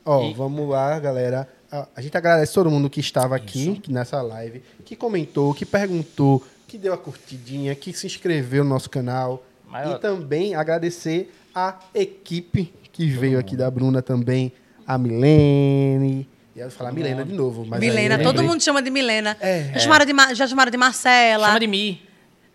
Ó, 0.05 0.23
E- 0.23 0.35
vamos 0.35 0.69
lá, 0.69 0.99
galera. 0.99 1.49
A, 1.71 2.01
gente 2.01 2.17
agradece 2.17 2.55
todo 2.55 2.71
mundo 2.71 2.89
que 2.89 3.01
estava 3.01 3.37
aqui 3.37 3.83
nessa 3.89 4.23
live, 4.23 4.63
que 4.85 4.97
comentou, 4.97 5.53
que 5.53 5.67
perguntou, 5.67 6.43
que 6.67 6.79
deu 6.79 6.95
a 6.95 6.99
curtidinha, 6.99 7.75
que 7.75 7.93
se 7.93 8.07
inscreveu 8.07 8.65
no 8.65 8.71
nosso 8.71 8.89
canal. 8.89 9.45
Mas, 9.69 9.87
ó- 9.87 9.97
E 9.97 9.99
também 9.99 10.55
agradecer 10.55 11.31
a 11.55 11.79
equipe 11.95 12.73
que 12.93 13.07
veio 13.07 13.39
aqui 13.39 13.55
da 13.57 13.71
Bruna 13.71 14.01
também, 14.01 14.51
a 14.87 14.97
Milene. 14.97 16.27
E 16.59 16.61
eu 16.61 16.65
ia 16.67 16.71
falar 16.73 16.91
Milena 16.91 17.25
de 17.25 17.33
novo. 17.33 17.65
Mas 17.65 17.79
Milena, 17.79 18.19
todo 18.19 18.43
mundo 18.43 18.61
chama 18.61 18.83
de 18.83 18.91
Milena. 18.91 19.37
É. 19.41 19.71
Já, 19.75 19.79
chamaram 19.79 20.05
de, 20.05 20.13
Ma- 20.13 20.35
já 20.35 20.45
chamaram 20.45 20.73
de 20.73 20.77
Marcela. 20.77 21.47
Chama 21.47 21.61
de 21.61 21.67
mim. 21.69 22.03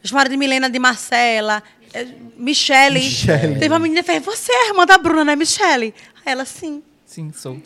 Já 0.02 0.10
chamaram 0.10 0.30
de 0.30 0.36
Milena 0.36 0.70
de 0.70 0.78
Marcela. 0.78 1.64
é, 1.94 2.06
Michele. 2.36 3.00
Michele. 3.00 3.54
Teve 3.60 3.70
uma 3.70 3.80
menina 3.80 4.02
que 4.04 4.12
fez, 4.12 4.22
você 4.26 4.52
é 4.52 4.66
a 4.66 4.68
irmã 4.68 4.86
da 4.86 4.98
Bruna, 4.98 5.24
né, 5.24 5.38
Michele? 5.38 5.94
Aí 6.26 6.34
ela, 6.34 6.44
sim. 6.44 6.84
Sim, 7.06 7.32
sou. 7.32 7.62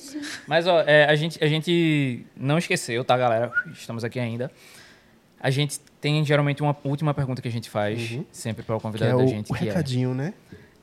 Mas, 0.45 0.67
ó, 0.67 0.81
é, 0.81 1.05
a, 1.05 1.15
gente, 1.15 1.43
a 1.43 1.47
gente 1.47 2.23
não 2.35 2.59
esqueceu, 2.59 3.03
tá, 3.03 3.17
galera? 3.17 3.51
Estamos 3.73 4.03
aqui 4.03 4.19
ainda. 4.19 4.51
A 5.39 5.49
gente 5.49 5.79
tem 5.99 6.23
geralmente 6.23 6.61
uma 6.61 6.77
última 6.83 7.15
pergunta 7.15 7.41
que 7.41 7.47
a 7.47 7.51
gente 7.51 7.67
faz, 7.67 8.19
sempre 8.31 8.61
para 8.61 8.75
o 8.75 8.77
Que 8.77 8.83
convidado 8.83 9.11
é 9.11 9.15
o, 9.15 9.19
da 9.19 9.25
gente, 9.25 9.51
o 9.51 9.55
que 9.55 9.63
é 9.63 9.67
recadinho, 9.69 10.13
né? 10.13 10.33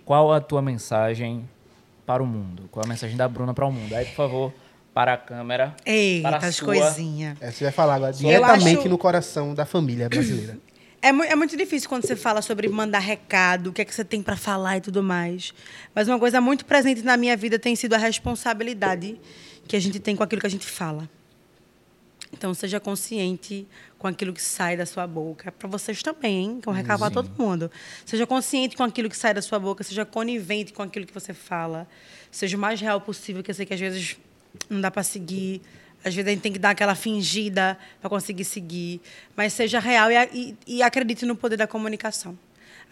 qual 0.05 0.33
a 0.33 0.41
tua 0.41 0.61
mensagem 0.61 1.49
para 2.05 2.21
o 2.23 2.27
mundo? 2.27 2.69
Qual 2.73 2.85
a 2.85 2.89
mensagem 2.89 3.17
da 3.17 3.29
Bruna 3.29 3.55
para 3.55 3.67
o 3.67 3.73
mundo? 3.73 3.95
Aí, 3.95 4.05
por 4.07 4.15
favor, 4.15 4.53
para 4.95 5.15
a 5.15 5.17
câmera. 5.17 5.75
para 5.85 5.93
Eita, 5.93 6.29
a 6.29 6.37
as 6.37 6.55
sua. 6.57 6.67
coisinhas. 6.75 7.37
É, 7.41 7.51
você 7.51 7.65
vai 7.65 7.73
falar 7.73 7.97
agora 7.97 8.13
Eu 8.13 8.17
diretamente 8.19 8.79
acho- 8.79 8.89
no 8.89 8.97
coração 8.97 9.55
da 9.55 9.67
família 9.67 10.09
brasileira. 10.09 10.57
É, 11.05 11.13
mu- 11.13 11.23
é 11.23 11.37
muito 11.37 11.55
difícil 11.55 11.87
quando 11.87 12.07
você 12.07 12.17
fala 12.17 12.41
sobre 12.41 12.67
mandar 12.67 12.99
recado, 13.01 13.67
o 13.69 13.73
que 13.75 13.83
é 13.83 13.85
que 13.85 13.95
você 13.95 14.03
tem 14.03 14.23
para 14.23 14.37
falar 14.39 14.79
e 14.79 14.81
tudo 14.81 15.03
mais. 15.03 15.53
Mas 15.95 16.09
uma 16.09 16.19
coisa 16.19 16.41
muito 16.41 16.65
presente 16.65 17.03
na 17.03 17.15
minha 17.19 17.37
vida 17.37 17.59
tem 17.59 17.77
sido 17.77 17.93
a 17.93 17.99
responsabilidade 17.99 19.21
que 19.69 19.77
a 19.77 19.81
gente 19.81 20.01
tem 20.01 20.17
com 20.17 20.23
aquilo 20.23 20.41
que 20.41 20.47
a 20.47 20.51
gente 20.51 20.65
fala. 20.65 21.07
Então, 22.33 22.55
seja 22.55 22.81
consciente 22.81 23.69
com 23.99 24.09
aquilo 24.09 24.33
que 24.33 24.41
sai 24.41 24.79
da 24.79 24.87
sua 24.87 25.07
boca. 25.07 25.53
Para 25.53 25.69
vocês 25.69 26.03
também, 26.03 26.43
hein? 26.43 26.59
Que 26.63 26.69
é 26.71 26.73
um 26.73 26.75
recado 26.75 27.01
para 27.01 27.11
todo 27.11 27.31
mundo. 27.39 27.71
Seja 28.07 28.27
consciente 28.27 28.75
com 28.75 28.83
aquilo 28.83 29.11
que 29.11 29.17
sai 29.19 29.35
da 29.35 29.43
sua 29.43 29.59
boca, 29.59 29.85
seja 29.85 30.07
conivente 30.07 30.73
com 30.73 30.83
aquilo 30.83 31.05
que 31.05 31.13
você 31.13 31.35
fala. 31.35 31.87
Seja 32.31 32.57
o 32.57 32.61
mais 32.61 32.81
real 32.81 32.99
possível, 33.01 33.43
que 33.43 33.51
eu 33.51 33.55
sei 33.55 33.67
que 33.67 33.75
às 33.75 33.81
vezes 33.81 34.17
não 34.69 34.81
dá 34.81 34.91
para 34.91 35.03
seguir. 35.03 35.61
Às 36.05 36.15
vezes 36.15 36.29
a 36.29 36.31
gente 36.33 36.43
tem 36.43 36.53
que 36.53 36.59
dar 36.59 36.71
aquela 36.71 36.95
fingida 36.95 37.79
para 38.01 38.11
conseguir 38.11 38.45
seguir. 38.45 39.01
Mas 39.37 39.53
seja 39.53 39.79
real 39.79 40.11
e, 40.11 40.17
e, 40.33 40.57
e 40.67 40.83
acredite 40.83 41.25
no 41.25 41.35
poder 41.35 41.57
da 41.57 41.67
comunicação. 41.67 42.39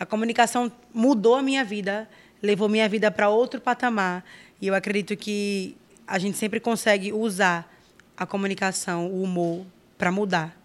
A 0.00 0.06
comunicação 0.06 0.72
mudou 0.92 1.36
a 1.36 1.42
minha 1.42 1.64
vida, 1.64 2.08
levou 2.42 2.68
minha 2.68 2.88
vida 2.88 3.10
para 3.10 3.28
outro 3.28 3.60
patamar. 3.60 4.24
E 4.60 4.66
eu 4.66 4.74
acredito 4.74 5.16
que 5.16 5.76
a 6.06 6.18
gente 6.18 6.36
sempre 6.36 6.58
consegue 6.58 7.12
usar 7.12 7.70
a 8.16 8.26
comunicação, 8.26 9.06
o 9.08 9.22
humor, 9.22 9.64
para 9.98 10.10
mudar. 10.10 10.56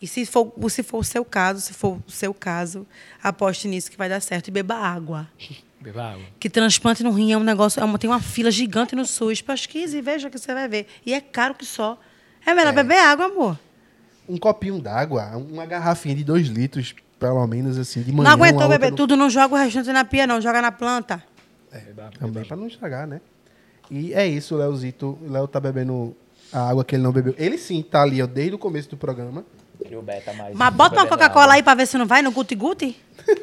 E 0.00 0.06
se 0.06 0.24
for, 0.24 0.52
se 0.68 0.82
for 0.82 0.98
o 0.98 1.04
seu 1.04 1.24
caso, 1.24 1.60
se 1.60 1.74
for 1.74 2.00
o 2.06 2.10
seu 2.10 2.32
caso, 2.32 2.86
aposte 3.22 3.68
nisso 3.68 3.90
que 3.90 3.96
vai 3.96 4.08
dar 4.08 4.20
certo. 4.20 4.48
E 4.48 4.50
beba 4.50 4.74
água. 4.74 5.28
Beba 5.80 6.12
água. 6.12 6.24
Que 6.38 6.50
transplante 6.50 7.02
no 7.02 7.10
rim 7.10 7.32
é 7.32 7.36
um 7.38 7.42
negócio, 7.42 7.80
é 7.80 7.84
uma, 7.84 7.98
tem 7.98 8.08
uma 8.10 8.20
fila 8.20 8.50
gigante 8.50 8.94
no 8.94 9.06
SUS. 9.06 9.40
Pesquise 9.40 9.96
e 9.96 10.02
veja 10.02 10.28
que 10.28 10.38
você 10.38 10.52
vai 10.52 10.68
ver. 10.68 10.86
E 11.06 11.14
é 11.14 11.20
caro 11.20 11.54
que 11.54 11.64
só. 11.64 11.98
É 12.44 12.52
melhor 12.54 12.72
beber 12.74 12.98
água, 12.98 13.26
amor. 13.26 13.58
Um 14.28 14.36
copinho 14.36 14.78
d'água, 14.80 15.36
uma 15.36 15.64
garrafinha 15.66 16.14
de 16.14 16.22
dois 16.22 16.46
litros, 16.48 16.94
pelo 17.18 17.44
menos, 17.46 17.78
assim, 17.78 18.02
de 18.02 18.12
manhã. 18.12 18.24
não 18.24 18.30
aguentou 18.32 18.68
beber 18.68 18.90
no- 18.90 18.96
tudo, 18.96 19.16
não 19.16 19.28
joga 19.30 19.54
o 19.54 19.58
restante 19.58 19.90
na 19.92 20.04
pia, 20.04 20.26
não. 20.26 20.40
Joga 20.40 20.60
na 20.62 20.70
planta. 20.70 21.22
Beba 21.72 22.06
água. 22.06 22.18
Também 22.18 22.44
pra 22.44 22.56
não 22.56 22.66
estragar, 22.66 23.06
né? 23.06 23.20
E 23.90 24.12
é 24.14 24.26
isso, 24.26 24.54
o 24.54 24.58
Leozito. 24.58 25.18
O 25.22 25.30
Léo 25.32 25.48
tá 25.48 25.58
bebendo 25.58 26.14
a 26.52 26.68
água 26.70 26.84
que 26.84 26.94
ele 26.94 27.02
não 27.02 27.10
bebeu. 27.12 27.34
Ele 27.38 27.58
sim 27.58 27.82
tá 27.82 28.02
ali, 28.02 28.22
ó, 28.22 28.26
desde 28.26 28.54
o 28.54 28.58
começo 28.58 28.88
do 28.90 28.96
programa. 28.96 29.44
Beta 30.02 30.32
mais. 30.32 30.54
Mas 30.56 30.74
bota 30.74 30.96
uma 30.96 31.06
Coca-Cola 31.06 31.54
aí 31.54 31.62
pra 31.62 31.74
ver 31.74 31.86
se 31.86 31.96
não 31.98 32.06
vai 32.06 32.22
no 32.22 32.30
guti-guti. 32.30 32.96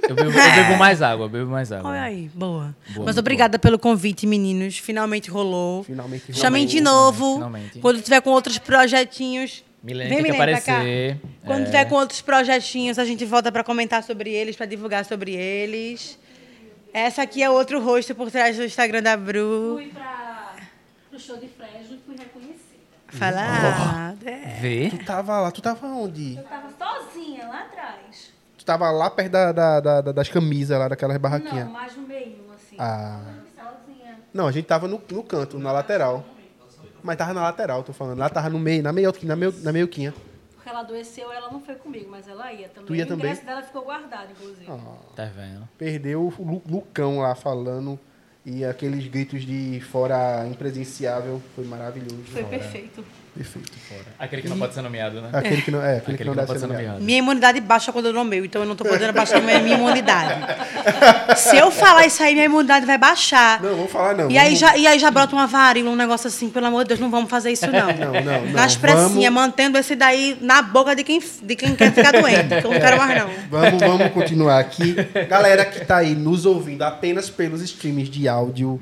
Eu 0.09 0.15
bebo, 0.15 0.29
eu 0.31 0.31
bebo 0.31 0.77
mais 0.79 1.01
água, 1.01 1.25
eu 1.25 1.29
bebo 1.29 1.51
mais 1.51 1.71
água. 1.71 1.91
Olha 1.91 2.01
aí, 2.01 2.29
boa. 2.33 2.75
Boa, 2.89 3.05
Mas 3.05 3.17
obrigada 3.17 3.59
pelo 3.59 3.77
convite, 3.77 4.25
meninos. 4.25 4.77
Finalmente 4.77 5.29
rolou. 5.29 5.83
Finalmente 5.83 6.33
Chamem 6.33 6.65
de 6.65 6.79
rolou. 6.79 6.93
novo. 7.11 7.33
Finalmente. 7.35 7.79
Quando 7.79 8.01
tiver 8.01 8.21
com 8.21 8.31
outros 8.31 8.57
projetinhos. 8.57 9.63
Milene 9.83 10.09
Vem, 10.09 10.17
tem 10.17 10.25
que 10.25 10.31
Milene, 10.37 10.51
pra 10.53 10.61
cá. 10.61 10.73
aparecer. 10.77 11.17
Quando 11.45 11.61
É. 11.61 11.65
tiver 11.65 11.85
com 11.85 11.95
outros 11.95 12.21
projetinhos, 12.21 12.97
a 12.99 13.05
gente 13.05 13.23
volta 13.25 13.51
para 13.51 13.63
comentar 13.63 14.03
sobre 14.03 14.31
eles, 14.31 14.55
para 14.55 14.65
divulgar 14.65 15.05
sobre 15.05 15.33
eles. 15.35 16.17
Essa 16.93 17.21
aqui 17.21 17.43
é 17.43 17.49
outro 17.49 17.79
rosto 17.79 18.15
por 18.15 18.31
trás 18.31 18.57
do 18.57 18.63
Instagram 18.65 19.03
da 19.03 19.15
Bru. 19.15 19.75
Fui 19.75 19.85
pra 19.87 20.55
pro 21.11 21.19
show 21.19 21.37
de 21.37 21.47
Fresno 21.47 21.95
e 21.95 21.99
fui 22.05 22.15
reconhecida. 22.17 22.66
Fala. 23.09 23.39
ah, 23.41 24.13
é. 24.25 24.59
Vê? 24.59 24.89
Tu 24.89 25.05
tava 25.05 25.39
lá, 25.39 25.51
tu 25.51 25.61
tava 25.61 25.87
onde? 25.87 26.35
Eu 26.37 26.43
tava 26.43 26.69
sozinha 26.77 27.47
lá 27.47 27.61
atrás. 27.61 28.31
Tu 28.57 28.65
tava 28.65 28.89
lá 28.91 29.09
perto 29.09 29.31
da, 29.31 29.51
da- 29.51 29.79
da- 29.79 30.01
da- 30.01 30.11
das 30.11 30.27
camisas 30.29 30.77
lá, 30.77 30.87
daquelas 30.87 31.15
Não, 31.15 31.21
barraquinhas. 31.21 31.69
mais 31.69 31.95
no 31.95 32.07
meio, 32.07 32.37
assim. 32.53 32.75
Ah. 32.77 33.21
Sozinha. 33.55 34.19
Não, 34.33 34.47
a 34.47 34.51
gente 34.51 34.65
tava 34.65 34.87
no, 34.87 35.01
no 35.09 35.23
canto, 35.23 35.57
na 35.57 35.71
lateral. 35.71 36.25
Mas 37.03 37.15
tava 37.15 37.33
na 37.33 37.41
lateral, 37.43 37.83
tô 37.83 37.93
falando. 37.93 38.17
Lá 38.19 38.29
tava 38.29 38.49
no 38.49 38.59
meio, 38.59 38.83
na 38.83 38.91
meio, 38.91 39.13
na 39.23 39.35
meio, 39.35 39.53
na 39.63 39.71
meioquinha. 39.71 40.13
Porque 40.55 40.67
ela 40.67 40.79
adoeceu, 40.79 41.31
ela 41.31 41.49
não 41.49 41.61
foi 41.61 41.75
comigo, 41.75 42.09
mas 42.11 42.27
ela 42.27 42.51
ia 42.51 42.67
também. 42.67 42.85
Tu 42.87 42.95
ia 42.95 43.05
o 43.05 43.07
também? 43.07 43.25
ingresso 43.27 43.45
dela 43.45 43.61
ficou 43.61 43.83
guardado, 43.83 44.31
inclusive. 44.31 44.65
Tá 45.15 45.25
vendo? 45.25 45.69
Perdeu 45.77 46.23
o 46.23 46.43
Lu- 46.43 46.63
Lucão 46.67 47.19
lá 47.19 47.33
falando. 47.35 47.97
E 48.49 48.63
aqueles 48.63 49.05
gritos 49.07 49.45
de 49.45 49.81
fora 49.91 50.47
impresenciável 50.47 51.41
foi 51.53 51.65
maravilhoso. 51.65 52.23
Foi 52.31 52.45
perfeito. 52.45 53.03
Perfeito. 53.37 53.71
Aquele 54.19 54.41
que 54.41 54.49
não 54.49 54.57
pode 54.57 54.73
ser 54.73 54.81
nomeado, 54.81 55.21
né? 55.21 55.29
Aquele 55.31 55.61
que 55.61 55.69
não, 55.71 55.79
é, 55.81 55.97
aquele, 55.97 56.15
Aquele 56.15 56.17
que 56.17 56.23
não, 56.25 56.35
deve 56.35 56.47
ser 56.59 56.65
nomeado. 56.65 56.83
nomeado. 56.85 57.03
Minha 57.05 57.17
imunidade 57.19 57.61
baixa 57.61 57.91
quando 57.91 58.07
eu 58.07 58.13
nomeio, 58.13 58.45
então 58.45 58.61
eu 58.63 58.67
não 58.67 58.75
tô 58.75 58.83
podendo 58.83 59.13
baixar 59.13 59.39
minha 59.43 59.59
minha 59.59 59.77
imunidade. 59.77 60.33
Se 61.37 61.55
eu 61.57 61.69
falar 61.71 62.05
isso 62.05 62.21
aí, 62.23 62.33
minha 62.33 62.45
imunidade 62.45 62.85
vai 62.85 62.97
baixar. 62.97 63.61
Não, 63.61 63.75
vamos 63.75 63.91
falar 63.91 64.15
não. 64.15 64.31
E 64.31 64.37
aí, 64.37 64.45
vamos- 64.55 64.59
já, 64.59 64.77
e 64.77 64.87
aí 64.87 64.97
já 64.99 65.11
brota 65.11 65.35
uma 65.35 65.45
varíola, 65.47 65.91
um 65.91 65.95
negócio 65.95 66.27
assim, 66.27 66.49
pelo 66.49 66.65
amor 66.65 66.83
de 66.83 66.89
Deus, 66.89 66.99
não 66.99 67.09
vamos 67.11 67.29
fazer 67.29 67.51
isso 67.51 67.67
não. 67.67 67.87
Não, 67.97 68.13
não, 68.13 68.21
não. 68.45 68.51
Nas 68.53 68.75
pressinhas, 68.75 69.11
Vamos- 69.11 69.29
mantendo 69.33 69.77
esse 69.77 69.95
daí 69.95 70.37
na 70.41 70.61
boca 70.61 70.95
de 70.95 71.03
quem, 71.03 71.21
de 71.43 71.55
quem 71.55 71.75
quer 71.75 71.93
ficar 71.93 72.11
doente, 72.11 72.47
que 72.61 72.65
eu 72.67 72.71
não 72.71 72.79
quero 72.79 72.97
mais 72.97 73.17
não. 73.21 73.29
Vamos, 73.49 73.79
vamos 73.81 74.11
continuar 74.11 74.59
aqui. 74.59 74.95
Galera 75.29 75.63
que 75.65 75.85
tá 75.85 75.97
aí 75.97 76.13
nos 76.15 76.45
ouvindo 76.45 76.81
apenas 76.83 77.29
pelos 77.29 77.61
streams 77.61 78.09
de 78.09 78.27
áudio, 78.27 78.79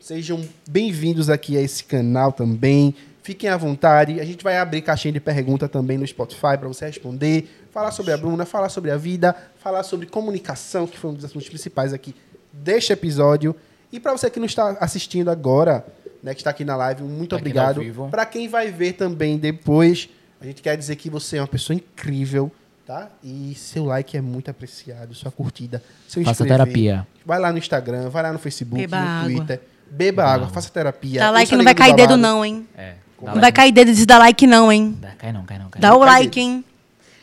sejam 0.00 0.40
bem-vindos 0.68 1.30
aqui 1.30 1.56
a 1.56 1.60
esse 1.62 1.84
canal 1.84 2.32
também. 2.32 2.94
Fiquem 3.24 3.48
à 3.48 3.56
vontade. 3.56 4.20
A 4.20 4.24
gente 4.24 4.44
vai 4.44 4.58
abrir 4.58 4.82
caixinha 4.82 5.10
de 5.10 5.18
pergunta 5.18 5.66
também 5.66 5.96
no 5.96 6.06
Spotify 6.06 6.58
para 6.58 6.68
você 6.68 6.84
responder, 6.84 7.48
falar 7.72 7.90
sobre 7.90 8.12
a 8.12 8.18
Bruna, 8.18 8.44
falar 8.44 8.68
sobre 8.68 8.90
a 8.90 8.98
vida, 8.98 9.34
falar 9.58 9.82
sobre 9.82 10.04
comunicação, 10.06 10.86
que 10.86 10.98
foi 10.98 11.10
um 11.10 11.14
dos 11.14 11.24
assuntos 11.24 11.48
principais 11.48 11.94
aqui 11.94 12.14
deste 12.52 12.92
episódio. 12.92 13.56
E 13.90 13.98
para 13.98 14.12
você 14.12 14.28
que 14.28 14.38
não 14.38 14.44
está 14.44 14.76
assistindo 14.78 15.30
agora, 15.30 15.86
né, 16.22 16.34
que 16.34 16.40
está 16.42 16.50
aqui 16.50 16.66
na 16.66 16.76
live, 16.76 17.02
muito 17.02 17.30
Tá 17.30 17.36
obrigado. 17.36 17.80
Para 18.10 18.26
quem 18.26 18.46
vai 18.46 18.70
ver 18.70 18.92
também 18.92 19.38
depois, 19.38 20.06
a 20.38 20.44
gente 20.44 20.60
quer 20.60 20.76
dizer 20.76 20.94
que 20.96 21.08
você 21.08 21.38
é 21.38 21.40
uma 21.40 21.48
pessoa 21.48 21.74
incrível, 21.74 22.52
tá? 22.84 23.08
E 23.22 23.54
seu 23.54 23.86
like 23.86 24.14
é 24.18 24.20
muito 24.20 24.50
apreciado, 24.50 25.14
sua 25.14 25.30
curtida, 25.30 25.82
seu 26.06 26.22
Faça 26.22 26.44
terapia. 26.44 27.06
Vai 27.24 27.38
lá 27.40 27.50
no 27.50 27.56
Instagram, 27.56 28.10
vai 28.10 28.22
lá 28.22 28.34
no 28.34 28.38
Facebook, 28.38 28.82
Beba 28.82 29.00
no 29.00 29.06
água. 29.06 29.30
Twitter. 29.30 29.60
Beba 29.90 30.24
água, 30.24 30.48
faça 30.48 30.68
terapia. 30.70 31.20
Dá 31.20 31.30
like 31.30 31.46
ouça 31.46 31.56
não 31.56 31.64
vai 31.64 31.74
cair 31.74 31.94
dedo 31.94 32.10
Babado. 32.10 32.20
não, 32.20 32.44
hein? 32.44 32.68
É. 32.76 32.96
Não 33.24 33.40
vai 33.40 33.52
cair 33.52 33.72
dedo 33.72 33.92
de 33.92 34.04
dar 34.06 34.18
like 34.18 34.46
não, 34.46 34.70
hein? 34.72 34.96
Dá, 35.00 35.10
cai 35.10 35.32
não, 35.32 35.44
cai 35.44 35.58
não, 35.58 35.68
cai 35.70 35.80
Dá 35.80 35.90
não. 35.90 35.96
o 35.96 36.00
Cai 36.00 36.08
like, 36.08 36.26
dedo. 36.28 36.38
hein? 36.38 36.64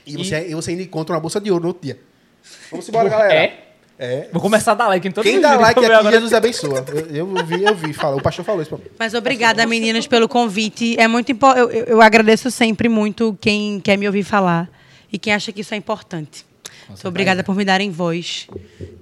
E 0.05 0.17
você, 0.17 0.47
e 0.49 0.55
você 0.55 0.71
ainda 0.71 0.83
encontra 0.83 1.13
uma 1.15 1.21
bolsa 1.21 1.39
de 1.39 1.51
ouro 1.51 1.61
no 1.63 1.67
outro 1.69 1.83
dia. 1.83 1.99
Vamos 2.71 2.87
embora, 2.89 3.07
galera. 3.09 3.33
É? 3.33 3.67
É. 3.99 4.29
Vou 4.33 4.41
começar 4.41 4.71
a 4.71 4.75
dar 4.75 4.87
like 4.87 5.07
em 5.07 5.11
todo 5.11 5.23
Quem 5.23 5.39
dá 5.39 5.55
like 5.59 5.79
aqui, 5.79 5.91
agora. 5.91 6.11
Jesus 6.15 6.33
abençoa. 6.33 6.83
Eu, 7.11 7.27
eu 7.35 7.45
vi, 7.45 7.63
eu 7.63 7.75
vi. 7.75 7.93
Fala, 7.93 8.15
o 8.15 8.21
pastor 8.21 8.43
falou 8.43 8.61
isso 8.61 8.69
pra 8.69 8.79
mim. 8.79 8.85
Mas 8.97 9.13
obrigada, 9.13 9.63
meninas, 9.67 10.07
pelo 10.07 10.27
convite. 10.27 10.95
É 10.99 11.07
muito 11.07 11.31
impo- 11.31 11.51
eu, 11.53 11.69
eu, 11.69 11.83
eu 11.85 12.01
agradeço 12.01 12.49
sempre 12.49 12.89
muito 12.89 13.37
quem 13.39 13.79
quer 13.79 13.97
me 13.97 14.07
ouvir 14.07 14.23
falar 14.23 14.67
e 15.13 15.19
quem 15.19 15.31
acha 15.33 15.51
que 15.51 15.61
isso 15.61 15.73
é 15.75 15.77
importante. 15.77 16.43
Muito 16.87 17.07
obrigada 17.07 17.43
por 17.43 17.55
me 17.55 17.63
darem 17.63 17.91
voz. 17.91 18.47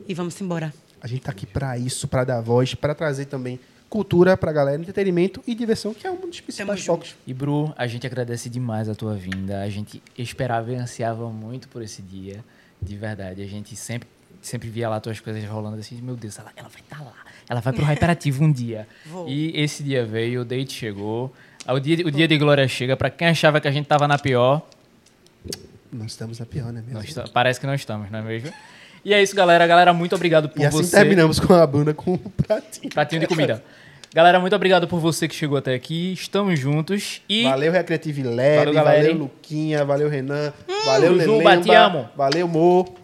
E 0.05 0.13
vamos 0.13 0.39
embora. 0.41 0.73
A 1.01 1.07
gente 1.07 1.21
tá 1.21 1.31
aqui 1.31 1.45
pra 1.45 1.77
isso, 1.77 2.05
pra 2.05 2.25
dar 2.25 2.41
voz, 2.41 2.75
pra 2.75 2.93
trazer 2.93 3.23
também 3.25 3.57
cultura 3.89 4.37
pra 4.37 4.51
galera, 4.51 4.79
entretenimento 4.81 5.41
e 5.47 5.55
diversão, 5.55 5.93
que 5.93 6.05
é 6.05 6.11
um 6.11 6.27
dos 6.29 6.39
principais 6.41 6.85
focos. 6.85 7.15
E 7.25 7.33
Bru, 7.33 7.73
a 7.77 7.87
gente 7.87 8.05
agradece 8.05 8.49
demais 8.49 8.87
a 8.87 8.93
tua 8.95 9.15
vinda. 9.15 9.61
A 9.61 9.69
gente 9.69 10.01
esperava 10.17 10.71
e 10.71 10.75
ansiava 10.75 11.27
muito 11.29 11.67
por 11.67 11.81
esse 11.81 12.01
dia, 12.01 12.43
de 12.81 12.95
verdade. 12.95 13.41
A 13.41 13.47
gente 13.47 13.75
sempre, 13.75 14.07
sempre 14.41 14.69
via 14.69 14.87
lá 14.87 14.99
tuas 14.99 15.19
coisas 15.19 15.43
rolando 15.45 15.77
assim, 15.77 15.99
meu 16.01 16.15
Deus, 16.15 16.37
ela, 16.37 16.51
ela 16.55 16.69
vai 16.69 16.81
estar 16.81 17.01
lá. 17.03 17.13
Ela 17.49 17.61
vai 17.61 17.73
pro 17.73 17.83
Hyperativo 17.89 18.43
um 18.43 18.51
dia. 18.51 18.87
Vou. 19.05 19.27
E 19.27 19.59
esse 19.59 19.81
dia 19.81 20.05
veio, 20.05 20.41
o 20.41 20.45
date 20.45 20.71
chegou. 20.73 21.33
O 21.67 21.79
dia, 21.79 22.05
o 22.05 22.11
dia 22.11 22.27
de 22.27 22.37
glória 22.37 22.67
chega. 22.67 22.95
Pra 22.95 23.09
quem 23.09 23.27
achava 23.27 23.59
que 23.59 23.67
a 23.67 23.71
gente 23.71 23.87
tava 23.87 24.07
na 24.07 24.17
pior, 24.19 24.61
Nós 25.91 26.11
estamos 26.11 26.37
na 26.39 26.45
pior, 26.45 26.71
né? 26.71 26.83
Mesmo? 26.87 27.13
ta- 27.15 27.27
parece 27.33 27.59
que 27.59 27.65
não 27.65 27.73
estamos, 27.73 28.11
não 28.11 28.19
é 28.19 28.21
mesmo? 28.21 28.53
E 29.03 29.13
é 29.13 29.21
isso, 29.21 29.35
galera. 29.35 29.65
Galera, 29.65 29.93
muito 29.93 30.15
obrigado 30.15 30.49
por 30.49 30.59
E 30.61 30.65
assim 30.65 30.77
você. 30.83 30.97
terminamos 30.97 31.39
com 31.39 31.53
a 31.53 31.65
Bruna 31.65 31.93
com 31.93 32.13
o 32.13 32.17
pratinho. 32.17 32.89
Pratinho 32.93 33.21
de 33.21 33.27
comida. 33.27 33.63
Galera, 34.13 34.39
muito 34.39 34.55
obrigado 34.55 34.87
por 34.87 34.99
você 34.99 35.27
que 35.27 35.35
chegou 35.35 35.57
até 35.57 35.73
aqui. 35.75 36.13
Estamos 36.13 36.59
juntos. 36.59 37.21
E 37.29 37.43
Valeu, 37.43 37.71
Recreative 37.71 38.23
Lab, 38.23 38.35
Valeu, 38.37 38.55
valeu, 38.57 38.73
galera, 38.73 39.07
hein? 39.11 39.17
Luquinha, 39.17 39.85
valeu, 39.85 40.09
Renan, 40.09 40.51
valeu, 40.85 41.13
Jujuba, 41.15 41.37
Lelemba, 41.43 41.57
te 41.63 41.71
amo. 41.75 42.09
valeu, 42.15 42.47
Mo. 42.47 42.95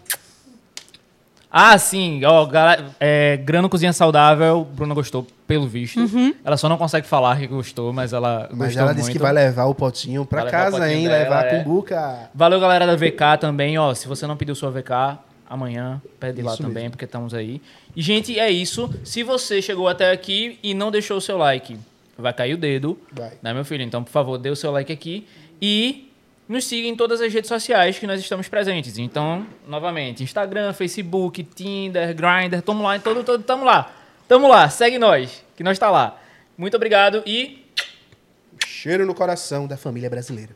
Ah, 1.58 1.78
sim, 1.78 2.22
ó, 2.26 2.44
galera, 2.46 2.86
é, 3.00 3.38
Grano 3.38 3.70
Cozinha 3.70 3.94
Saudável, 3.94 4.68
Bruna 4.74 4.94
gostou, 4.94 5.26
pelo 5.48 5.66
visto. 5.68 6.02
Ela 6.44 6.58
só 6.58 6.68
não 6.68 6.78
consegue 6.78 7.08
falar 7.08 7.38
que 7.38 7.48
gostou, 7.48 7.94
mas 7.94 8.12
ela 8.12 8.50
Mas 8.52 8.58
gostou 8.70 8.82
ela 8.82 8.88
muito. 8.92 8.98
disse 8.98 9.12
que 9.12 9.20
vai 9.20 9.32
levar 9.32 9.66
o 9.66 9.74
potinho 9.76 10.26
pra 10.26 10.42
Vai 10.42 10.52
levar 10.52 10.64
casa, 10.66 10.78
potinho 10.80 10.98
hein? 11.00 11.08
dela, 11.08 11.24
levar 11.24 11.46
é. 11.46 11.50
a 11.50 11.64
cumbuca. 11.64 12.30
Valeu, 12.34 12.60
galera 12.60 12.86
da 12.86 12.96
VK 12.98 13.38
também, 13.40 13.78
ó. 13.78 13.94
Se 13.94 14.06
você 14.06 14.28
não 14.28 14.36
pediu 14.36 14.54
sua 14.54 14.70
VK, 14.70 15.18
amanhã 15.50 16.02
pede 16.20 16.42
lá 16.42 16.54
Isso 16.54 16.62
também, 16.62 16.84
mesmo. 16.84 16.92
porque 16.92 17.06
estamos 17.06 17.34
aí. 17.34 17.62
E, 17.96 18.02
gente, 18.02 18.40
é 18.40 18.50
isso. 18.50 18.94
Se 19.04 19.24
você 19.24 19.62
chegou 19.62 19.88
até 19.88 20.12
aqui 20.12 20.60
e 20.62 20.74
não 20.74 20.92
deixou 20.92 21.18
o 21.18 21.22
seu 21.22 21.38
like, 21.38 21.78
vai 22.18 22.34
cair 22.34 22.54
o 22.54 22.58
dedo. 22.58 23.00
Vai. 23.12 23.34
Né, 23.42 23.54
meu 23.54 23.66
filho? 23.66 23.84
Então, 23.84 24.04
por 24.04 24.12
favor, 24.12 24.38
dê 24.38 24.50
o 24.50 24.56
seu 24.56 24.72
like 24.72 24.92
aqui. 24.92 25.28
E 25.62 26.12
nos 26.48 26.66
siga 26.66 26.88
em 26.88 26.96
todas 26.96 27.22
as 27.22 27.34
redes 27.34 27.48
sociais 27.48 27.98
que 27.98 28.06
nós 28.06 28.20
estamos 28.20 28.48
presentes. 28.48 28.98
Então, 28.98 29.46
novamente, 29.68 30.24
Instagram, 30.24 30.74
Facebook, 30.74 31.44
Tinder, 31.44 32.16
Grindr, 32.16 32.62
tamo 32.62 32.84
lá, 32.84 32.96
em 32.96 33.00
todo, 33.00 33.24
todo, 33.24 33.44
tamo 33.44 33.64
lá. 33.66 33.92
Tamo 34.28 34.48
lá, 34.48 34.70
segue 34.70 34.98
nós, 34.98 35.44
que 35.56 35.64
nós 35.64 35.78
tá 35.78 35.90
lá. 35.90 36.20
Muito 36.58 36.76
obrigado 36.76 37.22
e 37.26 37.64
Cheiro 38.66 39.06
no 39.06 39.16
coração 39.16 39.68
da 39.68 39.76
família 39.78 40.10
brasileira. 40.10 40.56